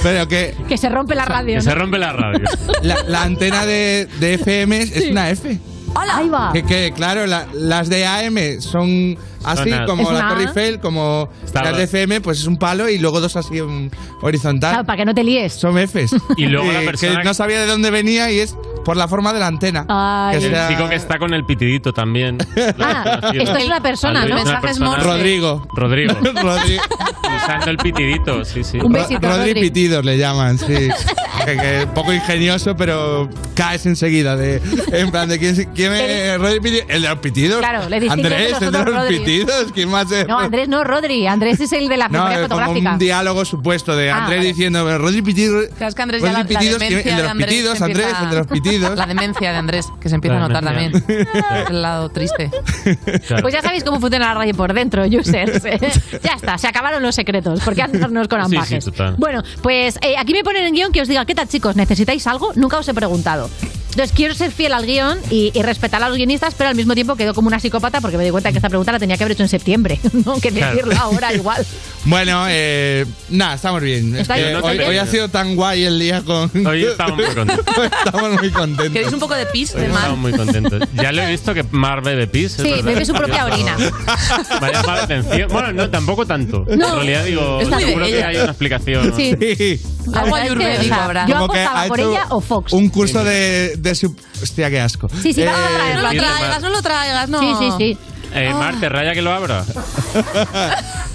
pero 0.02 0.26
que 0.28 0.54
Que 0.68 0.76
se 0.76 0.88
rompe 0.88 1.14
la 1.14 1.24
radio. 1.24 1.50
Que 1.50 1.56
¿no? 1.56 1.62
se 1.62 1.74
rompe 1.74 1.98
la 1.98 2.12
radio. 2.12 2.44
la, 2.82 2.96
la 3.06 3.22
antena 3.22 3.66
de, 3.66 4.08
de 4.20 4.34
FM 4.34 4.78
es, 4.80 4.96
es 4.96 5.10
una 5.10 5.30
F. 5.30 5.58
Ahí 5.94 6.28
va. 6.28 6.52
Que, 6.52 6.62
que, 6.64 6.92
claro, 6.94 7.26
la- 7.26 7.46
las 7.54 7.88
de 7.88 8.06
AM 8.06 8.60
son 8.60 9.16
así, 9.44 9.70
Son 9.70 9.86
como 9.86 10.02
Es 10.02 10.08
la 10.10 10.14
una 10.18 10.28
Torre 10.28 10.40
A. 10.44 10.46
Eiffel, 10.48 10.80
como 10.80 11.28
Está- 11.44 11.62
las 11.64 11.76
de 11.76 11.84
FM, 11.84 12.20
pues 12.20 12.40
es 12.40 12.46
un 12.46 12.56
palo 12.58 12.88
y 12.88 12.98
luego 12.98 13.20
dos 13.20 13.34
así 13.36 13.60
horizontal. 14.20 14.70
Claro, 14.72 14.86
para 14.86 14.96
que 14.98 15.04
no 15.04 15.14
te 15.14 15.24
líes. 15.24 15.52
Son 15.54 15.76
Fs. 15.78 16.14
Y 16.36 16.46
luego 16.46 16.70
la 16.72 16.82
Eh, 16.82 16.86
persona- 16.86 17.18
Que 17.18 17.24
no 17.24 17.34
sabía 17.34 17.60
de 17.60 17.66
dónde 17.66 17.90
venía 17.90 18.30
y 18.30 18.38
es 18.40 18.56
por 18.84 18.96
la 18.96 19.06
forma 19.08 19.32
de 19.32 19.40
la 19.40 19.46
antena. 19.46 19.84
Ay. 19.88 20.38
Que 20.38 20.46
El 20.46 20.68
chico 20.68 20.88
que 20.88 20.94
está 20.96 21.18
con 21.18 21.34
el 21.34 21.44
pitidito 21.44 21.92
también. 21.92 22.38
Ah, 22.78 23.20
esto 23.34 23.56
es 23.56 23.66
una 23.66 23.80
persona, 23.80 24.24
¿no? 24.26 24.34
Mensajes. 24.36 24.78
Rodrigo. 24.78 25.66
Rodrigo. 25.74 26.14
Rodri- 26.20 26.80
Usando 27.36 27.70
el 27.70 27.76
pitidito, 27.78 28.44
sí, 28.44 28.62
sí. 28.64 28.78
Un 28.78 28.92
Ro- 28.94 29.00
besito, 29.00 29.20
Rodri 29.26 29.38
Rodri. 29.52 29.60
Pitidos 29.60 30.04
le 30.04 30.18
llaman, 30.18 30.58
sí. 30.58 30.88
Que, 31.44 31.56
que 31.56 31.86
poco 31.94 32.12
ingenioso, 32.12 32.76
pero 32.76 33.28
caes 33.54 33.86
enseguida. 33.86 34.36
De, 34.36 34.60
en 34.92 35.10
plan, 35.10 35.28
de 35.28 35.38
quién, 35.38 35.54
quién 35.74 35.92
es 35.92 36.38
Rodri 36.38 36.60
Pitidos. 36.60 36.86
El 36.88 37.02
de 37.02 37.08
los 37.08 37.18
pitidos. 37.18 37.58
Claro, 37.58 37.88
le 37.88 37.96
Andrés, 38.10 38.52
el 38.60 38.72
de 38.72 38.78
los 38.78 38.84
Rodri. 38.86 39.18
pitidos. 39.18 39.72
¿Quién 39.72 39.88
más 39.90 40.10
es? 40.12 40.26
No, 40.26 40.38
Andrés 40.38 40.68
no, 40.68 40.84
Rodri. 40.84 41.26
Andrés 41.26 41.60
es 41.60 41.72
el 41.72 41.88
de 41.88 41.96
la 41.96 42.08
No, 42.12 42.12
memoria 42.24 42.36
como 42.48 42.48
fotográfica. 42.60 42.92
un 42.92 42.98
diálogo 42.98 43.44
supuesto 43.44 43.96
de 43.96 44.10
Ah, 44.10 44.18
Andrés 44.24 44.38
vale. 44.40 44.48
diciendo 44.48 44.98
Rodri 44.98 45.22
Pitidos. 45.22 45.66
Claro, 45.76 45.88
es 45.88 45.94
que 45.94 46.02
Andrés 46.02 46.22
ya 46.22 46.28
Rodri 46.32 46.42
la, 46.42 46.42
la 46.42 46.48
Pitidos, 46.60 46.78
demencia 46.80 47.02
¿quién- 47.02 47.08
el 47.12 47.16
de 47.16 47.22
los 47.22 47.30
Andrés 47.30 47.48
pitidos, 47.48 47.80
Andrés, 47.82 48.06
empieza- 48.06 48.22
el 48.24 48.30
de 48.30 48.36
los 48.36 48.46
pitidos. 48.46 48.98
La 48.98 49.06
demencia 49.06 49.52
de 49.52 49.56
Andrés, 49.58 49.86
que 50.00 50.08
se 50.08 50.14
empieza 50.14 50.38
La 50.38 50.44
a 50.44 50.48
notar 50.48 50.64
demencia. 50.64 51.00
también. 51.06 51.28
el 51.70 51.82
lado 51.82 52.08
triste. 52.10 52.50
Claro. 53.26 53.42
Pues 53.42 53.54
ya 53.54 53.62
sabéis 53.62 53.84
cómo 53.84 54.00
funciona 54.00 54.28
la 54.28 54.34
radio 54.34 54.54
por 54.54 54.72
dentro, 54.72 55.04
users. 55.06 55.62
ya 56.22 56.32
está, 56.34 56.58
se 56.58 56.66
acabaron 56.68 57.02
los 57.02 57.14
secretos. 57.14 57.60
¿Por 57.60 57.74
qué 57.74 57.82
andarnos 57.82 58.28
con 58.28 58.42
Sí, 58.44 58.50
sí, 58.50 58.56
ambajes? 58.56 58.84
total. 58.84 59.14
bueno, 59.18 59.42
pues 59.62 59.96
eh, 60.02 60.14
aquí 60.18 60.32
me 60.32 60.42
ponen 60.44 60.64
en 60.64 60.74
guion 60.74 60.92
que 60.92 61.00
os 61.02 61.08
diga, 61.08 61.24
¿qué 61.32 61.36
tal 61.36 61.48
chicos? 61.48 61.76
¿Necesitáis 61.76 62.26
algo? 62.26 62.52
Nunca 62.56 62.76
os 62.78 62.86
he 62.88 62.92
preguntado. 62.92 63.48
Entonces 63.92 64.12
quiero 64.14 64.34
ser 64.34 64.50
fiel 64.52 64.74
al 64.74 64.84
guion 64.84 65.18
y, 65.30 65.50
y 65.54 65.62
respetar 65.62 66.02
a 66.02 66.08
los 66.10 66.18
guionistas, 66.18 66.54
pero 66.54 66.68
al 66.68 66.76
mismo 66.76 66.94
tiempo 66.94 67.16
quedo 67.16 67.32
como 67.32 67.48
una 67.48 67.58
psicópata 67.58 68.02
porque 68.02 68.18
me 68.18 68.24
di 68.24 68.30
cuenta 68.30 68.50
que 68.52 68.58
esta 68.58 68.68
pregunta 68.68 68.92
la 68.92 68.98
tenía 68.98 69.16
que 69.16 69.24
haber 69.24 69.32
hecho 69.32 69.42
en 69.42 69.48
septiembre, 69.48 69.98
no 70.26 70.38
que 70.40 70.50
Claro. 70.50 70.74
decirlo 70.76 70.94
ahora 71.00 71.32
igual. 71.32 71.64
Bueno, 72.04 72.46
eh, 72.48 73.06
nada, 73.28 73.54
estamos 73.54 73.80
bien. 73.80 74.16
Es 74.16 74.22
¿Estáis- 74.28 74.42
que 74.42 74.52
estáis 74.56 74.88
hoy, 74.88 74.96
ha 74.98 75.06
sido 75.06 75.28
tan 75.28 75.54
guay 75.54 75.84
el 75.84 76.00
día 76.00 76.20
con. 76.22 76.50
Hoy 76.66 76.82
estamos 76.84 77.16
muy 77.16 77.26
contentos. 77.26 77.64
estamos 78.06 78.32
muy 78.40 78.50
contentos. 78.50 78.92
¿Queréis 78.92 79.12
un 79.12 79.20
poco 79.20 79.34
de 79.36 79.46
pis 79.46 79.72
Hoy 79.76 79.82
de 79.82 79.88
mar? 79.88 79.98
estamos 79.98 80.18
muy 80.18 80.32
contentos. 80.32 80.88
Ya 80.94 81.12
lo 81.12 81.22
he 81.22 81.30
visto 81.30 81.54
que 81.54 81.62
Mar 81.70 82.02
bebe 82.02 82.26
pis. 82.26 82.52
Sí, 82.52 82.62
verdad. 82.64 82.84
bebe 82.84 83.04
su 83.04 83.12
propia 83.12 83.44
orina. 83.44 83.76
llamado- 83.78 84.60
Me 84.60 84.66
ha 84.66 84.72
llamado 84.72 84.96
la 84.96 85.02
atención. 85.04 85.48
Bueno, 85.52 85.72
no, 85.72 85.90
tampoco 85.90 86.26
tanto. 86.26 86.64
No. 86.68 86.88
En 86.88 86.96
realidad 86.96 87.24
digo, 87.24 87.60
Es 87.60 87.68
muy 87.68 87.78
de 87.84 87.86
seguro 87.88 88.06
que 88.06 88.24
hay 88.24 88.36
una 88.36 88.44
explicación. 88.46 89.14
Sí. 89.16 89.80
La 90.06 90.20
Algo 90.22 90.34
ayurvédico 90.34 90.94
habrá. 90.94 91.26
Yo 91.28 91.36
apostaba 91.36 91.82
ha 91.84 91.86
por 91.86 92.00
ella 92.00 92.26
o 92.30 92.40
Fox. 92.40 92.72
Un 92.72 92.88
curso 92.88 93.22
de, 93.22 93.76
de 93.78 93.94
su. 93.94 94.14
Hostia, 94.42 94.68
qué 94.70 94.80
asco. 94.80 95.08
Sí, 95.22 95.32
sí, 95.32 95.42
Eh, 95.42 95.46
No 95.94 96.02
lo 96.02 96.08
traigas, 96.10 96.62
no 96.62 96.70
lo 96.70 96.82
traigas, 96.82 97.28
no. 97.28 97.38
Sí, 97.40 97.54
sí, 97.60 97.72
sí. 97.78 97.98
Eh. 98.34 98.52
Mar, 98.54 98.74
¿te 98.80 98.88
raya 98.88 99.12
que 99.14 99.22
lo 99.22 99.32
abra? 99.32 99.64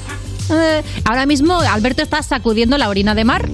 Eh, 0.50 0.84
ahora 1.06 1.26
mismo 1.26 1.60
Alberto 1.60 2.02
está 2.02 2.22
sacudiendo 2.24 2.78
la 2.78 2.90
orina 2.90 3.16
de 3.16 3.24
Mar. 3.26 3.48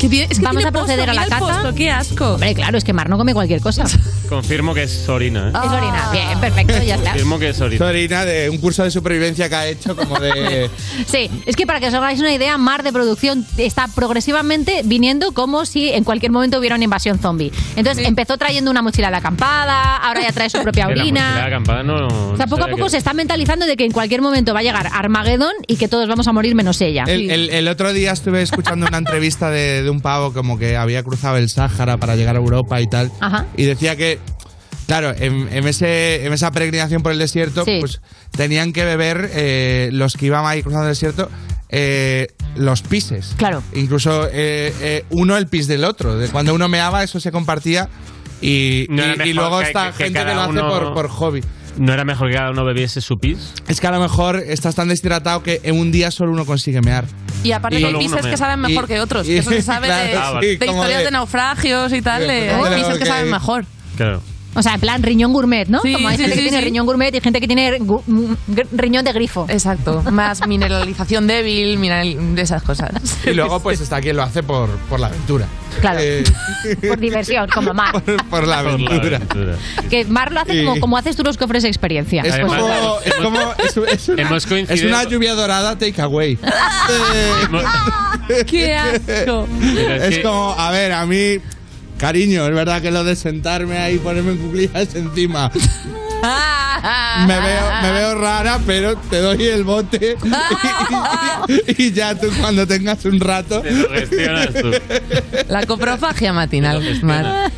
Que 0.00 0.08
tiene- 0.08 0.28
es 0.30 0.38
que 0.38 0.44
Vamos 0.44 0.62
tiene 0.62 0.68
a 0.68 0.72
proceder 0.72 1.06
posto, 1.06 1.10
a 1.10 1.14
la 1.14 1.20
mira 1.24 1.36
el 1.36 1.42
cata. 1.42 1.60
posto, 1.62 1.74
qué 1.74 1.90
asco. 1.90 2.32
Hombre, 2.34 2.54
claro, 2.54 2.78
es 2.78 2.84
que 2.84 2.92
Mar 2.92 3.08
no 3.08 3.16
come 3.18 3.32
cualquier 3.34 3.60
cosa. 3.60 3.84
Confirmo 4.28 4.74
que 4.74 4.82
es 4.84 5.08
orina, 5.08 5.48
¿eh? 5.48 5.52
Es 5.54 5.70
orina. 5.70 6.08
Bien, 6.12 6.40
perfecto, 6.40 6.74
ya 6.82 6.96
está. 6.96 7.10
Confirmo 7.10 7.38
que 7.38 7.48
es 7.50 7.60
orina. 7.60 7.78
Sorina 7.86 8.24
de 8.24 8.50
un 8.50 8.58
curso 8.58 8.82
de 8.84 8.90
supervivencia 8.90 9.48
que 9.48 9.54
ha 9.54 9.66
hecho 9.66 9.96
como 9.96 10.18
de... 10.18 10.70
Sí, 11.06 11.30
es 11.46 11.56
que 11.56 11.66
para 11.66 11.80
que 11.80 11.88
os 11.88 11.94
hagáis 11.94 12.20
una 12.20 12.32
idea, 12.32 12.56
Mar 12.58 12.82
de 12.82 12.92
producción 12.92 13.46
está 13.56 13.88
progresivamente 13.88 14.82
viniendo 14.84 15.32
como 15.32 15.64
si 15.66 15.90
en 15.90 16.04
cualquier 16.04 16.32
momento 16.32 16.58
hubiera 16.58 16.74
una 16.76 16.84
invasión 16.84 17.18
zombie. 17.18 17.52
Entonces 17.76 18.06
empezó 18.06 18.36
trayendo 18.36 18.70
una 18.70 18.82
mochila 18.82 19.10
de 19.10 19.16
acampada, 19.16 19.96
ahora 19.96 20.22
ya 20.22 20.32
trae 20.32 20.50
su 20.50 20.60
propia 20.62 20.84
Eh, 20.86 20.88
La 20.88 20.96
mochila 20.96 21.20
de 21.20 21.30
orina. 21.32 21.44
acampada 21.46 21.82
no... 21.82 22.32
O 22.32 22.36
sea, 22.36 22.46
poco 22.46 22.64
a 22.64 22.68
poco 22.68 22.88
se 22.88 22.98
está 22.98 23.12
mentalizando 23.14 23.66
de 23.66 23.76
que 23.76 23.84
en 23.84 23.92
cualquier 23.92 24.22
momento 24.22 24.52
va 24.54 24.60
a 24.60 24.62
llegar 24.62 24.88
Armagedón 24.92 25.52
y 25.66 25.76
que 25.76 25.88
todos 25.88 26.08
vamos 26.08 26.26
a 26.28 26.32
morir 26.36 26.54
menos 26.54 26.80
ella. 26.80 27.04
El, 27.08 27.30
el- 27.30 27.50
el 27.50 27.66
otro 27.68 27.92
día 27.92 28.12
estuve 28.12 28.42
escuchando 28.42 28.86
una 28.86 28.98
entrevista 29.04 29.50
de, 29.50 29.82
de 29.82 29.90
un 29.90 30.00
pavo 30.00 30.32
como 30.32 30.58
que 30.58 30.76
había 30.76 31.02
cruzado 31.02 31.36
el 31.36 31.48
Sáhara 31.48 31.96
para 31.96 32.14
llegar 32.14 32.36
a 32.36 32.38
Europa 32.38 32.80
y 32.80 32.86
tal. 32.88 33.10
Ajá. 33.20 33.46
Y 33.56 33.64
decía 33.64 33.96
que, 33.96 34.18
claro, 34.86 35.12
en, 35.18 35.48
en 35.52 35.66
ese, 35.66 36.24
en 36.26 36.32
esa 36.32 36.52
peregrinación 36.52 37.02
por 37.02 37.10
el 37.12 37.18
desierto, 37.18 37.64
Sí. 37.64 37.78
pues 37.80 38.00
tenían 38.30 38.72
que 38.72 38.84
beber 38.84 39.30
eh, 39.34 39.88
los 39.92 40.14
que 40.14 40.26
iban 40.26 40.46
ahí 40.46 40.62
cruzando 40.62 40.86
el 40.86 40.92
desierto. 40.92 41.28
eh, 41.68 42.28
los 42.54 42.80
pises. 42.82 43.34
Claro. 43.36 43.62
Incluso 43.74 44.26
eh, 44.32 44.72
eh, 44.80 45.04
uno 45.10 45.36
el 45.36 45.46
pis 45.48 45.66
del 45.66 45.84
otro. 45.84 46.16
De 46.16 46.28
cuando 46.28 46.54
uno 46.54 46.68
meaba, 46.68 47.02
eso 47.02 47.18
se 47.20 47.30
compartía. 47.32 47.88
Y, 48.40 48.86
No 48.88 49.02
era 49.02 49.12
y- 49.26 49.30
y 49.30 49.34
mejor 49.34 49.34
luego 49.34 49.58
que- 49.60 49.66
está 49.66 49.92
que- 49.92 50.04
gente 50.04 50.18
que 50.24 50.34
lo 50.34 50.40
hace 50.42 50.50
uno- 50.52 50.68
por, 50.68 50.94
por 50.94 51.08
hobby. 51.08 51.42
¿No 51.78 51.92
era 51.92 52.04
mejor 52.04 52.28
que 52.28 52.34
cada 52.34 52.50
uno 52.50 52.64
bebiese 52.64 53.00
su 53.00 53.18
pis? 53.18 53.52
Es 53.68 53.80
que 53.80 53.86
a 53.86 53.90
lo 53.90 54.00
mejor 54.00 54.36
estás 54.36 54.74
tan 54.74 54.88
deshidratado 54.88 55.42
que 55.42 55.60
en 55.64 55.78
un 55.78 55.92
día 55.92 56.10
solo 56.10 56.32
uno 56.32 56.46
consigue 56.46 56.80
mear. 56.80 57.04
Y 57.44 57.52
aparte 57.52 57.76
Y- 57.76 57.80
que 57.80 57.86
hay 57.86 57.92
Solo 57.92 58.04
uno 58.04 58.16
pises 58.16 58.30
que 58.30 58.36
saben 58.36 58.60
mejor 58.60 58.84
y- 58.84 58.86
que 58.88 59.00
otros. 59.00 59.26
y- 59.26 59.30
que 59.30 59.38
eso 59.38 59.50
se 59.50 59.62
sabe 59.62 59.86
claro, 59.88 60.08
de, 60.08 60.16
Ah, 60.16 60.30
vale. 60.32 60.46
sí, 60.52 60.56
de 60.56 60.66
como 60.66 60.78
historias 60.78 60.98
de- 61.00 61.04
de 61.04 61.10
naufragios 61.10 61.92
y 61.92 62.02
tal. 62.02 62.28
Hay 62.30 62.74
pises 62.80 62.98
que 62.98 63.06
saben 63.06 63.30
mejor. 63.30 63.64
Claro. 63.96 64.22
O 64.56 64.62
sea, 64.62 64.74
en 64.74 64.80
plan 64.80 65.02
riñón 65.02 65.32
gourmet, 65.32 65.68
¿no? 65.68 65.80
Sí, 65.82 65.92
Como 65.92 66.08
hay 66.08 66.16
sí, 66.16 66.22
gente 66.22 66.36
sí, 66.36 66.42
que 66.44 66.48
tiene 66.50 66.64
riñón 66.64 66.86
gourmet 66.86 67.14
y 67.14 67.20
gente 67.20 67.40
que 67.40 67.46
tiene 67.46 67.78
gu- 67.78 68.02
mm, 68.06 68.34
riñón 68.72 69.04
de 69.04 69.12
grifo. 69.12 69.46
Exacto. 69.48 70.02
Más 70.10 70.46
mineralización 70.48 71.26
débil, 71.26 71.78
mineral, 71.78 72.34
de 72.34 72.42
esas 72.42 72.62
cosas. 72.62 72.90
Y 73.24 73.32
luego 73.34 73.60
pues 73.60 73.80
está 73.80 74.00
quien 74.00 74.16
lo 74.16 74.22
hace 74.22 74.42
por, 74.42 74.68
por 74.88 74.98
la 75.00 75.08
aventura. 75.08 75.46
Claro. 75.80 75.98
Eh, 76.00 76.24
Por 76.88 76.98
diversión, 76.98 77.46
como 77.52 77.74
Mar. 77.74 78.02
por 78.30 78.46
la 78.46 78.60
aventura. 78.60 79.20
Que 79.90 80.04
Mar 80.06 80.32
lo 80.32 80.40
hace 80.40 80.64
como, 80.64 80.80
como 80.80 80.96
haces 80.96 81.16
tú 81.16 81.22
los 81.22 81.36
que 81.36 81.44
ofreces 81.44 81.68
experiencia. 81.68 82.22
Es 82.22 82.32
Además, 82.32 82.62
como, 82.62 82.98
es 83.04 83.14
como 83.14 83.40
es, 83.58 83.76
es 83.92 84.08
una, 84.08 84.22
Hemos 84.22 84.46
es 84.50 84.82
una 84.84 85.04
lluvia 85.04 85.34
dorada 85.34 85.76
take 85.76 86.00
away. 86.00 86.38
¡Qué 88.46 88.74
asco! 88.74 89.46
Es 89.62 90.02
es 90.02 90.16
que- 90.16 90.22
como, 90.22 90.52
a 90.52 90.70
ver, 90.70 90.92
a 90.92 91.04
mí, 91.06 91.38
cariño, 91.98 92.46
es 92.46 92.54
verdad 92.54 92.82
que 92.82 92.90
lo 92.90 93.04
de 93.04 93.16
sentarme 93.16 93.78
ahí 93.78 93.96
y 93.96 93.98
ponerme 93.98 94.32
en 94.32 94.38
cuclillas 94.38 94.94
encima. 94.94 95.50
Me 97.26 97.40
veo, 97.40 97.82
me 97.82 97.92
veo 97.92 98.14
rara, 98.20 98.60
pero 98.66 98.96
te 98.96 99.18
doy 99.18 99.44
el 99.46 99.64
bote 99.64 100.16
y, 101.48 101.84
y 101.84 101.92
ya 101.92 102.14
tú 102.14 102.28
cuando 102.40 102.66
tengas 102.66 103.04
un 103.04 103.18
rato. 103.20 103.60
Te 103.60 103.70
lo 103.72 103.88
gestionas 103.90 104.48
tú. 104.52 104.70
La 105.48 105.66
coprofagia 105.66 106.32
matinal, 106.32 106.82
Mar. 107.02 107.50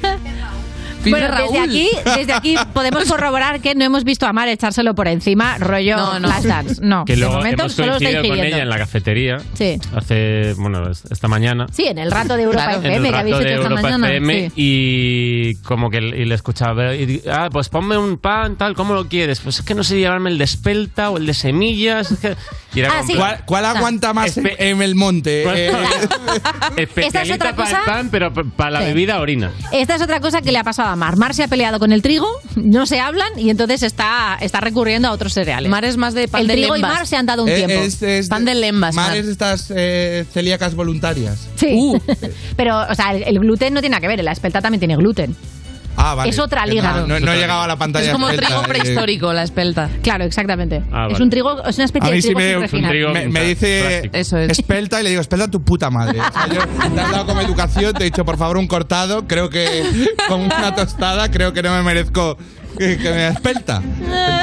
Bueno, 1.11 1.27
desde 1.29 1.39
Raúl. 1.59 1.59
aquí, 1.69 1.89
desde 2.17 2.33
aquí 2.33 2.57
podemos 2.73 3.05
corroborar 3.05 3.61
que 3.61 3.75
no 3.75 3.85
hemos 3.85 4.05
visto 4.05 4.27
a 4.27 4.33
Mar 4.33 4.49
echárselo 4.49 4.95
por 4.95 5.09
encima, 5.09 5.59
rollo 5.59 5.97
No, 5.97 6.19
no. 6.21 6.29
Flashdance. 6.29 6.81
No, 6.89 7.05
Que 7.05 7.15
de 7.15 7.19
luego 7.21 7.35
momento 7.37 7.63
hemos 7.63 7.73
solo 7.75 7.93
coincidido 7.99 8.23
con 8.29 8.39
ella 8.39 8.59
en 8.63 8.69
la 8.69 8.79
cafetería. 8.79 9.39
Sí. 9.55 9.79
Hace, 9.95 10.55
bueno, 10.59 10.91
esta 10.91 11.29
mañana. 11.29 11.67
Sí, 11.73 11.87
en 11.87 11.99
el 11.99 12.11
rato 12.11 12.37
de 12.37 12.43
Europa 12.45 12.65
Claro. 12.65 12.79
en 12.81 12.87
FM 12.87 13.09
el 13.09 13.13
que 13.15 13.19
habéis 13.19 13.35
rato 13.37 13.47
hecho 13.47 13.49
de 13.49 13.55
esta 13.63 13.69
Europa 13.69 13.83
mañana. 13.83 14.09
FM 14.13 14.51
Sí. 14.51 14.53
y 14.57 15.55
como 15.65 15.91
que 15.91 15.99
y 15.99 16.25
le 16.25 16.35
escuchaba 16.35 16.95
y 16.95 17.23
ah 17.31 17.49
pues 17.51 17.69
ponme 17.69 17.97
un 17.97 18.19
pan 18.19 18.57
tal 18.57 18.75
cómo 18.75 18.95
lo 18.95 19.09
quieres 19.09 19.41
pues 19.41 19.59
es 19.59 19.65
que 19.65 19.75
no 19.75 19.83
sé 19.85 19.99
llevarme 19.99 20.31
el 20.31 20.39
de 20.39 20.45
espelta 20.45 21.11
o 21.11 21.17
el 21.19 21.27
de 21.27 21.35
semillas 21.35 22.11
es 22.13 22.19
que- 22.19 22.37
y 22.75 22.81
era 22.81 22.91
Ah, 22.99 23.03
sí. 23.07 23.15
¿Cuál, 23.15 23.43
cuál 23.47 23.65
aguanta 23.65 24.13
más 24.13 24.37
en, 24.37 24.45
Espe- 24.45 24.57
en 24.59 24.83
el 24.83 24.95
monte? 24.95 25.45
Eh, 25.57 25.73
especialita 26.77 27.35
otra 27.37 27.57
para 27.57 27.69
cosa? 27.69 27.79
el 27.81 27.85
pan 27.87 28.09
pero 28.11 28.33
para 28.33 28.71
la 28.71 28.81
Sí. 28.81 28.87
bebida 28.87 29.21
orina 29.21 29.51
Esta 29.73 29.95
es 29.95 30.03
otra 30.03 30.21
cosa 30.21 30.41
que 30.43 30.53
le 30.53 30.59
ha 30.59 30.65
pasado 30.65 30.91
a 30.91 30.97
Mar. 30.99 31.17
Mar 31.17 31.33
se 31.35 31.43
ha 31.45 31.49
peleado 31.49 31.79
con 31.79 31.93
el 31.93 32.03
trigo, 32.03 32.27
no 32.57 32.85
se 32.87 33.01
hablan 33.01 33.29
y 33.39 33.49
entonces 33.51 33.83
está, 33.83 34.37
está 34.41 34.61
recurriendo 34.61 35.09
a 35.09 35.13
otros 35.13 35.33
cereales. 35.33 35.71
Mar 35.71 35.85
es 35.85 35.97
más 35.97 36.13
de 36.15 36.29
pan 36.29 36.43
el 36.43 36.47
de 36.49 36.55
trigo 36.55 36.77
y. 36.77 36.81
Mar 36.83 37.07
se 37.07 37.17
han 37.17 37.25
dado 37.27 37.45
un 37.45 37.49
eh, 37.49 37.57
tiempo. 37.57 37.85
es- 37.85 38.03
es- 38.03 38.29
Pan 38.29 38.45
de 38.45 38.55
lembas, 38.55 38.95
Mar. 38.95 39.09
Mares 39.11 39.27
estas 39.27 39.73
eh, 39.75 40.27
celíacas 40.33 40.75
voluntarias. 40.75 41.49
Sí. 41.57 41.75
Uh. 41.75 41.99
Pero, 42.57 42.81
o 42.91 42.95
sea, 42.95 43.13
el, 43.15 43.23
el 43.23 43.39
gluten 43.39 43.73
no 43.73 43.81
tiene 43.81 43.93
nada 43.95 44.01
que 44.03 44.09
ver. 44.09 44.23
La 44.23 44.33
espelta 44.33 44.61
también 44.61 44.81
tiene 44.81 44.97
gluten. 44.97 45.35
Ah, 46.01 46.15
vale. 46.15 46.31
Es 46.31 46.39
otra 46.39 46.65
liga. 46.65 46.93
No, 46.93 47.07
no, 47.09 47.21
no 47.21 47.33
he 47.33 47.37
llegado 47.37 47.63
a 47.63 47.67
la 47.67 47.77
pantalla. 47.77 48.07
Es 48.07 48.13
como 48.13 48.29
espelta, 48.29 48.47
trigo 48.47 48.63
eh. 48.63 48.69
prehistórico, 48.69 49.33
la 49.33 49.43
espelta. 49.43 49.91
Claro, 50.03 50.25
exactamente. 50.25 50.83
Ah, 50.93 51.07
Es 51.07 51.13
vale. 51.15 51.25
un 51.25 51.31
trigo, 51.31 51.65
es 51.65 51.77
una 51.77 51.85
especie 51.85 52.07
A 52.07 52.11
de 52.11 52.17
mí 52.17 52.23
sí 52.23 52.29
trigo 52.35 52.39
me, 52.41 52.51
sin 52.53 52.61
refinar. 52.85 53.13
me, 53.13 53.29
me 53.29 53.45
dice 53.45 54.09
Eso 54.13 54.39
es. 54.39 54.51
espelta 54.59 55.01
y 55.01 55.05
le 55.05 55.11
digo, 55.11 55.21
espelta 55.21 55.49
tu 55.51 55.61
puta 55.63 55.91
madre. 55.91 56.21
O 56.29 56.33
sea, 56.33 56.47
yo 56.47 56.61
te 56.95 57.01
has 57.01 57.11
dado 57.13 57.27
como 57.27 57.41
educación, 57.41 57.93
te 57.95 58.03
he 58.03 58.05
dicho, 58.05 58.25
por 58.25 58.37
favor, 58.39 58.59
un 58.59 58.67
cortado. 58.69 59.27
Creo 59.27 59.51
que 59.51 59.83
con 60.29 60.43
una 60.43 60.75
tostada, 60.75 61.31
creo 61.31 61.53
que 61.53 61.63
no 61.63 61.71
me 61.75 61.83
merezco 61.83 62.39
que, 62.79 62.97
que 62.97 63.11
me 63.11 63.29
espelta. 63.29 63.83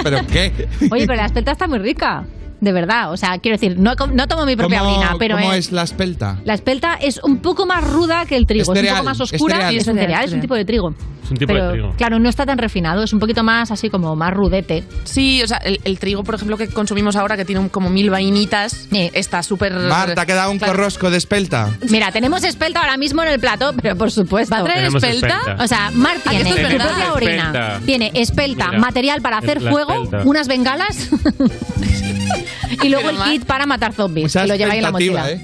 ¿Pero 0.03 0.27
qué? 0.27 0.68
Oye, 0.91 1.07
pero 1.07 1.15
la 1.15 1.26
espelta 1.26 1.52
está 1.53 1.68
muy 1.68 1.80
rica. 1.80 2.26
De 2.61 2.72
verdad. 2.72 3.11
O 3.11 3.18
sea, 3.18 3.38
quiero 3.40 3.57
decir, 3.57 3.77
no, 3.77 3.94
no 4.14 4.27
tomo 4.27 4.45
mi 4.45 4.56
propia 4.56 4.80
¿Cómo, 4.80 4.91
orina, 4.95 5.15
pero 5.19 5.36
¿cómo 5.38 5.53
eh, 5.53 5.57
es 5.57 5.72
la 5.72 5.84
espelta? 5.84 6.40
la 6.45 6.53
espelta 6.53 6.95
es 6.95 7.19
un 7.23 7.38
poco 7.40 7.65
más 7.65 7.84
ruda 7.84 8.26
que 8.26 8.36
el 8.38 8.48
trigo. 8.48 8.73
Es 8.73 8.80
Es, 8.80 8.84
un 8.84 8.90
poco 8.95 9.03
más 9.03 9.18
es 9.18 9.22
oscura 9.34 9.56
cereal. 9.56 9.73
y 9.73 9.77
es 9.77 9.88
un 9.88 9.98
Es 9.98 10.02
cereal, 10.03 10.26
es 10.26 10.34
un 10.34 10.41
tipo 10.41 10.56
de 10.56 10.65
trigo. 10.65 10.95
Es 11.26 11.31
un 11.31 11.38
tipo 11.38 11.52
pero, 11.53 11.65
de 11.65 11.72
trigo 11.73 11.93
Claro, 11.97 12.19
no 12.19 12.30
está 12.30 12.45
tan 12.45 12.57
refinado, 12.57 13.03
es 13.03 13.11
un 13.14 13.19
poquito 13.19 13.43
más 13.43 13.72
así 13.72 13.89
como 13.89 14.15
más 14.15 14.34
rudete. 14.34 14.84
Sí, 15.03 15.41
o 15.43 15.47
sea, 15.47 15.57
el, 15.57 15.80
el 15.84 15.99
trigo, 15.99 16.23
por 16.23 16.35
ejemplo, 16.35 16.56
que 16.57 16.68
consumimos 16.69 17.15
ahora, 17.15 17.35
que 17.35 17.43
tiene 17.45 17.60
un- 17.61 17.69
como 17.69 17.89
mil 17.89 18.10
vainitas, 18.10 18.88
está 18.91 19.43
súper... 19.43 19.73
Marta, 19.73 20.22
ha 20.22 20.26
quedado 20.26 20.52
un 20.52 20.57
Claro. 20.60 20.73
corrosco 20.73 21.10
de 21.10 21.18
espelta. 21.18 21.69
Mira, 21.89 22.11
tenemos 22.11 22.43
espelta 22.43 22.80
ahora 22.81 22.95
mismo 22.97 23.22
en 23.23 23.30
el 23.30 23.39
plato, 23.39 23.73
pero 23.81 23.95
por 23.97 24.11
supuesto. 24.11 24.53
¿Va 24.56 24.61
a 24.61 24.64
traer 24.64 24.85
espelta? 24.85 25.07
espelta. 25.27 25.64
O 25.64 25.68
sea, 25.68 25.91
Mar 25.91 26.18
tiene 26.27 26.49
es 26.49 26.56
su 26.56 26.61
propia 26.77 27.14
orina, 27.14 27.45
Espelta. 27.47 27.80
tiene 27.85 28.11
espelta, 28.14 28.68
Mira, 28.68 28.80
material 28.80 29.22
para 29.22 29.38
hacer 29.39 29.60
fuego, 29.61 29.93
espelta. 30.03 30.22
unas 30.26 30.47
bengalas 30.47 31.10
y 32.84 32.89
luego 32.89 33.07
Pero 33.07 33.10
el 33.10 33.18
Mar- 33.18 33.30
kit 33.31 33.45
para 33.45 33.65
matar 33.65 33.93
zombies, 33.93 34.26
Mucha 34.26 34.41
que 34.43 34.47
lo 34.47 34.56
lleváis 34.56 34.77
en 34.77 34.84
la 34.84 34.91
mochila. 34.91 35.31
¿eh? 35.31 35.41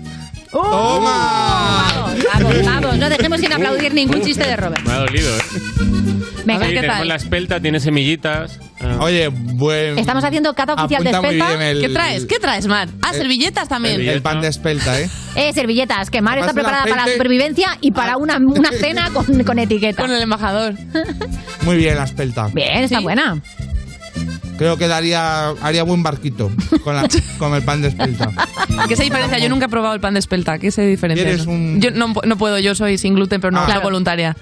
¡Oh! 0.54 0.62
¡Toma! 0.64 2.14
Vamos, 2.34 2.66
vamos, 2.66 2.98
no 2.98 3.10
dejemos 3.10 3.40
sin 3.40 3.54
aplaudir 3.54 3.94
ningún 3.94 4.22
chiste 4.22 4.46
de 4.46 4.56
Robert. 4.58 4.84
me 4.86 4.92
ha 4.94 4.98
dolido 5.00 5.30
¿eh? 5.38 5.42
Venga, 6.44 6.68
¿qué 6.68 6.74
tenemos 6.76 6.98
tal? 6.98 7.08
la 7.08 7.16
espelta 7.16 7.60
tiene 7.60 7.80
semillitas 7.80 8.60
ah. 8.82 8.98
Oye, 9.02 9.28
buen. 9.28 10.00
Estamos 10.00 10.24
haciendo 10.24 10.54
cata 10.56 10.74
oficial 10.74 11.04
de 11.04 11.12
muy 11.12 11.20
espelta. 11.26 11.48
bien 11.50 11.62
el- 11.62 11.82
¿Qué 11.82 11.90
traes? 11.90 12.26
¿Qué 12.26 12.40
traes, 12.40 12.66
Mar? 12.68 12.90
Ah, 13.04 13.12
el- 13.12 13.18
servilletas 13.18 13.70
también. 13.70 14.02
el, 14.02 14.10
el 14.10 14.22
pan 14.24 14.42
de 14.42 14.48
espelta, 14.48 15.00
¿eh? 15.00 15.08
Eh, 15.36 15.54
servilletas, 15.54 16.10
que 16.10 16.22
Mar 16.22 16.40
está 16.40 16.50
el 16.52 16.56
preparada 16.56 16.84
para 16.84 16.96
la 16.96 17.02
aceite- 17.04 17.14
supervivencia 17.14 17.78
y 17.80 17.92
para 17.92 18.18
una, 18.18 18.38
una 18.38 18.72
cena 18.72 19.12
con, 19.14 19.26
con 19.44 19.60
etiqueta. 19.60 20.02
Con 20.02 20.12
el 20.12 20.22
embajador. 20.22 20.74
Muy 21.62 21.78
bien 21.78 21.96
la 21.96 22.06
espelta. 22.06 22.48
Bien, 22.52 22.84
está 22.84 22.98
Sí. 22.98 23.04
buena. 23.04 23.40
Creo 24.58 24.78
que 24.78 24.88
daría, 24.88 25.50
haría 25.62 25.84
buen 25.84 26.04
barquito 26.04 26.52
con, 26.84 26.96
la- 26.96 27.08
con 27.40 27.54
el 27.56 27.64
pan 27.64 27.82
de 27.82 27.88
espelta. 27.90 28.32
¿Qué 28.88 28.96
se 28.96 29.04
diferencia? 29.04 29.40
Yo 29.40 29.50
nunca 29.50 29.66
he 29.66 29.70
probado 29.70 29.96
el 29.96 30.02
pan 30.02 30.14
de 30.14 30.20
espelta. 30.20 30.60
¿Qué 30.60 30.70
se 30.72 30.84
diferencia? 30.86 31.50
Un- 31.52 31.80
Yo 31.82 31.92
no, 31.92 32.14
no 32.26 32.38
puedo, 32.38 32.60
yo 32.60 32.76
soy 32.76 32.98
sin 32.98 33.16
gluten, 33.16 33.42
pero 33.42 33.52
no 33.52 33.60
Ah. 33.60 33.64
soy 33.64 33.72
Claro. 33.72 33.84
voluntaria. 33.84 34.38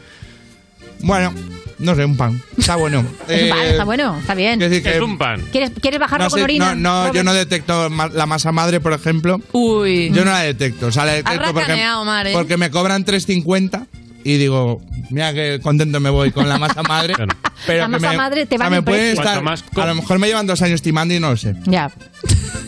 Bueno, 1.02 1.34
no 1.78 1.96
sé, 1.96 2.04
un 2.04 2.18
pan. 2.18 2.42
Está 2.58 2.76
bueno. 2.76 3.00
Es 3.30 3.44
un 3.44 3.50
pan, 3.50 3.60
Eh, 3.60 3.70
está 3.72 3.84
bueno, 3.86 4.18
está 4.20 4.36
bien. 4.36 4.60
quiero 4.60 4.70
decir 4.70 4.84
que- 4.84 4.98
es 4.98 5.02
un 5.02 5.18
pan 5.18 5.42
¿Quieres, 5.52 5.72
¿Quieres 5.82 6.00
bajarlo 6.00 6.26
no 6.26 6.30
con 6.30 6.40
sé, 6.40 6.44
orina? 6.44 6.76
no, 6.76 7.06
no, 7.08 7.14
yo 7.14 7.24
no 7.24 7.34
detecto 7.34 7.90
ma- 7.90 8.10
la 8.10 8.26
masa 8.26 8.52
madre, 8.52 8.82
por 8.82 8.92
ejemplo. 8.92 9.40
Uy. 9.54 10.12
Yo 10.14 10.26
no 10.26 10.32
la 10.32 10.42
detecto. 10.42 10.88
O 10.88 10.92
sea, 10.92 11.06
la 11.06 11.14
detecto 11.14 11.40
porque, 11.54 11.62
racaneado, 11.62 12.04
Mar, 12.04 12.28
¿eh? 12.28 12.32
porque 12.34 12.58
me 12.58 12.70
cobran 12.70 13.06
3.50 13.06 13.88
y 14.24 14.38
digo, 14.38 14.82
mira 15.10 15.34
qué 15.34 15.60
contento 15.62 16.00
me 16.00 16.10
voy 16.10 16.32
con 16.32 16.48
la 16.50 16.58
masa 16.58 16.84
madre. 16.84 17.14
Claro. 17.20 17.36
Pero 17.68 17.80
La 17.80 17.86
que 17.88 17.92
masa 17.92 18.12
me, 18.12 18.18
madre 18.18 18.46
te 18.46 18.56
o 18.56 18.58
sea, 18.58 18.70
me 18.70 18.78
estar, 19.12 19.42
Cuanto 19.42 19.42
más 19.44 19.64
A 19.76 19.86
lo 19.88 19.96
mejor 19.96 20.18
me 20.18 20.28
llevan 20.28 20.48
dos 20.48 20.62
años 20.62 20.82
timando 20.82 21.14
y 21.14 21.20
no 21.20 21.32
lo 21.32 21.36
sé. 21.38 21.54
Ya, 21.66 21.92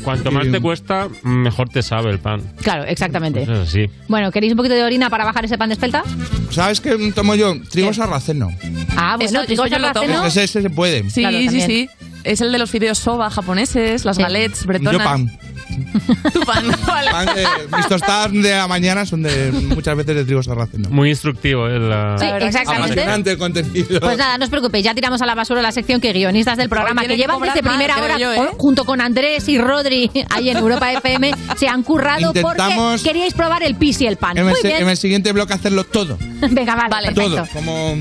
cuanto 0.04 0.32
más 0.32 0.52
te 0.52 0.60
cuesta 0.60 1.08
mejor 1.24 1.70
te 1.70 1.82
sabe 1.82 2.12
el 2.12 2.20
pan 2.20 2.42
claro, 2.62 2.84
exactamente. 2.86 3.44
eso 3.44 3.54
es 3.54 3.70
así 3.70 3.86
Bueno, 4.10 4.32
¿queréis 4.32 4.52
un 4.52 4.58
poquito 4.58 4.76
de 4.76 4.84
orina 4.84 5.10
para 5.10 5.24
bajar 5.24 5.46
ese 5.46 5.58
pan 5.58 5.70
de 5.70 5.74
espelta? 5.74 6.04
¿Sabes 6.50 6.82
qué 6.82 7.12
tomo 7.16 7.36
yo? 7.36 7.56
Trigo 7.70 7.90
¿Qué? 7.90 7.94
sarraceno. 7.94 8.50
Ah, 8.98 9.16
bueno, 9.18 9.40
Eso- 9.40 9.46
trigo 9.46 9.66
eso 9.66 9.76
yo 9.76 9.80
lo 9.80 9.88
sarraceno. 9.88 10.14
tomo. 10.16 10.28
Ese, 10.28 10.44
ese 10.44 10.62
se 10.62 10.70
puede. 10.70 11.10
Sí, 11.10 11.22
Claro, 11.22 11.38
sí, 11.38 11.62
sí. 11.62 11.90
Es 12.24 12.42
el 12.42 12.52
de 12.52 12.60
los 12.60 12.70
fideos 12.70 12.98
soba 13.00 13.30
japoneses, 13.30 14.06
las 14.06 14.16
Sí. 14.18 14.22
galets 14.24 14.62
Yo 14.62 14.68
bretonas. 14.68 15.08
pan. 15.08 15.32
Tu 16.34 16.42
pan, 16.42 16.66
vale. 16.86 17.12
Pan 17.12 17.26
de- 17.34 17.78
mis 17.78 17.88
tostadas 17.88 18.32
de 18.34 18.52
la 18.52 18.68
mañana 18.68 19.06
son 19.06 19.24
de 19.24 19.52
muchas 19.52 19.96
veces 19.96 20.16
de 20.18 20.26
trigo 20.26 20.44
sarraceno. 20.44 20.90
Muy 20.90 21.10
instructivo, 21.10 21.68
¿eh? 21.68 21.80
La- 21.80 22.18
Sí, 22.20 22.26
exactamente. 22.46 23.32
El 23.32 23.38
contenido. 23.38 24.00
Pues 24.02 24.18
nada, 24.18 24.38
no 24.38 24.44
os 24.44 24.50
preocupéis, 24.50 24.84
ya 24.84 24.94
tiramos 24.94 25.22
a 25.22 25.26
la 25.26 25.34
basura 25.34 25.62
la 25.62 25.72
sección 25.72 26.02
que 26.02 26.12
guionistas 26.12 26.58
del 26.58 26.68
programa 26.70 27.04
que 27.06 27.16
llevan 27.16 27.40
desde 27.42 27.62
más, 27.62 27.74
primera 27.76 28.02
hora 28.04 28.18
yo, 28.18 28.34
¿eh? 28.34 28.50
junto 28.58 28.84
con 28.86 29.00
Andrés 29.02 29.48
y 29.48 29.58
Rodri 29.58 30.12
ahí 30.30 30.50
en 30.50 30.58
Europa 30.58 30.92
FM 30.94 31.32
se 31.58 31.68
han 31.70 31.84
currado 31.84 32.34
Intentamos- 32.34 32.92
porque 33.00 33.04
queríais 33.04 33.34
probar 33.34 33.64
el 33.64 33.76
pis 33.76 34.02
y 34.02 34.08
el 34.08 34.18
pan. 34.18 34.38
En 34.38 34.44
Muy 34.46 34.54
el, 34.62 34.62
bien. 34.68 34.82
en 34.84 34.90
el 34.90 34.98
siguiente 34.98 35.32
bloque 35.32 35.54
hacerlo 35.54 35.86
todo. 35.86 36.18
Venga, 36.52 36.76
vale, 36.90 37.14
todo. 37.14 37.36
perfecto. 37.36 37.48
Como 37.54 37.96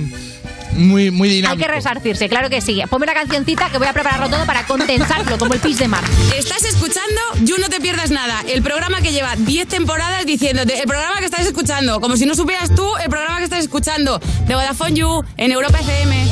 muy, 0.73 1.11
muy 1.11 1.29
Hay 1.29 1.37
dinámico. 1.37 1.67
que 1.67 1.73
resarcirse, 1.73 2.29
claro 2.29 2.49
que 2.49 2.61
sí. 2.61 2.81
Ponme 2.89 3.05
una 3.05 3.15
cancioncita 3.15 3.69
que 3.71 3.79
voy 3.79 3.87
a 3.87 3.93
prepararlo 3.93 4.29
todo 4.29 4.45
para 4.47 4.65
condensarlo 4.67 5.39
como 5.39 5.55
el 5.55 5.61
pis 5.61 5.79
de 5.79 5.89
mar. 5.89 6.03
Estás 6.37 6.65
escuchando 6.65 7.21
You 7.43 7.57
No 7.59 7.69
Te 7.69 7.81
Pierdas 7.81 8.11
Nada, 8.11 8.43
el 8.49 8.63
programa 8.63 9.01
que 9.01 9.13
lleva 9.13 9.35
10 9.37 9.69
temporadas 9.69 10.25
diciéndote, 10.27 10.79
el 10.81 10.87
programa 10.87 11.19
que 11.19 11.27
estás 11.27 11.47
escuchando, 11.47 12.01
como 12.01 12.17
si 12.17 12.27
no 12.27 12.35
supieras 12.35 12.75
tú 12.75 12.87
el 13.03 13.09
programa 13.11 13.39
que 13.39 13.45
estás 13.45 13.61
escuchando, 13.61 14.19
de 14.47 14.55
Vodafone 14.55 14.95
You, 14.95 15.25
en 15.37 15.53
Europa 15.53 15.79
FM. 15.81 16.27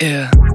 Yeah. 0.00 0.53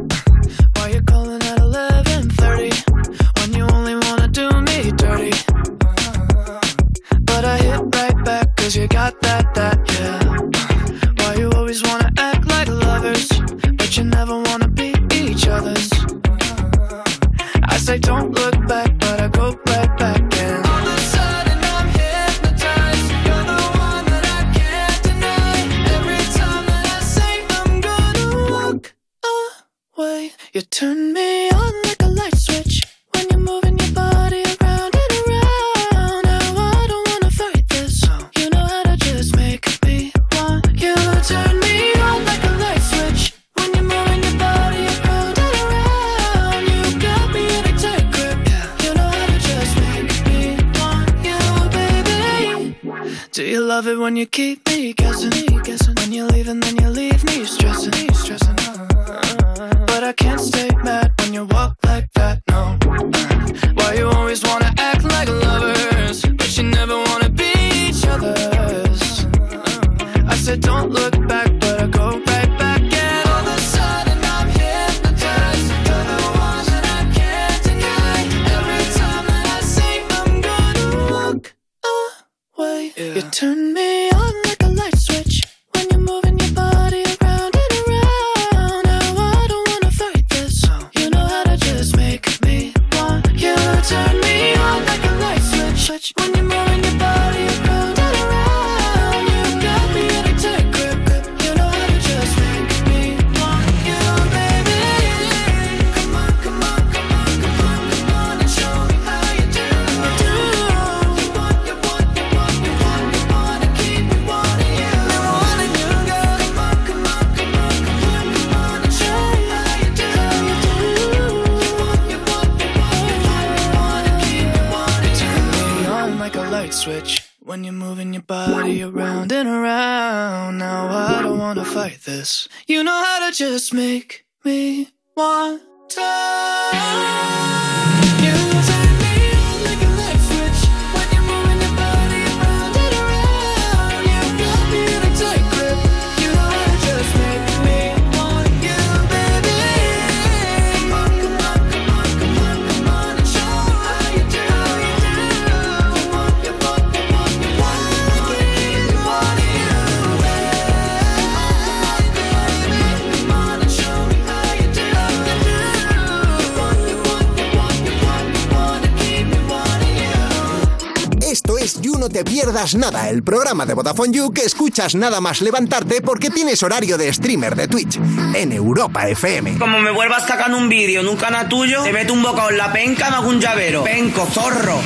Nada, 172.60 173.08
el 173.10 173.24
programa 173.24 173.66
de 173.66 173.74
Vodafone 173.74 174.12
You 174.12 174.34
que 174.34 174.42
escuchas 174.42 174.94
nada 174.94 175.22
más 175.22 175.42
levantarte 175.42 176.02
porque 176.02 176.30
tienes 176.30 176.62
horario 176.62 176.98
de 176.98 177.12
streamer 177.14 177.56
de 177.56 177.70
Twitch 177.70 177.98
en 178.36 178.52
Europa 178.52 179.08
FM. 179.08 179.58
Como 179.58 179.80
me 179.80 179.92
vuelvas 179.92 180.28
sacando 180.28 180.58
un 180.58 180.68
vídeo 180.68 181.00
en 181.00 181.08
un 181.08 181.16
canal 181.16 181.48
tuyo, 181.48 181.82
te 181.84 181.94
meto 181.94 182.12
un 182.12 182.22
bocado 182.22 182.50
en 182.50 182.58
la 182.58 182.74
penca, 182.74 183.10
me 183.12 183.16
hago 183.16 183.30
un 183.30 183.40
llavero. 183.40 183.86
Penco, 183.86 184.26
zorro. 184.26 184.82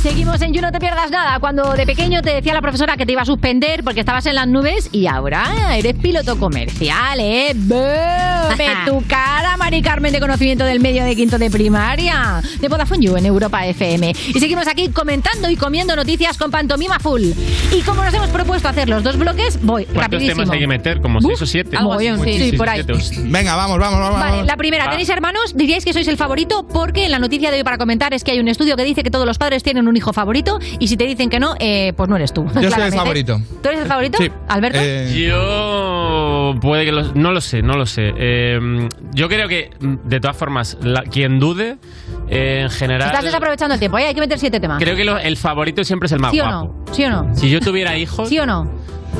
Seguimos 0.00 0.40
en 0.40 0.54
You 0.54 0.62
No 0.62 0.70
Te 0.70 0.78
Pierdas 0.78 1.10
Nada. 1.10 1.40
Cuando 1.40 1.72
de 1.72 1.84
pequeño 1.84 2.22
te 2.22 2.30
decía 2.30 2.54
la 2.54 2.62
profesora 2.62 2.96
que 2.96 3.04
te 3.04 3.12
iba 3.12 3.22
a 3.22 3.26
suspender 3.26 3.82
porque 3.82 4.00
estabas 4.00 4.26
en 4.26 4.36
las 4.36 4.46
nubes 4.46 4.88
y 4.92 5.08
ahora 5.08 5.76
eres 5.76 5.96
piloto 5.96 6.38
comercial, 6.38 7.18
¿eh? 7.18 7.54
¡Ve 8.56 8.68
tu 8.86 9.02
cara, 9.06 9.56
Mari 9.56 9.82
Carmen, 9.82 10.12
de 10.12 10.20
conocimiento 10.20 10.64
del 10.64 10.80
medio 10.80 11.04
de 11.04 11.14
quinto 11.16 11.38
de 11.38 11.50
primaria! 11.50 12.42
De 12.60 12.68
Vodafone 12.68 13.04
You 13.04 13.16
en 13.16 13.26
Europa 13.26 13.66
FM. 13.66 14.12
Y 14.34 14.40
seguimos 14.40 14.66
aquí 14.66 14.88
comentando 14.88 15.48
y 15.50 15.56
comiendo 15.56 15.94
noticias 15.96 16.36
con 16.38 16.50
Pantomima 16.50 16.98
Full. 16.98 17.22
Y 17.72 17.82
como 17.84 18.04
nos 18.04 18.12
hemos 18.14 18.28
propuesto 18.28 18.68
hacer 18.68 18.88
los 18.88 19.02
dos 19.02 19.16
bloques, 19.16 19.58
voy 19.62 19.84
¿Cuántos 19.84 20.02
rapidísimo. 20.04 20.34
temas 20.42 20.50
hay 20.50 20.60
que 20.60 20.66
meter? 20.66 21.00
¿Como 21.00 21.20
seis 21.20 21.40
o 21.42 21.46
siete? 21.46 21.76
algo 21.76 21.94
así. 21.94 22.08
Mogollón, 22.10 22.24
sí, 22.26 22.50
sí, 22.50 22.56
por 22.56 22.68
ahí. 22.68 22.82
Venga, 23.24 23.54
vamos, 23.56 23.78
vamos, 23.78 24.00
vamos. 24.00 24.20
Vale, 24.20 24.44
la 24.44 24.56
primera, 24.56 24.84
Va. 24.86 24.90
¿tenéis 24.90 25.08
hermanos? 25.08 25.54
Diríais 25.56 25.84
que 25.84 25.92
sois 25.92 26.06
el 26.08 26.16
favorito 26.16 26.66
porque 26.66 27.08
la 27.08 27.18
noticia 27.18 27.50
de 27.50 27.58
hoy 27.58 27.64
para 27.64 27.78
comentar 27.78 28.12
es 28.14 28.24
que 28.24 28.32
hay 28.32 28.40
un 28.40 28.48
estudio 28.48 28.76
que 28.76 28.84
dice 28.84 29.02
que 29.02 29.10
todos 29.10 29.26
los 29.26 29.38
padres 29.38 29.62
tienen 29.62 29.88
un 29.88 29.96
hijo 29.96 30.12
favorito 30.12 30.58
y 30.78 30.88
si 30.88 30.96
te 30.96 31.04
dicen 31.06 31.30
que 31.30 31.40
no, 31.40 31.54
eh, 31.60 31.92
pues 31.96 32.08
no 32.08 32.16
eres 32.16 32.32
tú. 32.32 32.44
Yo 32.46 32.52
soy 32.54 32.64
el 32.64 32.68
claramente. 32.70 32.96
favorito. 32.98 33.40
¿Tú 33.62 33.68
eres 33.68 33.80
el 33.82 33.86
favorito? 33.86 34.18
Sí. 34.20 34.30
¿Alberto? 34.48 34.78
Eh, 34.80 35.26
Yo 35.28 35.89
puede 36.60 36.84
que 36.84 36.92
lo- 36.92 37.12
no 37.14 37.32
lo 37.32 37.40
sé, 37.40 37.62
no 37.62 37.74
lo 37.74 37.86
sé. 37.86 38.12
Eh, 38.16 38.88
yo 39.12 39.28
creo 39.28 39.48
que 39.48 39.70
de 39.80 40.20
todas 40.20 40.36
formas, 40.36 40.76
la- 40.82 41.02
quien 41.02 41.38
dude, 41.38 41.76
eh, 42.28 42.60
en 42.62 42.70
general, 42.70 43.08
Estás 43.08 43.24
desaprovechando 43.24 43.74
el 43.74 43.78
tiempo, 43.80 43.98
¿eh? 43.98 44.06
hay 44.06 44.14
que 44.14 44.20
meter 44.20 44.38
siete 44.38 44.60
temas. 44.60 44.82
creo 44.82 44.96
que 44.96 45.04
lo- 45.04 45.18
el 45.18 45.36
favorito 45.36 45.82
siempre 45.84 46.06
es 46.06 46.12
el 46.12 46.20
más 46.20 46.30
¿Sí 46.32 46.40
o 46.40 46.44
guapo. 46.44 46.74
no? 46.86 46.94
¿Sí 46.94 47.04
o 47.04 47.10
no? 47.10 47.36
Si 47.36 47.50
yo 47.50 47.60
tuviera 47.60 47.96
hijos, 47.96 48.28
¿Sí 48.28 48.38
o 48.38 48.46
no? 48.46 48.70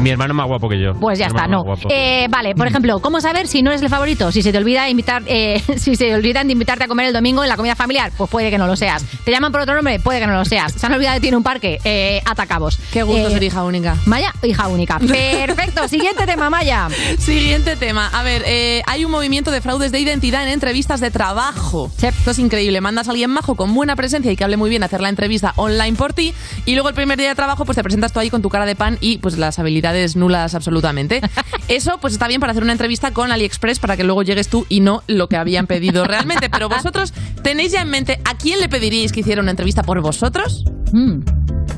Mi 0.01 0.11
hermano 0.11 0.33
es 0.33 0.37
más 0.37 0.47
guapo 0.47 0.69
que 0.69 0.81
yo. 0.81 0.93
Pues 0.99 1.19
ya 1.19 1.27
está, 1.27 1.47
no. 1.47 1.63
Eh, 1.91 2.27
vale, 2.31 2.55
por 2.55 2.67
ejemplo, 2.67 3.01
¿cómo 3.01 3.21
saber 3.21 3.47
si 3.47 3.63
no 3.63 3.71
eres 3.71 3.83
el 3.83 3.89
favorito? 3.91 4.33
Si 4.33 4.43
se 4.43 4.51
te 4.51 4.59
olvida 4.59 4.89
invitar, 4.89 5.23
eh, 5.27 5.63
si 5.77 5.95
se 5.95 6.15
olvidan 6.15 6.47
de 6.47 6.55
invitarte 6.55 6.85
a 6.85 6.89
comer 6.89 7.07
el 7.07 7.13
domingo 7.13 7.43
en 7.43 7.49
la 7.49 7.57
comida 7.57 7.77
familiar, 7.77 8.11
pues 8.17 8.31
puede 8.31 8.51
que 8.51 8.59
no 8.59 8.67
lo 8.67 8.77
seas. 8.77 9.05
¿Te 9.25 9.31
llaman 9.31 9.53
por 9.53 9.61
otro 9.61 9.75
nombre? 9.75 10.01
Puede 10.01 10.21
que 10.21 10.27
no 10.27 10.33
lo 10.33 10.45
seas. 10.45 10.73
¿Se 10.73 10.87
han 10.87 10.95
olvidado 10.95 11.15
de 11.15 11.21
ti 11.21 11.29
en 11.29 11.35
un 11.35 11.43
parque? 11.43 11.79
Eh, 11.85 12.23
atacabos. 12.25 12.79
Qué 12.93 13.03
gusto 13.03 13.29
Eh, 13.29 13.31
ser 13.31 13.43
hija 13.43 13.63
única. 13.65 13.97
Maya, 14.07 14.33
hija 14.43 14.69
única. 14.69 14.99
Perfecto. 15.47 15.87
Siguiente 15.89 16.25
tema, 16.27 16.49
Maya. 16.49 16.89
Siguiente 17.19 17.77
tema. 17.77 18.09
A 18.09 18.23
ver, 18.23 18.43
eh, 18.47 18.83
hay 18.87 19.05
un 19.05 19.11
movimiento 19.11 19.51
de 19.51 19.61
fraudes 19.61 19.93
de 19.93 20.01
identidad 20.01 20.43
en 20.45 20.49
entrevistas 20.49 21.01
de 21.01 21.11
trabajo. 21.11 21.91
Esto 22.01 22.31
es 22.31 22.39
increíble. 22.39 22.81
Mandas 22.81 23.09
a 23.09 23.11
alguien 23.11 23.31
majo 23.31 23.55
con 23.55 23.75
buena 23.75 23.97
presencia 23.97 24.33
y 24.33 24.37
que 24.37 24.45
hable 24.45 24.57
muy 24.57 24.71
bien 24.71 24.83
a 24.83 24.87
hacer 24.87 25.01
la 25.01 25.09
entrevista 25.11 25.53
online 25.57 25.97
por 25.97 26.13
ti 26.15 26.33
y 26.65 26.75
luego 26.75 26.89
el 26.89 26.95
primer 26.95 27.19
día 27.19 27.29
de 27.29 27.35
trabajo 27.35 27.65
pues 27.65 27.77
te 27.77 27.83
presentas 27.83 28.13
tú 28.13 28.21
ahí 28.21 28.31
con 28.31 28.41
tu 28.41 28.49
cara 28.49 28.65
de 28.65 28.77
pan 28.77 28.97
y 29.01 29.19
pues 29.19 29.37
las 29.37 29.59
habilidades 29.59 29.90
nulas 30.17 30.55
absolutamente. 30.55 31.21
Eso 31.69 31.99
pues 32.01 32.13
está 32.13 32.29
bien 32.29 32.41
para 32.41 32.53
hacer 32.53 32.63
una 32.63 32.73
entrevista 32.73 33.11
con 33.13 33.33
AliExpress 33.33 33.79
para 33.79 33.97
que 33.97 34.05
luego 34.05 34.23
llegues 34.23 34.49
tú 34.49 34.67
y 34.69 34.81
no 34.81 35.03
lo 35.07 35.29
que 35.29 35.37
habían 35.37 35.67
pedido 35.67 36.05
realmente. 36.05 36.51
Pero 36.51 36.69
vosotros 36.69 37.13
tenéis 37.43 37.73
ya 37.73 37.83
en 37.83 37.91
mente 37.91 38.21
a 38.25 38.37
quién 38.37 38.61
le 38.61 38.69
pediríais 38.69 39.13
que 39.13 39.21
hiciera 39.21 39.41
una 39.41 39.51
entrevista 39.51 39.83
por 39.83 40.01
vosotros? 40.01 40.65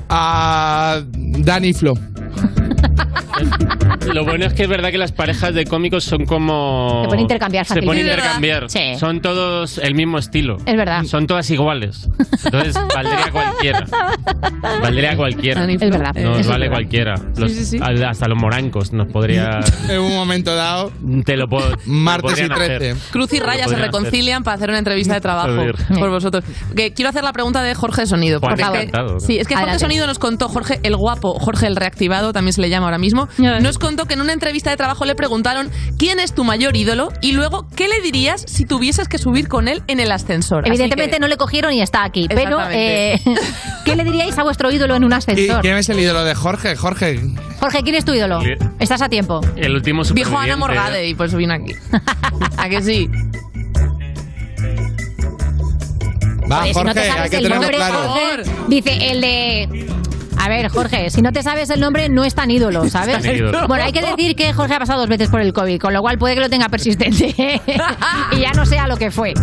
A 0.08 1.02
Dani 1.12 1.72
Flo. 1.72 1.94
Lo 4.12 4.24
bueno 4.24 4.46
es 4.46 4.52
que 4.54 4.64
es 4.64 4.68
verdad 4.68 4.90
que 4.90 4.98
las 4.98 5.12
parejas 5.12 5.54
de 5.54 5.64
cómicos 5.64 6.04
son 6.04 6.24
como. 6.24 7.02
Se 7.02 7.08
pueden 7.08 7.20
intercambiar 7.22 7.64
Se 7.66 7.74
pueden 7.82 7.88
fácilmente. 7.88 8.12
intercambiar. 8.20 8.70
Sí. 8.70 8.98
Son 8.98 9.20
todos 9.20 9.78
el 9.78 9.94
mismo 9.94 10.18
estilo. 10.18 10.56
Es 10.66 10.76
verdad. 10.76 11.04
Son 11.04 11.26
todas 11.26 11.48
iguales. 11.50 12.08
Entonces, 12.44 12.74
valdría 12.94 13.30
cualquiera. 13.32 13.86
Valdría 14.82 15.16
cualquiera. 15.16 15.64
Es 15.64 15.78
verdad. 15.80 16.14
Nos 16.14 16.24
Eso 16.32 16.40
es 16.40 16.46
vale 16.48 16.68
verdad. 16.68 16.74
cualquiera. 16.76 17.14
Los- 17.36 17.52
Sí, 17.52 17.58
sí, 17.58 17.64
sí. 17.64 17.78
al- 17.82 18.02
Hasta 18.04 18.26
los 18.28 18.38
morancos 18.38 18.92
nos 18.92 19.08
podría. 19.12 19.60
En 19.88 20.00
un 20.00 20.14
momento 20.14 20.54
dado. 20.54 20.92
Te 21.24 21.36
lo 21.36 21.46
puedo. 21.48 21.76
Martes 21.86 22.32
y 22.32 22.48
podrían 22.48 22.52
hacer. 22.52 22.78
13. 22.78 23.00
Cruz 23.12 23.32
y 23.32 23.38
Lo 23.40 23.46
Raya 23.46 23.64
se 23.64 23.70
podrían 23.70 23.86
reconcilian 23.86 24.42
para 24.42 24.54
hacer 24.56 24.68
una 24.70 24.78
entrevista 24.78 25.14
de 25.14 25.20
trabajo 25.20 25.56
por 25.98 26.10
vosotros. 26.10 26.44
Que 26.76 26.92
quiero 26.92 27.10
hacer 27.10 27.24
la 27.24 27.32
pregunta 27.32 27.62
de 27.62 27.74
Jorge 27.74 28.06
Sonido. 28.06 28.40
Juan 28.40 28.54
porque 28.56 28.84
es 28.84 28.90
que- 28.90 29.20
sí, 29.20 29.38
es 29.38 29.46
que 29.46 29.54
Jorge 29.54 29.70
Adelante. 29.70 29.78
Sonido 29.80 30.06
nos 30.06 30.18
contó, 30.18 30.48
Jorge 30.48 30.80
el 30.82 30.96
guapo, 30.96 31.38
Jorge 31.38 31.66
el 31.66 31.76
reactivado, 31.76 32.32
también 32.32 32.52
se 32.52 32.60
le 32.60 32.68
llama 32.70 32.86
ahora 32.86 32.98
mismo, 32.98 33.28
nos 33.38 33.78
contó 33.78 34.06
que 34.06 34.14
en 34.14 34.20
una 34.20 34.32
entrevista 34.32 34.70
de 34.70 34.76
trabajo 34.76 35.04
le 35.04 35.14
preguntaron 35.14 35.70
quién 35.98 36.18
es 36.20 36.34
tu 36.34 36.44
mayor 36.44 36.76
ídolo 36.76 37.12
y 37.20 37.32
luego 37.32 37.66
qué 37.76 37.88
le 37.88 38.00
dirías 38.00 38.44
si 38.46 38.64
tuvieses 38.64 39.08
que 39.08 39.18
subir 39.18 39.48
con 39.48 39.68
él 39.68 39.82
en 39.86 40.00
el 40.00 40.10
ascensor. 40.12 40.66
Evidentemente 40.66 41.16
que- 41.16 41.20
no 41.20 41.28
le 41.28 41.36
cogieron 41.36 41.72
y 41.72 41.80
está 41.82 42.04
aquí. 42.04 42.26
Pero, 42.28 42.58
eh, 42.70 43.20
¿qué 43.84 43.96
le 43.96 44.04
diríais 44.04 44.36
a 44.38 44.42
vuestro 44.42 44.70
ídolo 44.70 44.94
en 44.96 45.04
un 45.04 45.12
¿Y 45.12 45.14
ascensor? 45.14 45.60
quién 45.62 45.76
es 45.76 45.88
el 45.88 45.98
ídolo 45.98 46.24
de 46.24 46.34
Jorge? 46.34 46.76
Jorge. 46.76 47.20
Jorge, 47.60 47.82
¿quién 47.82 47.94
es 47.94 48.04
tu 48.04 48.12
ídolo? 48.14 48.40
Estás 48.78 49.02
a 49.02 49.08
tiempo. 49.08 49.40
El 49.56 49.74
último 49.74 50.02
Dijo 50.04 50.36
Ana. 50.38 50.56
Morgade 50.56 51.08
y 51.08 51.14
por 51.14 51.26
eso 51.26 51.36
vino 51.36 51.54
aquí. 51.54 51.74
¿A 52.56 52.68
que 52.68 52.82
sí? 52.82 53.08
Va, 56.50 56.62
Oye, 56.62 56.74
si 56.74 56.82
no 56.82 56.92
te 56.92 57.00
Jorge, 57.00 57.20
hay 57.20 57.30
que 57.30 57.36
el 57.36 57.42
tenerlo 57.44 57.54
nombre, 57.62 57.76
claro. 57.76 58.08
Jorge, 58.08 58.50
dice 58.68 59.10
el 59.10 59.20
de... 59.20 60.01
A 60.38 60.48
ver, 60.48 60.68
Jorge, 60.68 61.10
si 61.10 61.22
no 61.22 61.32
te 61.32 61.42
sabes 61.42 61.70
el 61.70 61.80
nombre, 61.80 62.08
no 62.08 62.24
es 62.24 62.34
tan 62.34 62.50
ídolo, 62.50 62.88
¿sabes? 62.90 63.20
tan 63.22 63.34
ídolo. 63.36 63.68
Bueno, 63.68 63.84
hay 63.84 63.92
que 63.92 64.02
decir 64.02 64.34
que 64.34 64.52
Jorge 64.52 64.74
ha 64.74 64.78
pasado 64.78 65.00
dos 65.00 65.08
veces 65.08 65.28
por 65.28 65.40
el 65.40 65.52
COVID, 65.52 65.78
con 65.80 65.92
lo 65.92 66.00
cual 66.00 66.18
puede 66.18 66.34
que 66.34 66.40
lo 66.40 66.50
tenga 66.50 66.68
persistente 66.68 67.34
y 68.32 68.40
ya 68.40 68.52
no 68.52 68.66
sea 68.66 68.86
lo 68.86 68.96
que 68.96 69.10
fue. 69.10 69.34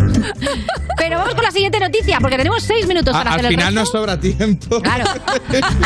Pero 0.96 1.16
vamos 1.18 1.34
con 1.34 1.42
la 1.44 1.50
siguiente 1.50 1.80
noticia, 1.80 2.18
porque 2.20 2.36
tenemos 2.36 2.62
seis 2.62 2.86
minutos 2.86 3.12
para 3.14 3.30
A- 3.30 3.34
hacer 3.34 3.46
al 3.46 3.52
el 3.52 3.58
final 3.58 3.74
resto. 3.74 3.80
nos 3.80 3.90
sobra 3.90 4.20
tiempo. 4.20 4.82
Claro. 4.82 5.04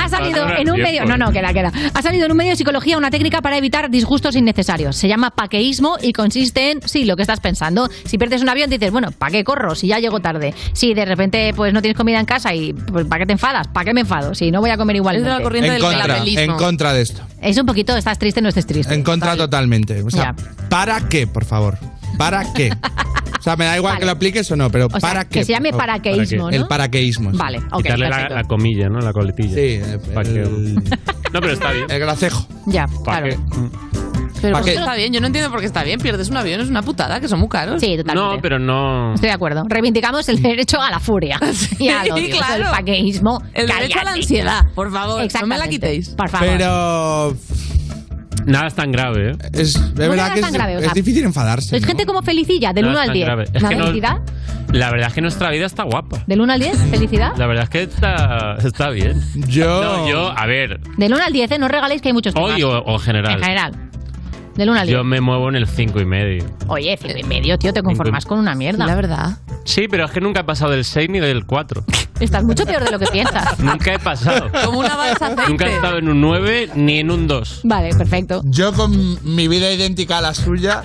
Ha 0.02 0.08
salido 0.08 0.48
en 0.48 0.70
un 0.70 0.80
medio. 0.80 1.04
No, 1.04 1.16
no, 1.16 1.30
queda, 1.30 1.52
queda. 1.52 1.72
Ha 1.94 2.02
salido 2.02 2.26
en 2.26 2.32
un 2.32 2.36
medio 2.36 2.50
de 2.50 2.56
psicología 2.56 2.98
una 2.98 3.10
técnica 3.10 3.40
para 3.40 3.56
evitar 3.56 3.90
disgustos 3.90 4.34
innecesarios. 4.34 4.96
Se 4.96 5.06
llama 5.06 5.30
paqueísmo 5.30 5.96
y 6.02 6.12
consiste 6.12 6.72
en, 6.72 6.80
sí, 6.88 7.04
lo 7.04 7.14
que 7.16 7.22
estás 7.22 7.38
pensando. 7.40 7.88
Si 8.04 8.18
pierdes 8.18 8.42
un 8.42 8.48
avión, 8.48 8.68
dices, 8.70 8.90
bueno, 8.90 9.12
¿para 9.12 9.30
qué 9.32 9.44
corro? 9.44 9.74
Si 9.76 9.86
ya 9.86 9.98
llego 10.00 10.18
tarde. 10.20 10.52
Si 10.72 10.94
de 10.94 11.04
repente 11.04 11.52
pues 11.54 11.72
no 11.72 11.80
tienes 11.80 11.96
comida 11.96 12.18
en 12.18 12.26
casa 12.26 12.52
y 12.54 12.72
pues, 12.72 13.06
¿para 13.06 13.20
qué 13.20 13.26
te 13.26 13.32
enfadas? 13.34 13.68
¿Para 13.68 13.84
qué 13.84 13.94
me 13.94 14.00
enfado? 14.00 14.34
Si 14.34 14.50
no 14.50 14.60
voy 14.60 14.70
a 14.70 14.76
comer 14.76 14.93
igual. 14.96 15.16
Es 15.16 15.22
de 15.24 15.28
la 15.30 15.42
corriente 15.42 15.68
En 15.68 15.74
del 15.74 15.82
contra, 15.82 16.24
en 16.24 16.52
contra 16.56 16.92
de 16.92 17.02
esto. 17.02 17.22
Es 17.40 17.58
un 17.58 17.66
poquito, 17.66 17.96
estás 17.96 18.18
triste, 18.18 18.40
no 18.40 18.48
estés 18.48 18.66
triste. 18.66 18.94
En 18.94 19.02
contra 19.02 19.36
totalmente. 19.36 20.02
O 20.02 20.10
sea, 20.10 20.34
¿para 20.68 21.00
qué, 21.08 21.26
por 21.26 21.44
favor? 21.44 21.78
¿Para 22.18 22.52
qué? 22.52 22.70
O 23.38 23.42
sea, 23.44 23.56
me 23.56 23.64
da 23.66 23.76
igual 23.76 23.92
Vale. 23.94 24.00
que 24.00 24.06
lo 24.06 24.12
apliques 24.12 24.50
o 24.52 24.56
no, 24.56 24.70
pero 24.70 24.86
O 24.86 24.90
sea, 24.90 25.00
¿para 25.00 25.24
qué? 25.24 25.40
que 25.40 25.44
se 25.44 25.52
llame 25.52 25.70
favor? 25.70 25.86
paraqueísmo, 25.86 26.48
El 26.48 26.66
paraqueísmo. 26.66 27.30
sí. 27.32 27.36
Vale, 27.36 27.58
ok, 27.72 27.82
Quitarle 27.82 28.08
la, 28.08 28.44
comilla, 28.44 28.88
¿no? 28.88 29.00
La 29.00 29.12
coletilla. 29.12 29.54
Sí, 29.54 29.80
Pa' 30.14 30.22
que- 30.22 30.30
No, 31.32 31.40
pero 31.40 31.52
está 31.52 31.72
bien. 31.72 31.86
El 31.90 31.98
gracejo. 32.00 32.46
Ya, 32.66 32.86
¿Pa' 32.86 33.20
claro. 33.20 33.26
qué? 33.28 33.38
Pero 34.44 34.52
¿Pa' 34.52 34.58
¿por 34.60 34.66
qué 34.66 34.74
qué? 34.74 34.80
está 34.80 34.94
bien, 34.94 35.12
yo 35.12 35.20
no 35.20 35.26
entiendo 35.26 35.50
por 35.50 35.60
qué 35.60 35.66
está 35.66 35.82
bien. 35.84 35.98
Pierdes 36.00 36.28
un 36.28 36.36
avión, 36.36 36.60
es 36.60 36.68
una 36.68 36.82
putada, 36.82 37.18
que 37.20 37.28
son 37.28 37.40
muy 37.40 37.48
caros. 37.48 37.80
Sí, 37.80 37.96
totalmente. 37.96 38.36
No, 38.36 38.42
pero 38.42 38.58
no. 38.58 39.14
Estoy 39.14 39.28
de 39.30 39.34
acuerdo. 39.34 39.64
Reivindicamos 39.68 40.28
el 40.28 40.42
derecho 40.42 40.80
a 40.80 40.90
la 40.90 41.00
furia. 41.00 41.40
y 41.78 41.88
al 41.88 42.10
odio. 42.12 42.26
Eso, 42.26 42.36
claro. 42.38 42.64
El 42.64 42.70
paqueísmo. 42.70 43.42
El 43.54 43.66
derecho 43.66 44.00
a 44.00 44.04
la 44.04 44.12
ansiedad, 44.12 44.66
por 44.74 44.92
favor. 44.92 45.26
No 45.40 45.46
me 45.46 45.58
la 45.58 45.68
quitéis. 45.68 46.10
Por 46.10 46.28
favor. 46.28 46.46
Pero 46.48 47.36
Nada 48.46 48.66
es 48.66 48.74
tan 48.74 48.92
grave, 48.92 49.30
¿eh? 49.30 49.36
es, 49.54 49.74
es 49.76 49.94
verdad 49.94 50.34
que 50.34 50.40
tan 50.42 50.50
es, 50.50 50.54
grave, 50.54 50.76
o 50.76 50.78
es 50.80 50.84
sea, 50.84 50.92
difícil 50.92 51.24
enfadarse. 51.24 51.70
Sois 51.70 51.80
¿no? 51.80 51.88
gente 51.88 52.04
como 52.04 52.20
felicilla, 52.20 52.74
del 52.74 52.84
No 52.84 52.90
1 52.90 52.98
es 52.98 53.00
al 53.00 53.06
tan 53.06 53.14
10. 53.14 53.24
grave. 53.26 53.44
Es 53.54 53.62
¿La 53.62 53.70
no- 53.70 53.78
felicidad? 53.86 54.16
La 54.72 54.90
verdad 54.90 55.08
es 55.08 55.14
que 55.14 55.20
nuestra 55.22 55.50
vida 55.50 55.64
está 55.66 55.84
guapa. 55.84 56.24
¿Del 56.26 56.40
1 56.42 56.52
al 56.52 56.60
10? 56.60 56.76
¿Felicidad? 56.90 57.32
La 57.38 57.46
verdad 57.46 57.64
es 57.64 57.70
que 57.70 57.82
está, 57.84 58.56
está 58.62 58.90
bien. 58.90 59.22
Yo. 59.48 59.82
No, 59.82 60.08
yo, 60.10 60.28
a 60.36 60.44
ver, 60.46 60.80
Del 60.98 61.14
1 61.14 61.24
al 61.24 61.32
10, 61.32 61.52
¿eh? 61.52 61.58
No 61.58 61.68
regaléis 61.68 62.02
que 62.02 62.08
hay 62.08 62.12
muchos 62.12 62.34
temas. 62.34 62.50
hoy 62.52 62.62
o, 62.64 62.70
o 62.80 62.92
en 62.94 63.00
general. 63.00 63.34
En 63.36 63.40
general. 63.42 63.72
Del 64.56 64.70
1 64.70 64.80
al 64.80 64.86
10. 64.86 64.98
Yo 64.98 65.04
me 65.04 65.20
muevo 65.20 65.48
en 65.48 65.56
el 65.56 65.66
5 65.66 66.00
y 66.00 66.04
medio. 66.04 66.44
Oye, 66.68 66.96
5 67.00 67.18
y 67.18 67.24
medio, 67.24 67.58
tío, 67.58 67.72
te 67.72 67.82
conformas 67.82 68.24
con 68.24 68.38
una 68.38 68.54
mierda. 68.54 68.86
La 68.86 68.94
verdad. 68.94 69.38
Sí, 69.64 69.88
pero 69.88 70.04
es 70.04 70.12
que 70.12 70.20
nunca 70.20 70.40
he 70.40 70.44
pasado 70.44 70.70
del 70.70 70.84
6 70.84 71.10
ni 71.10 71.20
del 71.20 71.44
4. 71.44 71.84
Estás 72.20 72.44
mucho 72.44 72.64
peor 72.64 72.84
de 72.84 72.90
lo 72.90 72.98
que 72.98 73.06
piensas. 73.06 73.58
nunca 73.74 73.94
he 73.94 73.98
pasado. 73.98 74.50
Como 74.64 74.78
una 74.78 74.96
balsa. 74.96 75.34
Nunca 75.48 75.66
he 75.66 75.74
estado 75.74 75.98
en 75.98 76.08
un 76.08 76.20
9 76.20 76.70
ni 76.76 77.00
en 77.00 77.10
un 77.10 77.26
2. 77.26 77.60
Vale, 77.64 77.94
perfecto. 77.94 78.42
Yo 78.44 78.72
con 78.72 79.18
mi 79.34 79.48
vida 79.48 79.72
idéntica 79.72 80.18
a 80.18 80.20
la 80.20 80.34
suya, 80.34 80.82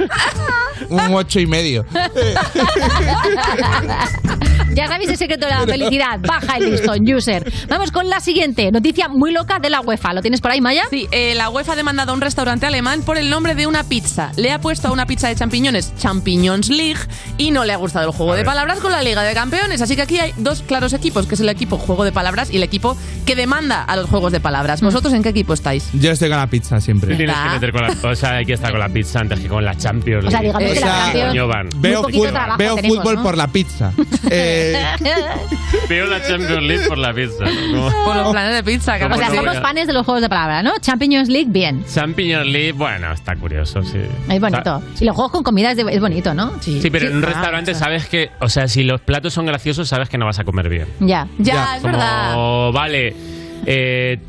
un 0.90 1.14
ocho 1.14 1.40
y 1.40 1.46
medio. 1.46 1.86
ya 4.80 4.88
sabéis 4.88 5.10
el 5.10 5.18
secreto 5.18 5.46
de 5.46 5.52
la 5.52 5.66
felicidad. 5.66 6.20
Baja 6.22 6.56
el 6.58 6.72
listón, 6.72 7.14
user. 7.14 7.52
Vamos 7.68 7.92
con 7.92 8.10
la 8.10 8.22
siguiente. 8.22 8.72
Noticia 8.72 9.10
muy 9.10 9.32
loca 9.34 9.60
de 9.60 9.70
la 9.70 9.82
UEFA. 9.82 10.14
¿Lo 10.14 10.22
tienes 10.22 10.40
por 10.40 10.52
ahí, 10.52 10.62
Maya? 10.62 10.84
Sí, 10.90 11.08
eh, 11.12 11.36
la 11.36 11.50
UEFA 11.50 11.74
ha 11.74 11.76
demandado 11.76 12.12
a 12.12 12.16
un 12.16 12.22
restaurante 12.22 12.66
alemán 12.66 13.02
por 13.02 13.18
el 13.18 13.30
nombre 13.30 13.56
de 13.56 13.68
una 13.68 13.84
pizza. 13.84 14.32
Le 14.38 14.52
ha 14.52 14.62
puesto 14.62 14.88
a 14.88 14.92
una 14.92 15.06
pizza 15.06 15.28
de 15.28 15.36
champiñones 15.36 15.94
Champiñons 15.98 16.70
League 16.70 17.00
y 17.38 17.52
no 17.52 17.66
le 17.66 17.74
ha 17.74 17.76
gustado 17.76 18.08
el 18.08 18.16
juego 18.16 18.36
de 18.36 18.46
palabras 18.46 18.80
con 18.80 18.92
la 18.92 19.02
Liga 19.02 19.22
de 19.24 19.34
Campeones. 19.34 19.82
Así 19.82 19.98
que 19.98 20.04
aquí 20.04 20.18
hay 20.18 20.34
dos 20.38 20.62
claros 20.62 20.94
equipos, 20.94 21.28
que 21.28 21.36
es 21.36 21.42
el 21.42 21.50
equipo 21.50 21.78
juego 21.78 22.06
de 22.06 22.14
palabras 22.14 22.50
y 22.50 22.56
el 22.56 22.64
equipo 22.64 22.96
que 23.26 23.36
demanda 23.36 23.84
a 23.84 23.98
los 23.98 24.10
juegos 24.10 24.32
de 24.32 24.40
palabras. 24.40 24.82
¿Vosotros 24.82 25.14
en 25.14 25.24
qué 25.24 25.30
equipo 25.30 25.54
estáis? 25.54 25.90
Yo 25.94 26.12
estoy 26.12 26.30
con 26.30 26.38
la 26.38 26.48
pizza 26.48 26.80
siempre. 26.80 27.18
Tienes 27.18 27.36
que 27.36 27.50
meter 27.50 27.72
con 27.74 27.82
la, 27.82 28.10
o 28.10 28.16
sea, 28.16 28.38
hay 28.38 28.46
que 28.46 28.54
estar 28.54 28.72
con 28.72 28.80
la 28.80 28.90
pizza 28.90 29.20
antes 29.20 29.42
que 29.42 29.50
con 29.50 29.66
la 29.66 29.76
Champions. 29.76 30.26
O 30.26 30.32
sea, 30.32 30.42
League. 30.42 30.58
digamos 30.58 30.74
que 30.74 30.80
la 30.80 31.12
Champions-? 31.12 31.82
Veo, 31.82 32.02
trabajo 32.32 32.58
veo 32.58 32.76
tenemos, 32.76 32.98
fútbol 32.98 33.16
¿no? 33.16 33.24
por 33.24 33.38
la 33.38 33.48
pizza. 33.48 33.92
Eh, 34.32 34.69
Veo 35.90 36.06
la 36.06 36.22
Champions 36.22 36.64
League 36.64 36.88
por 36.88 36.98
la 36.98 37.14
pizza. 37.14 37.46
¿no? 37.46 37.90
Por 38.06 38.16
los 38.16 38.32
planes 38.32 38.56
de 38.56 38.64
pizza, 38.64 38.98
que 38.98 39.04
¿Cómo 39.04 39.16
O 39.16 39.18
sea, 39.18 39.30
somos 39.30 39.58
fans 39.60 39.88
de 39.88 39.94
los 39.94 40.06
juegos 40.06 40.22
de 40.22 40.30
palabra, 40.30 40.64
¿no? 40.64 40.74
Champions 40.80 41.30
League, 41.30 41.50
bien. 41.50 41.84
Champions 41.86 42.46
League, 42.48 42.72
bueno, 42.74 43.12
está 43.14 43.36
curioso, 43.36 43.84
sí. 43.84 44.00
Es 44.30 44.40
bonito. 44.42 44.82
Y 45.00 45.06
los 45.06 45.16
juegos 45.16 45.32
con 45.32 45.44
comida 45.44 45.72
es, 45.72 45.78
de- 45.78 45.94
es 45.94 46.00
bonito, 46.02 46.34
¿no? 46.34 46.54
Sí, 46.62 46.82
pero 46.92 47.08
en 47.08 47.18
un 47.18 47.22
restaurante 47.24 47.74
sabes 47.76 48.08
que, 48.08 48.32
o 48.40 48.50
sea, 48.50 48.68
si 48.68 48.84
los 48.84 49.02
platos 49.02 49.34
son 49.34 49.46
graciosos, 49.46 49.88
sabes 49.88 50.10
que 50.10 50.18
no 50.18 50.26
vas 50.26 50.40
a 50.40 50.44
comer 50.44 50.70
bien. 50.70 50.88
Ya. 51.00 51.28
Ya, 51.38 51.78
es 51.78 51.84
verdad. 51.84 52.36
vale, 52.74 53.16
eh, 53.66 54.20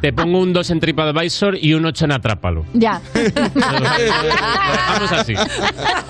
te 0.00 0.12
pongo 0.12 0.38
un 0.40 0.52
2 0.52 0.70
en 0.70 0.80
TripAdvisor 0.80 1.56
y 1.60 1.74
un 1.74 1.84
8 1.84 2.04
en 2.06 2.12
Atrápalo. 2.12 2.64
Ya. 2.72 3.00
Lo 3.14 3.20
dejamos 3.22 5.12
así. 5.12 5.34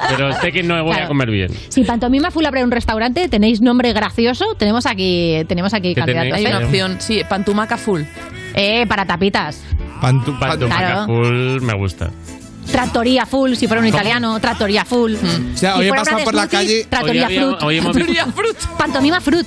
Pero 0.09 0.33
sé 0.41 0.53
que 0.53 0.63
no 0.63 0.75
voy 0.83 0.93
Claro. 0.93 1.05
a 1.07 1.09
comer 1.09 1.31
bien. 1.31 1.51
Si 1.69 1.85
Pantomima 1.85 2.31
Full 2.31 2.45
abre 2.47 2.65
un 2.65 2.71
restaurante, 2.71 3.29
tenéis 3.29 3.61
nombre 3.61 3.93
gracioso, 3.93 4.55
tenemos 4.57 4.87
aquí, 4.87 5.45
tenemos 5.49 5.75
aquí 5.75 5.95
¿Qué 5.95 6.01
candidatos. 6.01 6.33
Hay 6.35 6.47
una 6.47 6.61
¿eh? 6.61 6.65
opción, 6.65 6.97
sí, 7.01 7.23
Pantumaca 7.29 7.77
Full. 7.77 8.03
Eh, 8.55 8.87
para 8.87 9.05
tapitas. 9.07 9.63
pantu- 10.01 10.39
Pantumaca 10.39 10.67
Claro. 10.79 11.07
full 11.07 11.61
me 11.63 11.75
gusta. 11.75 12.11
Trattoria 12.73 13.27
Full, 13.27 13.55
si 13.55 13.67
fuera 13.67 13.81
un 13.81 13.89
italiano, 13.89 14.39
Trattoria 14.41 14.85
Full. 14.85 15.15
O 15.15 15.19
sea, 15.57 15.75
Si 15.75 15.79
hoy 15.81 15.87
he 15.87 15.89
fuera 15.89 16.05
pasado 16.05 16.25
por 16.25 16.35
la 16.35 16.47
calle. 16.49 16.87
Trattoria 16.89 17.27
Hoy 17.27 17.37
había- 17.37 17.43
Fruit. 17.49 17.63
hoy 17.63 17.79
hemos 17.79 17.97
visto- 17.97 18.69
Pantomima 18.79 19.21
Fruit. 19.21 19.47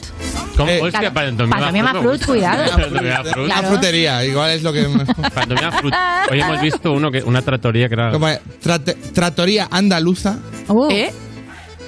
¿Cómo? 0.57 0.69
Eh, 0.69 0.79
Hostia, 0.81 0.99
claro. 0.99 1.13
pantomima, 1.15 1.55
Pantomima 1.59 1.89
fruit, 1.91 2.05
gusta. 2.11 2.25
cuidado. 2.27 2.71
Pantomima 2.71 3.23
fruit. 3.23 3.45
Una 3.45 3.53
Claro. 3.55 3.67
frutería, 3.69 4.25
igual 4.25 4.51
es 4.51 4.61
lo 4.63 4.71
que. 4.73 4.83
Pantomima 5.33 5.71
fruit. 5.71 5.93
Hoy 6.31 6.41
hemos 6.41 6.61
visto 6.61 6.91
uno 6.91 7.11
que 7.11 7.23
una 7.23 7.41
trattoria 7.41 7.87
que 7.87 7.93
era 7.95 8.11
Como 8.11 8.27
trate- 8.61 8.95
Trattoria 9.13 9.67
andaluza. 9.71 10.37
Uh, 10.67 10.91
¿Eh? 10.91 11.13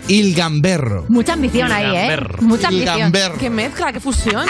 Il 0.07 0.35
Gamberro. 0.35 1.05
Mucha 1.09 1.33
ambición 1.33 1.71
ahí, 1.71 1.85
¿eh? 1.85 1.99
Gamberro. 2.07 2.41
Mucha 2.41 2.67
ambición. 2.67 2.99
Gamberro. 2.99 3.37
Qué 3.39 3.49
mezcla, 3.49 3.91
qué 3.91 3.99
fusión. 3.99 4.45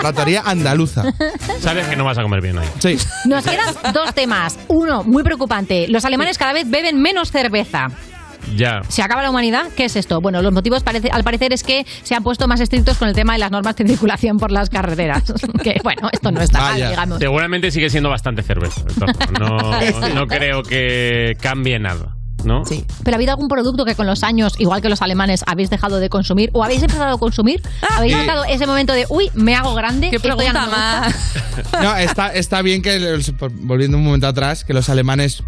Tratoría 0.00 0.42
andaluza. 0.44 1.04
Sabes 1.60 1.86
que 1.86 1.96
no 1.96 2.04
vas 2.04 2.18
a 2.18 2.22
comer 2.22 2.40
bien 2.40 2.58
hoy. 2.58 2.66
Sí. 2.80 2.98
Nos 3.26 3.44
quedan 3.44 3.74
dos 3.92 4.12
temas. 4.14 4.58
Uno, 4.68 5.04
muy 5.04 5.22
preocupante. 5.22 5.86
Los 5.88 6.04
alemanes 6.04 6.36
cada 6.38 6.52
vez 6.52 6.68
beben 6.68 7.00
menos 7.00 7.30
cerveza. 7.30 7.90
Ya. 8.56 8.82
¿Se 8.88 9.02
acaba 9.02 9.22
la 9.22 9.30
humanidad? 9.30 9.66
¿Qué 9.76 9.84
es 9.84 9.94
esto? 9.94 10.20
Bueno, 10.20 10.42
los 10.42 10.52
motivos 10.52 10.82
parece- 10.82 11.10
al 11.12 11.22
parecer 11.22 11.52
es 11.52 11.62
que 11.62 11.86
se 12.02 12.16
han 12.16 12.24
puesto 12.24 12.48
más 12.48 12.58
estrictos 12.60 12.98
con 12.98 13.06
el 13.08 13.14
tema 13.14 13.34
de 13.34 13.38
las 13.38 13.52
normas 13.52 13.76
de 13.76 13.86
circulación 13.86 14.36
por 14.38 14.50
las 14.50 14.68
carreteras. 14.68 15.22
que 15.62 15.76
bueno, 15.84 16.08
esto 16.12 16.32
no 16.32 16.40
está 16.40 16.58
mal, 16.58 16.74
digamos. 16.74 17.18
Seguramente 17.20 17.70
sigue 17.70 17.88
siendo 17.88 18.10
bastante 18.10 18.42
cerveza. 18.42 18.82
de 18.82 18.94
todas 18.94 19.16
formas. 19.16 19.40
No, 19.40 20.08
no 20.14 20.26
creo 20.26 20.64
que 20.64 21.36
cambie 21.40 21.78
nada. 21.78 22.16
¿No? 22.44 22.64
Sí. 22.64 22.84
Pero 23.04 23.14
ha 23.14 23.18
habido 23.18 23.30
algún 23.32 23.48
producto 23.48 23.84
que 23.84 23.94
con 23.94 24.06
los 24.06 24.22
años, 24.22 24.54
igual 24.58 24.82
que 24.82 24.88
los 24.88 25.02
alemanes, 25.02 25.44
habéis 25.46 25.70
dejado 25.70 25.98
de 25.98 26.08
consumir 26.08 26.50
o 26.52 26.64
habéis 26.64 26.82
empezado 26.82 27.14
a 27.14 27.18
consumir? 27.18 27.62
¿Habéis 27.96 28.14
Sí. 28.14 28.18
notado 28.20 28.44
ese 28.44 28.66
momento 28.66 28.92
de, 28.92 29.06
uy, 29.08 29.30
me 29.34 29.54
hago 29.54 29.74
grande? 29.74 30.10
¿Qué 30.10 30.16
esto 30.16 30.28
ya 30.28 30.34
pregunta 30.36 30.66
no 30.66 30.70
me 30.70 31.06
gusta"? 31.06 31.82
No, 31.82 31.96
está, 31.96 32.28
está 32.34 32.62
bien 32.62 32.82
que, 32.82 32.98
volviendo 33.60 33.96
un 33.98 34.04
momento 34.04 34.26
atrás, 34.26 34.64
que 34.64 34.72
los 34.74 34.88
alemanes 34.88 35.42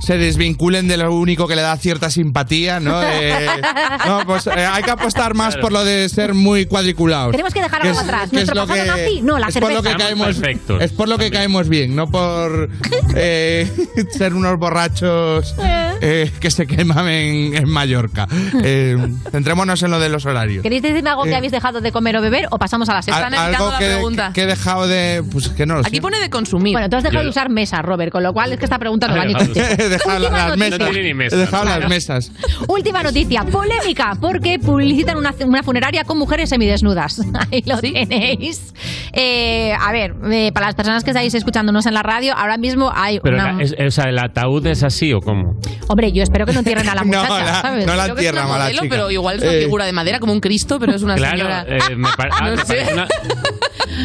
se 0.00 0.16
desvinculen 0.18 0.88
de 0.88 0.96
lo 0.96 1.14
único 1.14 1.46
que 1.46 1.54
le 1.56 1.62
da 1.62 1.76
cierta 1.76 2.10
simpatía, 2.10 2.80
¿no? 2.80 3.00
Eh, 3.02 3.46
no, 4.06 4.24
pues 4.26 4.46
eh, 4.46 4.50
hay 4.66 4.82
que 4.82 4.90
apostar 4.90 5.34
más 5.34 5.56
por 5.56 5.72
lo 5.72 5.84
de 5.84 6.08
ser 6.08 6.34
muy 6.34 6.66
cuadriculados. 6.66 7.30
Tenemos 7.32 7.52
que 7.54 7.62
dejar 7.62 7.82
Que 7.82 7.90
es- 7.90 7.98
atrás. 7.98 8.20
que 8.22 8.26
es 8.26 8.32
Nuestro 8.48 8.54
lo 8.54 8.66
pasado 8.66 8.94
que- 8.96 9.02
nazi, 9.02 9.22
no, 9.22 9.38
la 9.38 9.48
es 9.48 9.54
por 9.58 9.62
lo 9.72 9.82
cerveza. 9.82 9.96
que 9.96 10.02
caemos, 10.02 10.26
perfectos. 10.26 10.82
es 10.82 10.92
por 10.92 11.08
lo 11.08 11.18
que 11.18 11.30
caemos 11.30 11.68
bien, 11.68 11.94
no 11.94 12.10
por 12.10 12.70
eh, 13.14 13.68
ser 14.16 14.34
unos 14.34 14.58
borrachos 14.58 15.54
eh, 16.00 16.30
que 16.40 16.50
se 16.50 16.66
queman 16.66 17.08
en, 17.08 17.56
en 17.56 17.68
Mallorca. 17.68 18.26
Eh, 18.64 18.96
centrémonos 19.30 19.82
en 19.82 19.90
lo 19.90 20.00
de 20.00 20.08
los 20.08 20.24
horarios. 20.26 20.62
¿Queréis 20.62 20.82
decirme 20.82 21.10
algo 21.10 21.24
que 21.24 21.30
Eh, 21.30 21.36
habéis 21.36 21.52
dejado 21.52 21.80
de 21.80 21.92
comer 21.92 22.16
o 22.16 22.22
beber 22.22 22.46
o 22.50 22.58
pasamos 22.58 22.88
a 22.88 22.94
la 22.94 23.02
sexta? 23.02 23.26
Al- 23.26 23.34
algo 23.54 23.70
que, 23.78 24.30
que 24.34 24.42
he 24.42 24.46
dejado 24.46 24.86
de. 24.88 25.22
Pues 25.30 25.48
que 25.50 25.66
no 25.66 25.74
lo 25.76 25.82
sé. 25.82 25.88
Aquí 25.88 26.00
pone 26.00 26.18
de 26.20 26.30
consumir. 26.30 26.72
Bueno, 26.72 26.88
tú 26.88 26.96
has 26.96 27.02
dejado 27.02 27.20
Yo- 27.22 27.24
de 27.24 27.30
usar 27.30 27.50
mesa, 27.50 27.82
Robert, 27.82 28.10
con 28.12 28.22
lo 28.22 28.32
cual 28.32 28.52
es 28.52 28.58
que 28.58 28.64
esta 28.64 28.78
pregunta 28.78 29.08
no 29.08 29.16
va 29.16 29.24
ni 29.24 29.34
contigo. 29.34 29.64
dejado 29.90 30.18
Última 30.18 30.38
las 30.38 30.58
noticia. 30.78 31.14
mesas. 31.14 31.32
He 31.32 31.36
dejado 31.40 31.62
Claro. 31.64 31.80
las 31.80 31.88
mesas. 31.90 32.32
Última 32.68 33.02
noticia, 33.02 33.44
polémica, 33.44 34.16
porque 34.20 34.58
publicitan 34.58 35.16
una, 35.16 35.34
una 35.44 35.62
funeraria 35.62 36.04
con 36.04 36.18
mujeres 36.18 36.48
semidesnudas. 36.48 37.20
Ahí 37.52 37.62
lo 37.66 37.78
tenéis. 37.80 38.72
Eh, 39.12 39.72
a 39.78 39.92
ver, 39.92 40.14
eh, 40.30 40.50
para 40.52 40.66
las 40.66 40.74
personas 40.74 41.04
que 41.04 41.10
estáis 41.10 41.34
escuchándonos 41.34 41.86
en 41.86 41.94
la 41.94 42.02
radio, 42.02 42.34
ahora 42.36 42.56
mismo 42.56 42.90
hay 42.94 43.20
Pero 43.20 43.36
una... 43.36 43.52
la- 43.52 43.62
es- 43.62 43.74
o 43.78 43.90
sea, 43.90 44.04
¿el 44.04 44.18
ataúd 44.18 44.64
es 44.66 44.82
así 44.82 45.12
o 45.12 45.20
cómo? 45.20 45.54
Hombre, 45.88 46.12
yo 46.12 46.22
espero 46.22 46.46
que 46.46 46.52
no 46.52 46.60
entierren 46.60 46.88
a 46.88 46.94
la 46.94 47.02
No, 47.04 47.06
muchacha, 47.22 47.44
la- 47.44 47.60
¿sabes? 47.62 47.86
no 47.86 47.94
la 47.96 48.04
Creo 48.04 48.16
que 48.16 48.26
es 48.26 48.32
una 48.32 48.46
modelo, 48.46 48.82
pero 48.88 49.10
igual 49.10 49.36
es 49.36 49.42
una 49.42 49.52
Eh. 49.52 49.62
figura 49.64 49.84
de 49.86 49.92
madera 49.92 50.18
como 50.20 50.32
un 50.32 50.40
Cristo, 50.40 50.78
pero 50.78 50.94
es 50.94 51.02
una 51.02 51.16
claro, 51.16 51.36
señora. 51.36 51.64
eh, 51.68 51.96
me 51.96 52.08
ah, 52.18 52.50
No 52.50 52.50
me 52.52 52.56
sé. 52.58 52.64
parece 52.66 52.92
una- 52.94 53.08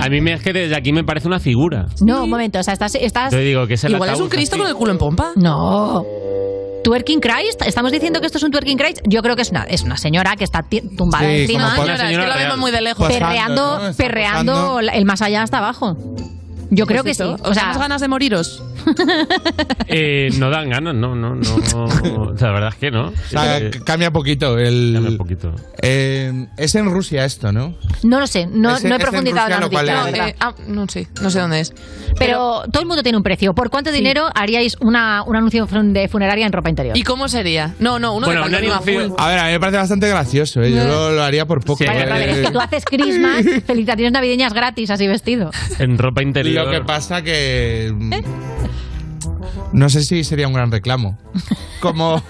a 0.02 0.10
mí 0.10 0.20
me, 0.22 0.34
es 0.34 0.41
que 0.41 0.52
desde 0.52 0.76
aquí 0.76 0.91
me 0.91 1.03
parece 1.03 1.28
una 1.28 1.40
figura. 1.40 1.86
No, 2.02 2.24
un 2.24 2.30
momento, 2.30 2.60
o 2.60 2.64
sea, 2.64 2.74
estás... 2.74 2.95
estás... 2.95 3.32
Yo 3.32 3.40
digo 3.40 3.68
que 3.68 3.76
es 3.76 3.84
el 3.84 3.94
Igual 3.94 4.10
es 4.10 4.20
un 4.20 4.30
Cristo 4.30 4.56
así. 4.56 4.62
con 4.62 4.70
el 4.70 4.76
culo 4.76 4.91
en 4.91 4.98
pompa. 4.98 5.32
No. 5.36 5.74
¿Twerking 6.84 7.19
Christ? 7.19 7.61
¿Estamos 7.65 7.91
diciendo 7.91 8.19
que 8.19 8.27
esto 8.27 8.38
es 8.38 8.43
un 8.43 8.52
Twerking 8.52 8.77
Christ? 8.77 8.99
Yo 9.06 9.22
creo 9.23 9.35
que 9.35 9.41
es 9.41 9.49
una, 9.49 9.64
es 9.64 9.81
una 9.81 9.97
señora 9.97 10.35
que 10.35 10.43
está 10.43 10.64
tumbada 10.97 11.26
Sí, 11.27 11.41
encima. 11.41 11.64
como 11.64 11.76
por- 11.77 11.85
Una 11.85 11.97
señora, 11.97 12.11
es 12.11 12.19
que 12.19 12.27
la 12.30 12.43
vemos 12.43 12.57
muy 12.60 12.72
de 12.72 12.81
lejos. 12.81 13.07
Perreando, 13.97 14.80
el 14.80 15.06
más 15.06 15.22
allá 15.22 15.41
hasta 15.43 15.57
abajo. 15.57 15.97
Yo 16.76 16.85
creo 16.85 17.03
que 17.03 17.14
sí. 17.14 17.23
¿Os 17.23 17.56
damos 17.56 17.77
ganas 17.77 18.02
de 18.02 18.07
moriros? 18.07 18.64
Eh, 19.88 20.30
no 20.38 20.49
dan 20.49 20.69
ganas, 20.69 20.93
no, 20.95 21.15
no, 21.15 21.35
no. 21.35 21.56
O 21.56 22.38
sea, 22.38 22.47
la 22.47 22.53
verdad 22.53 22.69
es 22.69 22.76
que 22.76 22.91
no. 22.91 23.07
O 23.07 23.14
sea, 23.30 23.57
Eh, 23.60 23.72
cambia 23.85 24.11
poquito. 24.11 24.57
El, 24.57 24.91
Cambia 24.93 25.11
un 25.11 25.18
poquito. 25.18 25.53
Eh, 25.81 26.47
es 26.57 26.76
en 26.76 26.89
Rusia 26.91 27.23
esto, 27.26 27.52
¿no? 27.52 27.76
No 28.03 28.19
lo 28.19 28.27
sé, 28.27 28.47
no, 28.47 28.76
Ese- 28.76 28.88
no 28.89 28.95
he 28.95 28.97
ese 28.97 29.06
en 29.06 29.10
profundizado. 29.11 29.69
Eh, 30.15 30.35
ah, 30.39 30.53
no 30.68 30.88
sé, 30.88 31.07
no 31.22 31.30
sé 31.30 31.39
dónde 31.39 31.60
es. 31.61 31.73
Pero 32.18 32.64
todo 32.72 32.81
el 32.81 32.88
mundo 32.88 33.03
tiene 33.03 33.18
un 33.18 33.23
precio. 33.23 33.53
¿Por 33.53 33.69
cuánto 33.69 33.91
dinero 33.91 34.27
haríais 34.35 34.76
una, 34.81 35.23
un 35.23 35.35
anuncio 35.35 35.68
fun- 35.68 35.93
de 35.93 36.07
funeraria 36.07 36.45
en 36.45 36.52
ropa 36.52 36.69
interior? 36.69 36.97
¿Y 36.97 37.03
cómo 37.03 37.27
sería? 37.27 37.73
No, 37.80 37.99
no, 37.99 38.14
uno 38.15 38.27
de 38.27 38.35
pantalón 38.39 38.72
azul. 38.72 39.14
A 39.18 39.27
ver, 39.30 39.39
a 39.39 39.45
mí 39.45 39.52
me 39.52 39.60
parece 39.60 39.77
bastante 39.77 40.10
gracioso. 40.10 40.61
¿eh? 40.64 40.72
Yo 40.72 40.84
lo, 40.85 41.11
lo 41.11 41.23
haría 41.23 41.45
por 41.45 41.64
poco. 41.64 41.84
Vale, 41.85 42.03
¿eh? 42.03 42.10
vale, 42.10 42.31
es 42.31 42.47
que 42.47 42.52
tú 42.52 42.60
haces 42.60 42.85
Christmas, 42.85 43.43
felicitaciones 43.68 44.11
navideñas 44.11 44.53
gratis 44.53 44.89
así 44.89 45.07
vestido. 45.07 45.52
En 45.80 45.97
ropa 45.97 46.22
interior. 46.23 46.64
Lo 46.65 46.71
que 46.71 46.81
pasa 46.81 47.21
que. 47.21 47.91
mm, 47.93 48.13
No 49.73 49.89
sé 49.89 50.03
si 50.03 50.23
sería 50.23 50.47
un 50.47 50.53
gran 50.53 50.71
reclamo. 50.71 51.17
Como. 51.81 52.15
o 52.15 52.21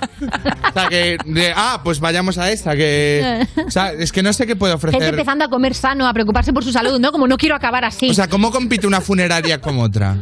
sea, 0.74 0.88
que. 0.90 1.18
de, 1.26 1.54
ah, 1.56 1.82
pues 1.84 2.00
vayamos 2.00 2.38
a 2.38 2.52
esta. 2.52 2.76
Que. 2.76 3.46
O 3.68 3.72
sea, 3.72 3.92
es 3.94 4.12
que 4.12 4.24
no 4.24 4.34
sé 4.34 4.48
qué 4.48 4.56
puede 4.56 4.74
Gente 4.74 4.88
ofrecer. 4.88 5.10
empezando 5.14 5.46
a 5.46 5.50
comer 5.50 5.74
sano, 5.76 6.08
a 6.08 6.14
preocuparse 6.14 6.52
por 6.54 6.64
su 6.64 6.72
salud, 6.72 7.00
¿no? 7.00 7.12
Como 7.12 7.28
no 7.28 7.38
quiero 7.38 7.56
acabar 7.56 7.86
así. 7.86 8.10
O 8.10 8.14
sea, 8.14 8.28
¿cómo 8.28 8.52
compite 8.52 8.88
una 8.88 9.02
funeraria 9.02 9.60
con 9.62 9.80
otra? 9.80 10.16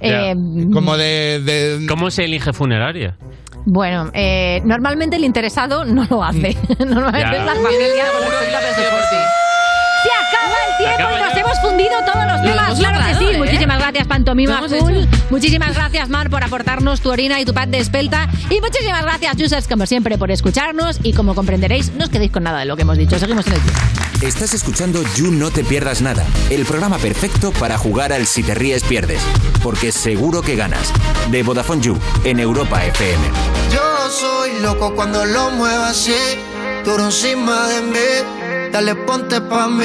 Eh, 0.00 0.34
Como 0.72 0.96
de, 0.96 1.40
de- 1.44 1.86
¿Cómo 1.86 2.10
se 2.10 2.24
elige 2.24 2.52
funeraria? 2.52 3.16
Bueno, 3.64 4.10
eh, 4.14 4.60
normalmente 4.64 5.14
el 5.14 5.22
interesado 5.24 5.84
no 5.84 6.04
lo 6.10 6.24
hace. 6.24 6.56
normalmente 6.80 7.30
Ya. 7.36 7.38
es 7.38 7.46
la 7.46 7.54
familia 7.54 8.04
con 8.12 8.28
respecto 8.28 8.56
a 8.56 8.60
presupuesto. 8.60 9.16
Se 10.02 10.10
acaba 10.10 10.56
el 10.68 10.76
tiempo 10.78 10.94
acaba 10.96 11.18
y 11.18 11.22
nos 11.22 11.32
ya. 11.34 11.40
hemos 11.40 11.60
fundido 11.60 11.92
todos 12.04 12.26
los 12.26 12.40
Lo 12.40 12.48
temas. 12.50 12.78
Claro 12.80 12.98
que 13.06 13.14
sí. 13.14 13.31
Muchísimas 13.72 13.78
gracias, 13.78 14.06
Pantomima. 14.06 14.60
Muchísimas 15.30 15.74
gracias, 15.74 16.08
Mar, 16.10 16.28
por 16.28 16.44
aportarnos 16.44 17.00
tu 17.00 17.10
orina 17.10 17.40
y 17.40 17.44
tu 17.46 17.54
pad 17.54 17.68
de 17.68 17.78
espelta. 17.78 18.28
Y 18.50 18.60
muchísimas 18.60 19.02
gracias, 19.02 19.34
users, 19.40 19.66
como 19.66 19.86
siempre, 19.86 20.18
por 20.18 20.30
escucharnos. 20.30 20.98
Y 21.02 21.14
como 21.14 21.34
comprenderéis, 21.34 21.92
no 21.94 22.04
os 22.04 22.10
quedéis 22.10 22.30
con 22.30 22.42
nada 22.42 22.60
de 22.60 22.66
lo 22.66 22.76
que 22.76 22.82
hemos 22.82 22.98
dicho. 22.98 23.18
Seguimos 23.18 23.46
en 23.46 23.54
el 23.54 23.60
tiempo. 23.60 23.80
Estás 24.20 24.52
escuchando 24.52 25.02
You 25.16 25.32
No 25.32 25.50
Te 25.50 25.64
Pierdas 25.64 26.02
Nada, 26.02 26.24
el 26.50 26.64
programa 26.66 26.98
perfecto 26.98 27.50
para 27.52 27.78
jugar 27.78 28.12
al 28.12 28.26
Si 28.26 28.42
Te 28.42 28.54
Ríes 28.54 28.84
Pierdes, 28.84 29.22
porque 29.62 29.90
seguro 29.90 30.42
que 30.42 30.54
ganas. 30.54 30.92
De 31.30 31.42
Vodafone 31.42 31.80
You, 31.80 31.98
en 32.24 32.40
Europa 32.40 32.84
FM. 32.84 33.24
Yo 33.72 34.10
soy 34.10 34.60
loco 34.60 34.94
cuando 34.94 35.24
lo 35.24 35.50
muevo 35.52 35.84
así, 35.84 36.14
duro 36.84 37.06
encima 37.06 37.68
de 37.68 37.80
mí. 37.80 38.70
Dale, 38.70 38.94
ponte 38.94 39.40
pa' 39.40 39.68
mí, 39.68 39.84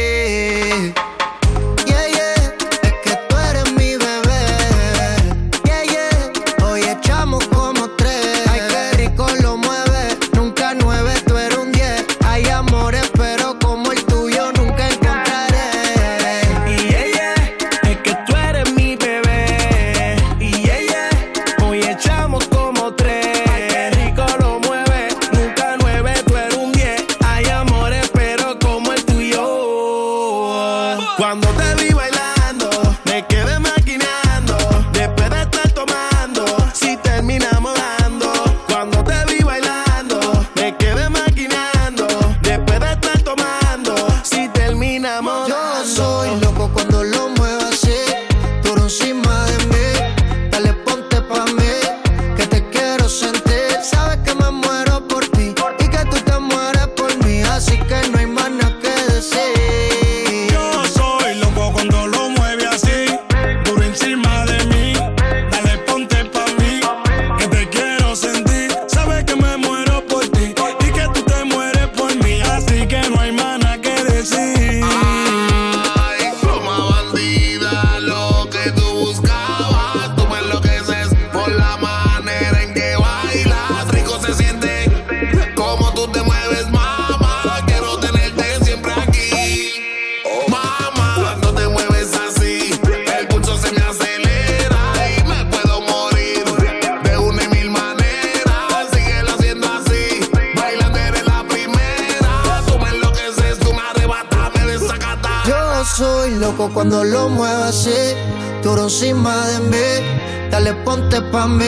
Loco 106.61 106.73
cuando 106.73 107.03
lo 107.03 107.29
muevas 107.29 107.69
así. 107.69 108.15
Duro 108.63 108.83
encima 108.83 109.47
de 109.47 109.59
mí. 109.71 110.49
Dale, 110.49 110.73
ponte 110.85 111.21
pa' 111.21 111.47
mí. 111.47 111.65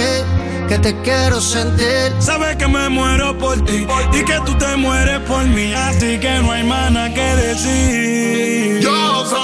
Que 0.68 0.78
te 0.80 0.95
quiero 1.02 1.41
sentir. 1.41 2.14
Sabes 2.20 2.56
que 2.56 2.68
me 2.68 2.90
muero 2.90 3.38
por 3.38 3.64
ti 3.65 3.86
y 4.14 4.24
que 4.24 4.40
tú 4.45 4.57
te 4.57 4.76
mueres 4.78 5.20
por 5.28 5.44
mí, 5.45 5.74
así 5.74 6.18
que 6.20 6.40
no 6.41 6.52
hay 6.52 6.64
nada 6.64 7.14
que 7.14 7.22
decir. 7.22 8.80
Yo 8.82 9.26
soy 9.26 9.43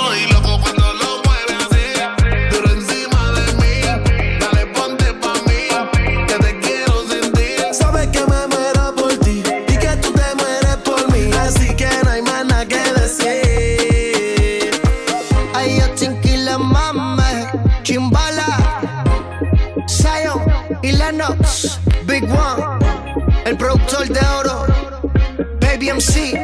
Baby 25.90 26.02
MC, 26.02 26.40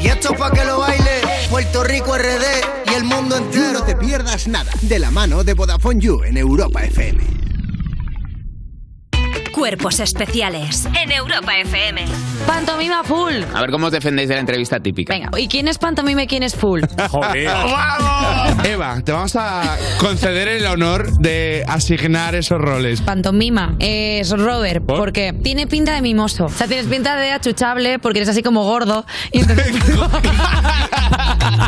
y 0.00 0.08
esto 0.08 0.34
pa' 0.34 0.50
que 0.50 0.64
lo 0.64 0.80
baile 0.80 1.22
Puerto 1.50 1.82
Rico 1.82 2.16
RD 2.16 2.90
y 2.90 2.94
el 2.94 3.04
mundo 3.04 3.36
entero. 3.36 3.72
No 3.72 3.84
te 3.84 3.96
pierdas 3.96 4.46
nada 4.48 4.70
de 4.82 4.98
la 4.98 5.10
mano 5.10 5.44
de 5.44 5.54
Vodafone 5.54 6.00
You 6.00 6.22
en 6.24 6.36
Europa 6.36 6.84
FM. 6.84 7.41
Cuerpos 9.62 10.00
especiales 10.00 10.88
en 11.00 11.12
Europa 11.12 11.56
FM. 11.56 12.04
Pantomima 12.48 13.04
full. 13.04 13.44
A 13.54 13.60
ver 13.60 13.70
cómo 13.70 13.86
os 13.86 13.92
defendéis 13.92 14.28
de 14.28 14.34
la 14.34 14.40
entrevista 14.40 14.80
típica. 14.80 15.14
Venga, 15.14 15.30
¿y 15.38 15.46
quién 15.46 15.68
es 15.68 15.78
pantomima 15.78 16.24
y 16.24 16.26
quién 16.26 16.42
es 16.42 16.56
full? 16.56 16.82
Joder. 17.10 17.48
Eva, 18.64 19.00
te 19.04 19.12
vamos 19.12 19.36
a 19.36 19.76
conceder 20.00 20.48
el 20.48 20.66
honor 20.66 21.16
de 21.18 21.64
asignar 21.68 22.34
esos 22.34 22.60
roles. 22.60 23.02
Pantomima 23.02 23.76
es 23.78 24.30
Robert, 24.30 24.84
porque 24.84 25.32
tiene 25.32 25.68
pinta 25.68 25.94
de 25.94 26.02
mimoso. 26.02 26.46
O 26.46 26.48
sea, 26.48 26.66
tienes 26.66 26.86
pinta 26.86 27.14
de 27.14 27.30
achuchable 27.30 28.00
porque 28.00 28.18
eres 28.18 28.30
así 28.30 28.42
como 28.42 28.64
gordo. 28.64 29.06
Y 29.30 29.42
entonces... 29.42 29.76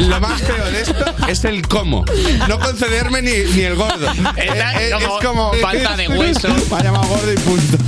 Lo 0.00 0.20
más 0.20 0.42
feo 0.42 0.64
de 0.72 0.80
esto 0.80 1.04
es 1.28 1.44
el 1.44 1.66
cómo. 1.68 2.04
No 2.48 2.58
concederme 2.58 3.22
ni, 3.22 3.30
ni 3.54 3.62
el 3.62 3.76
gordo. 3.76 4.10
Está 4.36 4.72
Es, 4.82 4.92
es 4.92 4.94
como 5.04 5.20
como. 5.20 5.52
falta 5.54 5.96
de 5.96 6.08
hueso. 6.08 6.48
Me 6.48 6.76
ha 6.76 6.82
llamado 6.82 7.06
gordo 7.06 7.32
y 7.32 7.36
punto. 7.36 7.83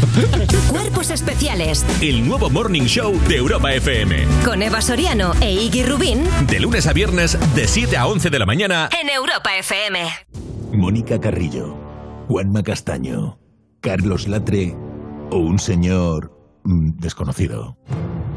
Cuerpos 0.78 1.10
especiales 1.10 1.86
El 2.02 2.26
nuevo 2.28 2.50
Morning 2.50 2.82
Show 2.82 3.18
de 3.28 3.36
Europa 3.36 3.72
FM. 3.72 4.26
con 4.44 4.60
Eva 4.62 4.82
Soriano 4.82 5.32
e 5.40 5.50
Iggy 5.52 5.84
Rubín 5.84 6.24
De 6.46 6.60
lunes 6.60 6.86
a 6.86 6.92
viernes, 6.92 7.38
de 7.54 7.66
7 7.66 7.96
a 7.96 8.06
11 8.06 8.28
de 8.28 8.38
la 8.38 8.44
mañana. 8.44 8.90
en 9.00 9.08
Europa 9.08 9.56
FM. 9.56 10.00
Mónica 10.74 11.18
Carrillo, 11.18 11.74
Juanma 12.28 12.62
Castaño, 12.62 13.38
Carlos 13.80 14.28
Latre 14.28 14.76
o 15.30 15.38
un 15.38 15.58
señor 15.58 16.32
mm, 16.64 16.98
desconocido. 16.98 17.78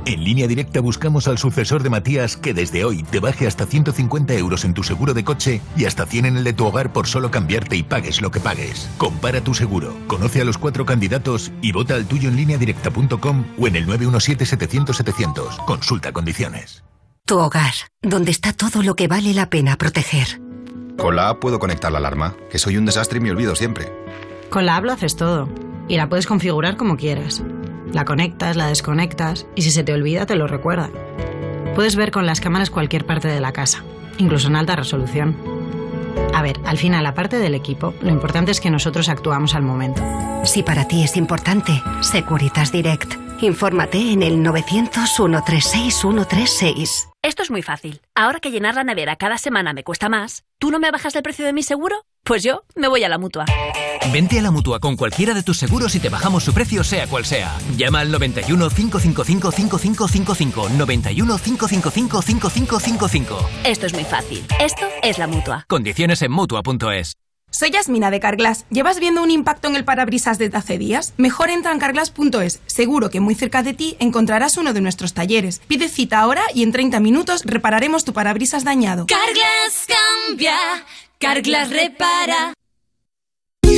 En 0.09 0.23
línea 0.23 0.47
directa 0.47 0.79
buscamos 0.79 1.27
al 1.27 1.37
sucesor 1.37 1.83
de 1.83 1.91
Matías 1.91 2.35
que 2.35 2.55
desde 2.55 2.83
hoy 2.83 3.03
te 3.03 3.19
baje 3.19 3.45
hasta 3.45 3.67
150 3.67 4.33
euros 4.33 4.65
en 4.65 4.73
tu 4.73 4.81
seguro 4.81 5.13
de 5.13 5.23
coche 5.23 5.61
y 5.77 5.85
hasta 5.85 6.07
100 6.07 6.25
en 6.25 6.37
el 6.37 6.43
de 6.43 6.53
tu 6.53 6.65
hogar 6.65 6.91
por 6.91 7.05
solo 7.05 7.29
cambiarte 7.29 7.75
y 7.75 7.83
pagues 7.83 8.19
lo 8.19 8.31
que 8.31 8.39
pagues. 8.39 8.89
Compara 8.97 9.41
tu 9.41 9.53
seguro, 9.53 9.95
conoce 10.07 10.41
a 10.41 10.45
los 10.45 10.57
cuatro 10.57 10.83
candidatos 10.83 11.51
y 11.61 11.73
vota 11.73 11.93
al 11.93 12.07
tuyo 12.07 12.27
en 12.29 12.37
línea 12.37 12.57
directa.com 12.57 13.45
o 13.59 13.67
en 13.67 13.75
el 13.75 13.85
917-700-700. 13.85 15.63
Consulta 15.65 16.11
condiciones. 16.11 16.83
Tu 17.25 17.37
hogar, 17.37 17.75
donde 18.01 18.31
está 18.31 18.51
todo 18.51 18.81
lo 18.81 18.95
que 18.95 19.07
vale 19.07 19.35
la 19.35 19.51
pena 19.51 19.77
proteger. 19.77 20.41
Con 20.97 21.17
la 21.17 21.29
app 21.29 21.39
puedo 21.39 21.59
conectar 21.59 21.91
la 21.91 21.99
alarma, 21.99 22.35
que 22.49 22.57
soy 22.57 22.77
un 22.77 22.85
desastre 22.85 23.19
y 23.19 23.21
me 23.21 23.29
olvido 23.29 23.55
siempre. 23.55 23.93
Con 24.49 24.65
la 24.65 24.77
app 24.77 24.85
lo 24.85 24.93
haces 24.93 25.15
todo. 25.15 25.47
Y 25.87 25.97
la 25.97 26.09
puedes 26.09 26.25
configurar 26.25 26.77
como 26.77 26.97
quieras. 26.97 27.43
La 27.93 28.05
conectas, 28.05 28.55
la 28.55 28.67
desconectas 28.67 29.47
y 29.55 29.63
si 29.63 29.71
se 29.71 29.83
te 29.83 29.93
olvida 29.93 30.25
te 30.25 30.35
lo 30.35 30.47
recuerda. 30.47 30.89
Puedes 31.75 31.95
ver 31.95 32.11
con 32.11 32.25
las 32.25 32.41
cámaras 32.41 32.69
cualquier 32.69 33.05
parte 33.05 33.27
de 33.27 33.39
la 33.39 33.51
casa, 33.51 33.83
incluso 34.17 34.47
en 34.47 34.55
alta 34.55 34.75
resolución. 34.75 35.35
A 36.33 36.41
ver, 36.41 36.59
al 36.65 36.77
final, 36.77 37.05
aparte 37.05 37.37
del 37.37 37.55
equipo, 37.55 37.93
lo 38.01 38.09
importante 38.09 38.51
es 38.51 38.61
que 38.61 38.69
nosotros 38.69 39.09
actuamos 39.09 39.55
al 39.55 39.63
momento. 39.63 40.01
Si 40.43 40.63
para 40.63 40.87
ti 40.87 41.03
es 41.03 41.17
importante, 41.17 41.81
Securitas 42.01 42.71
Direct. 42.71 43.15
Infórmate 43.41 44.11
en 44.11 44.23
el 44.23 44.43
900-136-136. 44.43 47.09
Esto 47.21 47.43
es 47.43 47.51
muy 47.51 47.61
fácil. 47.61 48.01
Ahora 48.15 48.39
que 48.39 48.51
llenar 48.51 48.75
la 48.75 48.83
nevera 48.83 49.15
cada 49.15 49.37
semana 49.37 49.73
me 49.73 49.83
cuesta 49.83 50.09
más, 50.09 50.43
¿tú 50.59 50.71
no 50.71 50.79
me 50.79 50.91
bajas 50.91 51.15
el 51.15 51.23
precio 51.23 51.45
de 51.45 51.53
mi 51.53 51.63
seguro? 51.63 52.03
Pues 52.23 52.43
yo 52.43 52.63
me 52.75 52.87
voy 52.87 53.03
a 53.03 53.09
la 53.09 53.17
mutua. 53.17 53.45
Vente 54.11 54.39
a 54.39 54.41
la 54.41 54.51
mutua 54.51 54.79
con 54.79 54.95
cualquiera 54.95 55.33
de 55.33 55.43
tus 55.43 55.57
seguros 55.57 55.93
y 55.95 55.99
te 55.99 56.09
bajamos 56.09 56.43
su 56.43 56.53
precio, 56.53 56.83
sea 56.83 57.07
cual 57.07 57.25
sea. 57.25 57.55
Llama 57.77 57.99
al 57.99 58.11
91 58.11 58.69
555 58.69 59.51
5555. 59.51 60.69
91 60.69 61.37
555 61.37 62.21
5555. 62.21 63.49
Esto 63.63 63.85
es 63.85 63.93
muy 63.93 64.05
fácil. 64.05 64.43
Esto 64.59 64.85
es 65.03 65.17
la 65.17 65.27
mutua. 65.27 65.65
Condiciones 65.67 66.21
en 66.21 66.31
mutua.es. 66.31 67.17
Soy 67.51 67.71
Yasmina 67.71 68.11
de 68.11 68.19
Carglass. 68.19 68.65
¿Llevas 68.69 68.99
viendo 68.99 69.23
un 69.23 69.31
impacto 69.31 69.67
en 69.67 69.75
el 69.75 69.83
parabrisas 69.83 70.37
desde 70.37 70.57
hace 70.57 70.77
días? 70.77 71.13
Mejor 71.17 71.49
entra 71.49 71.71
en 71.71 71.79
carglass.es. 71.79 72.61
Seguro 72.67 73.09
que 73.09 73.19
muy 73.19 73.35
cerca 73.35 73.63
de 73.63 73.73
ti 73.73 73.97
encontrarás 73.99 74.57
uno 74.57 74.73
de 74.73 74.81
nuestros 74.81 75.13
talleres. 75.13 75.61
Pide 75.67 75.89
cita 75.89 76.19
ahora 76.19 76.43
y 76.53 76.63
en 76.63 76.71
30 76.71 76.99
minutos 76.99 77.43
repararemos 77.45 78.05
tu 78.05 78.13
parabrisas 78.13 78.63
dañado. 78.63 79.07
Carglass 79.07 79.87
cambia, 80.27 80.55
Carglass 81.17 81.69
repara. 81.71 82.53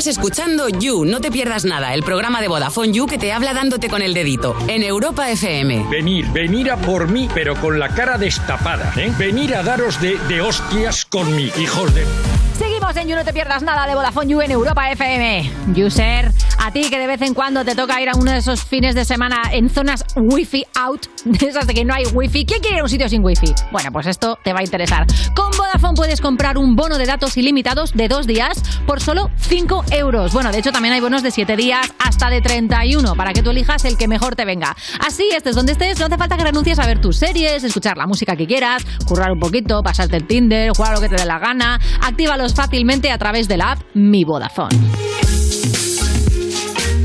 Estás 0.00 0.16
escuchando 0.16 0.70
You, 0.70 1.04
no 1.04 1.20
te 1.20 1.30
pierdas 1.30 1.66
nada, 1.66 1.92
el 1.92 2.02
programa 2.02 2.40
de 2.40 2.48
Vodafone 2.48 2.90
You 2.90 3.06
que 3.06 3.18
te 3.18 3.34
habla 3.34 3.52
dándote 3.52 3.90
con 3.90 4.00
el 4.00 4.14
dedito 4.14 4.56
en 4.66 4.82
Europa 4.82 5.30
FM. 5.30 5.88
Venir, 5.90 6.26
venir 6.32 6.70
a 6.70 6.78
por 6.78 7.08
mí, 7.08 7.28
pero 7.34 7.54
con 7.54 7.78
la 7.78 7.90
cara 7.90 8.16
destapada, 8.16 8.94
¿eh? 8.96 9.12
Venir 9.18 9.54
a 9.54 9.62
daros 9.62 10.00
de, 10.00 10.16
de 10.20 10.40
hostias 10.40 11.04
con 11.04 11.36
mí, 11.36 11.52
hijos 11.58 11.94
de... 11.94 12.06
Seguimos 12.58 12.96
en 12.96 13.08
You 13.08 13.16
No 13.16 13.24
Te 13.24 13.34
Pierdas 13.34 13.62
Nada 13.62 13.86
de 13.86 13.94
Vodafone 13.94 14.30
You 14.30 14.40
en 14.40 14.50
Europa 14.52 14.90
FM. 14.90 15.50
User, 15.76 16.32
A 16.62 16.70
ti 16.72 16.90
que 16.90 16.98
de 16.98 17.06
vez 17.06 17.22
en 17.22 17.32
cuando 17.32 17.64
te 17.64 17.74
toca 17.74 18.02
ir 18.02 18.10
a 18.10 18.12
uno 18.14 18.32
de 18.32 18.38
esos 18.38 18.62
fines 18.62 18.94
de 18.94 19.06
semana 19.06 19.44
en 19.50 19.70
zonas 19.70 20.04
wifi 20.14 20.62
out, 20.78 21.06
de 21.24 21.46
esas 21.46 21.66
de 21.66 21.72
que 21.72 21.86
no 21.86 21.94
hay 21.94 22.04
wifi. 22.12 22.44
¿Quién 22.44 22.60
quiere 22.60 22.76
ir 22.76 22.80
a 22.80 22.84
un 22.84 22.90
sitio 22.90 23.08
sin 23.08 23.24
wifi? 23.24 23.54
Bueno, 23.72 23.90
pues 23.90 24.06
esto 24.06 24.38
te 24.44 24.52
va 24.52 24.60
a 24.60 24.62
interesar. 24.62 25.06
Con 25.34 25.50
Vodafone 25.52 25.94
puedes 25.96 26.20
comprar 26.20 26.58
un 26.58 26.76
bono 26.76 26.98
de 26.98 27.06
datos 27.06 27.38
ilimitados 27.38 27.94
de 27.94 28.08
dos 28.08 28.26
días 28.26 28.62
por 28.86 29.00
solo 29.00 29.30
5 29.38 29.84
euros. 29.92 30.34
Bueno, 30.34 30.52
de 30.52 30.58
hecho 30.58 30.70
también 30.70 30.92
hay 30.92 31.00
bonos 31.00 31.22
de 31.22 31.30
7 31.30 31.56
días 31.56 31.94
hasta 31.98 32.28
de 32.28 32.42
31 32.42 33.14
para 33.14 33.32
que 33.32 33.42
tú 33.42 33.50
elijas 33.50 33.86
el 33.86 33.96
que 33.96 34.06
mejor 34.06 34.36
te 34.36 34.44
venga. 34.44 34.76
Así, 35.00 35.30
estés 35.34 35.56
donde 35.56 35.72
estés, 35.72 35.98
no 35.98 36.06
hace 36.06 36.18
falta 36.18 36.36
que 36.36 36.44
renuncies 36.44 36.78
a 36.78 36.86
ver 36.86 37.00
tus 37.00 37.16
series, 37.16 37.64
escuchar 37.64 37.96
la 37.96 38.06
música 38.06 38.36
que 38.36 38.46
quieras, 38.46 38.84
currar 39.06 39.32
un 39.32 39.40
poquito, 39.40 39.80
pasarte 39.82 40.18
el 40.18 40.26
Tinder, 40.26 40.72
jugar 40.76 40.92
lo 40.92 41.00
que 41.00 41.08
te 41.08 41.16
dé 41.16 41.24
la 41.24 41.38
gana. 41.38 41.80
Actívalos 42.02 42.54
fácilmente 42.54 43.10
a 43.10 43.16
través 43.16 43.48
de 43.48 43.56
la 43.56 43.72
app 43.72 43.80
Mi 43.94 44.24
Vodafone. 44.24 45.09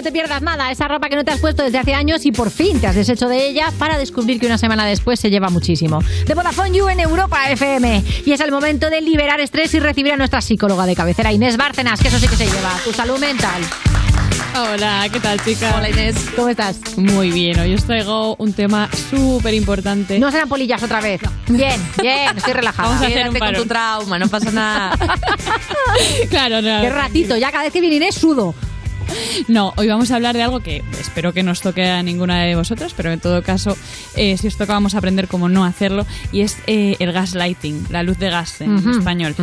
No 0.00 0.04
Te 0.04 0.12
Pierdas 0.12 0.40
Nada, 0.40 0.70
esa 0.70 0.88
ropa 0.88 1.10
que 1.10 1.16
no 1.16 1.26
te 1.26 1.30
has 1.30 1.40
puesto 1.40 1.62
desde 1.62 1.76
hace 1.76 1.92
años 1.92 2.24
y 2.24 2.32
por 2.32 2.50
fin 2.50 2.80
te 2.80 2.86
has 2.86 2.94
deshecho 2.94 3.28
de 3.28 3.46
ella 3.46 3.70
para 3.78 3.98
descubrir 3.98 4.40
que 4.40 4.46
una 4.46 4.56
semana 4.56 4.86
después 4.86 5.20
se 5.20 5.28
lleva 5.28 5.50
muchísimo. 5.50 6.02
De 6.26 6.32
Vodafone 6.32 6.72
You 6.72 6.88
en 6.88 7.00
Europa 7.00 7.50
FM. 7.50 8.02
Y 8.24 8.32
es 8.32 8.40
el 8.40 8.50
momento 8.50 8.88
de 8.88 9.02
liberar 9.02 9.40
estrés 9.40 9.74
y 9.74 9.78
recibir 9.78 10.14
a 10.14 10.16
nuestra 10.16 10.40
psicóloga 10.40 10.86
de 10.86 10.96
cabecera, 10.96 11.34
Inés 11.34 11.58
Bárcenas, 11.58 12.00
que 12.00 12.08
eso 12.08 12.18
sí 12.18 12.28
que 12.28 12.36
se 12.36 12.46
lleva, 12.46 12.80
tu 12.82 12.94
salud 12.94 13.18
mental. 13.18 13.60
Hola, 14.56 15.06
¿qué 15.12 15.20
tal, 15.20 15.38
chicas? 15.44 15.74
Hola, 15.76 15.90
Inés. 15.90 16.16
¿Cómo 16.34 16.48
estás? 16.48 16.80
Muy 16.96 17.30
bien, 17.30 17.60
hoy 17.60 17.74
os 17.74 17.84
traigo 17.84 18.36
un 18.36 18.54
tema 18.54 18.88
súper 19.10 19.52
importante. 19.52 20.18
No 20.18 20.30
serán 20.30 20.48
polillas 20.48 20.82
otra 20.82 21.02
vez. 21.02 21.20
Bien, 21.46 21.78
bien, 22.00 22.38
estoy 22.38 22.54
relajada. 22.54 22.88
Vamos 22.88 23.02
a 23.02 23.06
hacer 23.06 23.18
Quédate 23.18 23.34
un 23.34 23.38
con 23.38 23.62
tu 23.62 23.68
trauma, 23.68 24.18
no 24.18 24.28
pasa 24.28 24.50
nada. 24.50 24.96
claro, 26.30 26.62
no. 26.62 26.80
Qué 26.80 26.88
ratito, 26.88 27.36
ya 27.36 27.52
cada 27.52 27.64
vez 27.64 27.72
que 27.74 27.82
viene 27.82 27.96
Inés 27.96 28.14
sudo. 28.14 28.54
No, 29.48 29.72
hoy 29.76 29.88
vamos 29.88 30.10
a 30.10 30.16
hablar 30.16 30.36
de 30.36 30.42
algo 30.42 30.60
que 30.60 30.82
espero 31.00 31.32
que 31.32 31.42
no 31.42 31.52
os 31.52 31.60
toque 31.60 31.88
a 31.88 32.02
ninguna 32.02 32.42
de 32.42 32.54
vosotras, 32.54 32.94
pero 32.96 33.10
en 33.10 33.20
todo 33.20 33.42
caso, 33.42 33.76
eh, 34.16 34.36
si 34.36 34.46
os 34.46 34.56
toca, 34.56 34.72
vamos 34.72 34.94
a 34.94 34.98
aprender 34.98 35.28
cómo 35.28 35.48
no 35.48 35.64
hacerlo. 35.64 36.06
Y 36.32 36.42
es 36.42 36.58
eh, 36.66 36.96
el 36.98 37.12
gaslighting, 37.12 37.86
la 37.90 38.02
luz 38.02 38.18
de 38.18 38.30
gas 38.30 38.60
en 38.60 38.76
español, 38.88 39.34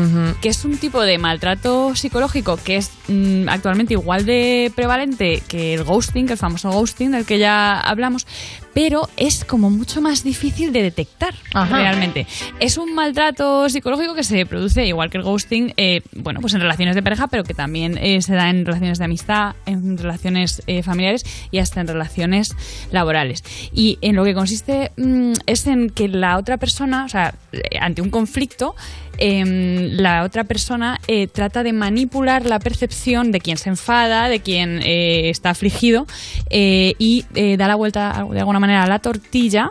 que 0.41 0.49
es 0.49 0.63
un 0.65 0.77
tipo 0.77 1.01
de 1.01 1.17
maltrato 1.17 1.95
psicológico 1.95 2.57
que 2.63 2.77
es 2.77 2.91
mm, 3.07 3.49
actualmente 3.49 3.93
igual 3.93 4.25
de 4.25 4.71
prevalente 4.75 5.43
que 5.47 5.73
el 5.73 5.84
ghosting, 5.84 6.29
el 6.29 6.38
famoso 6.38 6.71
ghosting 6.71 7.11
del 7.11 7.25
que 7.25 7.39
ya 7.39 7.79
hablamos, 7.79 8.27
pero 8.73 9.10
es 9.18 9.45
como 9.45 9.69
mucho 9.69 10.02
más 10.02 10.23
difícil 10.23 10.72
de 10.72 10.84
detectar 10.84 11.34
Ajá. 11.53 11.77
realmente. 11.77 12.27
Es 12.60 12.77
un 12.77 12.94
maltrato 12.94 13.69
psicológico 13.69 14.15
que 14.15 14.23
se 14.23 14.45
produce 14.45 14.85
igual 14.85 15.10
que 15.10 15.18
el 15.18 15.23
ghosting, 15.23 15.73
eh, 15.77 16.02
bueno, 16.14 16.41
pues 16.41 16.53
en 16.53 16.61
relaciones 16.61 16.95
de 16.95 17.03
pareja, 17.03 17.27
pero 17.27 17.44
que 17.44 17.53
también 17.53 17.98
eh, 17.98 18.22
se 18.22 18.34
da 18.34 18.49
en 18.49 18.65
relaciones 18.65 18.99
de 18.99 19.06
amistad, 19.06 19.56
en 19.65 19.98
relaciones 19.98 20.61
eh, 20.68 20.84
familiares 20.84 21.26
y 21.52 21.60
hasta 21.60 21.81
en 21.81 21.88
relaciones 21.88 22.56
laborales. 22.91 23.44
Y 23.73 23.98
en 24.02 24.15
lo 24.15 24.23
que 24.23 24.34
consiste 24.34 24.91
mm, 24.98 25.34
es 25.45 25.68
en 25.68 25.89
que 25.89 26.07
la 26.07 26.38
otra 26.38 26.57
persona, 26.57 27.06
o 27.06 27.10
sea, 27.10 27.35
ante 27.80 28.02
un 28.02 28.10
conflicto, 28.10 28.76
em, 29.18 29.89
la 29.98 30.23
otra 30.23 30.44
persona 30.44 30.99
eh, 31.07 31.27
trata 31.27 31.64
de 31.64 31.73
manipular 31.73 32.45
la 32.45 32.60
percepción 32.60 33.31
de 33.31 33.39
quien 33.39 33.57
se 33.57 33.69
enfada, 33.69 34.30
de 34.30 34.39
quien 34.41 34.81
eh, 34.84 35.30
está 35.30 35.52
afligido 35.52 36.06
eh, 36.49 36.94
y 36.99 37.26
da 37.57 37.68
la 37.68 37.76
vuelta 37.76 38.26
de 38.31 38.39
alguna 38.39 38.60
manera 38.60 38.84
a 38.84 38.88
la 38.88 38.99
tortilla 38.99 39.69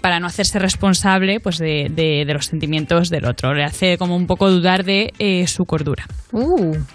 para 0.00 0.20
no 0.20 0.26
hacerse 0.26 0.58
responsable 0.58 1.38
pues 1.38 1.58
de, 1.58 1.88
de- 1.90 2.24
de 2.26 2.32
los 2.32 2.46
sentimientos 2.46 3.10
del 3.10 3.26
otro. 3.26 3.52
Le 3.52 3.62
hace 3.62 3.98
como 3.98 4.16
un 4.16 4.26
poco 4.26 4.50
dudar 4.50 4.84
de 4.84 5.12
su 5.46 5.66
cordura. 5.66 6.06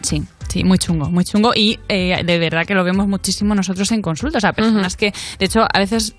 Sí, 0.01 0.23
sí, 0.49 0.63
muy 0.63 0.79
chungo, 0.79 1.07
muy 1.11 1.23
chungo. 1.23 1.51
Y 1.55 1.79
eh, 1.89 2.23
de 2.25 2.39
verdad 2.39 2.65
que 2.65 2.73
lo 2.73 2.83
vemos 2.83 3.07
muchísimo 3.07 3.53
nosotros 3.53 3.91
en 3.91 4.01
consultas. 4.01 4.39
O 4.39 4.41
sea, 4.41 4.53
personas 4.53 4.95
que, 4.95 5.13
de 5.37 5.45
hecho, 5.45 5.61
a 5.71 5.77
veces 5.79 6.15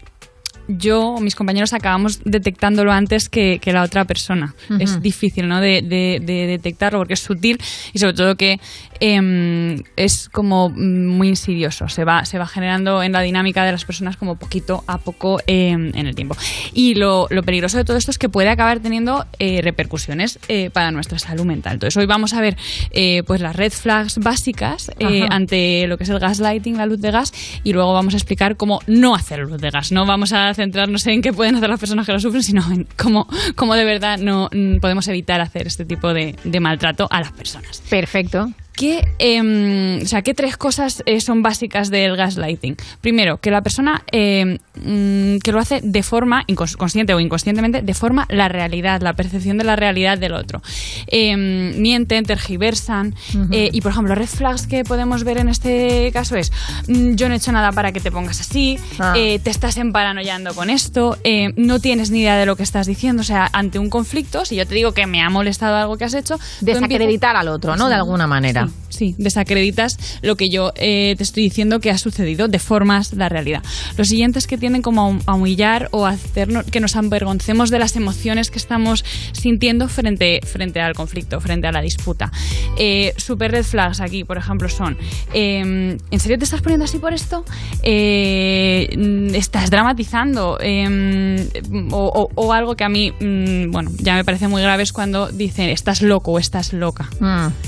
yo 0.78 1.00
o 1.14 1.20
mis 1.20 1.34
compañeros 1.34 1.72
acabamos 1.72 2.20
detectándolo 2.24 2.92
antes 2.92 3.28
que, 3.28 3.58
que 3.60 3.72
la 3.72 3.82
otra 3.82 4.04
persona. 4.04 4.54
Es 4.80 5.00
difícil, 5.02 5.48
¿no? 5.48 5.60
De, 5.60 5.82
de- 5.82 6.20
de 6.24 6.46
detectarlo 6.46 6.98
porque 6.98 7.14
es 7.14 7.20
sutil 7.20 7.60
y 7.92 7.98
sobre 7.98 8.14
todo 8.14 8.36
que 8.36 8.58
em, 9.02 9.82
es 9.96 10.28
como 10.28 10.70
muy 10.70 11.28
insidioso. 11.28 11.88
Se 11.88 12.04
va, 12.04 12.24
se 12.24 12.38
va 12.38 12.46
generando 12.46 13.02
en 13.02 13.10
la 13.10 13.20
dinámica 13.20 13.64
de 13.64 13.72
las 13.72 13.84
personas 13.84 14.16
como 14.16 14.36
poquito 14.36 14.84
a 14.86 14.98
poco 14.98 15.40
em, 15.48 15.90
en 15.96 16.06
el 16.06 16.14
tiempo. 16.14 16.36
Y 16.72 16.94
lo, 16.94 17.26
lo 17.30 17.42
peligroso 17.42 17.78
de 17.78 17.84
todo 17.84 17.96
esto 17.96 18.12
es 18.12 18.18
que 18.18 18.28
puede 18.28 18.48
acabar 18.48 18.78
teniendo 18.78 19.26
eh, 19.40 19.60
repercusiones 19.60 20.38
eh, 20.46 20.70
para 20.70 20.92
nuestra 20.92 21.18
salud 21.18 21.44
mental. 21.44 21.74
Entonces 21.74 21.96
hoy 21.96 22.06
vamos 22.06 22.32
a 22.32 22.40
ver 22.40 22.56
eh, 22.92 23.24
pues 23.26 23.40
las 23.40 23.56
red 23.56 23.72
flags 23.72 24.18
básicas 24.18 24.92
eh, 25.00 25.26
ante 25.28 25.86
lo 25.88 25.98
que 25.98 26.04
es 26.04 26.10
el 26.10 26.20
gaslighting, 26.20 26.76
la 26.76 26.86
luz 26.86 27.00
de 27.00 27.10
gas, 27.10 27.32
y 27.64 27.72
luego 27.72 27.92
vamos 27.92 28.14
a 28.14 28.18
explicar 28.18 28.56
cómo 28.56 28.80
no 28.86 29.16
hacer 29.16 29.40
luz 29.40 29.60
de 29.60 29.70
gas. 29.70 29.90
No 29.90 30.06
vamos 30.06 30.32
a 30.32 30.54
centrarnos 30.54 31.04
en 31.08 31.22
qué 31.22 31.32
pueden 31.32 31.56
hacer 31.56 31.68
las 31.68 31.80
personas 31.80 32.06
que 32.06 32.12
lo 32.12 32.20
sufren, 32.20 32.44
sino 32.44 32.62
en 32.70 32.86
cómo, 32.96 33.26
cómo 33.56 33.74
de 33.74 33.84
verdad 33.84 34.18
no 34.18 34.48
mm, 34.52 34.76
podemos 34.78 35.08
evitar 35.08 35.40
hacer 35.40 35.66
este 35.66 35.84
tipo 35.84 36.14
de, 36.14 36.36
de 36.44 36.60
maltrato 36.60 37.08
a 37.10 37.20
las 37.20 37.32
personas. 37.32 37.82
Perfecto. 37.90 38.52
¿Qué, 38.74 39.06
em, 39.18 40.02
o 40.02 40.06
sea, 40.06 40.22
¿Qué 40.22 40.32
tres 40.34 40.56
cosas 40.56 41.02
eh, 41.06 41.20
son 41.20 41.42
básicas 41.42 41.90
del 41.90 42.16
gaslighting? 42.16 42.76
Primero, 43.00 43.36
que 43.38 43.50
la 43.50 43.60
persona 43.62 44.02
em, 44.10 44.58
mm, 44.76 45.38
que 45.38 45.52
lo 45.52 45.58
hace 45.58 45.80
de 45.82 46.02
forma, 46.02 46.44
consciente 46.78 47.12
o 47.14 47.20
inconscientemente, 47.20 47.82
de 47.82 47.94
forma 47.94 48.26
la 48.30 48.48
realidad, 48.48 49.02
la 49.02 49.12
percepción 49.12 49.58
de 49.58 49.64
la 49.64 49.76
realidad 49.76 50.16
del 50.18 50.32
otro. 50.32 50.62
Em, 51.06 51.78
mienten, 51.80 52.24
tergiversan. 52.24 53.14
Eh, 53.50 53.68
y, 53.72 53.80
por 53.82 53.92
ejemplo, 53.92 54.14
red 54.14 54.26
flags 54.26 54.66
que 54.66 54.84
podemos 54.84 55.22
ver 55.24 55.38
en 55.38 55.48
este 55.48 56.10
caso 56.12 56.36
es: 56.36 56.50
mm, 56.88 57.14
yo 57.14 57.28
no 57.28 57.34
he 57.34 57.36
hecho 57.36 57.52
nada 57.52 57.72
para 57.72 57.92
que 57.92 58.00
te 58.00 58.10
pongas 58.10 58.40
así, 58.40 58.78
Ah. 58.98 59.14
eh, 59.16 59.38
te 59.38 59.50
estás 59.50 59.76
emparanoyando 59.76 60.54
con 60.54 60.70
esto, 60.70 61.18
eh, 61.24 61.52
no 61.56 61.78
tienes 61.78 62.10
ni 62.10 62.20
idea 62.20 62.36
de 62.36 62.46
lo 62.46 62.56
que 62.56 62.62
estás 62.62 62.86
diciendo. 62.86 63.20
O 63.20 63.24
sea, 63.24 63.48
ante 63.52 63.78
un 63.78 63.90
conflicto, 63.90 64.44
si 64.46 64.56
yo 64.56 64.66
te 64.66 64.74
digo 64.74 64.92
que 64.92 65.06
me 65.06 65.20
ha 65.20 65.28
molestado 65.30 65.76
algo 65.76 65.96
que 65.98 66.04
has 66.04 66.14
hecho, 66.14 66.38
Desacreditar 66.60 67.36
empiezas- 67.36 67.40
al 67.42 67.48
otro, 67.48 67.76
¿no? 67.76 67.88
De 67.90 67.94
alguna 67.96 68.26
manera. 68.26 68.61
Sí, 68.68 68.74
sí, 68.88 69.14
desacreditas 69.18 69.98
lo 70.22 70.36
que 70.36 70.48
yo 70.50 70.72
eh, 70.76 71.14
te 71.16 71.22
estoy 71.22 71.44
diciendo 71.44 71.80
que 71.80 71.90
ha 71.90 71.98
sucedido, 71.98 72.48
deformas 72.48 73.12
la 73.14 73.28
realidad. 73.28 73.62
Los 73.96 74.08
siguientes 74.08 74.46
que 74.46 74.58
tienden 74.58 74.82
como 74.82 75.02
a 75.02 75.06
hum- 75.08 75.22
a 75.26 75.34
humillar 75.34 75.88
o 75.92 76.06
a 76.06 76.10
hacernos 76.10 76.64
que 76.66 76.80
nos 76.80 76.96
avergoncemos 76.96 77.70
de 77.70 77.78
las 77.78 77.96
emociones 77.96 78.50
que 78.50 78.58
estamos 78.58 79.04
sintiendo 79.32 79.88
frente, 79.88 80.40
frente 80.44 80.80
al 80.80 80.94
conflicto, 80.94 81.40
frente 81.40 81.66
a 81.66 81.72
la 81.72 81.80
disputa. 81.82 82.30
Eh, 82.78 83.14
super 83.16 83.50
red 83.50 83.64
flags 83.64 84.00
aquí, 84.00 84.24
por 84.24 84.36
ejemplo, 84.38 84.68
son 84.68 84.96
eh, 85.34 85.96
¿en 86.10 86.20
serio 86.20 86.38
te 86.38 86.44
estás 86.44 86.60
poniendo 86.60 86.84
así 86.84 86.98
por 86.98 87.12
esto? 87.12 87.44
Eh, 87.82 88.88
mm, 88.96 89.34
¿Estás 89.34 89.70
dramatizando? 89.70 90.58
Eh, 90.60 91.48
o, 91.90 91.96
o- 92.14 92.30
o 92.34 92.52
algo 92.52 92.76
que 92.76 92.84
a 92.84 92.88
mí, 92.88 93.12
mm, 93.12 93.70
bueno, 93.70 93.90
ya 93.98 94.14
me 94.16 94.24
parece 94.24 94.48
muy 94.48 94.60
grave 94.62 94.82
es 94.82 94.92
cuando 94.92 95.28
dicen 95.30 95.68
estás 95.70 96.02
loco 96.02 96.32
o 96.32 96.38
estás 96.38 96.72
loca. 96.72 97.08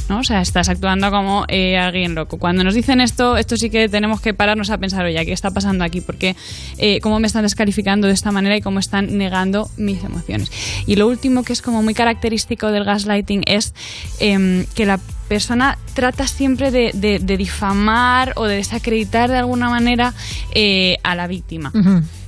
¿no? 0.09 0.19
O 0.19 0.25
sea, 0.25 0.41
estás 0.41 0.69
actuando 0.69 0.84
como 1.11 1.45
eh, 1.49 1.77
alguien 1.79 2.15
loco. 2.15 2.39
Cuando 2.39 2.63
nos 2.65 2.75
dicen 2.75 3.01
esto, 3.01 3.37
esto 3.37 3.57
sí 3.57 3.71
que 3.71 3.89
tenemos 3.89 4.21
que 4.21 4.35
pararnos 4.35 4.71
a 4.71 4.79
pensar, 4.79 5.05
oye, 5.05 5.25
¿qué 5.25 5.33
está 5.33 5.51
pasando 5.51 5.85
aquí? 5.85 6.01
Porque 6.01 6.37
eh, 6.79 7.01
cómo 7.01 7.19
me 7.21 7.27
están 7.27 7.43
descalificando 7.43 8.07
de 8.07 8.13
esta 8.15 8.31
manera 8.33 8.57
y 8.57 8.61
cómo 8.61 8.79
están 8.79 9.17
negando 9.19 9.71
mis 9.77 10.03
emociones. 10.05 10.51
Y 10.87 10.97
lo 10.97 11.07
último 11.09 11.43
que 11.43 11.53
es 11.53 11.63
como 11.63 11.83
muy 11.83 11.95
característico 11.95 12.71
del 12.71 12.85
gaslighting 12.85 13.43
es 13.47 13.75
em, 14.21 14.67
que 14.75 14.87
la 14.87 14.99
persona 15.29 15.79
trata 15.95 16.27
siempre 16.27 16.71
de, 16.71 16.91
de- 16.93 17.19
de 17.19 17.37
difamar 17.39 18.33
o 18.37 18.45
de 18.45 18.57
desacreditar 18.57 19.31
de 19.31 19.39
alguna 19.39 19.71
manera 19.71 20.13
eh, 20.55 20.99
a 21.03 21.15
la 21.15 21.27
víctima. 21.27 21.73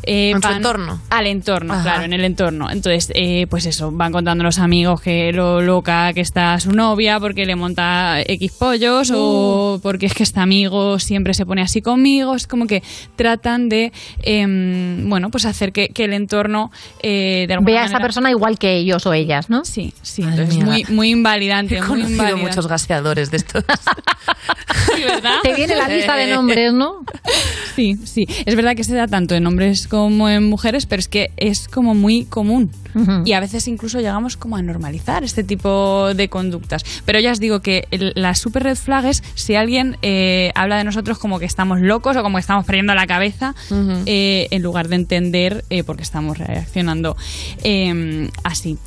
Eh, 0.07 0.31
En 0.31 0.41
su 0.41 0.49
van- 0.49 0.57
entorno. 0.59 1.01
Al 1.11 1.27
entorno, 1.27 1.75
Ajá. 1.75 1.83
claro, 1.83 2.05
en 2.05 2.13
el 2.13 2.25
entorno. 2.25 2.71
Entonces, 2.71 3.11
eh, 3.15 3.47
pues 3.51 3.67
eso, 3.67 3.91
van 3.91 4.13
contando 4.13 4.45
los 4.45 4.59
amigos 4.61 5.01
que 5.01 5.33
lo 5.33 5.61
loca 5.61 6.13
que 6.13 6.21
está 6.21 6.59
su 6.61 6.71
novia 6.73 7.19
porque 7.19 7.45
le 7.45 7.57
monta 7.57 8.21
X 8.23 8.53
pollos 8.53 9.13
o 9.15 9.81
porque 9.83 10.07
es 10.07 10.15
que 10.15 10.23
este 10.23 10.39
amigo 10.41 10.99
siempre 11.01 11.35
se 11.35 11.45
pone 11.45 11.61
así 11.63 11.83
conmigo. 11.83 12.35
Es 12.37 12.47
como 12.47 12.67
que 12.69 12.83
tratan 13.17 13.69
de, 13.69 13.93
em, 14.23 15.09
bueno, 15.09 15.31
pues 15.31 15.45
hacer 15.45 15.73
que, 15.73 15.89
que 15.89 16.05
el 16.05 16.13
entorno 16.13 16.71
eh, 17.03 17.47
de 17.49 17.55
alguna 17.55 17.73
Ve 17.73 17.79
a 17.79 17.85
esa 17.87 17.99
persona 17.99 18.31
igual 18.31 18.59
que 18.61 18.77
ellos 18.77 19.05
o 19.07 19.13
ellas, 19.13 19.51
¿no? 19.51 19.65
Sí, 19.65 19.93
sí. 20.03 20.23
Entonces, 20.23 20.63
muy, 20.65 20.85
muy 20.89 21.11
invalidante. 21.11 21.77
He 21.77 21.81
muy 21.81 21.89
conocido 21.89 22.13
invalidante. 22.13 22.47
muchos 22.49 22.67
gaseadores 22.69 23.31
de 23.33 23.39
estos. 23.39 23.65
Sí, 24.95 25.03
¿verdad? 25.03 25.37
Te 25.43 25.55
viene 25.55 25.75
la 25.77 25.89
lista 25.89 26.17
de 26.17 26.27
nombres, 26.35 26.73
¿no? 26.73 27.01
Sí, 27.75 27.97
sí. 28.05 28.27
Es 28.45 28.55
verdad 28.57 28.75
que 28.77 28.85
se 28.85 28.95
da 28.95 29.07
tanto 29.09 29.35
en 29.35 29.47
hombres 29.47 29.89
como 29.89 29.96
en 30.29 30.45
mujeres, 30.45 30.87
pero 30.87 31.01
es 31.01 31.09
que 31.09 31.31
es 31.37 31.69
como 31.69 31.95
muy 31.95 32.25
común. 32.25 32.71
Y 33.27 33.33
a 33.35 33.41
veces 33.41 33.69
incluso 33.69 33.99
llegamos 34.01 34.39
como 34.39 34.57
a 34.57 34.63
normalizar 34.63 35.23
este 35.23 35.45
tipo 35.45 36.15
de 36.15 36.29
conductas. 36.31 36.83
Pero 37.05 37.21
ya 37.21 37.31
os 37.33 37.41
digo 37.41 37.61
que 37.61 37.87
el- 37.91 38.13
la 38.15 38.35
super 38.35 38.63
red 38.63 38.77
flag 38.77 39.05
es 39.05 39.23
si 39.35 39.55
alguien 39.55 39.99
eh, 40.01 40.51
habla 40.55 40.79
de 40.79 40.85
nosotros 40.85 41.19
como 41.19 41.39
que 41.39 41.45
estamos 41.45 41.81
locos 41.81 42.17
o 42.17 42.23
como 42.23 42.37
que 42.39 42.41
estamos 42.41 42.65
perdiendo 42.65 42.95
la 42.95 43.07
cabeza, 43.07 43.55
eh, 44.07 44.49
en 44.51 44.63
lugar 44.63 44.89
de 44.89 44.97
entender 44.97 45.65
eh, 45.69 45.85
por 45.85 45.97
qué 45.97 46.03
estamos 46.05 46.39
reaccionando 46.39 47.17
así. 48.45 48.79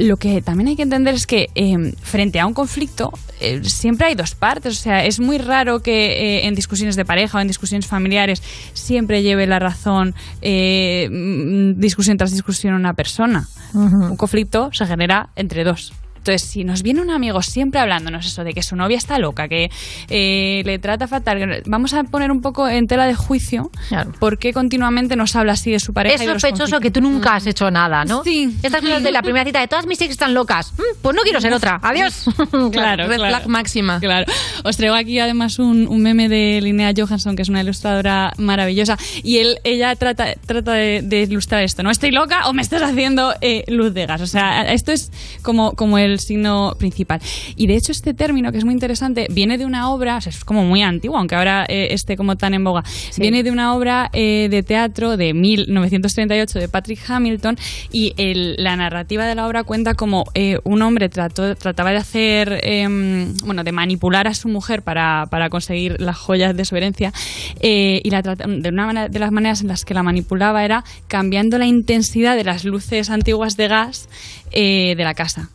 Lo 0.00 0.16
que 0.16 0.40
también 0.40 0.68
hay 0.68 0.76
que 0.76 0.82
entender 0.82 1.14
es 1.14 1.26
que 1.26 1.48
eh, 1.54 1.76
frente 2.00 2.40
a 2.40 2.46
un 2.46 2.54
conflicto 2.54 3.12
eh, 3.40 3.62
siempre 3.64 4.06
hay 4.06 4.14
dos 4.14 4.34
partes. 4.34 4.78
O 4.78 4.82
sea, 4.82 5.04
es 5.04 5.18
muy 5.20 5.38
raro 5.38 5.80
que 5.80 6.38
eh, 6.40 6.46
en 6.46 6.54
discusiones 6.54 6.96
de 6.96 7.04
pareja 7.04 7.38
o 7.38 7.40
en 7.40 7.48
discusiones 7.48 7.86
familiares 7.86 8.42
siempre 8.72 9.22
lleve 9.22 9.46
la 9.46 9.58
razón 9.58 10.14
eh, 10.42 11.08
mm, 11.10 11.80
discusión 11.80 12.16
tras 12.16 12.32
discusión 12.32 12.74
una 12.74 12.94
persona. 12.94 13.48
Un 13.72 14.16
conflicto 14.16 14.70
se 14.72 14.84
genera 14.84 15.28
entre 15.36 15.62
dos. 15.62 15.92
Entonces, 16.20 16.42
si 16.42 16.64
nos 16.64 16.82
viene 16.82 17.00
un 17.00 17.10
amigo 17.10 17.40
siempre 17.42 17.80
hablándonos 17.80 18.26
eso 18.26 18.44
de 18.44 18.52
que 18.52 18.62
su 18.62 18.76
novia 18.76 18.98
está 18.98 19.18
loca, 19.18 19.48
que 19.48 19.70
eh, 20.08 20.62
le 20.64 20.78
trata 20.78 21.08
fatal, 21.08 21.62
vamos 21.66 21.94
a 21.94 22.04
poner 22.04 22.30
un 22.30 22.42
poco 22.42 22.68
en 22.68 22.86
tela 22.86 23.06
de 23.06 23.14
juicio 23.14 23.70
por 24.18 24.38
qué 24.38 24.52
continuamente 24.52 25.16
nos 25.16 25.34
habla 25.36 25.52
así 25.52 25.70
de 25.70 25.80
su 25.80 25.92
pareja. 25.94 26.16
Es 26.16 26.22
y 26.22 26.26
de 26.26 26.34
los 26.34 26.42
sospechoso 26.42 26.78
que 26.80 26.90
tú 26.90 27.00
nunca 27.00 27.34
has 27.36 27.46
hecho 27.46 27.70
nada, 27.70 28.04
¿no? 28.04 28.22
Sí. 28.24 28.54
Estas 28.62 28.80
cosas 28.82 29.02
de 29.02 29.12
la 29.12 29.22
primera 29.22 29.44
cita 29.44 29.60
de 29.60 29.68
todas 29.68 29.86
mis 29.86 30.00
ex 30.00 30.10
están 30.12 30.34
locas. 30.34 30.72
Mm, 30.74 30.82
Pues 31.02 31.16
no 31.16 31.22
quiero 31.22 31.40
ser 31.40 31.52
otra. 31.54 31.80
Adiós. 31.82 32.26
Claro, 32.72 33.06
Red 33.08 33.16
claro. 33.16 33.36
flag 33.36 33.48
máxima. 33.48 33.98
Claro. 34.00 34.26
Os 34.64 34.76
traigo 34.76 34.94
aquí 34.94 35.18
además 35.18 35.58
un, 35.58 35.86
un 35.88 36.02
meme 36.02 36.28
de 36.28 36.60
Linnea 36.62 36.92
Johansson, 36.96 37.34
que 37.36 37.42
es 37.42 37.48
una 37.48 37.62
ilustradora 37.62 38.32
maravillosa, 38.36 38.96
y 39.22 39.38
él, 39.38 39.58
ella 39.64 39.94
trata, 39.96 40.34
trata 40.46 40.72
de, 40.72 41.00
de 41.02 41.22
ilustrar 41.22 41.62
esto. 41.62 41.82
¿No 41.82 41.90
estoy 41.90 42.10
loca 42.10 42.48
o 42.48 42.52
me 42.52 42.62
estás 42.62 42.82
haciendo 42.82 43.34
eh, 43.40 43.64
luz 43.68 43.94
de 43.94 44.06
gas? 44.06 44.20
O 44.20 44.26
sea, 44.26 44.62
esto 44.72 44.92
es 44.92 45.10
como, 45.42 45.72
como 45.72 45.98
el 45.98 46.09
signo 46.18 46.74
principal. 46.78 47.20
Y 47.56 47.66
de 47.66 47.76
hecho 47.76 47.92
este 47.92 48.14
término, 48.14 48.50
que 48.52 48.58
es 48.58 48.64
muy 48.64 48.74
interesante, 48.74 49.26
viene 49.30 49.56
de 49.58 49.64
una 49.66 49.90
obra, 49.90 50.16
o 50.16 50.20
sea, 50.20 50.30
es 50.30 50.44
como 50.44 50.64
muy 50.64 50.82
antiguo, 50.82 51.16
aunque 51.18 51.36
ahora 51.36 51.64
eh, 51.68 51.88
esté 51.92 52.16
como 52.16 52.36
tan 52.36 52.54
en 52.54 52.64
boga, 52.64 52.82
viene 53.16 53.42
de 53.42 53.50
una 53.50 53.74
obra 53.74 54.10
eh, 54.12 54.48
de 54.50 54.62
teatro 54.62 55.16
de 55.16 55.32
1938 55.34 56.58
de 56.58 56.68
Patrick 56.68 56.98
Hamilton 57.08 57.56
y 57.92 58.12
el- 58.16 58.56
la 58.58 58.76
narrativa 58.76 59.24
de 59.26 59.34
la 59.34 59.46
obra 59.46 59.64
cuenta 59.64 59.94
como 59.94 60.24
eh, 60.34 60.58
un 60.64 60.82
hombre 60.82 61.08
trató, 61.08 61.54
trataba 61.56 61.90
de 61.90 61.98
hacer, 61.98 62.60
em, 62.62 63.34
bueno, 63.44 63.64
de 63.64 63.72
manipular 63.72 64.26
a 64.26 64.34
su 64.34 64.48
mujer 64.48 64.82
para, 64.82 65.26
para 65.30 65.48
conseguir 65.50 66.00
las 66.00 66.16
joyas 66.16 66.56
de 66.56 66.64
su 66.64 66.76
herencia 66.76 67.12
eh, 67.60 68.00
y 68.02 68.10
la 68.10 68.22
de 68.22 68.68
una 68.70 68.86
manera- 68.86 69.08
de 69.08 69.18
las 69.18 69.30
maneras 69.32 69.60
en 69.62 69.68
las 69.68 69.84
que 69.84 69.94
la 69.94 70.02
manipulaba 70.02 70.64
era 70.64 70.84
cambiando 71.08 71.58
la 71.58 71.66
intensidad 71.66 72.36
de 72.36 72.44
las 72.44 72.64
luces 72.64 73.10
antiguas 73.10 73.56
de 73.56 73.68
gas 73.68 74.08
eh, 74.52 74.94
de 74.96 75.04
la 75.04 75.14
casa 75.14 75.50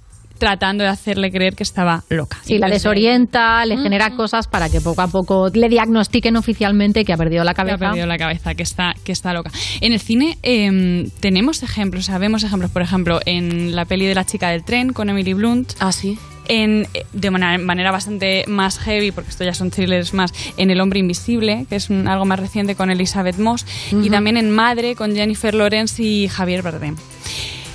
tratando 0.46 0.84
de 0.84 0.92
hacerle 0.92 1.32
creer 1.32 1.56
que 1.56 1.64
estaba 1.64 2.04
loca. 2.10 2.38
Sí, 2.44 2.60
la 2.60 2.68
desorienta, 2.68 3.66
le 3.66 3.78
genera 3.78 4.12
cosas 4.16 4.48
para 4.48 4.70
que 4.70 4.80
poco 4.80 5.02
a 5.02 5.08
poco 5.08 5.50
le 5.52 5.70
diagnostiquen 5.70 6.36
oficialmente 6.38 7.04
que 7.04 7.14
ha 7.14 7.18
perdido 7.18 7.44
la 7.44 7.56
que 7.56 7.62
ha 7.62 7.66
cabeza. 7.66 7.78
perdido 7.90 8.06
la 8.06 8.18
cabeza, 8.20 8.54
que 8.54 8.62
está, 8.62 8.94
que 9.04 9.12
está 9.12 9.34
loca. 9.34 9.50
En 9.82 9.92
el 9.92 10.00
cine 10.00 10.38
em, 10.44 11.10
tenemos 11.20 11.64
ejemplos, 11.64 12.04
o 12.04 12.06
sea, 12.06 12.20
vemos 12.20 12.44
ejemplos, 12.44 12.70
por 12.70 12.84
ejemplo, 12.84 13.20
en 13.26 13.76
la 13.76 13.86
peli 13.86 14.06
de 14.06 14.14
la 14.14 14.24
chica 14.24 14.50
del 14.50 14.64
tren 14.64 14.94
con 14.94 15.10
Emily 15.10 15.34
Blunt. 15.34 15.74
Ah, 15.80 15.92
sí. 15.92 16.18
En, 16.48 16.88
eh, 16.94 17.06
de 17.12 17.32
manera, 17.32 17.58
manera 17.58 17.90
bastante 17.92 18.44
más 18.48 18.78
heavy, 18.78 19.12
porque 19.12 19.32
esto 19.32 19.44
ya 19.44 19.56
son 19.56 19.72
thrillers 19.72 20.14
más, 20.14 20.32
en 20.58 20.70
El 20.70 20.80
hombre 20.80 21.00
invisible, 21.00 21.66
que 21.68 21.76
es 21.76 21.90
un- 21.90 22.08
algo 22.08 22.26
más 22.26 22.40
reciente 22.40 22.76
con 22.76 22.92
Elizabeth 22.92 23.40
Moss, 23.40 23.66
y 23.92 23.96
Ujú. 23.96 24.10
también 24.12 24.38
en 24.38 24.52
Madre 24.52 24.94
con 24.96 25.16
Jennifer 25.16 25.56
Lawrence 25.56 26.04
y 26.04 26.28
Javier 26.28 26.62
Bardem. 26.62 26.96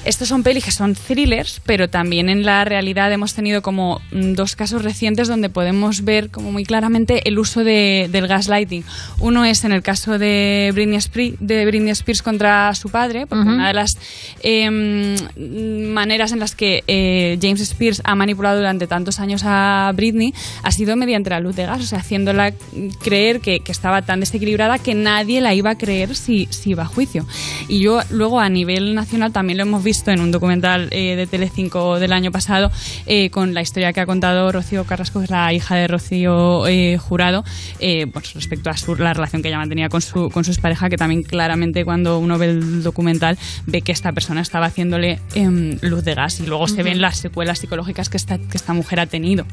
Estos 0.04 0.28
son 0.28 0.42
pelis 0.42 0.64
que 0.64 0.70
son 0.70 0.94
thrillers, 0.94 1.60
pero 1.66 1.88
también 1.90 2.30
en 2.30 2.44
la 2.44 2.64
realidad 2.64 3.12
hemos 3.12 3.34
tenido 3.34 3.60
como 3.60 4.00
mm, 4.12 4.32
dos 4.32 4.56
casos 4.56 4.82
recientes 4.82 5.28
donde 5.28 5.50
podemos 5.50 6.04
ver 6.04 6.30
como 6.30 6.50
muy 6.52 6.64
claramente 6.64 7.28
el 7.28 7.38
uso 7.38 7.64
de- 7.64 8.08
del 8.10 8.26
gaslighting. 8.26 8.82
Uno 9.18 9.44
es 9.44 9.62
en 9.64 9.72
el 9.72 9.82
caso 9.82 10.18
de 10.18 10.70
Britney, 10.72 10.96
Spears, 10.96 11.36
de 11.40 11.66
Britney 11.66 11.90
Spears 11.90 12.22
contra 12.22 12.74
su 12.74 12.88
padre, 12.88 13.26
porque 13.26 13.42
Ujú. 13.44 13.52
una 13.54 13.68
de 13.68 13.74
las 13.74 13.98
em, 14.42 15.16
maneras 15.92 16.32
en 16.32 16.38
las 16.38 16.54
que 16.54 16.82
eh, 16.86 17.38
James 17.42 17.60
Spears 17.60 18.00
ha 18.04 18.14
manipulado 18.14 18.56
durante 18.56 18.86
tantos 18.86 19.20
años 19.20 19.42
a 19.44 19.92
Britney 19.94 20.32
ha 20.62 20.72
sido 20.72 20.96
mediante 20.96 21.28
la 21.28 21.40
luz 21.40 21.56
de 21.56 21.66
gas, 21.66 21.80
o 21.82 21.84
sea, 21.84 21.98
haciéndola 21.98 22.52
creer 23.04 23.40
que, 23.40 23.60
que 23.60 23.70
estaba 23.72 24.00
tan 24.00 24.20
desequilibrada 24.20 24.78
que 24.78 24.94
nadie 24.94 25.42
la 25.42 25.52
iba 25.54 25.70
a 25.70 25.78
creer 25.78 26.16
si, 26.16 26.48
si 26.50 26.70
iba 26.70 26.84
a 26.84 26.86
juicio. 26.86 27.26
Y 27.68 27.80
yo 27.80 28.00
luego 28.10 28.40
a 28.40 28.48
nivel 28.48 28.94
nacional 28.94 29.30
también 29.32 29.58
lo 29.58 29.64
hemos 29.64 29.84
visto 29.84 29.89
en 29.90 30.20
un 30.20 30.30
documental 30.30 30.88
eh, 30.92 31.16
de 31.16 31.26
Telecinco 31.26 31.98
del 31.98 32.12
año 32.12 32.30
pasado 32.30 32.70
eh, 33.06 33.28
con 33.30 33.54
la 33.54 33.60
historia 33.60 33.92
que 33.92 34.00
ha 34.00 34.06
contado 34.06 34.52
Rocío 34.52 34.84
Carrasco, 34.84 35.18
que 35.18 35.24
es 35.24 35.30
la 35.30 35.52
hija 35.52 35.74
de 35.74 35.88
Rocío 35.88 36.66
eh, 36.68 36.96
Jurado, 36.96 37.44
eh, 37.80 38.06
pues 38.06 38.34
respecto 38.34 38.70
a 38.70 38.76
su, 38.76 38.94
la 38.94 39.12
relación 39.12 39.42
que 39.42 39.48
ella 39.48 39.58
mantenía 39.58 39.88
con 39.88 40.00
su, 40.00 40.30
con 40.30 40.44
su 40.44 40.52
expareja, 40.52 40.88
que 40.88 40.96
también 40.96 41.24
claramente 41.24 41.84
cuando 41.84 42.18
uno 42.18 42.38
ve 42.38 42.46
el 42.46 42.82
documental 42.84 43.36
ve 43.66 43.82
que 43.82 43.90
esta 43.90 44.12
persona 44.12 44.40
estaba 44.42 44.66
haciéndole 44.66 45.18
em, 45.34 45.76
luz 45.82 46.04
de 46.04 46.14
gas 46.14 46.38
y 46.38 46.46
luego 46.46 46.68
se 46.68 46.84
ven 46.84 47.00
las 47.00 47.18
secuelas 47.18 47.58
psicológicas 47.58 48.08
que 48.08 48.16
esta, 48.16 48.38
que 48.38 48.56
esta 48.56 48.72
mujer 48.72 49.00
ha 49.00 49.06
tenido. 49.06 49.44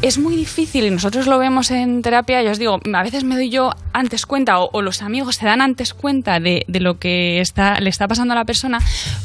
Es 0.00 0.18
muy 0.18 0.36
difícil 0.36 0.84
y 0.84 0.90
nosotros 0.90 1.26
lo 1.26 1.38
vemos 1.38 1.70
en 1.70 2.02
terapia, 2.02 2.42
ya 2.42 2.52
os 2.52 2.58
digo, 2.58 2.80
a 2.92 3.02
veces 3.02 3.24
me 3.24 3.34
doy 3.34 3.50
yo 3.50 3.74
antes 3.92 4.26
cuenta 4.26 4.60
o, 4.60 4.82
los 4.82 5.02
amigos 5.02 5.36
se 5.36 5.46
dan 5.46 5.60
antes 5.60 5.92
cuenta 5.92 6.38
de, 6.38 6.64
de 6.68 6.80
lo 6.80 6.98
que 6.98 7.40
está, 7.40 7.80
le 7.80 7.90
está 7.90 8.06
pasando 8.06 8.32
a 8.32 8.36
la 8.36 8.44
persona 8.44 8.78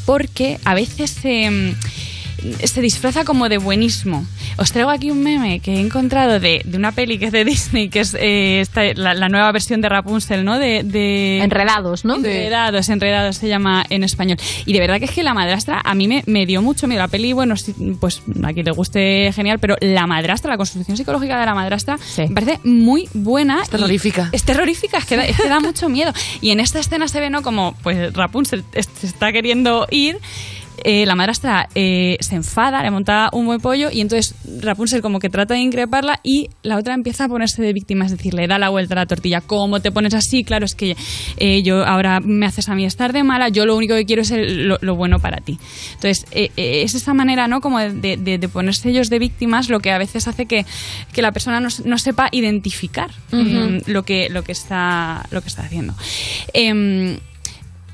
porque 0.05 0.59
a 0.65 0.73
veces 0.73 1.19
em, 1.23 1.75
se 2.63 2.81
disfraza 2.81 3.23
como 3.25 3.49
de 3.49 3.57
buenismo. 3.57 4.25
Os 4.57 4.71
traigo 4.71 4.89
aquí 4.89 5.11
un 5.11 5.23
meme 5.23 5.59
que 5.59 5.75
he 5.75 5.79
encontrado 5.79 6.39
de, 6.39 6.61
de 6.65 6.77
una 6.77 6.91
peli 6.91 7.17
que 7.17 7.25
es 7.25 7.31
de 7.31 7.45
Disney, 7.45 7.89
que 7.89 8.01
es 8.01 8.13
eh, 8.19 8.59
esta- 8.61 8.93
la, 8.95 9.13
la 9.13 9.29
nueva 9.29 9.51
versión 9.51 9.81
de 9.81 9.89
Rapunzel, 9.89 10.43
¿no? 10.45 10.59
De, 10.59 10.83
de- 10.83 11.39
Enredados, 11.41 12.05
¿no? 12.05 12.15
Enredados, 12.15 12.89
enredados 12.89 13.37
se 13.37 13.47
llama 13.47 13.85
en 13.89 14.03
español. 14.03 14.37
Y 14.65 14.73
de 14.73 14.79
verdad 14.79 14.99
que 14.99 15.05
es 15.05 15.11
que 15.11 15.23
la 15.23 15.33
madrastra 15.33 15.81
a 15.83 15.93
mí 15.95 16.07
me, 16.07 16.23
me 16.25 16.45
dio 16.45 16.61
mucho 16.61 16.87
miedo. 16.87 17.01
La 17.01 17.07
peli, 17.07 17.33
bueno, 17.33 17.55
sí, 17.57 17.73
pues 17.99 18.21
a 18.43 18.53
quien 18.53 18.65
le 18.65 18.71
guste 18.71 19.31
genial, 19.33 19.59
pero 19.59 19.75
la 19.81 20.05
madrastra, 20.07 20.51
la 20.51 20.57
construcción 20.57 20.97
psicológica 20.97 21.39
de 21.39 21.45
la 21.45 21.55
madrastra, 21.55 21.97
me 22.17 22.27
parece 22.29 22.59
muy 22.63 23.07
buena. 23.13 23.61
Es 23.63 23.69
terrorífica. 23.69 24.29
Es 24.31 24.43
terrorífica, 24.43 24.97
es 24.99 25.05
que, 25.05 25.17
da, 25.17 25.25
es 25.25 25.37
que 25.37 25.49
da 25.49 25.59
mucho 25.61 25.89
miedo. 25.89 26.13
Y 26.41 26.51
en 26.51 26.59
esta 26.59 26.79
escena 26.79 27.07
se 27.07 27.19
ve, 27.19 27.29
¿no? 27.29 27.41
Como 27.41 27.75
pues 27.83 28.13
Rapunzel 28.13 28.63
se 28.73 29.07
está 29.07 29.31
queriendo 29.31 29.87
ir. 29.91 30.17
Eh, 30.83 31.05
la 31.05 31.15
madrastra 31.15 31.69
eh, 31.75 32.17
se 32.19 32.35
enfada, 32.35 32.81
le 32.83 32.91
monta 32.91 33.29
un 33.33 33.45
buen 33.45 33.59
pollo 33.61 33.89
y 33.91 34.01
entonces 34.01 34.35
Rapunzel 34.61 35.01
como 35.01 35.19
que 35.19 35.29
trata 35.29 35.53
de 35.53 35.59
increparla 35.61 36.19
y 36.23 36.49
la 36.63 36.77
otra 36.77 36.93
empieza 36.93 37.25
a 37.25 37.27
ponerse 37.29 37.61
de 37.61 37.73
víctima, 37.73 38.05
es 38.05 38.11
decir, 38.11 38.33
le 38.33 38.47
da 38.47 38.57
la 38.59 38.69
vuelta 38.69 38.93
a 38.95 38.97
la 38.97 39.05
tortilla. 39.05 39.41
¿Cómo 39.41 39.79
te 39.81 39.91
pones 39.91 40.13
así? 40.13 40.43
Claro, 40.43 40.65
es 40.65 40.75
que 40.75 40.95
eh, 41.37 41.61
yo 41.63 41.85
ahora 41.85 42.19
me 42.19 42.45
haces 42.45 42.69
a 42.69 42.75
mí 42.75 42.85
estar 42.85 43.13
de 43.13 43.23
mala, 43.23 43.49
yo 43.49 43.65
lo 43.65 43.75
único 43.75 43.95
que 43.95 44.05
quiero 44.05 44.21
es 44.23 44.31
el- 44.31 44.67
lo, 44.67 44.77
lo 44.81 44.95
bueno 44.95 45.19
para 45.19 45.37
ti. 45.37 45.57
Entonces, 45.95 46.25
eh, 46.31 46.49
es 46.57 46.93
esa 46.95 47.13
manera, 47.13 47.47
¿no? 47.47 47.61
Como 47.61 47.79
de, 47.79 48.17
de- 48.17 48.37
de 48.37 48.49
ponerse 48.49 48.89
ellos 48.89 49.09
de 49.09 49.19
víctimas 49.19 49.69
lo 49.69 49.79
que 49.79 49.91
a 49.91 49.97
veces 49.97 50.27
hace 50.27 50.45
que, 50.45 50.65
que 51.13 51.21
la 51.21 51.31
persona 51.31 51.59
no, 51.59 51.69
no 51.85 51.97
sepa 51.97 52.29
identificar 52.31 53.11
eh, 53.31 53.81
lo, 53.85 54.03
que, 54.03 54.29
lo, 54.29 54.43
que 54.43 54.51
está, 54.51 55.25
lo 55.31 55.41
que 55.41 55.47
está 55.47 55.63
haciendo. 55.63 55.93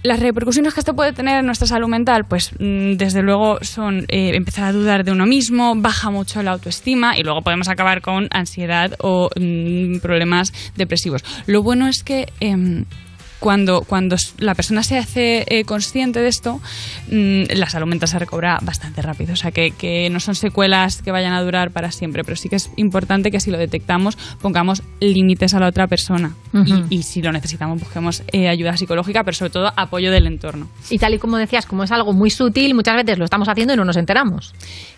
Las 0.02 0.22
repercusiones 0.22 0.74
que 0.74 0.80
esto 0.80 0.96
puede 0.96 1.12
tener 1.12 1.40
en 1.40 1.46
nuestra 1.46 1.68
salud 1.68 1.90
mental, 1.90 2.24
pues 2.26 2.54
mm, 2.58 2.94
desde 2.94 3.22
luego 3.22 3.60
son 3.62 4.06
eh, 4.08 4.32
empezar 4.34 4.64
a 4.64 4.72
dudar 4.72 5.04
de 5.04 5.12
uno 5.12 5.26
mismo, 5.26 5.74
baja 5.76 6.10
mucho 6.10 6.42
la 6.42 6.52
autoestima 6.52 7.18
y 7.18 7.24
luego 7.24 7.42
podemos 7.42 7.68
acabar 7.68 8.02
con 8.02 8.30
ansiedad 8.32 8.96
o 9.00 9.30
mm, 9.38 10.00
problemas 10.00 10.54
depresivos. 10.78 11.26
Lo 11.48 11.64
bueno 11.64 11.88
es 11.88 12.04
que 12.04 12.32
em, 12.40 12.86
cuando, 13.40 13.82
cuando 13.82 14.16
la 14.38 14.56
persona 14.56 14.84
se 14.84 14.98
hace 14.98 15.46
eh, 15.48 15.64
consciente 15.64 16.20
de 16.20 16.28
esto, 16.28 16.60
mm, 17.12 17.44
la 17.56 17.70
salud 17.70 17.88
mental 17.88 18.10
se 18.10 18.20
recobra 18.20 18.60
bastante 18.62 19.02
rápido. 19.02 19.34
O 19.34 19.36
sea, 19.36 19.52
que, 19.52 19.72
que 19.72 20.10
no 20.10 20.20
son 20.20 20.36
secuelas 20.36 21.02
que 21.02 21.12
vayan 21.12 21.34
a 21.34 21.42
durar 21.42 21.72
para 21.72 21.92
siempre, 21.92 22.24
pero 22.24 22.36
sí 22.36 22.50
que 22.50 22.58
es 22.58 22.70
importante 22.76 23.32
que 23.32 23.40
si 23.40 23.52
lo 23.52 23.58
detectamos 23.58 24.18
pongamos 24.42 24.84
límites 25.00 25.54
a 25.54 25.60
la 25.60 25.68
otra 25.68 25.88
persona. 25.88 26.36
Y, 26.90 26.98
y 26.98 27.04
si 27.04 27.22
lo 27.22 27.32
necesitamos 27.32 27.80
busquemos 27.80 28.24
eh, 28.32 28.48
ayuda 28.48 28.76
psicológica, 28.78 29.24
pero 29.24 29.36
sobre 29.36 29.52
todo 29.52 29.72
apoyo 29.76 30.12
del 30.12 30.28
entorno. 30.28 30.70
Y 30.90 30.98
tal 31.00 31.14
y 31.14 31.20
como 31.20 31.38
decías, 31.38 31.66
como 31.66 31.84
es 31.84 31.92
algo 31.92 32.14
muy 32.14 32.30
sutil, 32.30 32.74
muchas 32.76 32.96
veces 32.96 33.18
lo 33.18 33.26
estamos 33.26 33.48
haciendo 33.48 33.74
y 33.74 33.78
no 33.78 33.86
nos 33.86 33.98
enteramos. 33.98 34.54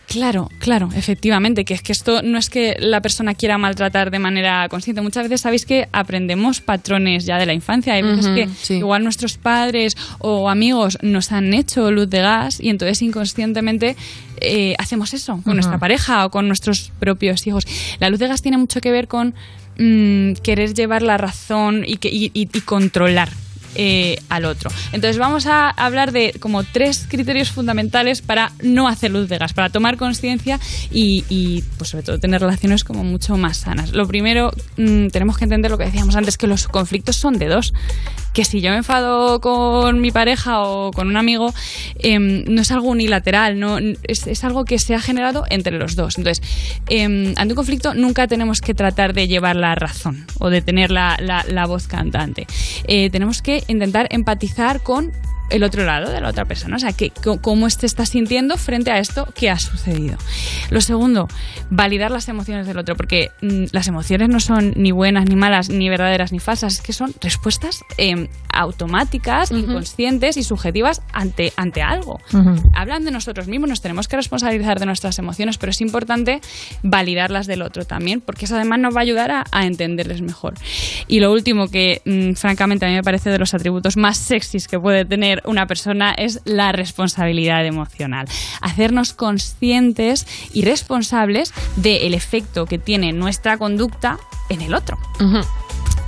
Claro, 0.07 0.49
claro, 0.59 0.89
efectivamente, 0.93 1.63
que 1.63 1.73
es 1.73 1.81
que 1.81 1.93
esto 1.93 2.22
no 2.22 2.38
es 2.38 2.49
que 2.49 2.76
la 2.80 3.01
persona 3.01 3.34
quiera 3.34 3.57
maltratar 3.57 4.11
de 4.11 4.19
manera 4.19 4.68
consciente. 4.68 5.01
Muchas 5.01 5.23
veces 5.23 5.41
sabéis 5.41 5.65
que 5.65 5.88
aprendemos 5.93 6.59
patrones 6.59 7.26
ya 7.26 7.38
de 7.38 7.45
la 7.45 7.53
infancia. 7.53 7.93
Hay 7.93 8.01
veces 8.01 8.26
es 8.26 8.31
que 8.36 8.48
igual 8.78 9.03
nuestros 9.03 9.38
padres 9.38 9.95
o 10.20 10.49
amigos 10.49 10.98
nos 11.02 11.32
han 11.32 11.53
hecho 11.53 11.91
luz 11.91 12.10
de 12.10 12.20
gas 12.22 12.60
y 12.60 12.70
entonces 12.70 13.02
inconscientemente 13.02 13.95
eh, 14.40 14.76
hacemos 14.80 15.14
eso 15.14 15.40
con 15.44 15.53
nuestra 15.56 15.78
pareja 15.80 16.26
o 16.26 16.32
con 16.32 16.48
nuestros 16.48 16.91
propios 16.99 17.45
hijos. 17.48 17.66
La 17.99 18.10
luz 18.10 18.20
de 18.20 18.28
gas 18.28 18.41
tiene 18.41 18.58
mucho 18.58 18.82
que 18.82 18.91
ver 18.91 19.08
con 19.08 19.34
mm, 19.78 20.34
querer 20.44 20.74
llevar 20.74 21.02
la 21.03 21.18
razón 21.18 21.84
y, 21.86 21.98
que, 21.98 22.10
y, 22.10 22.26
y- 22.34 22.49
y 22.53 22.62
controlar. 22.62 23.30
Eh, 23.76 24.19
al 24.30 24.45
otro. 24.45 24.69
Entonces 24.91 25.18
vamos 25.18 25.45
a 25.45 25.69
hablar 25.69 26.11
de 26.11 26.34
como 26.39 26.64
tres 26.64 27.06
criterios 27.07 27.52
fundamentales 27.52 28.22
para 28.22 28.52
no 28.61 28.88
hacer 28.88 29.11
luz 29.11 29.30
de 29.30 29.38
gas, 29.38 29.53
para 29.53 29.69
tomar 29.69 29.98
conciencia 29.98 30.60
y, 30.91 31.64
pues 31.77 31.91
sobre 31.91 32.03
todo 32.03 32.19
tener 32.19 32.41
relaciones 32.41 32.84
como 32.84 33.03
mucho 33.03 33.38
más 33.38 33.57
sanas. 33.57 33.93
Lo 33.93 34.07
primero, 34.07 34.52
mm, 34.77 35.07
tenemos 35.07 35.38
que 35.38 35.45
entender 35.45 35.72
lo 35.72 35.77
que 35.77 35.85
decíamos 35.85 36.15
antes, 36.15 36.38
que 36.38 36.48
los 36.48 36.68
conflictos 36.68 37.15
son 37.15 37.38
de 37.38 37.48
dos. 37.48 37.73
Que 38.34 38.45
si 38.45 38.61
yo 38.61 38.72
me 38.72 38.77
enfado 38.77 39.41
con 39.41 39.99
mi 39.99 40.11
pareja 40.11 40.61
o 40.61 40.91
con 40.91 41.07
un 41.07 41.18
amigo, 41.18 41.53
em, 41.99 42.45
no 42.48 42.61
es 42.61 42.72
algo 42.72 42.89
unilateral, 42.89 43.60
no 43.60 43.77
es, 43.77 44.43
algo 44.43 44.64
que 44.64 44.80
se 44.80 44.95
ha 44.95 45.02
generado 45.02 45.43
entre 45.49 45.77
los 45.77 45.95
dos. 45.95 46.18
Entonces, 46.18 46.41
em, 46.88 47.34
ante 47.35 47.53
un 47.53 47.56
conflicto 47.56 47.93
nunca 47.93 48.27
tenemos 48.27 48.61
que 48.61 48.73
tratar 48.73 49.14
de 49.14 49.27
llevar 49.27 49.57
la 49.57 49.76
razón 49.76 50.26
o 50.39 50.49
de 50.49 50.61
tener 50.61 50.91
la 50.91 51.65
voz 51.68 51.88
cantante. 51.88 52.48
Eh, 52.88 53.10
tenemos 53.10 53.41
que 53.41 53.61
intentar 53.68 54.08
empatizar 54.12 54.82
con 54.82 55.12
el 55.52 55.64
otro 55.64 55.86
lado 55.86 56.11
de 56.11 56.22
la 56.22 56.30
otra 56.30 56.45
persona, 56.45 56.78
o 56.78 56.80
sea, 56.80 56.94
que, 56.94 57.11
cómo 57.41 57.68
te 57.69 57.86
estás 57.86 58.10
sintiendo 58.10 58.57
frente 58.57 58.91
a 58.91 58.99
esto 58.99 59.28
que 59.36 59.49
ha 59.49 59.60
sucedido. 59.60 60.18
Lo 60.69 60.82
segundo, 60.82 61.28
validar 61.69 62.11
las 62.11 62.28
emociones 62.30 62.68
del 62.68 62.78
otro, 62.78 62.95
porque 62.95 63.32
mm, 63.41 63.65
las 63.72 63.88
emociones 63.88 64.30
no 64.30 64.40
son 64.40 64.73
ni 64.76 64.91
buenas, 64.91 65.26
ni 65.26 65.36
malas, 65.36 65.69
ni 65.69 65.90
verdaderas, 65.90 66.32
ni 66.32 66.40
falsas, 66.40 66.76
es 66.76 66.82
que 66.82 66.94
son 66.94 67.14
respuestas 67.22 67.82
em, 67.98 68.28
automáticas, 68.53 69.52
inconscientes 69.52 70.38
y 70.38 70.44
subjetivas 70.44 71.02
ante, 71.14 71.53
ante 71.56 71.82
algo. 71.82 72.19
Hablan 72.73 73.06
de 73.06 73.11
nosotros 73.11 73.48
mismos, 73.48 73.69
nos 73.69 73.82
tenemos 73.82 74.07
que 74.07 74.15
responsabilizar 74.15 74.80
de 74.80 74.86
nuestras 74.86 75.18
emociones, 75.19 75.57
pero 75.57 75.72
es 75.72 75.82
importante 75.82 76.41
validarlas 76.84 77.48
del 77.48 77.61
otro 77.61 77.86
también, 77.86 78.22
porque 78.22 78.45
eso 78.45 78.56
además 78.56 78.80
nos 78.80 78.95
va 78.95 78.99
a 78.99 79.03
ayudar 79.03 79.32
a, 79.32 79.44
a 79.52 79.65
entenderles 79.65 80.22
mejor. 80.22 80.56
Y 81.07 81.19
lo 81.19 81.32
último 81.32 81.68
que, 81.68 82.02
mm, 82.06 82.34
francamente, 82.34 82.86
a 82.86 82.90
mí 82.90 82.95
me 82.95 83.03
parece 83.03 83.30
de 83.30 83.38
los 83.38 83.53
atributos 83.53 83.98
más 83.98 84.18
sexys 84.18 84.68
que 84.68 84.80
puede 84.80 85.06
tener 85.06 85.40
una 85.45 85.68
persona 85.68 86.11
es 86.13 86.41
la 86.45 86.72
responsabilidad 86.72 87.65
emocional. 87.65 88.27
Hacernos 88.61 89.13
conscientes 89.13 90.27
y 90.53 90.63
responsables 90.63 91.53
del 91.77 92.13
efecto 92.13 92.65
que 92.65 92.77
tiene 92.77 93.13
nuestra 93.13 93.57
conducta 93.57 94.18
en 94.49 94.61
el 94.61 94.73
otro. 94.73 94.97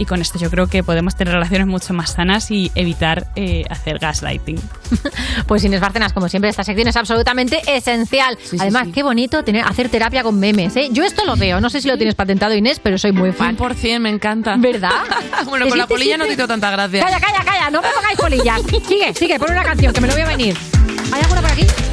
Y 0.04 0.06
con 0.06 0.20
esto 0.20 0.38
yo 0.38 0.50
creo 0.50 0.68
que 0.68 0.84
podemos 0.84 1.16
tener 1.16 1.34
relaciones 1.34 1.66
mucho 1.66 1.94
más 1.94 2.12
sanas 2.12 2.52
y 2.52 2.74
evitar 2.76 3.28
eh, 3.38 3.64
hacer 3.70 4.00
gaslighting. 4.00 4.60
Pues 5.48 5.64
Inés 5.64 5.80
Bárcenas, 5.82 6.14
como 6.14 6.30
siempre, 6.30 6.50
esta 6.50 6.64
sección 6.64 6.88
es 6.88 6.96
absolutamente 6.96 7.62
esencial. 7.68 8.38
Además, 8.60 8.88
qué 8.94 9.02
bonito 9.02 9.44
tener, 9.44 9.64
hacer 9.66 9.90
terapia 9.90 10.24
con 10.24 10.40
memes. 10.40 10.76
¿eh? 10.76 10.90
Yo 10.92 11.04
esto 11.04 11.26
lo 11.26 11.36
veo. 11.36 11.62
No 11.62 11.70
sé 11.70 11.82
si 11.82 11.88
lo 11.88 11.98
tienes 11.98 12.16
patentado, 12.16 12.54
Inés, 12.54 12.80
pero 12.82 12.98
soy 12.98 13.12
muy 13.14 13.32
fan. 13.32 13.58
100%, 13.58 14.00
me 14.00 14.10
encanta. 14.10 14.56
¿Verdad? 14.58 14.92
bueno, 15.46 15.68
con 15.70 15.78
la 15.78 15.88
polilla 15.88 16.18
no 16.18 16.26
te 16.26 16.34
hizo 16.34 16.48
tanta 16.48 16.70
gracia. 16.70 17.04
Calla, 17.04 17.20
calla, 17.20 17.44
calla. 17.46 17.70
No 17.70 17.82
me 17.82 17.88
pongáis 17.90 18.18
polillas. 18.18 18.62
Sigue, 18.88 19.14
sigue. 19.14 19.40
Pon 19.40 19.52
una 19.52 19.64
canción, 19.64 19.94
que 19.94 20.02
me 20.02 20.08
lo 20.08 20.14
voy 20.14 20.24
a 20.24 20.28
venir. 20.28 20.58
¿Hay 21.14 21.22
alguna 21.22 21.42
por 21.42 21.52
aquí? 21.52 21.93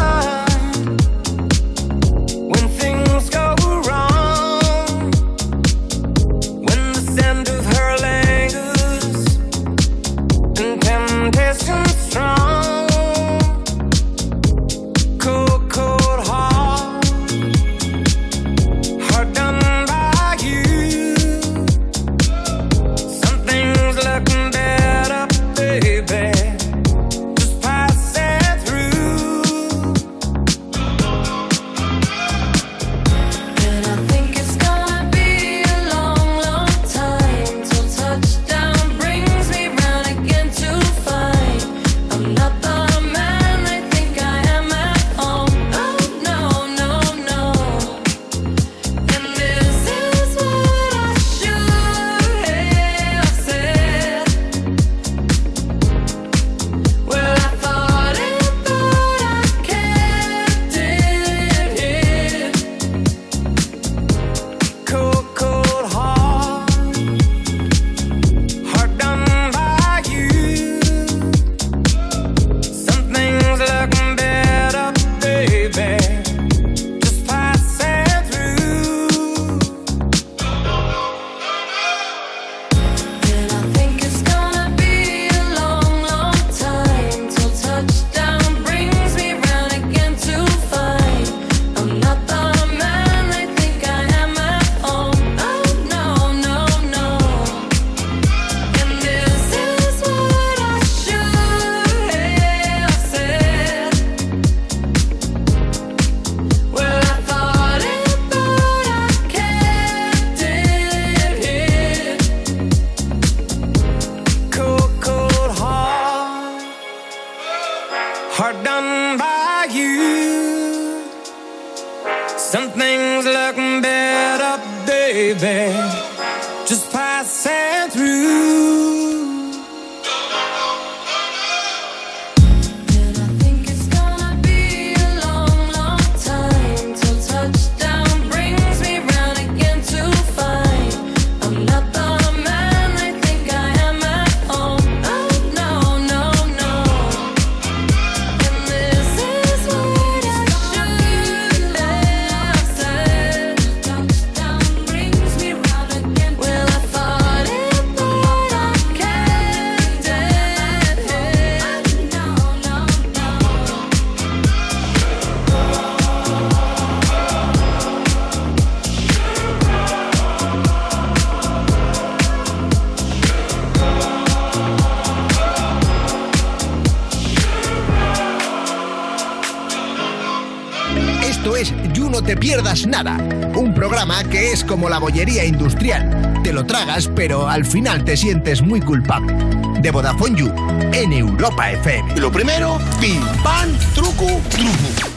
Es 184.61 184.65
como 184.65 184.89
la 184.89 184.99
bollería 184.99 185.43
industrial. 185.43 186.41
Te 186.43 186.53
lo 186.53 186.65
tragas, 186.65 187.09
pero 187.15 187.47
al 187.47 187.65
final 187.65 188.03
te 188.03 188.15
sientes 188.15 188.61
muy 188.61 188.79
culpable. 188.79 189.33
De 189.79 189.89
Vodafone 189.89 190.37
You, 190.37 190.53
en 190.93 191.13
Europa 191.13 191.71
FM. 191.71 192.19
Lo 192.19 192.31
primero, 192.31 192.77
pim, 192.99 193.21
pam, 193.43 193.69
truco, 193.95 194.27
truco. 194.49 195.11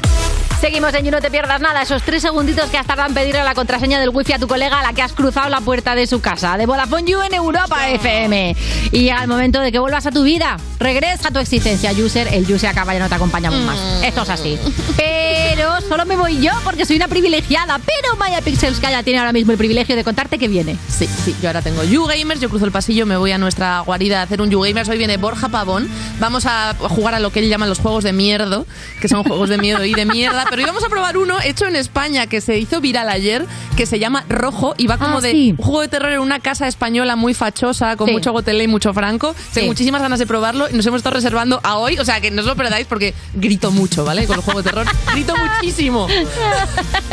Seguimos 0.60 0.94
en 0.94 1.04
You 1.04 1.10
No 1.10 1.20
Te 1.20 1.30
Pierdas 1.30 1.60
Nada, 1.60 1.82
esos 1.82 2.02
tres 2.02 2.22
segunditos 2.22 2.70
que 2.70 2.78
has 2.78 2.86
tardado 2.86 3.08
en 3.08 3.14
pedirle 3.14 3.44
la 3.44 3.54
contraseña 3.54 4.00
del 4.00 4.08
wifi 4.08 4.32
a 4.32 4.38
tu 4.38 4.48
colega 4.48 4.80
a 4.80 4.82
la 4.82 4.94
que 4.94 5.02
has 5.02 5.12
cruzado 5.12 5.50
la 5.50 5.60
puerta 5.60 5.94
de 5.94 6.06
su 6.06 6.22
casa. 6.22 6.56
De 6.56 6.64
Vodafone 6.64 7.10
You 7.10 7.20
en 7.20 7.34
Europa 7.34 7.90
FM. 7.90 8.56
Y 8.90 9.10
el 9.10 9.28
momento 9.28 9.60
de 9.60 9.70
que 9.70 9.78
vuelvas 9.78 10.06
a 10.06 10.10
tu 10.10 10.22
vida. 10.22 10.56
Regresa 10.78 11.28
a 11.28 11.30
tu 11.30 11.38
existencia, 11.38 11.92
user. 11.92 12.28
El 12.32 12.50
user 12.50 12.70
acaba, 12.70 12.94
ya 12.94 13.00
no 13.00 13.10
te 13.10 13.14
acompañamos 13.14 13.60
más. 13.60 13.78
Esto 14.02 14.22
es 14.22 14.30
así. 14.30 14.58
Pero 14.96 15.14
solo 15.89 16.06
me 16.06 16.16
voy 16.16 16.40
yo 16.40 16.52
porque 16.65 16.85
soy 16.86 16.97
una 16.97 17.09
privilegiada. 17.09 17.78
Pero 17.78 18.16
Maya 18.16 18.40
Pixelskaya 18.40 19.02
tiene 19.02 19.19
ahora 19.19 19.32
mismo 19.32 19.52
el 19.52 19.59
privilegio 19.59 19.97
de 19.97 20.05
contarte 20.05 20.39
que 20.39 20.48
viene. 20.48 20.77
Sí, 20.89 21.09
sí, 21.24 21.35
yo 21.40 21.48
ahora 21.48 21.62
tengo 21.62 21.85
YouGamers, 21.85 22.40
yo 22.40 22.48
cruzo 22.48 22.65
el 22.65 22.73
pasillo, 22.73 23.06
me 23.06 23.16
voy 23.16 23.32
a 23.32 23.39
nuestra 23.39 23.81
guarida 23.81 24.20
a 24.20 24.23
hacer 24.23 24.40
un 24.40 24.51
YouGamers. 24.51 24.89
Hoy 24.89 24.98
viene 24.98 25.16
Borja 25.16 25.48
Pavón. 25.48 25.89
Vamos 26.19 26.47
a 26.47 26.74
jugar 26.74 27.15
a 27.15 27.20
lo 27.20 27.31
que 27.31 27.40
él 27.40 27.48
llama 27.48 27.66
los 27.66 27.78
juegos 27.78 28.05
de 28.05 28.12
mierdo, 28.12 28.66
que 29.01 29.09
son 29.09 29.24
juegos 29.24 29.48
de 29.48 29.59
miedo 29.59 29.85
y 29.85 29.94
de 29.94 30.05
mierda. 30.05 30.44
Pero 30.48 30.62
hoy 30.62 30.66
vamos 30.66 30.85
a 30.85 30.89
probar 30.89 31.16
uno 31.16 31.40
hecho 31.40 31.66
en 31.66 31.77
España 31.77 32.27
que 32.27 32.40
se 32.40 32.59
hizo 32.59 32.81
viral 32.81 33.09
ayer, 33.09 33.47
que 33.76 33.86
se 33.86 33.98
llama 33.98 34.24
Rojo 34.28 34.74
y 34.78 34.86
va 34.86 34.98
como 34.98 35.18
Ah, 35.18 35.20
de 35.20 35.30
sí. 35.32 35.55
un 35.59 35.64
juego 35.64 35.80
de 35.80 35.88
terror 35.88 36.12
en 36.12 36.20
una 36.20 36.40
casa 36.40 36.66
española 36.68 37.16
muy 37.16 37.34
fachosa, 37.34 37.96
con 37.96 38.06
Sí. 38.09 38.12
mucho 38.12 38.32
gotelé 38.32 38.64
y 38.64 38.68
mucho 38.68 38.92
franco. 38.94 39.34
Tengo 39.52 39.64
Sí. 39.64 39.66
muchísimas 39.66 40.01
ganas 40.01 40.18
de 40.18 40.26
probarlo 40.26 40.68
y 40.70 40.74
nos 40.74 40.86
hemos 40.86 40.98
estado 40.98 41.16
reservando 41.16 41.60
a 41.62 41.76
hoy. 41.78 41.98
O 41.98 42.05
sea, 42.05 42.20
que 42.20 42.30
no 42.30 42.40
os 42.42 42.46
lo 42.46 42.56
perdáis 42.56 42.86
porque 42.86 43.14
grito 43.34 43.70
mucho, 43.70 44.05
¿vale? 44.05 44.26
Con 44.26 44.36
el 44.36 44.42
juego 44.42 44.62
de 44.62 44.70
terror. 44.70 44.86
grito 45.12 45.34
muchísimo. 45.36 46.06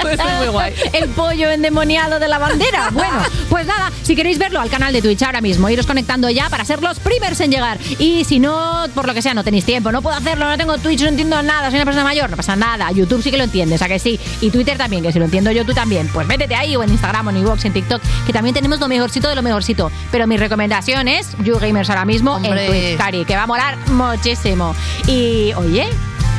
Puede 0.01 0.17
ser 0.17 0.25
muy 0.37 0.47
guay. 0.47 0.73
El 0.93 1.09
pollo 1.09 1.49
endemoniado 1.51 2.19
de 2.19 2.27
la 2.27 2.37
bandera. 2.37 2.89
Bueno, 2.91 3.17
pues 3.63 3.77
nada, 3.77 3.91
si 4.01 4.15
queréis 4.15 4.39
verlo 4.39 4.59
al 4.59 4.71
canal 4.71 4.91
de 4.91 5.03
Twitch 5.03 5.21
ahora 5.21 5.39
mismo, 5.39 5.69
iros 5.69 5.85
conectando 5.85 6.27
ya 6.31 6.49
para 6.49 6.65
ser 6.65 6.81
los 6.81 6.99
primeros 6.99 7.39
en 7.41 7.51
llegar. 7.51 7.77
Y 7.99 8.23
si 8.23 8.39
no, 8.39 8.85
por 8.95 9.05
lo 9.05 9.13
que 9.13 9.21
sea, 9.21 9.35
no 9.35 9.43
tenéis 9.43 9.65
tiempo, 9.65 9.91
no 9.91 10.01
puedo 10.01 10.15
hacerlo, 10.15 10.49
no 10.49 10.57
tengo 10.57 10.79
Twitch, 10.79 11.01
no 11.01 11.09
entiendo 11.09 11.43
nada, 11.43 11.69
soy 11.69 11.75
una 11.75 11.85
persona 11.85 12.03
mayor, 12.03 12.27
no 12.31 12.37
pasa 12.37 12.55
nada. 12.55 12.91
YouTube 12.91 13.21
sí 13.21 13.29
que 13.29 13.37
lo 13.37 13.43
entiendes, 13.43 13.83
a 13.83 13.87
que 13.87 13.99
sí. 13.99 14.19
Y 14.41 14.49
Twitter 14.49 14.79
también, 14.79 15.03
que 15.03 15.11
si 15.11 15.19
lo 15.19 15.25
entiendo 15.25 15.51
yo, 15.51 15.63
tú 15.63 15.73
también. 15.75 16.07
Pues 16.07 16.25
métete 16.25 16.55
ahí 16.55 16.75
o 16.75 16.81
en 16.81 16.89
Instagram 16.89 17.27
o 17.27 17.29
en 17.29 17.37
iVoox, 17.37 17.65
en 17.65 17.73
TikTok, 17.73 18.01
que 18.25 18.33
también 18.33 18.55
tenemos 18.55 18.79
lo 18.79 18.87
mejorcito 18.87 19.29
de 19.29 19.35
lo 19.35 19.43
mejorcito. 19.43 19.91
Pero 20.11 20.25
mi 20.25 20.37
recomendación 20.37 21.07
es 21.07 21.37
YouGamers 21.43 21.89
ahora 21.91 22.05
mismo 22.05 22.33
Hombre. 22.37 22.65
en 22.65 22.71
Twitch, 22.71 22.97
Cari, 22.97 23.25
que 23.25 23.35
va 23.35 23.43
a 23.43 23.47
molar 23.47 23.77
muchísimo. 23.89 24.73
Y 25.05 25.53
oye, 25.55 25.87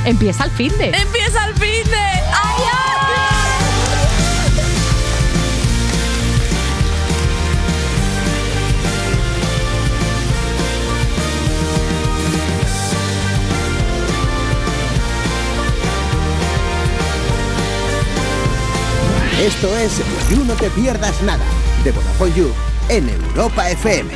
empieza 0.04 0.44
el 0.44 0.50
fin 0.50 0.76
de. 0.76 0.86
¡Empieza 0.86 1.46
el 1.46 1.54
fin 1.54 1.84
de! 1.88 1.96
¡Ay, 1.96 2.61
Esto 19.42 19.76
es 19.76 20.00
You 20.30 20.44
No 20.44 20.54
Te 20.54 20.70
Pierdas 20.70 21.20
Nada, 21.22 21.44
de 21.82 21.90
Vodafone 21.90 22.52
en 22.88 23.08
Europa 23.08 23.68
FM. 23.70 24.14